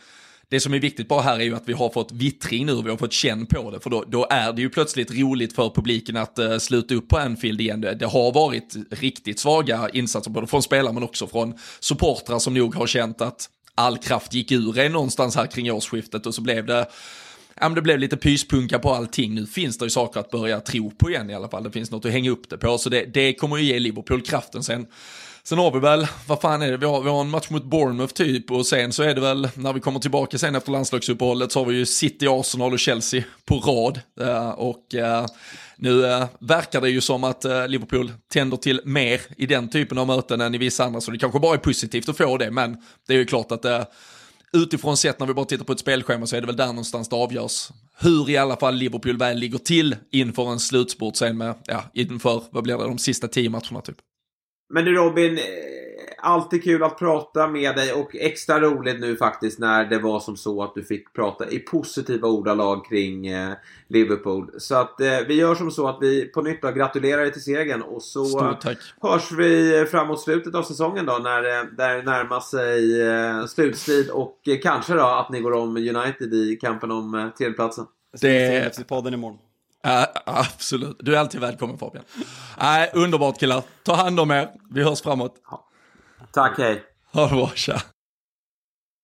det 0.50 0.60
som 0.60 0.74
är 0.74 0.80
viktigt 0.80 1.08
bara 1.08 1.22
här 1.22 1.39
är 1.39 1.43
ju 1.43 1.56
att 1.56 1.70
vi 1.70 1.74
har 1.74 1.89
fått 1.89 2.12
vittring 2.12 2.66
nu, 2.66 2.82
vi 2.82 2.89
har 2.89 2.98
fått 2.98 3.14
känn 3.14 3.45
på 3.45 3.72
det, 3.72 3.80
för 3.80 3.89
då, 3.89 4.04
då 4.08 4.28
är 4.30 4.54
det 4.54 4.62
ju 4.62 4.70
plötsligt 4.70 5.12
roligt 5.12 5.56
för 5.56 5.70
publiken 5.70 6.18
att 6.18 6.39
uh, 6.39 6.58
sluta 6.58 6.95
upp 6.95 7.10
på 7.10 7.18
Anfield 7.18 7.62
igen. 7.62 7.82
Det, 7.82 7.95
det 7.95 8.06
har 8.06 8.32
varit 8.32 8.76
riktigt 8.91 9.39
svaga 9.39 9.89
insatser, 9.93 10.32
både 10.32 10.48
från 10.48 10.64
spelare 10.64 10.93
men 10.93 11.04
också 11.04 11.28
från 11.28 11.54
supportrar 11.80 12.39
som 12.39 12.54
nog 12.54 12.76
har 12.76 12.88
känt 12.88 13.22
att 13.22 13.50
all 13.76 13.98
kraft 13.98 14.34
gick 14.34 14.52
ur 14.52 14.80
en 14.80 14.91
någonstans 14.91 15.36
här 15.36 15.45
kring 15.45 15.72
årsskiftet 15.72 16.26
och 16.26 16.36
så 16.36 16.41
blev 16.41 16.66
det 16.66 16.88
ja, 17.60 17.70
men 17.70 17.76
det 17.76 17.82
blev 17.82 18.00
lite 18.00 18.18
pyspunka 18.18 18.80
på 18.80 18.93
allting. 18.93 19.36
Nu 19.36 19.45
finns 19.45 19.78
det 19.78 19.86
ju 19.86 19.89
saker 19.89 20.20
att 20.20 20.32
börja 20.32 20.60
tro 20.60 20.91
på 20.91 21.10
igen 21.10 21.30
i 21.30 21.34
alla 21.34 21.50
fall. 21.50 21.64
Det 21.64 21.72
finns 21.72 21.91
något 21.91 22.06
att 22.06 22.12
hänga 22.12 22.32
upp 22.32 22.50
det 22.50 22.58
på. 22.58 22.78
Så 22.78 22.89
det, 22.89 23.06
det 23.06 23.34
kommer 23.34 23.58
ju 23.58 23.64
ge 23.64 23.80
Liverpool 23.80 24.22
kraften 24.22 24.64
sen. 24.64 24.86
Sen 25.50 25.58
har 25.58 25.72
vi 25.72 25.80
väl, 25.80 26.08
vad 26.28 26.41
fan 26.41 26.62
är 26.62 26.72
det, 26.72 26.78
vi 26.78 26.86
har, 26.86 27.02
vi 27.02 27.10
har 27.10 27.22
en 27.22 27.30
match 27.30 27.50
mot 27.50 27.64
Bournemouth 27.64 28.14
typ 28.14 28.52
och 28.52 28.66
sen 28.66 28.93
så 28.93 29.04
är 29.04 29.16
det 29.16 29.22
väl, 29.22 29.50
när 29.56 29.74
vi 29.74 29.80
kommer 29.80 30.00
tillbaka 30.00 30.38
sen 30.38 30.56
efter 30.56 30.72
landslagsuppehållet 30.72 31.52
så 31.52 31.60
har 31.60 31.66
vi 31.66 31.76
ju 31.76 31.86
City, 31.86 32.28
Arsenal 32.28 32.74
och 32.74 32.80
Chelsea 32.80 33.24
på 33.45 33.56
rad. 33.56 34.02
Uh, 34.22 34.50
och 34.50 34.86
uh, 34.95 35.26
nu 35.78 35.89
uh, 35.89 36.26
verkar 36.39 36.82
det 36.82 36.89
ju 36.89 37.02
som 37.02 37.24
att 37.24 37.45
Liverpool 37.68 38.12
tänder 38.34 38.58
till 38.58 38.82
mer 38.86 39.22
i 39.38 39.45
den 39.45 39.70
typen 39.70 39.98
av 39.98 40.08
möten 40.08 40.41
än 40.41 40.56
i 40.56 40.58
vissa 40.58 40.86
andra, 40.86 41.02
så 41.02 41.12
det 41.12 41.18
kanske 41.18 41.39
bara 41.39 41.54
är 41.54 41.60
positivt 41.60 42.10
att 42.10 42.18
få 42.18 42.38
det, 42.38 42.52
men 42.52 42.78
det 43.08 43.14
är 43.14 43.18
ju 43.18 43.26
klart 43.26 43.52
att 43.52 43.66
utifrån 44.54 44.98
sett 44.98 45.20
när 45.20 45.28
vi 45.28 45.34
bara 45.34 45.45
tittar 45.45 45.66
på 45.66 45.74
ett 45.74 45.80
spelschema 45.80 46.28
så 46.28 46.36
är 46.36 46.41
det 46.41 46.48
väl 46.48 46.56
där 46.56 46.68
någonstans 46.68 47.10
det 47.10 47.16
avgörs. 47.16 47.70
Hur 48.00 48.30
i 48.30 48.38
alla 48.38 48.56
fall 48.56 48.76
Liverpool 48.76 49.18
väl 49.18 49.38
ligger 49.38 49.58
till 49.58 49.95
inför 50.12 50.52
en 50.52 50.60
slutspurt 50.60 51.16
sen 51.16 51.38
med, 51.38 51.56
ja, 51.66 51.84
inför, 51.93 52.43
vad 52.52 52.64
blir 52.64 52.78
det, 52.78 52.84
de 52.84 52.98
sista 52.98 53.28
tio 53.28 53.50
matcherna 53.50 53.82
typ. 53.82 53.98
Men 54.70 54.86
du 54.86 54.95
Robin, 54.95 55.38
eh, 55.38 55.43
alltid 56.18 56.63
kul 56.63 56.84
att 56.84 56.99
prata 56.99 57.47
med 57.47 57.76
dig 57.76 57.93
och 57.93 58.15
extra 58.15 58.59
roligt 58.59 58.99
nu 58.99 59.15
faktiskt 59.15 59.59
när 59.59 59.86
det 59.86 59.99
var 59.99 60.20
som 60.20 60.38
så 60.38 60.63
att 60.63 60.76
du 60.76 60.84
fick 60.84 61.13
prata 61.13 61.49
i 61.49 61.59
positiva 61.59 62.28
ordalag 62.28 62.86
kring 62.86 63.28
eh, 63.28 63.53
Liverpool. 63.88 64.51
Så 64.57 64.76
att 64.76 65.01
eh, 65.01 65.20
vi 65.28 65.34
gör 65.34 65.55
som 65.55 65.72
så 65.72 65.88
att 65.88 65.97
vi 66.01 66.26
på 66.26 66.41
nytt 66.41 66.61
då 66.61 66.72
gratulerar 66.72 67.22
dig 67.22 67.34
till 67.34 67.43
segern 67.43 67.82
och 67.82 68.03
så 68.03 68.55
hörs 69.01 69.32
vi 69.32 69.86
framåt 69.91 70.22
slutet 70.22 70.55
av 70.55 70.63
säsongen 70.63 71.05
då 71.05 71.18
när 71.18 71.41
det 71.78 72.03
närmar 72.03 72.39
sig 72.39 73.47
slutstrid 73.47 74.09
och 74.09 74.39
kanske 74.63 74.93
då 74.93 75.05
att 75.05 75.30
ni 75.30 75.39
går 75.39 75.53
om 75.53 75.78
United 75.78 76.34
i 76.34 76.57
kampen 76.61 76.91
om 76.91 77.32
tredjeplatsen. 77.38 77.86
Det 78.22 78.45
är 78.45 78.70
FC-podden 78.70 79.13
imorgon. 79.13 79.47
Uh, 79.88 80.05
absolut, 80.25 80.97
du 80.99 81.15
är 81.15 81.19
alltid 81.19 81.41
välkommen 81.41 81.77
Fabian. 81.77 82.03
Uh, 82.57 83.03
underbart 83.03 83.39
killar, 83.39 83.63
ta 83.83 83.95
hand 83.95 84.19
om 84.19 84.31
er, 84.31 84.49
vi 84.69 84.83
hörs 84.83 85.01
framåt. 85.01 85.35
Tack, 86.33 86.57
hej. 86.57 86.83
Ha 87.13 87.27
det 87.27 87.35
bra, 87.35 87.51
tja. 87.55 87.75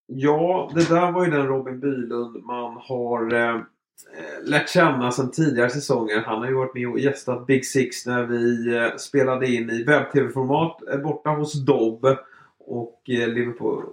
Ja, 0.07 0.71
det 0.75 0.89
där 0.89 1.11
var 1.11 1.25
ju 1.25 1.31
den 1.31 1.47
Robin 1.47 1.79
Bylund 1.79 2.43
man 2.45 2.77
har 2.81 3.33
eh, 3.33 3.61
lärt 4.43 4.69
känna 4.69 5.11
sedan 5.11 5.31
tidigare 5.31 5.69
säsonger. 5.69 6.23
Han 6.25 6.37
har 6.37 6.47
ju 6.47 6.55
varit 6.55 6.73
med 6.73 6.87
och 6.87 6.99
gästat 6.99 7.47
Big 7.47 7.65
Six 7.65 8.05
när 8.05 8.23
vi 8.23 8.75
eh, 8.75 8.95
spelade 8.97 9.47
in 9.47 9.69
i 9.69 9.83
webb-tv-format 9.83 10.77
eh, 10.91 10.99
borta 10.99 11.29
hos 11.29 11.65
Dobb. 11.65 12.05
Och 12.59 13.01
eh, 13.09 13.27
Liverpool 13.27 13.83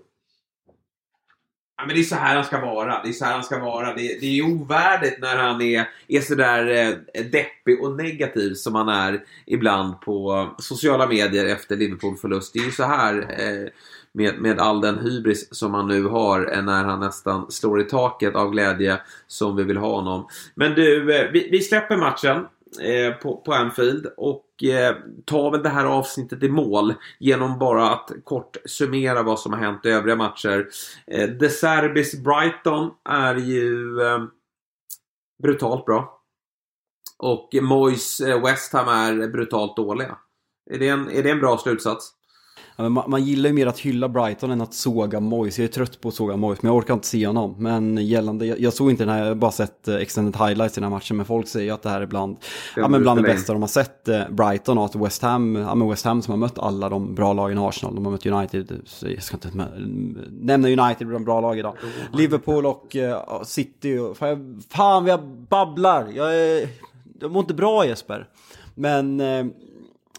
Ja, 1.80 1.86
men 1.86 1.96
det 1.96 2.02
är 2.02 2.04
så 2.04 2.14
här 2.14 2.34
han 2.34 2.44
ska 2.44 2.60
vara. 2.60 3.02
Det 3.02 3.08
är 3.08 3.12
så 3.12 3.24
här 3.24 3.32
han 3.32 3.44
ska 3.44 3.58
vara. 3.58 3.94
Det, 3.94 4.20
det 4.20 4.38
är 4.38 4.42
ovärdigt 4.42 5.18
när 5.20 5.36
han 5.36 5.62
är, 5.62 5.88
är 6.08 6.20
sådär 6.20 6.66
eh, 6.66 7.24
deppig 7.24 7.82
och 7.82 7.96
negativ 7.96 8.54
som 8.54 8.74
han 8.74 8.88
är 8.88 9.24
ibland 9.46 10.00
på 10.00 10.48
sociala 10.58 11.06
medier 11.06 11.44
efter 11.44 11.76
Liverpool-förlust. 11.76 12.52
Det 12.52 12.58
är 12.58 12.64
ju 12.64 12.70
så 12.70 12.84
här 12.84 13.14
eh, 13.38 13.68
med, 14.12 14.38
med 14.38 14.60
all 14.60 14.80
den 14.80 14.98
hybris 14.98 15.54
som 15.54 15.74
han 15.74 15.88
nu 15.88 16.04
har 16.04 16.52
eh, 16.52 16.62
när 16.62 16.84
han 16.84 17.00
nästan 17.00 17.50
slår 17.50 17.80
i 17.80 17.84
taket 17.84 18.34
av 18.34 18.50
glädje 18.50 19.00
som 19.26 19.56
vi 19.56 19.64
vill 19.64 19.76
ha 19.76 19.96
honom. 19.96 20.28
Men 20.54 20.74
du, 20.74 21.16
eh, 21.16 21.30
vi, 21.32 21.48
vi 21.50 21.60
släpper 21.60 21.96
matchen 21.96 22.46
eh, 22.80 23.14
på, 23.14 23.36
på 23.36 23.52
Anfield 23.52 24.06
och 24.16 24.64
eh, 24.64 24.96
tar 25.24 25.50
väl 25.50 25.62
det 25.62 25.68
här 25.68 25.84
avsnittet 25.84 26.42
i 26.42 26.48
mål 26.48 26.94
genom 27.18 27.58
bara 27.58 27.90
att 27.90 28.10
kort 28.24 28.56
summera 28.64 29.22
vad 29.22 29.40
som 29.40 29.52
har 29.52 29.60
hänt 29.60 29.86
i 29.86 29.88
övriga 29.88 30.16
matcher. 30.16 30.68
Eh, 31.06 31.28
De 31.28 31.48
Serbis 31.48 32.22
Brighton 32.22 32.90
är 33.04 33.34
ju 33.34 34.00
eh, 34.02 34.24
brutalt 35.42 35.84
bra. 35.84 36.20
Och 37.18 37.50
Moyes 37.62 38.20
eh, 38.20 38.42
West 38.42 38.72
Ham 38.72 38.88
är 38.88 39.28
brutalt 39.28 39.76
dåliga. 39.76 40.18
Är 40.70 40.78
det 40.78 40.88
en, 40.88 41.10
är 41.10 41.22
det 41.22 41.30
en 41.30 41.40
bra 41.40 41.58
slutsats? 41.58 42.12
Ja, 42.76 42.88
man, 42.88 43.10
man, 43.10 43.24
gillar 43.24 43.48
ju 43.48 43.54
mer 43.54 43.66
att 43.66 43.78
hylla 43.78 44.08
Brighton 44.08 44.50
än 44.50 44.60
att 44.60 44.74
såga 44.74 45.20
Moyes. 45.20 45.58
Jag 45.58 45.64
är 45.64 45.68
trött 45.68 46.00
på 46.00 46.08
att 46.08 46.14
såga 46.14 46.36
Moyes, 46.36 46.62
men 46.62 46.72
jag 46.72 46.78
orkar 46.78 46.94
inte 46.94 47.06
se 47.06 47.26
honom. 47.26 47.54
Men 47.58 48.06
gällande, 48.06 48.46
jag, 48.46 48.60
jag 48.60 48.72
såg 48.72 48.90
inte 48.90 49.04
den 49.04 49.14
här, 49.14 49.20
jag 49.20 49.26
har 49.26 49.34
bara 49.34 49.50
sett 49.50 49.88
uh, 49.88 49.94
extended 49.94 50.36
highlights 50.36 50.78
i 50.78 50.80
den 50.80 50.84
här 50.84 50.96
matchen, 50.96 51.16
men 51.16 51.26
folk 51.26 51.48
säger 51.48 51.72
att 51.72 51.82
det 51.82 51.88
här 51.88 52.00
är 52.00 52.06
bland, 52.06 52.36
ja, 52.76 52.88
men 52.88 53.02
bland 53.02 53.18
det 53.18 53.22
bästa 53.22 53.52
de 53.52 53.62
har 53.62 53.68
sett. 53.68 54.08
Uh, 54.08 54.30
Brighton 54.30 54.78
och 54.78 54.84
att 54.84 54.94
West 54.94 55.22
Ham, 55.22 55.56
ja 55.56 55.74
men 55.74 55.88
West 55.88 56.04
Ham 56.04 56.22
som 56.22 56.32
har 56.32 56.38
mött 56.38 56.58
alla 56.58 56.88
de 56.88 57.14
bra 57.14 57.32
lagen 57.32 57.58
i 57.58 57.60
Arsenal, 57.60 57.94
de 57.94 58.04
har 58.04 58.12
mött 58.12 58.26
United, 58.26 58.80
jag 59.02 59.22
ska 59.22 59.36
inte 59.36 59.50
nämna 60.30 60.68
United 60.68 61.06
bland 61.06 61.24
bra 61.24 61.40
lag 61.40 61.58
idag. 61.58 61.76
Liverpool 62.12 62.66
och 62.66 62.96
uh, 62.96 63.42
City, 63.42 63.98
och, 63.98 64.16
fan, 64.16 64.62
fan 64.70 65.06
jag 65.06 65.20
babblar, 65.26 66.08
jag, 66.14 66.36
är, 66.36 66.68
jag 67.20 67.30
mår 67.30 67.40
inte 67.40 67.54
bra 67.54 67.86
Jesper. 67.86 68.28
Men 68.74 69.20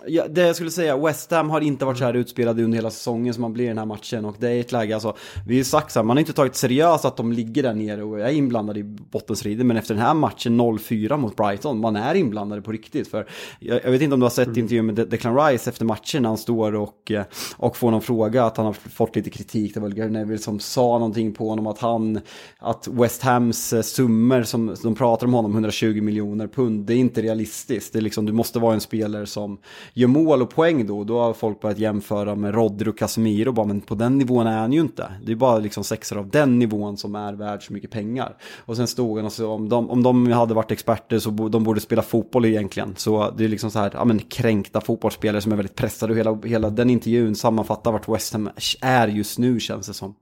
Ja, 0.08 0.28
det 0.28 0.41
jag 0.41 0.56
skulle 0.56 0.72
säga, 0.72 0.97
West 0.97 1.32
Ham 1.32 1.49
har 1.49 1.62
inte 1.62 1.86
varit 1.86 1.97
så 1.97 2.04
här 2.04 2.14
utspelade 2.14 2.64
under 2.64 2.78
hela 2.78 2.91
säsongen 2.91 3.34
som 3.34 3.41
man 3.41 3.54
blir 3.54 3.66
i 3.66 3.68
den 3.68 3.78
här 3.78 3.86
matchen 3.86 4.26
och 4.26 4.36
det 4.39 4.49
är 4.49 4.60
ett 4.60 4.72
läge, 4.72 4.93
alltså, 4.93 5.16
vi 5.47 5.54
har 5.54 5.58
ju 5.58 5.64
sagt 5.64 5.91
så 5.91 5.99
här, 5.99 6.04
man 6.04 6.18
har 6.18 6.20
inte 6.20 6.34
tagit 6.34 6.56
seriöst 6.56 7.06
att 7.06 7.18
de 7.18 7.34
ligger 7.34 7.64
där 7.64 7.74
nere 7.74 8.04
och 8.04 8.20
är 8.20 8.30
inblandade 8.30 8.80
i 8.80 8.84
bottenstriden, 8.84 9.68
men 9.68 9.78
efter 9.78 9.93
den 9.93 10.04
här 10.04 10.14
matchen 10.14 10.62
0-4 10.62 11.18
mot 11.18 11.36
Brighton, 11.36 11.80
man 11.80 11.95
är 11.95 12.16
inblandade 12.16 12.62
på 12.62 12.72
riktigt. 12.72 13.08
För 13.08 13.28
jag, 13.60 13.80
jag 13.84 13.91
vet 13.91 14.02
inte 14.02 14.14
om 14.14 14.20
du 14.20 14.26
har 14.26 14.30
sett 14.30 14.47
mm. 14.47 14.60
intervjun 14.60 14.86
med 14.86 14.95
Declan 14.95 15.38
Rice 15.38 15.70
efter 15.70 15.86
matchen 15.86 16.22
när 16.22 16.30
han 16.30 16.38
står 16.38 16.76
och, 16.76 17.12
eh, 17.12 17.24
och 17.58 17.78
får 17.78 17.91
någon 17.91 18.02
fråga, 18.02 18.45
att 18.45 18.58
han 18.58 18.66
har 18.66 18.74
fått 18.74 19.16
lite 19.16 19.30
kritik, 19.30 19.74
det 19.74 19.80
var 19.80 19.89
Gary 19.89 20.10
Neville 20.10 20.38
som 20.38 20.60
sa 20.60 20.97
någonting 20.97 21.34
på 21.34 21.49
honom, 21.49 21.68
att 21.68 21.80
han, 21.80 22.20
att 22.60 22.88
West 22.88 23.22
Hams 23.22 23.74
eh, 23.74 23.82
summor 23.82 24.43
som 24.43 24.76
de 24.84 24.95
pratar 24.95 25.28
om 25.28 25.34
honom, 25.34 25.52
120 25.52 26.02
miljoner 26.02 26.47
pund, 26.47 26.86
det 26.86 26.93
är 26.93 26.97
inte 26.97 27.22
realistiskt. 27.22 27.93
Det 27.93 27.99
är 27.99 28.02
liksom, 28.02 28.26
du 28.26 28.34
måste 28.34 28.60
vara 28.60 28.74
en 28.74 28.82
spelare 28.82 29.26
som 29.26 29.58
gör 29.94 30.08
mål 30.08 30.42
och 30.42 30.50
poäng 30.50 30.88
då, 30.88 31.04
då 31.04 31.20
har 31.20 31.34
folk 31.34 31.62
börjat 31.62 31.80
jämföra 31.80 32.36
med 32.36 32.54
Rodri 32.56 32.89
och 32.89 32.98
Casemiro, 32.98 33.52
bara, 33.52 33.66
men 33.66 33.82
på 33.82 33.96
den 33.96 34.18
nivån 34.18 34.48
är 34.48 34.58
han 34.58 34.74
ju 34.74 34.80
inte. 34.80 35.12
Det 35.26 35.32
är 35.32 35.36
bara 35.36 35.60
liksom 35.60 35.84
sexor 35.84 36.18
av 36.18 36.30
den 36.30 36.60
nivån 36.60 36.98
som 36.98 37.16
är 37.16 37.34
värd 37.34 37.66
så 37.68 37.74
mycket 37.74 37.92
pengar. 37.92 38.38
Och 38.66 38.78
sen 38.78 38.88
stod 38.88 39.18
han 39.18 39.26
och 39.26 39.34
så 39.34 39.52
om 39.52 39.70
de, 39.70 39.89
om 39.89 40.04
de 40.04 40.32
hade 40.32 40.54
varit 40.54 40.72
experter 40.72 41.20
så 41.20 41.32
bo, 41.32 41.50
de 41.50 41.64
borde 41.64 41.80
spela 41.80 42.02
fotboll 42.02 42.46
egentligen. 42.46 42.94
Så 42.98 43.34
det 43.38 43.44
är 43.44 43.48
liksom 43.48 43.72
så 43.72 43.80
här, 43.80 43.92
ja 43.94 44.06
men 44.06 44.20
kränkta 44.20 44.82
fotbollsspelare 44.82 45.42
som 45.42 45.52
är 45.52 45.56
väldigt 45.56 45.76
pressade 45.76 46.14
och 46.14 46.20
hela, 46.20 46.39
hela 46.46 46.70
den 46.70 46.89
intervjun 46.89 47.36
sammanfattar 47.36 47.92
vart 47.92 48.10
West 48.10 48.34
Ham 48.34 48.50
är 48.82 49.08
just 49.08 49.39
nu 49.39 49.60
känns 49.60 49.88
det 49.88 49.94
som. 49.94 50.16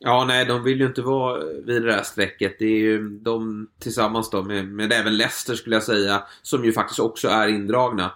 Ja, 0.00 0.24
nej, 0.24 0.44
de 0.44 0.62
vill 0.62 0.80
ju 0.80 0.86
inte 0.86 1.02
vara 1.02 1.38
vid 1.66 1.82
det 1.82 1.92
där 1.92 2.02
strecket. 2.02 2.56
Det 2.58 2.64
är 2.64 2.78
ju 2.78 3.08
de 3.08 3.66
tillsammans 3.80 4.30
då 4.30 4.42
med, 4.42 4.66
med 4.66 4.92
även 4.92 5.16
Leicester 5.16 5.54
skulle 5.54 5.76
jag 5.76 5.82
säga, 5.82 6.22
som 6.42 6.64
ju 6.64 6.72
faktiskt 6.72 7.00
också 7.00 7.28
är 7.28 7.48
indragna. 7.48 8.12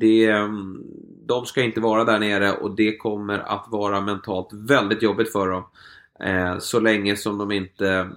Det, 0.00 0.26
ehm, 0.26 0.82
de 1.26 1.46
ska 1.46 1.62
inte 1.62 1.80
vara 1.80 2.04
där 2.04 2.18
nere 2.18 2.52
och 2.52 2.76
det 2.76 2.96
kommer 2.96 3.38
att 3.38 3.66
vara 3.68 4.00
mentalt 4.00 4.48
väldigt 4.52 5.02
jobbigt 5.02 5.32
för 5.32 5.48
dem. 5.48 5.64
Eh, 6.20 6.58
så 6.58 6.80
länge 6.80 7.16
som 7.16 7.38
de 7.38 7.52
inte 7.52 8.10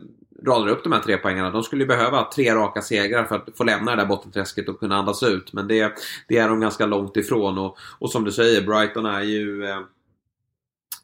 radar 0.45 0.67
upp 0.67 0.83
de 0.83 0.93
här 0.93 0.99
tre 0.99 1.17
poängarna. 1.17 1.49
De 1.49 1.63
skulle 1.63 1.83
ju 1.83 1.87
behöva 1.87 2.29
tre 2.35 2.55
raka 2.55 2.81
segrar 2.81 3.25
för 3.25 3.35
att 3.35 3.49
få 3.57 3.63
lämna 3.63 3.95
det 3.95 4.01
där 4.01 4.07
bottenträsket 4.07 4.69
och 4.69 4.79
kunna 4.79 4.95
andas 4.95 5.23
ut. 5.23 5.53
Men 5.53 5.67
det, 5.67 5.93
det 6.27 6.37
är 6.37 6.49
de 6.49 6.59
ganska 6.59 6.85
långt 6.85 7.17
ifrån. 7.17 7.57
Och, 7.57 7.77
och 7.99 8.11
som 8.11 8.23
du 8.23 8.31
säger, 8.31 8.61
Brighton 8.61 9.05
är 9.05 9.21
ju 9.21 9.65
eh, 9.65 9.79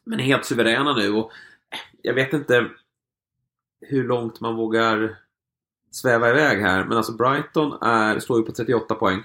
men 0.04 0.18
helt 0.18 0.44
suveräna 0.44 0.96
nu. 0.96 1.12
Och 1.12 1.30
eh, 1.70 1.78
jag 2.02 2.14
vet 2.14 2.32
inte 2.32 2.66
hur 3.80 4.04
långt 4.04 4.40
man 4.40 4.56
vågar 4.56 5.16
sväva 5.90 6.30
iväg 6.30 6.60
här. 6.60 6.84
Men 6.84 6.96
alltså 6.96 7.12
Brighton 7.12 7.78
är, 7.82 8.18
står 8.18 8.38
ju 8.38 8.44
på 8.44 8.52
38 8.52 8.94
poäng. 8.94 9.22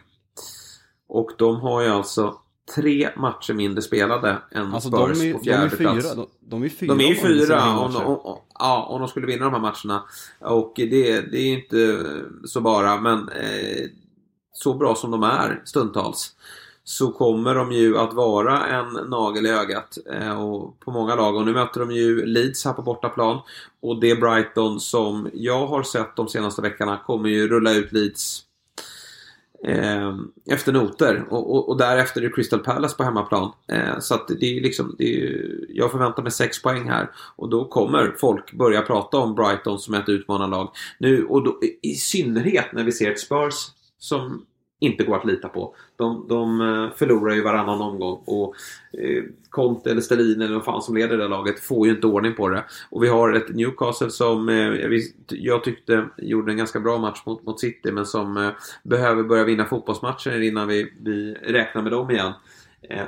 Och 1.08 1.32
de 1.38 1.56
har 1.56 1.82
ju 1.82 1.90
alltså 1.90 2.38
tre 2.76 3.10
matcher 3.18 3.54
mindre 3.54 3.82
spelade 3.82 4.38
än 4.52 4.74
alltså, 4.74 4.90
Spurs 4.90 5.20
de 5.20 5.30
är, 5.30 5.34
på 5.34 5.40
fjärde 5.40 5.68
de 5.68 5.74
är 5.74 5.78
plats. 5.78 6.16
De, 6.16 6.28
de 6.40 6.64
är 6.64 6.70
fyra. 6.70 6.96
De 6.96 7.04
är 7.04 7.10
ju 7.10 7.16
fyra 7.16 7.80
om, 7.80 7.96
om, 7.96 8.18
om, 8.18 8.38
ja, 8.60 8.88
om 8.90 9.00
de 9.00 9.08
skulle 9.08 9.28
vinna 9.28 9.46
de 9.46 9.54
här 9.54 9.62
matcherna. 9.62 10.04
Och 10.40 10.74
det, 10.76 11.22
det 11.32 11.38
är 11.38 11.54
inte 11.54 12.06
så 12.44 12.62
bara, 12.62 13.02
men 13.02 13.30
eh, 13.30 13.90
så 14.54 14.74
bra 14.74 14.96
som 14.96 15.12
de 15.12 15.24
är 15.24 15.62
stundtals 15.66 16.36
så 16.84 17.12
kommer 17.12 17.56
de 17.56 17.72
ju 17.72 17.98
att 17.98 18.14
vara 18.14 18.66
en 18.66 19.10
nagel 19.10 19.46
i 19.46 19.50
ögat 19.50 19.98
eh, 20.14 20.42
och 20.42 20.80
på 20.80 20.92
många 20.92 21.16
lag. 21.16 21.36
Och 21.36 21.46
nu 21.46 21.54
möter 21.54 21.80
de 21.80 21.92
ju 21.92 22.26
Leeds 22.26 22.66
här 22.66 22.74
på 22.74 22.82
bortaplan. 22.82 23.40
Och 23.82 24.00
det 24.00 24.16
Brighton 24.16 24.80
som 24.80 25.30
jag 25.34 25.68
har 25.68 25.84
sett 25.84 26.16
de 26.16 26.28
senaste 26.28 26.62
veckorna 26.62 26.98
kommer 27.06 27.30
ju 27.30 27.48
rulla 27.48 27.74
ut 27.74 27.92
Leeds 27.92 28.45
Ehm, 29.68 30.32
efter 30.52 30.74
noter. 30.74 31.26
Och, 31.30 31.56
och, 31.56 31.70
och, 31.70 31.78
därefter 31.78 32.22
är 32.22 32.26
det 32.26 32.36
Crystal 32.36 32.60
Palace 32.60 32.98
på 32.98 33.04
hemmaplan. 33.04 33.52
Eh, 33.68 34.00
så 34.00 34.16
att 34.16 34.28
det 34.28 34.58
är 34.58 34.62
liksom, 34.62 34.96
det 34.98 35.24
är, 35.24 35.60
jag 35.70 35.92
förväntar 35.92 36.24
mig 36.24 36.32
6 36.32 36.62
poäng 36.62 36.90
här. 36.90 37.12
Och 37.36 37.50
då 37.50 37.66
kommer 37.66 38.16
folk 38.18 38.54
börja 38.54 38.82
prata 38.82 39.18
om 39.18 39.36
Brighton 39.36 39.80
som 39.80 39.94
ett 39.94 40.10
utmanarlag. 40.10 40.72
Nu, 41.00 41.26
och 41.26 41.44
då, 41.44 41.60
i 41.82 41.96
synnerhet 41.96 42.74
när 42.74 42.84
vi 42.84 42.92
ser 42.92 43.12
ett 43.12 43.20
Spurs 43.20 43.56
som 44.00 44.46
inte 44.86 45.04
går 45.04 45.16
att 45.16 45.26
lita 45.26 45.50
på. 45.50 45.76
De, 45.96 46.26
de 46.30 46.62
eh, 46.62 46.90
förlorar 46.96 47.36
ju 47.36 47.42
varannan 47.42 47.82
omgång 47.82 48.22
och 48.26 48.56
eh, 49.00 49.24
Conte 49.50 49.92
eller 49.92 50.02
Stelin 50.02 50.42
eller 50.42 50.56
vad 50.56 50.66
fan 50.66 50.82
som 50.82 50.98
leder 50.98 51.18
det 51.18 51.28
laget 51.28 51.60
får 51.60 51.88
ju 51.88 51.94
inte 51.94 52.08
ordning 52.08 52.34
på 52.34 52.50
det. 52.50 52.64
Och 52.90 53.04
vi 53.04 53.08
har 53.08 53.34
ett 53.34 53.56
Newcastle 53.56 54.10
som 54.10 54.50
eh, 54.50 55.00
jag 55.30 55.64
tyckte 55.64 56.06
gjorde 56.18 56.52
en 56.52 56.58
ganska 56.58 56.80
bra 56.80 56.98
match 56.98 57.22
mot, 57.26 57.46
mot 57.46 57.60
City 57.60 57.92
men 57.92 58.06
som 58.06 58.52
behöver 58.84 59.24
börja 59.24 59.44
vinna 59.44 59.66
fotbollsmatcher 59.66 60.42
innan 60.42 60.68
vi, 60.68 60.94
vi 61.02 61.34
räknar 61.34 61.82
med 61.82 61.92
dem 61.92 62.12
igen. 62.12 62.34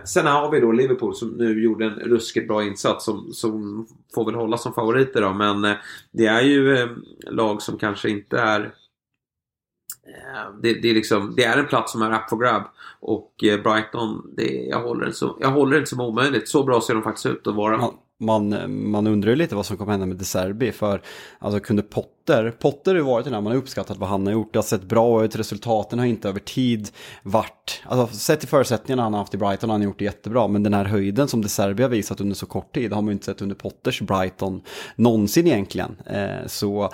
Sen 0.04 0.26
har 0.26 0.52
vi 0.52 0.60
då 0.60 0.72
Liverpool 0.72 1.16
som 1.16 1.30
nu 1.30 1.64
gjorde 1.64 1.86
en 1.86 1.92
ruskigt 1.94 2.48
bra 2.48 2.64
insats 2.64 3.06
som, 3.06 3.34
som 3.34 3.88
får 4.16 4.26
väl 4.26 4.36
hålla 4.36 4.58
som 4.58 4.74
favoriter 4.74 5.22
då. 5.22 5.34
Men 5.34 5.76
det 6.12 6.26
är 6.26 6.42
ju 6.42 6.88
lag 7.32 7.62
som 7.62 7.78
kanske 7.78 8.10
inte 8.10 8.38
är 8.40 8.74
det, 10.62 10.74
det, 10.74 10.90
är 10.90 10.94
liksom, 10.94 11.34
det 11.36 11.44
är 11.44 11.58
en 11.58 11.68
plats 11.68 11.92
som 11.92 12.02
är 12.02 12.12
up 12.12 12.30
for 12.30 12.38
grab. 12.38 12.64
Och 13.00 13.44
eh, 13.44 13.62
Brighton, 13.62 14.34
det, 14.38 14.68
jag, 14.70 14.82
håller 14.82 15.06
det 15.06 15.14
som, 15.14 15.38
jag 15.40 15.52
håller 15.52 15.72
det 15.72 15.78
inte 15.78 15.90
som 15.90 16.02
omöjligt. 16.02 16.50
Så 16.50 16.64
bra 16.64 16.82
ser 16.82 16.94
de 16.94 17.04
faktiskt 17.04 17.26
ut 17.26 17.48
att 17.48 17.56
vara. 17.56 17.76
Ja 17.76 17.94
man, 18.20 18.56
man 18.90 19.08
undrar 19.08 19.30
ju 19.30 19.36
lite 19.36 19.56
vad 19.56 19.66
som 19.66 19.78
kommer 19.78 19.92
hända 19.92 20.06
med 20.06 20.18
De 20.18 20.26
Serbi 20.26 20.72
för 20.72 21.02
alltså 21.40 21.60
kunde 21.60 21.82
Potter, 21.82 22.52
Potter 22.60 22.92
har 22.92 23.00
ju 23.00 23.06
varit 23.06 23.24
den 23.24 23.34
här, 23.34 23.42
man 23.42 23.52
har 23.52 23.60
uppskattat 23.60 23.98
vad 23.98 24.10
han 24.10 24.26
har 24.26 24.34
gjort, 24.34 24.54
det 24.54 24.60
har 24.60 24.64
sett 24.64 24.84
bra 24.84 25.24
ut, 25.24 25.36
resultaten 25.36 26.00
har 26.00 26.06
inte 26.06 26.30
över 26.30 26.40
tid 26.40 26.90
varit, 27.24 27.82
alltså 27.86 28.18
sett 28.18 28.40
till 28.40 28.50
förutsättningarna 28.50 29.04
han 29.04 29.14
har 29.14 29.20
haft 29.20 29.34
i 29.34 29.38
Brighton 29.38 29.70
har 29.70 29.78
han 29.78 29.84
gjort 29.84 30.00
det 30.00 30.06
jättebra, 30.06 30.48
men 30.48 30.64
den 30.64 30.74
här 30.74 30.86
höjden 30.86 31.28
som 31.28 31.42
De 31.42 31.50
Serbi 31.50 31.84
har 31.84 31.90
visat 31.90 32.22
under 32.22 32.36
så 32.36 32.46
kort 32.46 32.76
tid 32.76 32.94
har 32.94 33.02
man 33.02 33.08
ju 33.08 33.14
inte 33.14 33.26
sett 33.26 33.42
under 33.42 33.56
Potters 33.56 34.02
Brighton 34.02 34.62
någonsin 34.96 35.48
egentligen. 35.48 35.96
Eh, 36.06 36.48
så 36.48 36.92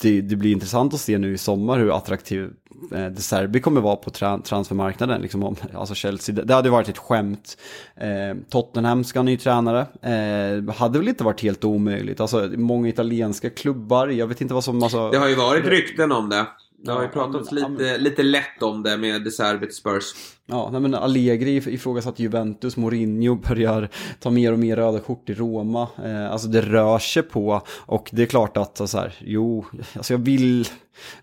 det, 0.00 0.20
det, 0.20 0.36
blir 0.36 0.52
intressant 0.52 0.94
att 0.94 1.00
se 1.00 1.18
nu 1.18 1.34
i 1.34 1.38
sommar 1.38 1.78
hur 1.78 1.96
attraktiv 1.96 2.50
de 2.90 3.22
Serbi 3.22 3.60
kommer 3.60 3.80
vara 3.80 3.96
på 3.96 4.10
tra 4.10 4.38
transfermarknaden. 4.38 5.22
Liksom 5.22 5.44
om, 5.44 5.56
alltså 5.74 5.94
Chelsea, 5.94 6.34
det, 6.34 6.54
hade 6.54 6.70
varit 6.70 6.88
ett 6.88 6.98
skämt. 6.98 7.56
Eh, 7.96 8.36
Tottenham 8.50 9.04
ska 9.04 9.18
ha 9.18 9.24
ny 9.24 9.36
tränare. 9.36 9.80
Eh, 10.02 10.74
hade 10.74 10.98
väl 10.98 11.08
inte 11.08 11.24
varit 11.24 11.40
helt 11.40 11.64
omöjligt. 11.64 12.20
Alltså 12.20 12.50
många 12.56 12.88
italienska 12.88 13.50
klubbar, 13.50 14.08
jag 14.08 14.26
vet 14.26 14.40
inte 14.40 14.54
vad 14.54 14.64
som... 14.64 14.82
Alltså, 14.82 15.10
det 15.10 15.18
har 15.18 15.28
ju 15.28 15.34
varit 15.34 15.64
rykten 15.64 16.12
om 16.12 16.28
det. 16.28 16.46
Det 16.84 16.92
har 16.92 17.02
ju 17.02 17.08
pratats 17.08 17.48
ja, 17.52 17.68
lite, 17.68 17.98
lite 17.98 18.22
lätt 18.22 18.62
om 18.62 18.82
det 18.82 18.96
med 18.96 19.24
De 19.24 19.30
Serbi 19.30 19.70
Spurs. 19.70 20.04
Ja, 20.50 20.80
men 20.80 20.94
Allegri 20.94 21.56
ifrågasatt 21.56 22.18
Juventus, 22.18 22.76
Mourinho 22.76 23.34
börjar 23.34 23.88
ta 24.20 24.30
mer 24.30 24.52
och 24.52 24.58
mer 24.58 24.76
röda 24.76 24.98
kort 24.98 25.30
i 25.30 25.34
Roma. 25.34 25.88
Eh, 26.04 26.30
alltså 26.32 26.48
det 26.48 26.60
rör 26.60 26.98
sig 26.98 27.22
på 27.22 27.62
och 27.68 28.10
det 28.12 28.22
är 28.22 28.26
klart 28.26 28.56
att 28.56 28.88
så 28.90 28.98
här, 28.98 29.14
jo, 29.20 29.64
alltså 29.94 30.12
jag 30.12 30.18
vill, 30.18 30.68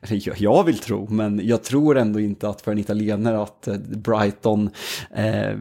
eller 0.02 0.34
jag 0.38 0.64
vill 0.64 0.78
tro, 0.78 1.08
men 1.10 1.42
jag 1.44 1.64
tror 1.64 1.98
ändå 1.98 2.20
inte 2.20 2.50
att 2.50 2.62
för 2.62 2.72
en 2.72 2.78
italienare 2.78 3.42
att 3.42 3.68
eh, 3.68 3.78
Brighton 3.78 4.70
eh, 5.16 5.58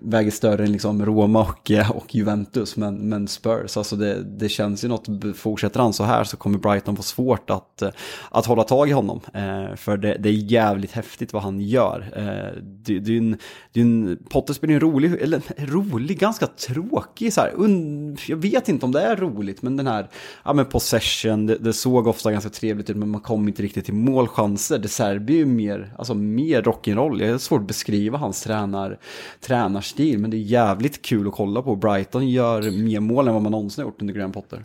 väger 0.00 0.30
större 0.30 0.64
än 0.64 0.72
liksom 0.72 1.06
Roma 1.06 1.40
och, 1.40 1.70
eh, 1.70 1.90
och 1.90 2.14
Juventus, 2.14 2.76
men, 2.76 2.94
men 2.94 3.28
Spurs, 3.28 3.76
alltså 3.76 3.96
det, 3.96 4.22
det 4.22 4.48
känns 4.48 4.84
ju 4.84 4.88
något, 4.88 5.06
fortsätter 5.36 5.80
han 5.80 5.92
så 5.92 6.04
här 6.04 6.24
så 6.24 6.36
kommer 6.36 6.58
Brighton 6.58 6.96
få 6.96 7.02
svårt 7.02 7.50
att, 7.50 7.82
eh, 7.82 7.90
att 8.30 8.46
hålla 8.46 8.64
tag 8.64 8.88
i 8.88 8.92
honom. 8.92 9.20
Eh, 9.34 9.76
för 9.76 9.96
det, 9.96 10.16
det, 10.18 10.28
är 10.28 10.32
jävligt 10.32 10.92
häftigt 10.92 11.32
vad 11.32 11.42
han 11.42 11.60
gör. 11.60 12.12
Eh, 12.16 12.62
det, 12.62 12.97
det 13.00 13.12
är 13.12 13.18
en, 13.18 13.36
det 13.72 13.80
är 13.80 13.84
en, 13.84 14.18
Potter 14.30 14.54
spelar 14.54 14.74
en 14.74 14.80
rolig, 14.80 15.12
eller 15.12 15.42
rolig, 15.58 16.18
ganska 16.18 16.46
tråkig 16.46 17.32
så 17.32 17.40
här, 17.40 17.52
un, 17.56 18.16
jag 18.26 18.36
vet 18.36 18.68
inte 18.68 18.86
om 18.86 18.92
det 18.92 19.00
är 19.00 19.16
roligt, 19.16 19.62
men 19.62 19.76
den 19.76 19.86
här, 19.86 20.08
ja 20.44 20.52
men 20.52 20.64
possession, 20.64 21.46
det, 21.46 21.56
det 21.56 21.72
såg 21.72 22.06
ofta 22.06 22.32
ganska 22.32 22.50
trevligt 22.50 22.90
ut, 22.90 22.96
men 22.96 23.08
man 23.08 23.20
kom 23.20 23.48
inte 23.48 23.62
riktigt 23.62 23.84
till 23.84 23.94
målchanser. 23.94 24.78
Det 24.78 24.88
Serbi 24.88 25.32
är 25.32 25.38
ju 25.38 25.46
mer, 25.46 25.92
alltså 25.98 26.14
mer 26.14 26.62
rock'n'roll, 26.62 27.18
det 27.18 27.26
är 27.26 27.38
svårt 27.38 27.60
att 27.60 27.66
beskriva 27.66 28.18
hans 28.18 28.42
tränar, 28.42 28.98
tränarstil, 29.40 30.18
men 30.18 30.30
det 30.30 30.36
är 30.36 30.38
jävligt 30.38 31.02
kul 31.02 31.28
att 31.28 31.34
kolla 31.34 31.62
på. 31.62 31.76
Brighton 31.76 32.28
gör 32.28 32.82
mer 32.82 33.00
mål 33.00 33.28
än 33.28 33.34
vad 33.34 33.42
man 33.42 33.52
någonsin 33.52 33.84
har 33.84 33.90
gjort 33.90 34.00
under 34.00 34.14
Graham 34.14 34.32
Potter. 34.32 34.64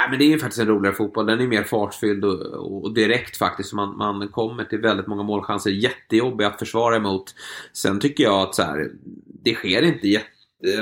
Nej, 0.00 0.10
men 0.10 0.18
det 0.18 0.24
är 0.24 0.28
ju 0.28 0.38
faktiskt 0.38 0.60
en 0.60 0.66
roligare 0.66 0.96
fotboll. 0.96 1.26
Den 1.26 1.40
är 1.40 1.46
mer 1.46 1.62
fartfylld 1.62 2.24
och, 2.24 2.84
och 2.84 2.94
direkt 2.94 3.36
faktiskt. 3.36 3.72
Man, 3.72 3.96
man 3.96 4.28
kommer 4.28 4.64
till 4.64 4.78
väldigt 4.78 5.06
många 5.06 5.22
målchanser. 5.22 5.70
Jättejobbig 5.70 6.44
att 6.44 6.58
försvara 6.58 6.96
emot. 6.96 7.34
Sen 7.72 8.00
tycker 8.00 8.24
jag 8.24 8.40
att 8.42 8.54
så 8.54 8.62
här, 8.62 8.90
det 9.42 9.54
sker 9.54 9.82
inte 9.82 10.08
jätte 10.08 10.26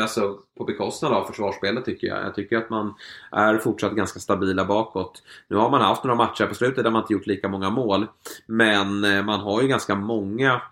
Alltså 0.01 0.39
på 0.59 0.65
bekostnad 0.65 1.13
av 1.13 1.25
försvarsspelet 1.25 1.85
tycker 1.85 2.07
jag. 2.07 2.25
Jag 2.25 2.35
tycker 2.35 2.57
att 2.57 2.71
man 2.71 2.95
är 3.33 3.59
fortsatt 3.59 3.93
ganska 3.93 4.21
stabila 4.21 4.65
bakåt. 4.65 5.23
Nu 5.49 5.57
har 5.57 5.71
man 5.71 5.81
haft 5.81 6.05
några 6.05 6.17
matcher 6.17 6.47
på 6.47 6.55
slutet 6.55 6.85
där 6.85 6.91
man 6.91 7.03
inte 7.03 7.13
gjort 7.13 7.27
lika 7.27 7.49
många 7.49 7.71
mål. 7.71 8.07
Men 8.47 9.05
eh, 9.05 9.25
man 9.25 9.41
har 9.41 9.63
ju 9.63 9.69
ganska 9.69 9.95
många 9.95 10.63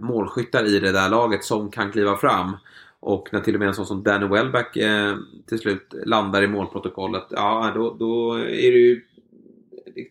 målskyttar 0.00 0.64
i 0.64 0.78
det 0.78 0.92
där 0.92 1.08
laget 1.08 1.44
som 1.44 1.70
kan 1.70 1.92
kliva 1.92 2.16
fram. 2.16 2.56
Och 3.02 3.28
när 3.32 3.40
till 3.40 3.54
och 3.54 3.58
med 3.58 3.68
en 3.68 3.74
sån 3.74 3.86
som 3.86 4.02
Danny 4.02 4.26
Welbeck 4.26 4.76
eh, 4.76 5.16
till 5.46 5.58
slut 5.58 5.94
landar 6.06 6.42
i 6.42 6.48
målprotokollet, 6.48 7.26
ja 7.30 7.72
då, 7.74 7.96
då 7.98 8.34
är 8.34 8.72
det 8.72 8.78
ju 8.78 9.00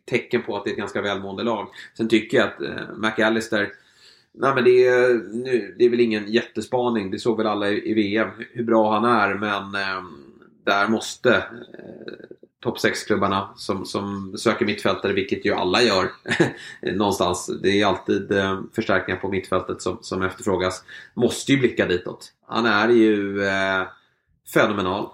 tecken 0.10 0.42
på 0.42 0.58
att 0.58 0.64
det 0.64 0.70
är 0.70 0.72
ett 0.72 0.78
ganska 0.78 1.02
välmående 1.02 1.44
lag. 1.44 1.68
Sen 1.98 2.10
tycker 2.10 2.38
jag 2.38 2.48
att 2.48 2.62
eh, 2.62 2.98
McAllister 2.98 3.72
Nej 4.34 4.56
men 4.56 4.64
det 4.64 4.88
är, 4.88 5.14
nu, 5.34 5.76
det 5.78 5.86
är 5.86 5.90
väl 5.90 6.00
ingen 6.00 6.32
jättespaning. 6.32 7.12
Det 7.12 7.20
såg 7.20 7.38
väl 7.38 7.48
alla 7.48 7.70
i, 7.70 7.92
i 7.92 7.94
VM 7.94 8.30
hur 8.52 8.64
bra 8.64 8.94
han 8.94 9.06
är 9.06 9.34
men 9.34 9.76
eh, 9.76 10.04
där 10.64 10.88
måste 10.88 11.36
eh, 11.36 12.26
topp 12.64 12.78
6-klubbarna 12.78 13.50
som, 13.56 13.86
som 13.86 14.38
söker 14.38 14.66
mittfältare, 14.66 15.14
vilket 15.14 15.46
ju 15.46 15.54
alla 15.54 15.82
gör 15.82 16.12
någonstans. 16.96 17.52
Det 17.64 17.82
är 17.82 17.86
alltid 17.86 18.32
eh, 18.32 18.62
förstärkningar 18.76 19.20
på 19.20 19.30
mittfältet 19.30 19.82
som, 19.82 19.98
som 20.02 20.22
efterfrågas. 20.22 20.84
Måste 21.14 21.52
ju 21.52 21.60
blicka 21.60 21.86
ditåt. 21.86 22.34
Han 22.52 22.66
är 22.66 22.90
ju 22.90 23.44
eh, 23.44 23.84
fenomenal. 24.54 25.10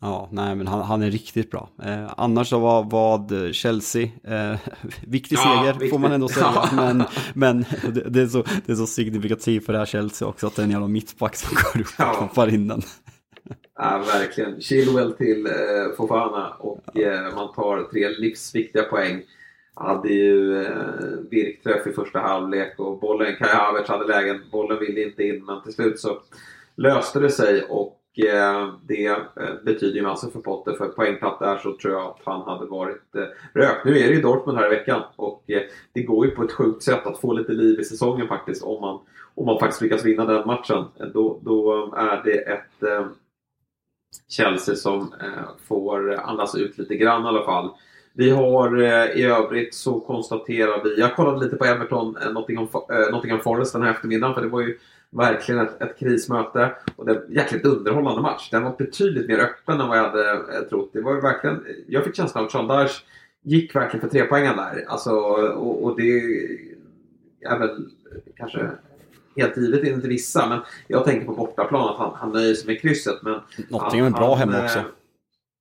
Ja, 0.00 0.28
nej 0.32 0.54
men 0.54 0.66
han, 0.66 0.80
han 0.82 1.02
är 1.02 1.10
riktigt 1.10 1.50
bra. 1.50 1.68
Eh, 1.82 2.12
annars 2.16 2.48
så 2.48 2.58
var 2.58 2.84
vad 2.84 3.54
Chelsea, 3.54 4.02
eh, 4.24 4.58
viktig 5.06 5.36
ja, 5.36 5.40
seger 5.40 5.72
viktigt. 5.72 5.90
får 5.90 5.98
man 5.98 6.12
ändå 6.12 6.28
säga. 6.28 6.52
Ja. 6.54 6.68
Men, 6.72 7.04
men 7.34 7.64
det, 7.94 8.10
det, 8.10 8.20
är 8.20 8.26
så, 8.26 8.44
det 8.66 8.72
är 8.72 8.76
så 8.76 8.86
signifikativt 8.86 9.66
för 9.66 9.72
det 9.72 9.78
här 9.78 9.86
Chelsea 9.86 10.28
också 10.28 10.46
att 10.46 10.56
det 10.56 10.62
är 10.62 10.64
en 10.64 10.70
jävla 10.70 10.88
mittback 10.88 11.36
som 11.36 11.54
går 11.54 11.80
upp 11.80 11.86
och 11.98 12.18
knoppar 12.18 12.54
in 12.54 12.68
den. 12.68 12.82
Ja, 13.76 14.04
verkligen. 14.06 14.60
Chilwell 14.60 15.12
till 15.12 15.46
eh, 15.46 15.96
Fofana 15.96 16.48
och 16.58 16.96
eh, 16.98 17.34
man 17.34 17.52
tar 17.52 17.88
tre 17.92 18.08
livsviktiga 18.08 18.82
poäng. 18.82 19.22
Hade 19.74 20.08
ju 20.08 20.62
eh, 20.62 20.72
virkträff 21.30 21.86
i 21.86 21.92
första 21.92 22.18
halvlek 22.18 22.74
och 22.78 23.00
bollen, 23.00 23.36
Kai 23.38 23.48
Havertz 23.48 23.88
hade 23.88 24.06
lägen, 24.06 24.40
bollen 24.52 24.78
ville 24.80 25.02
inte 25.02 25.22
in 25.22 25.44
men 25.44 25.62
till 25.62 25.72
slut 25.72 26.00
så 26.00 26.18
löste 26.76 27.20
det 27.20 27.30
sig 27.30 27.62
och 27.62 28.00
eh, 28.18 28.74
det 28.82 29.06
eh, 29.06 29.54
betyder 29.64 29.96
ju 29.96 30.02
massor 30.02 30.30
för 30.30 30.40
Potter. 30.40 30.72
För 30.72 30.88
poängtapp 30.88 31.38
där 31.38 31.56
så 31.56 31.76
tror 31.76 31.92
jag 31.94 32.06
att 32.06 32.20
han 32.24 32.42
hade 32.42 32.66
varit 32.66 33.14
eh, 33.16 33.60
rökt. 33.60 33.84
Nu 33.84 33.98
är 33.98 34.08
det 34.08 34.14
ju 34.14 34.20
Dortmund 34.20 34.58
här 34.58 34.66
i 34.66 34.76
veckan 34.76 35.02
och 35.16 35.50
eh, 35.50 35.62
det 35.92 36.02
går 36.02 36.26
ju 36.26 36.32
på 36.32 36.42
ett 36.44 36.52
sjukt 36.52 36.82
sätt 36.82 37.06
att 37.06 37.20
få 37.20 37.32
lite 37.32 37.52
liv 37.52 37.80
i 37.80 37.84
säsongen 37.84 38.28
faktiskt 38.28 38.62
om 38.62 38.80
man, 38.80 39.00
om 39.34 39.46
man 39.46 39.58
faktiskt 39.58 39.82
lyckas 39.82 40.04
vinna 40.04 40.24
den 40.24 40.46
matchen. 40.46 40.84
Eh, 41.00 41.06
då, 41.06 41.40
då 41.42 41.92
är 41.96 42.22
det 42.24 42.38
ett 42.38 42.82
eh, 42.82 43.06
Chelsea 44.28 44.74
som 44.74 45.00
eh, 45.00 45.66
får 45.68 46.14
andas 46.14 46.54
ut 46.54 46.78
lite 46.78 46.96
grann 46.96 47.24
i 47.24 47.28
alla 47.28 47.44
fall. 47.44 47.70
Vi 48.16 48.30
har 48.30 48.82
eh, 48.82 49.20
i 49.20 49.22
övrigt 49.22 49.74
så 49.74 50.00
konstaterar 50.00 50.84
vi, 50.84 51.00
jag 51.00 51.16
kollade 51.16 51.44
lite 51.44 51.56
på 51.56 51.64
Everton, 51.64 52.16
eh, 52.16 52.32
Nottingham, 52.32 52.68
Nottingham 53.12 53.40
Forest 53.40 53.72
den 53.72 53.82
här 53.82 53.90
eftermiddagen 53.90 54.34
för 54.34 54.42
det 54.42 54.48
var 54.48 54.60
ju 54.60 54.78
verkligen 55.14 55.60
ett, 55.60 55.82
ett 55.82 55.98
krismöte 55.98 56.74
och 56.96 57.06
det 57.06 57.14
var 57.14 57.22
jäkligt 57.28 57.64
underhållande 57.64 58.22
match. 58.22 58.50
Den 58.50 58.62
var 58.62 58.76
betydligt 58.78 59.28
mer 59.28 59.38
öppen 59.38 59.80
än 59.80 59.88
vad 59.88 59.98
jag 59.98 60.04
hade 60.04 60.30
eh, 60.30 60.62
trott. 60.68 60.90
Det 60.92 61.00
var 61.00 61.20
verkligen, 61.20 61.64
jag 61.86 62.04
fick 62.04 62.16
känslan 62.16 62.48
av 62.54 62.70
att 62.70 62.86
Dyche 62.86 63.02
gick 63.42 63.76
verkligen 63.76 64.00
för 64.00 64.18
trepoängen 64.18 64.56
där. 64.56 64.84
Alltså, 64.88 65.10
och, 65.10 65.84
och 65.84 65.96
det 65.96 66.18
är 67.40 67.58
väl 67.58 67.88
kanske 68.36 68.70
helt 69.36 69.56
givet 69.56 69.84
enligt 69.84 70.04
vissa. 70.04 70.48
Men 70.48 70.60
jag 70.88 71.04
tänker 71.04 71.26
på 71.26 71.32
bortaplan 71.32 71.88
att 71.88 71.98
han, 71.98 72.14
han 72.14 72.32
nöjer 72.32 72.54
sig 72.54 72.66
med 72.66 72.80
krysset. 72.80 73.22
Men 73.22 73.40
Nottingham 73.68 74.06
är 74.06 74.16
bra 74.16 74.34
hemma 74.34 74.64
också. 74.64 74.78
Eh, 74.78 74.84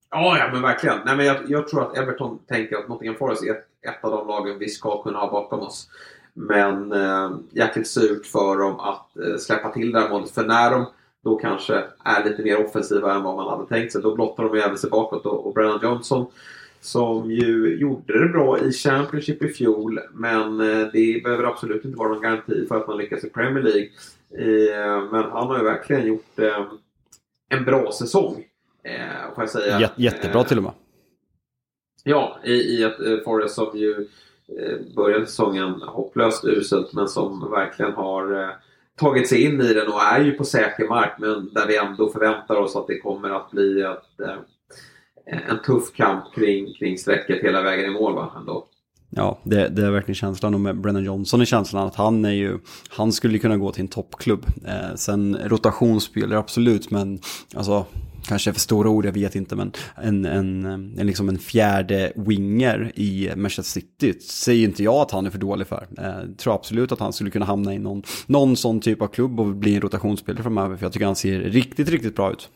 ja, 0.09 0.37
ja 0.37 0.49
men 0.53 0.61
verkligen. 0.61 0.97
Nej, 1.05 1.17
men 1.17 1.25
jag, 1.25 1.37
jag, 1.47 1.67
tror 1.67 1.81
att 1.81 1.97
Everton 1.97 2.39
tänker 2.47 2.77
att 2.77 2.87
Nottingham 2.87 3.15
Forest 3.15 3.43
är 3.43 3.51
ett, 3.51 3.67
ett 3.81 4.03
av 4.03 4.11
de 4.11 4.27
lagen 4.27 4.59
vi 4.59 4.69
ska 4.69 5.03
kunna 5.03 5.19
ha 5.19 5.31
bakom 5.31 5.59
oss. 5.59 5.89
Men 6.33 6.91
äh, 6.91 7.31
jäkligt 7.51 7.87
surt 7.87 8.25
för 8.25 8.57
dem 8.57 8.79
att 8.79 9.17
äh, 9.17 9.37
släppa 9.37 9.69
till 9.69 9.91
det 9.91 9.99
här 9.99 10.09
målet. 10.09 10.31
För 10.31 10.43
när 10.43 10.71
de 10.71 10.85
då 11.23 11.35
kanske 11.35 11.83
är 12.03 12.29
lite 12.29 12.43
mer 12.43 12.65
offensiva 12.65 13.13
än 13.13 13.23
vad 13.23 13.35
man 13.35 13.49
hade 13.49 13.69
tänkt 13.69 13.91
sig, 13.91 14.01
då 14.01 14.15
blottar 14.15 14.43
de 14.43 14.55
ju 14.55 14.61
även 14.61 14.77
sig 14.77 14.89
bakåt. 14.89 15.25
Och, 15.25 15.47
och 15.47 15.53
Brennan 15.53 15.79
Johnson 15.83 16.25
som 16.83 17.31
ju 17.31 17.77
gjorde 17.79 18.19
det 18.19 18.29
bra 18.29 18.59
i 18.59 18.71
Championship 18.71 19.43
i 19.43 19.47
fjol 19.47 19.99
men 20.13 20.61
eh, 20.61 20.87
det 20.93 21.23
behöver 21.23 21.43
absolut 21.43 21.85
inte 21.85 21.97
vara 21.97 22.09
någon 22.09 22.21
garanti 22.21 22.65
för 22.67 22.77
att 22.77 22.87
man 22.87 22.97
lyckas 22.97 23.23
i 23.23 23.29
Premier 23.29 23.63
League. 23.63 23.89
Eh, 24.37 25.11
men 25.11 25.23
han 25.23 25.47
har 25.47 25.57
ju 25.57 25.63
verkligen 25.63 26.07
gjort 26.07 26.39
eh, 26.39 26.65
en 27.49 27.65
bra 27.65 27.91
säsong. 27.91 28.45
Får 29.35 29.43
jag 29.43 29.49
säga. 29.49 29.91
Jättebra 29.95 30.43
till 30.43 30.57
och 30.57 30.63
med. 30.63 30.71
Ja, 32.03 32.39
i, 32.43 32.53
i 32.53 32.83
ett 32.83 33.23
Forest 33.23 33.55
som 33.55 33.77
ju 33.77 33.91
eh, 33.91 34.07
Eh, 34.59 34.95
började 34.95 35.25
säsongen 35.25 35.81
hopplöst 35.81 36.45
uselt 36.45 36.93
men 36.93 37.07
som 37.07 37.51
verkligen 37.51 37.93
har 37.93 38.43
eh, 38.43 38.49
tagit 38.99 39.29
sig 39.29 39.43
in 39.43 39.61
i 39.61 39.73
den 39.73 39.87
och 39.87 40.03
är 40.03 40.19
ju 40.19 40.31
på 40.31 40.43
säker 40.43 40.87
mark 40.87 41.13
men 41.19 41.53
där 41.53 41.67
vi 41.67 41.77
ändå 41.77 42.09
förväntar 42.09 42.55
oss 42.55 42.75
att 42.75 42.87
det 42.87 42.99
kommer 42.99 43.29
att 43.29 43.51
bli 43.51 43.81
ett, 43.81 44.27
eh, 44.27 45.49
en 45.49 45.59
tuff 45.65 45.93
kamp 45.93 46.23
kring, 46.35 46.73
kring 46.73 46.97
strecket 46.97 47.43
hela 47.43 47.61
vägen 47.61 47.85
i 47.85 47.93
mål 47.93 48.15
va, 48.15 48.31
ändå. 48.37 48.67
Ja, 49.15 49.39
det, 49.43 49.67
det, 49.67 49.85
är 49.85 49.91
verkligen 49.91 50.15
känslan 50.15 50.53
och 50.53 50.59
med 50.59 50.81
Brennan 50.81 51.03
Johnson 51.03 51.41
är 51.41 51.45
känslan 51.45 51.87
att 51.87 51.95
han 51.95 52.25
är 52.25 52.31
ju, 52.31 52.59
han 52.89 53.11
skulle 53.11 53.39
kunna 53.39 53.57
gå 53.57 53.71
till 53.71 53.81
en 53.81 53.87
toppklubb. 53.87 54.45
Eh, 54.65 54.95
sen 54.95 55.37
rotationsspelare 55.43 56.39
absolut, 56.39 56.91
men 56.91 57.19
alltså 57.55 57.85
kanske 58.27 58.53
för 58.53 58.59
stora 58.59 58.89
ord, 58.89 59.05
jag 59.05 59.11
vet 59.11 59.35
inte, 59.35 59.55
men 59.55 59.71
en, 59.95 60.25
en, 60.25 60.65
en, 60.65 61.07
liksom 61.07 61.29
en 61.29 61.37
fjärde 61.37 62.11
winger 62.15 62.91
i 62.95 63.31
Manchester 63.35 63.81
City 63.81 64.19
säger 64.19 64.67
inte 64.67 64.83
jag 64.83 64.95
att 64.95 65.11
han 65.11 65.25
är 65.25 65.29
för 65.29 65.39
dålig 65.39 65.67
för. 65.67 65.87
Jag 65.95 66.37
tror 66.37 66.53
absolut 66.53 66.91
att 66.91 66.99
han 66.99 67.13
skulle 67.13 67.29
kunna 67.29 67.45
hamna 67.45 67.73
i 67.73 67.79
någon, 67.79 68.03
någon 68.25 68.55
sån 68.55 68.81
typ 68.81 69.01
av 69.01 69.07
klubb 69.07 69.39
och 69.39 69.47
bli 69.47 69.75
en 69.75 69.81
rotationsspelare 69.81 70.43
framöver, 70.43 70.77
för 70.77 70.85
jag 70.85 70.93
tycker 70.93 71.05
han 71.05 71.15
ser 71.15 71.39
riktigt, 71.39 71.89
riktigt 71.89 72.15
bra 72.15 72.31
ut. 72.31 72.49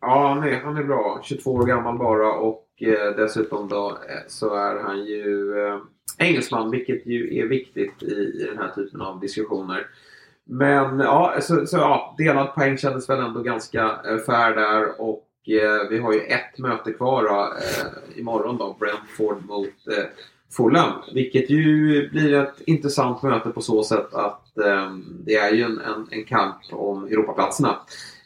Ja, 0.00 0.28
han 0.28 0.48
är, 0.48 0.60
han 0.60 0.76
är 0.76 0.84
bra. 0.84 1.20
22 1.24 1.52
år 1.52 1.66
gammal 1.66 1.98
bara 1.98 2.32
och 2.32 2.68
eh, 2.80 3.16
dessutom 3.16 3.68
då 3.68 3.88
eh, 3.90 4.28
så 4.28 4.54
är 4.54 4.82
han 4.82 5.04
ju 5.04 5.58
eh, 5.58 5.78
engelsman, 6.18 6.70
vilket 6.70 7.06
ju 7.06 7.38
är 7.38 7.46
viktigt 7.46 8.02
i, 8.02 8.14
i 8.14 8.46
den 8.50 8.58
här 8.58 8.68
typen 8.68 9.00
av 9.00 9.20
diskussioner. 9.20 9.86
Men 10.46 11.00
ja, 11.00 11.36
så, 11.40 11.66
så 11.66 11.76
ja, 11.76 12.14
delad 12.18 12.54
poäng 12.54 12.78
kändes 12.78 13.10
väl 13.10 13.20
ändå 13.20 13.42
ganska 13.42 13.82
eh, 13.82 14.18
fair 14.26 14.54
där 14.54 15.00
och 15.00 15.28
eh, 15.48 15.88
vi 15.90 15.98
har 15.98 16.12
ju 16.12 16.20
ett 16.20 16.58
möte 16.58 16.92
kvar 16.92 17.22
då, 17.22 17.54
eh, 17.56 18.18
imorgon 18.20 18.58
då, 18.58 18.76
Brentford 18.80 19.44
mot 19.46 19.88
eh, 19.98 20.04
Fulham. 20.56 20.92
Vilket 21.14 21.50
ju 21.50 22.08
blir 22.10 22.34
ett 22.34 22.60
intressant 22.60 23.22
möte 23.22 23.50
på 23.50 23.60
så 23.60 23.82
sätt 23.82 24.14
att 24.14 24.58
eh, 24.58 24.96
det 25.24 25.34
är 25.34 25.52
ju 25.52 25.62
en, 25.62 25.80
en, 25.80 26.08
en 26.10 26.24
kamp 26.24 26.56
om 26.72 27.04
Europaplatserna. 27.04 27.78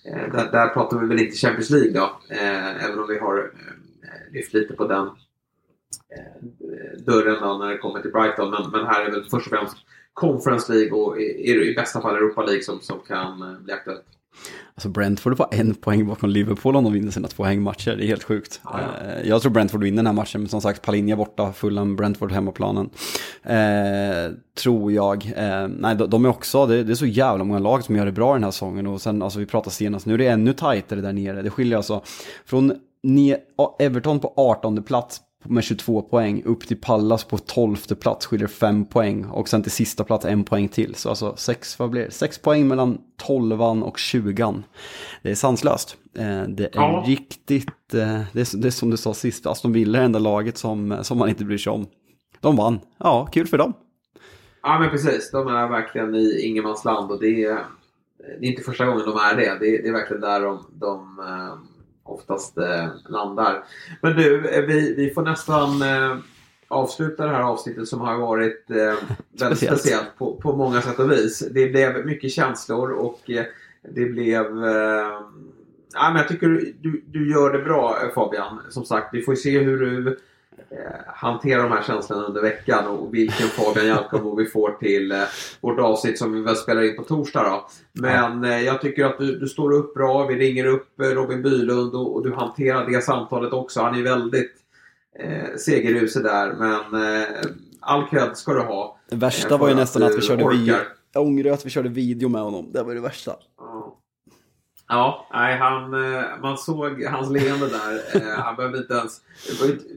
Eh, 0.04 0.32
där, 0.32 0.52
där, 0.52 0.68
pratar 0.68 0.98
vi 0.98 1.06
väl 1.06 1.20
inte 1.20 1.36
Champions 1.36 1.70
League 1.70 1.92
då, 1.92 2.34
eh, 2.34 2.84
även 2.84 2.98
om 2.98 3.08
vi 3.08 3.18
har 3.18 3.38
eh, 3.38 4.32
lyft 4.32 4.54
lite 4.54 4.74
på 4.74 4.86
den 4.86 5.06
eh, 5.06 6.98
dörren 7.06 7.42
då 7.42 7.58
när 7.58 7.68
det 7.68 7.78
kommer 7.78 8.00
till 8.00 8.12
Brighton. 8.12 8.50
Men, 8.50 8.70
men 8.70 8.86
här 8.86 9.04
är 9.04 9.10
väl 9.10 9.24
först 9.30 9.52
och 9.52 9.58
främst 9.58 9.76
Conference 10.20 10.72
League 10.72 10.92
och 10.92 11.20
i, 11.20 11.70
i 11.70 11.74
bästa 11.74 12.00
fall 12.00 12.16
Europa 12.16 12.42
League 12.42 12.62
som, 12.62 12.80
som 12.80 12.98
kan 13.08 13.42
eh, 13.42 13.58
bli 13.60 13.72
aktuellt. 13.72 14.04
Alltså 14.74 14.88
Brentford 14.88 15.36
får 15.36 15.46
en 15.50 15.74
poäng 15.74 16.06
bakom 16.06 16.30
Liverpool 16.30 16.76
om 16.76 16.84
de 16.84 16.92
vinner 16.92 17.10
sina 17.10 17.28
två 17.28 17.44
hängmatcher. 17.44 17.96
Det 17.96 18.04
är 18.04 18.06
helt 18.06 18.22
sjukt. 18.22 18.60
Ja, 18.64 18.80
ja. 18.80 19.10
Eh, 19.10 19.28
jag 19.28 19.42
tror 19.42 19.52
Brentford 19.52 19.82
vinner 19.82 19.96
den 19.96 20.06
här 20.06 20.12
matchen, 20.12 20.40
men 20.40 20.48
som 20.48 20.60
sagt 20.60 20.82
Palinja 20.82 21.16
borta, 21.16 21.52
Fulham, 21.52 21.96
Brentford 21.96 22.32
hemmaplanen. 22.32 22.90
Eh, 23.42 24.32
tror 24.62 24.92
jag. 24.92 25.32
Eh, 25.36 25.68
nej, 25.68 25.96
de, 25.96 26.10
de, 26.10 26.24
är 26.24 26.28
också, 26.28 26.66
det, 26.66 26.84
det, 26.84 26.92
är 26.92 26.94
så 26.94 27.06
jävla 27.06 27.44
många 27.44 27.58
lag 27.58 27.84
som 27.84 27.96
gör 27.96 28.06
det 28.06 28.12
bra 28.12 28.34
den 28.34 28.44
här 28.44 28.50
säsongen. 28.50 28.86
Och 28.86 29.00
sen, 29.00 29.22
alltså 29.22 29.38
vi 29.38 29.46
pratade 29.46 29.74
senast, 29.74 30.06
nu 30.06 30.14
är 30.14 30.18
det 30.18 30.26
ännu 30.26 30.52
tajtare 30.52 31.00
där 31.00 31.12
nere. 31.12 31.42
Det 31.42 31.50
skiljer 31.50 31.76
alltså 31.76 32.02
från 32.44 32.72
Everton 33.78 34.20
på 34.20 34.32
18 34.36 34.82
plats 34.82 35.20
med 35.50 35.64
22 35.64 36.02
poäng 36.02 36.42
upp 36.44 36.66
till 36.66 36.80
Pallas 36.80 37.24
på 37.24 37.38
12 37.38 37.76
plats 37.76 38.26
skiljer 38.26 38.48
5 38.48 38.86
poäng 38.86 39.24
och 39.24 39.48
sen 39.48 39.62
till 39.62 39.72
sista 39.72 40.04
plats 40.04 40.24
en 40.24 40.44
poäng 40.44 40.68
till. 40.68 40.94
Så 40.94 41.08
alltså 41.08 41.36
6, 41.36 41.78
vad 41.78 41.90
blir 41.90 42.04
det? 42.04 42.10
6 42.10 42.38
poäng 42.38 42.68
mellan 42.68 42.98
12 43.16 43.62
och 43.62 43.98
20. 43.98 44.62
Det 45.22 45.30
är 45.30 45.34
sanslöst. 45.34 45.96
Eh, 46.14 46.42
det 46.42 46.64
är 46.64 46.70
ja. 46.72 47.04
riktigt, 47.06 47.94
eh, 47.94 48.20
det 48.32 48.40
är, 48.40 48.56
det 48.56 48.68
är 48.68 48.70
som 48.70 48.90
du 48.90 48.96
sa 48.96 49.14
sist, 49.14 49.46
Aston 49.46 49.72
Villa 49.72 49.98
är 49.98 50.02
det 50.02 50.06
enda 50.06 50.18
laget 50.18 50.58
som, 50.58 50.98
som 51.02 51.18
man 51.18 51.28
inte 51.28 51.44
bryr 51.44 51.58
sig 51.58 51.72
om. 51.72 51.86
De 52.40 52.56
vann, 52.56 52.80
ja 52.98 53.26
kul 53.32 53.46
för 53.46 53.58
dem. 53.58 53.72
Ja 54.62 54.78
men 54.78 54.90
precis, 54.90 55.30
de 55.30 55.48
är 55.48 55.68
verkligen 55.68 56.14
i 56.14 56.40
ingenmansland 56.40 57.10
och 57.10 57.20
det 57.20 57.44
är, 57.44 57.58
det 58.40 58.46
är 58.46 58.50
inte 58.50 58.62
första 58.62 58.86
gången 58.86 59.06
de 59.06 59.16
är 59.16 59.36
det. 59.36 59.58
Det 59.60 59.76
är, 59.76 59.82
det 59.82 59.88
är 59.88 59.92
verkligen 59.92 60.20
där 60.20 60.40
de, 60.40 60.66
de 60.72 61.18
eh, 61.18 61.77
oftast 62.08 62.58
eh, 62.58 62.88
landar. 63.08 63.64
Men 64.02 64.16
du, 64.16 64.48
eh, 64.48 64.62
vi, 64.62 64.94
vi 64.94 65.10
får 65.10 65.22
nästan 65.22 65.82
eh, 65.82 66.16
avsluta 66.68 67.26
det 67.26 67.32
här 67.32 67.42
avsnittet 67.42 67.88
som 67.88 68.00
har 68.00 68.18
varit 68.18 68.70
eh, 68.70 68.76
väldigt 69.40 69.58
speciellt, 69.58 69.80
speciellt 69.80 70.18
på, 70.18 70.36
på 70.36 70.56
många 70.56 70.82
sätt 70.82 70.98
och 70.98 71.12
vis. 71.12 71.48
Det 71.50 71.66
blev 71.68 72.06
mycket 72.06 72.32
känslor 72.32 72.90
och 72.90 73.30
eh, 73.30 73.44
det 73.94 74.04
blev... 74.04 74.64
Eh, 74.64 75.20
ja, 75.94 76.10
men 76.10 76.16
jag 76.16 76.28
tycker 76.28 76.48
du, 76.80 77.04
du 77.06 77.30
gör 77.30 77.52
det 77.52 77.58
bra 77.58 77.98
Fabian. 78.14 78.60
Som 78.68 78.84
sagt, 78.84 79.14
vi 79.14 79.22
får 79.22 79.34
se 79.34 79.58
hur 79.58 79.78
du 79.78 80.18
hantera 81.06 81.62
de 81.62 81.72
här 81.72 81.82
känslorna 81.82 82.22
under 82.22 82.42
veckan 82.42 82.86
och 82.86 83.14
vilken 83.14 83.46
Fabian 83.46 83.86
Jalkamo 83.86 84.36
vi 84.36 84.46
får 84.46 84.70
till 84.70 85.12
eh, 85.12 85.18
vårt 85.60 85.78
avsnitt 85.78 86.18
som 86.18 86.32
vi 86.32 86.40
väl 86.40 86.56
spelar 86.56 86.82
in 86.82 86.96
på 86.96 87.02
torsdag. 87.02 87.42
Då. 87.42 87.68
Men 87.92 88.44
eh, 88.44 88.60
jag 88.60 88.80
tycker 88.80 89.04
att 89.04 89.18
du, 89.18 89.38
du 89.38 89.48
står 89.48 89.72
upp 89.72 89.94
bra. 89.94 90.26
Vi 90.26 90.34
ringer 90.34 90.66
upp 90.66 91.00
eh, 91.00 91.06
Robin 91.06 91.42
Bylund 91.42 91.94
och, 91.94 92.14
och, 92.14 92.24
du 92.24 92.34
hanterar 92.34 92.86
det 92.86 93.04
samtalet 93.04 93.52
också. 93.52 93.80
Han 93.80 93.94
är 93.94 94.02
väldigt 94.02 94.54
eh, 95.18 95.56
segerrusig 95.58 96.22
där 96.22 96.52
men 96.52 97.02
eh, 97.20 97.28
all 97.80 98.08
cred 98.08 98.36
ska 98.36 98.52
du 98.52 98.60
ha. 98.60 98.98
Det 99.10 99.16
värsta 99.16 99.56
var 99.56 99.68
ju 99.68 99.74
nästan 99.74 100.02
att, 100.02 100.10
att 100.10 100.16
vi 100.16 100.22
körde 100.22 100.48
video. 100.48 100.76
Jag 101.12 101.22
ångrar 101.22 101.52
att 101.52 101.66
vi 101.66 101.70
körde 101.70 101.88
video 101.88 102.28
med 102.28 102.42
honom. 102.42 102.72
Det 102.72 102.82
var 102.82 102.94
det 102.94 103.00
värsta. 103.00 103.36
Ja. 104.88 105.26
Nej, 105.32 105.58
han, 105.58 105.94
eh, 106.14 106.24
man 106.42 106.58
såg 106.58 107.02
hans 107.02 107.30
leende 107.30 107.68
där. 107.68 108.16
Eh, 108.16 108.38
han 108.38 108.56
behövde 108.56 108.78
inte 108.78 108.94
ens... 108.94 109.20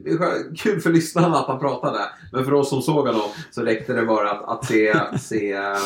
Det 0.04 0.16
var 0.16 0.56
kul 0.56 0.80
för 0.80 0.90
lyssnarna 0.90 1.38
att 1.38 1.46
han 1.46 1.58
pratade. 1.58 1.98
Men 2.32 2.44
för 2.44 2.54
oss 2.54 2.70
som 2.70 2.82
såg 2.82 3.06
honom 3.06 3.28
så 3.50 3.62
räckte 3.62 3.92
det 3.92 4.06
bara 4.06 4.30
att, 4.30 4.48
att 4.48 4.64
se, 4.64 4.94
se 5.18 5.52
eh, 5.52 5.76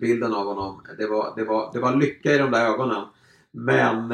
bilden 0.00 0.34
av 0.34 0.46
honom. 0.46 0.82
Det 0.98 1.06
var, 1.06 1.32
det, 1.36 1.44
var, 1.44 1.70
det 1.72 1.80
var 1.80 1.96
lycka 1.96 2.32
i 2.34 2.38
de 2.38 2.50
där 2.50 2.66
ögonen. 2.66 3.04
Men 3.50 4.08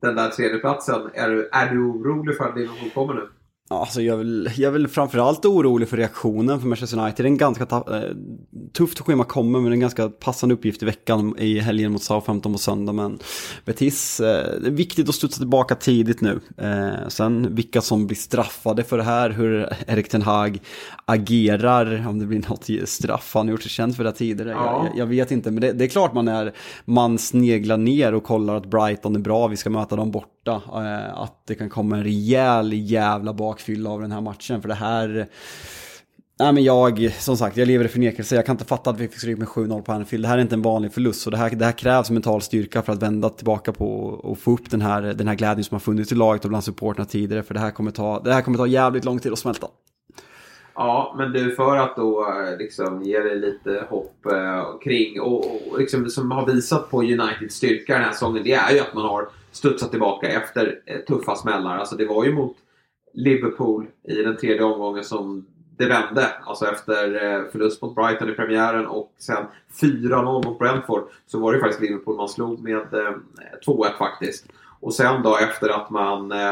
den 0.00 0.16
där 0.16 0.30
tredjeplatsen, 0.30 1.10
är, 1.14 1.48
är 1.52 1.70
du 1.70 1.80
orolig 1.80 2.36
för 2.36 2.44
att 2.44 2.56
Liverpool 2.56 2.90
kommer 2.90 3.14
nu? 3.14 3.28
Alltså 3.70 4.02
jag, 4.02 4.14
är 4.14 4.18
väl, 4.18 4.50
jag 4.56 4.68
är 4.68 4.72
väl 4.72 4.88
framförallt 4.88 5.44
orolig 5.44 5.88
för 5.88 5.96
reaktionen 5.96 6.60
för 6.60 6.68
Manchester 6.68 6.98
United. 6.98 7.24
Det 7.24 7.28
är 7.28 7.30
en 7.30 7.36
ganska 7.36 7.64
eh, 7.64 8.02
tufft 8.72 9.00
schema 9.00 9.24
kommer 9.24 9.60
men 9.60 9.72
en 9.72 9.80
ganska 9.80 10.08
passande 10.08 10.54
uppgift 10.54 10.82
i 10.82 10.86
veckan 10.86 11.34
i 11.38 11.58
helgen 11.58 11.92
mot 11.92 12.02
Southampton 12.02 12.52
på 12.52 12.58
söndag. 12.58 12.92
Men 12.92 13.18
Betis, 13.64 14.20
eh, 14.20 14.60
det 14.60 14.66
är 14.66 14.70
viktigt 14.70 15.08
att 15.08 15.14
studsa 15.14 15.38
tillbaka 15.38 15.74
tidigt 15.74 16.20
nu. 16.20 16.40
Eh, 16.56 17.08
sen 17.08 17.54
vilka 17.54 17.80
som 17.80 18.06
blir 18.06 18.16
straffade 18.16 18.84
för 18.84 18.96
det 18.96 19.04
här, 19.04 19.30
hur 19.30 19.72
Erik 19.86 20.08
Ten 20.08 20.22
Hag 20.22 20.58
agerar, 21.04 22.08
om 22.08 22.18
det 22.18 22.26
blir 22.26 22.44
något 22.48 22.88
straff. 22.88 23.30
Han 23.34 23.46
har 23.46 23.52
gjort 23.52 23.62
sig 23.62 23.70
känd 23.70 23.96
för 23.96 24.04
det 24.04 24.12
tidigare. 24.12 24.50
Ja. 24.50 24.86
Jag, 24.88 24.98
jag, 24.98 25.06
vet 25.06 25.30
inte, 25.30 25.50
men 25.50 25.60
det, 25.60 25.72
det, 25.72 25.84
är 25.84 25.88
klart 25.88 26.14
man 26.14 26.28
är, 26.28 26.52
man 26.84 27.18
sneglar 27.18 27.76
ner 27.76 28.14
och 28.14 28.24
kollar 28.24 28.56
att 28.56 28.66
Brighton 28.66 29.16
är 29.16 29.20
bra, 29.20 29.46
vi 29.46 29.56
ska 29.56 29.70
möta 29.70 29.96
dem 29.96 30.10
borta. 30.10 30.62
Eh, 30.66 31.18
att 31.18 31.42
det 31.46 31.54
kan 31.54 31.70
komma 31.70 31.96
en 31.96 32.04
rejäl 32.04 32.72
jävla 32.72 33.32
bakfylla 33.58 33.90
av 33.90 34.00
den 34.00 34.12
här 34.12 34.20
matchen, 34.20 34.62
för 34.62 34.68
det 34.68 34.74
här 34.74 35.26
Nej 36.40 36.52
men 36.52 36.64
jag, 36.64 37.12
som 37.18 37.36
sagt, 37.36 37.56
jag 37.56 37.68
lever 37.68 37.84
i 37.84 37.88
förnekelse. 37.88 38.36
Jag 38.36 38.46
kan 38.46 38.54
inte 38.54 38.64
fatta 38.64 38.90
att 38.90 39.00
vi 39.00 39.08
fick 39.08 39.18
stryk 39.18 39.38
med 39.38 39.48
7-0 39.48 39.82
på 39.82 39.92
Anfield. 39.92 40.24
Det 40.24 40.28
här 40.28 40.38
är 40.38 40.42
inte 40.42 40.54
en 40.54 40.62
vanlig 40.62 40.92
förlust. 40.92 41.20
Så 41.20 41.30
det 41.30 41.36
här, 41.36 41.50
det 41.50 41.64
här 41.64 41.72
krävs 41.72 42.10
mental 42.10 42.42
styrka 42.42 42.82
för 42.82 42.92
att 42.92 43.02
vända 43.02 43.28
tillbaka 43.28 43.72
på 43.72 44.04
och 44.04 44.38
få 44.38 44.52
upp 44.52 44.70
den 44.70 44.80
här, 44.80 45.02
den 45.02 45.28
här 45.28 45.34
glädjen 45.34 45.64
som 45.64 45.74
har 45.74 45.80
funnits 45.80 46.12
i 46.12 46.14
laget 46.14 46.44
och 46.44 46.48
bland 46.48 46.64
supporterna 46.64 47.04
tidigare. 47.04 47.42
För 47.42 47.54
det 47.54 47.60
här 47.60 47.70
kommer 47.70 47.90
ta, 47.90 48.20
det 48.20 48.32
här 48.32 48.42
kommer 48.42 48.58
ta 48.58 48.66
jävligt 48.66 49.04
lång 49.04 49.18
tid 49.18 49.32
att 49.32 49.38
smälta. 49.38 49.66
Ja, 50.74 51.14
men 51.18 51.32
du 51.32 51.54
för 51.54 51.76
att 51.76 51.96
då 51.96 52.26
eh, 52.28 52.58
liksom 52.58 53.02
ge 53.02 53.18
dig 53.18 53.38
lite 53.38 53.84
hopp 53.88 54.26
eh, 54.32 54.64
kring 54.84 55.20
och, 55.20 55.44
och 55.70 55.78
liksom, 55.78 56.10
som 56.10 56.30
har 56.30 56.46
visat 56.46 56.90
på 56.90 57.02
Uniteds 57.02 57.54
styrka 57.54 57.94
den 57.94 58.02
här 58.02 58.12
säsongen, 58.12 58.42
det 58.44 58.52
är 58.52 58.74
ju 58.74 58.80
att 58.80 58.94
man 58.94 59.04
har 59.04 59.28
studsat 59.52 59.90
tillbaka 59.90 60.28
efter 60.28 60.78
eh, 60.86 60.96
tuffa 60.98 61.34
smällar. 61.34 61.78
Alltså 61.78 61.96
det 61.96 62.06
var 62.06 62.24
ju 62.24 62.32
mot 62.32 62.56
Liverpool 63.18 63.86
i 64.08 64.14
den 64.14 64.36
tredje 64.36 64.62
omgången 64.62 65.04
som 65.04 65.46
det 65.76 65.86
vände. 65.86 66.28
Alltså 66.44 66.66
efter 66.66 67.24
eh, 67.24 67.50
förlust 67.52 67.82
mot 67.82 67.94
Brighton 67.94 68.30
i 68.30 68.32
premiären 68.32 68.86
och 68.86 69.14
sen 69.18 69.44
4-0 69.80 70.44
mot 70.44 70.58
Brentford 70.58 71.08
så 71.26 71.38
var 71.38 71.52
det 71.52 71.60
faktiskt 71.60 71.82
Liverpool 71.82 72.16
man 72.16 72.28
slog 72.28 72.62
med 72.62 72.94
eh, 72.94 73.14
2-1 73.66 73.98
faktiskt. 73.98 74.46
Och 74.80 74.94
sen 74.94 75.22
då 75.22 75.36
efter 75.36 75.68
att 75.68 75.90
man 75.90 76.32
eh, 76.32 76.50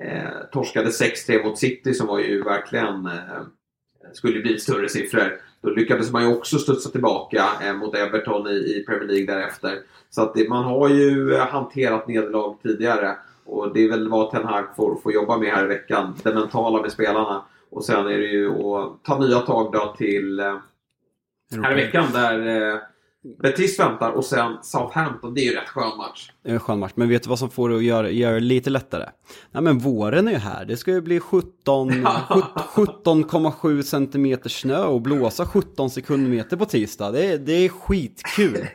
eh 0.00 0.30
torskade 0.52 0.90
6-3 0.90 1.44
mot 1.44 1.58
City 1.58 1.94
som 1.94 2.06
var 2.06 2.18
ju 2.18 2.42
verkligen 2.42 3.06
eh, 3.06 3.42
skulle 4.12 4.40
bli 4.40 4.58
större 4.58 4.88
siffror. 4.88 5.40
Då 5.60 5.70
lyckades 5.70 6.12
man 6.12 6.22
ju 6.22 6.36
också 6.36 6.58
studsa 6.58 6.90
tillbaka 6.90 7.44
eh, 7.62 7.74
mot 7.74 7.94
Everton 7.94 8.46
i, 8.46 8.50
i, 8.50 8.84
Premier 8.86 9.08
League 9.08 9.26
därefter. 9.26 9.78
Så 10.10 10.22
att 10.22 10.34
det, 10.34 10.48
man 10.48 10.64
har 10.64 10.88
ju 10.88 11.36
hanterat 11.36 12.08
nederlag 12.08 12.56
tidigare. 12.62 13.16
Och 13.48 13.74
det 13.74 13.84
är 13.84 13.88
väl 13.88 14.08
vad 14.08 14.30
Ten 14.30 14.44
Hag 14.44 14.76
får, 14.76 14.96
får 14.96 15.12
jobba 15.12 15.38
med 15.38 15.48
här 15.48 15.64
i 15.64 15.68
veckan. 15.68 16.14
Det 16.22 16.34
mentala 16.34 16.82
med 16.82 16.92
spelarna. 16.92 17.44
Och 17.70 17.84
sen 17.84 18.06
är 18.06 18.18
det 18.18 18.26
ju 18.26 18.50
att 18.50 19.04
ta 19.04 19.18
nya 19.18 19.38
tag 19.38 19.72
då 19.72 19.94
till 19.98 20.40
eh, 20.40 20.56
här 21.62 21.72
i 21.72 21.84
veckan 21.84 22.06
där 22.12 22.72
eh, 22.72 22.78
Betis 23.42 23.80
väntar 23.80 24.10
och 24.10 24.24
sen 24.24 24.56
Southampton. 24.62 25.34
Det 25.34 25.40
är 25.40 25.44
ju 25.44 25.54
rätt 25.56 25.68
skön 25.68 25.96
match. 25.96 26.30
Det 26.42 26.50
är 26.50 26.54
en 26.54 26.60
skön 26.60 26.78
match, 26.78 26.92
men 26.94 27.08
vet 27.08 27.22
du 27.22 27.28
vad 27.28 27.38
som 27.38 27.50
får 27.50 27.68
det 27.68 27.76
att 27.76 27.82
göra, 27.82 28.10
göra 28.10 28.34
det 28.34 28.40
lite 28.40 28.70
lättare? 28.70 29.04
Nej 29.50 29.62
men 29.62 29.78
våren 29.78 30.28
är 30.28 30.32
ju 30.32 30.38
här, 30.38 30.64
det 30.64 30.76
ska 30.76 30.90
ju 30.90 31.00
bli 31.00 31.20
17 31.20 31.90
17,7 31.90 33.82
centimeter 33.90 34.48
snö 34.48 34.84
och 34.84 35.00
blåsa 35.00 35.46
17 35.46 35.90
sekundmeter 35.90 36.56
på 36.56 36.64
tisdag. 36.64 37.10
Det 37.10 37.24
är, 37.24 37.38
det 37.38 37.52
är 37.52 37.68
skitkul. 37.68 38.66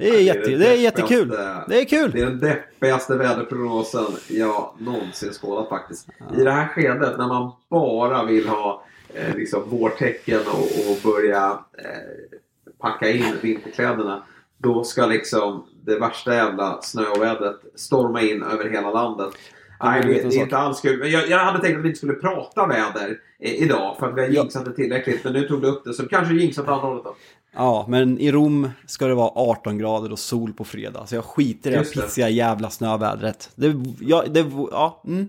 Det 0.00 0.08
är, 0.08 0.20
jätte, 0.20 0.50
det 0.50 0.66
är 0.66 0.76
jättekul. 0.76 1.28
Det 1.68 1.80
är 1.80 1.84
kul. 1.84 2.10
Det 2.10 2.20
är 2.20 2.26
den 2.26 2.40
deppigaste 2.40 3.16
väderprognosen 3.16 4.06
jag 4.28 4.74
någonsin 4.78 5.32
skådat 5.32 5.68
faktiskt. 5.68 6.08
I 6.38 6.44
det 6.44 6.50
här 6.50 6.68
skedet 6.68 7.18
när 7.18 7.28
man 7.28 7.52
bara 7.70 8.24
vill 8.24 8.48
ha 8.48 8.84
eh, 9.14 9.36
liksom 9.36 9.70
vårtecken 9.70 10.40
och, 10.40 10.90
och 10.90 11.12
börja 11.12 11.58
eh, 11.78 12.38
packa 12.78 13.10
in 13.10 13.36
vinterkläderna. 13.40 14.22
Då 14.58 14.84
ska 14.84 15.06
liksom 15.06 15.66
det 15.84 15.98
värsta 15.98 16.34
jävla 16.34 16.82
snöovädret 16.82 17.60
storma 17.74 18.22
in 18.22 18.42
över 18.42 18.70
hela 18.70 18.90
landet. 18.90 19.34
Nej, 19.82 20.02
det, 20.02 20.28
det 20.28 20.36
är 20.36 20.42
inte 20.42 20.58
alls 20.58 20.80
kul. 20.80 21.12
Jag, 21.12 21.28
jag, 21.28 21.38
hade 21.38 21.58
tänkt 21.58 21.78
att 21.78 21.84
vi 21.84 21.88
inte 21.88 21.98
skulle 21.98 22.14
prata 22.14 22.66
väder 22.66 23.18
idag 23.38 23.96
för 23.98 24.08
att 24.08 24.16
vi 24.16 24.20
har 24.20 24.28
jinxat 24.28 24.64
det 24.64 24.72
tillräckligt. 24.72 25.24
Men 25.24 25.32
nu 25.32 25.48
tog 25.48 25.62
du 25.62 25.68
upp 25.68 25.84
det 25.84 25.94
så 25.94 26.08
kanske 26.08 26.34
jinxat 26.34 26.68
andra 26.68 26.86
hållet 26.86 27.04
då. 27.04 27.14
Ja, 27.52 27.84
men 27.88 28.18
i 28.18 28.32
Rom 28.32 28.70
ska 28.86 29.06
det 29.06 29.14
vara 29.14 29.30
18 29.34 29.78
grader 29.78 30.12
och 30.12 30.18
sol 30.18 30.52
på 30.52 30.64
fredag. 30.64 31.06
Så 31.06 31.14
jag 31.14 31.24
skiter 31.24 31.70
i 31.70 31.74
det 31.74 31.94
pissiga 31.94 32.28
jävla 32.28 32.70
snövädret. 32.70 33.50
Det, 33.54 33.74
ja, 34.00 34.24
det, 34.28 34.46
ja, 34.70 35.02
mm. 35.06 35.28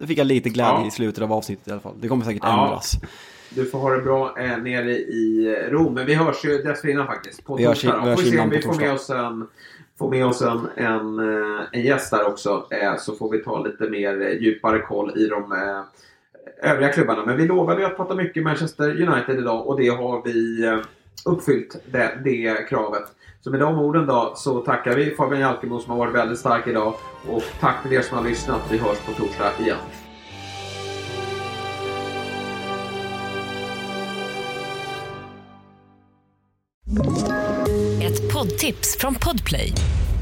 det 0.00 0.06
fick 0.06 0.18
jag 0.18 0.26
lite 0.26 0.48
glädje 0.48 0.80
ja. 0.80 0.86
i 0.86 0.90
slutet 0.90 1.24
av 1.24 1.32
avsnittet 1.32 1.68
i 1.68 1.70
alla 1.70 1.80
fall. 1.80 1.94
Det 2.00 2.08
kommer 2.08 2.24
säkert 2.24 2.42
ja. 2.44 2.64
ändras. 2.64 2.96
Du 3.54 3.66
får 3.66 3.78
ha 3.78 3.90
det 3.90 4.02
bra 4.02 4.38
eh, 4.38 4.58
nere 4.58 4.90
i 4.92 5.56
Rom. 5.70 5.94
Men 5.94 6.06
vi 6.06 6.14
hörs 6.14 6.44
ju 6.44 6.62
dessförinnan 6.62 7.06
faktiskt. 7.06 7.44
På 7.44 7.56
vi 7.56 7.64
hörs, 7.64 7.82
torsdag. 7.82 8.00
Vi 8.04 8.10
hörs 8.10 8.20
vi 8.20 8.30
se 8.30 8.38
om 8.38 8.50
vi 8.50 8.62
får 8.62 8.74
med 8.74 8.92
oss 8.92 9.10
en, 9.10 9.46
får 9.98 10.10
med 10.10 10.26
oss 10.26 10.42
en, 10.42 10.68
en, 10.76 11.18
eh, 11.18 11.60
en 11.72 11.82
gäst 11.82 12.10
där 12.10 12.26
också. 12.26 12.66
Eh, 12.70 12.96
så 12.98 13.14
får 13.14 13.30
vi 13.30 13.38
ta 13.38 13.64
lite 13.64 13.90
mer 13.90 14.22
eh, 14.22 14.42
djupare 14.42 14.78
koll 14.78 15.18
i 15.18 15.26
de 15.26 15.52
eh, 15.52 16.70
övriga 16.70 16.92
klubbarna. 16.92 17.26
Men 17.26 17.36
vi 17.36 17.46
lovade 17.46 17.80
ju 17.80 17.86
att 17.86 17.96
prata 17.96 18.14
mycket 18.14 18.42
Manchester 18.42 19.02
United 19.02 19.38
idag 19.38 19.66
och 19.66 19.80
det 19.80 19.88
har 19.88 20.22
vi 20.24 20.64
eh, 20.64 20.78
uppfyllt 21.24 21.76
det, 21.92 22.20
det 22.24 22.68
kravet. 22.68 23.04
Så 23.40 23.50
med 23.50 23.60
de 23.60 23.78
orden 23.78 24.06
då 24.06 24.32
så 24.36 24.60
tackar 24.60 24.96
vi 24.96 25.10
Fabian 25.10 25.40
Jalkemo 25.40 25.78
som 25.78 25.90
har 25.90 25.98
varit 25.98 26.14
väldigt 26.14 26.38
stark 26.38 26.66
idag. 26.66 26.94
Och 27.28 27.42
tack 27.60 27.82
till 27.82 27.92
er 27.92 28.02
som 28.02 28.18
har 28.18 28.24
lyssnat. 28.24 28.60
Vi 28.70 28.78
hörs 28.78 28.98
på 28.98 29.12
torsdag 29.12 29.52
igen. 29.60 29.76
Ett 38.02 38.32
poddtips 38.32 38.96
från 38.98 39.14
Podplay. 39.14 39.72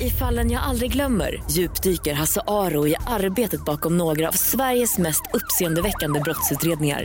I 0.01 0.11
fallen 0.11 0.51
jag 0.51 0.63
aldrig 0.63 0.93
glömmer 0.93 1.43
djupdyker 1.51 2.15
Hasse 2.15 2.41
Aro 2.47 2.87
i 2.87 2.95
arbetet 3.07 3.65
bakom 3.65 3.97
några 3.97 4.29
av 4.29 4.33
Sveriges 4.33 4.99
mest 4.99 5.23
uppseendeväckande 5.35 6.21
brottsutredningar 6.21 7.05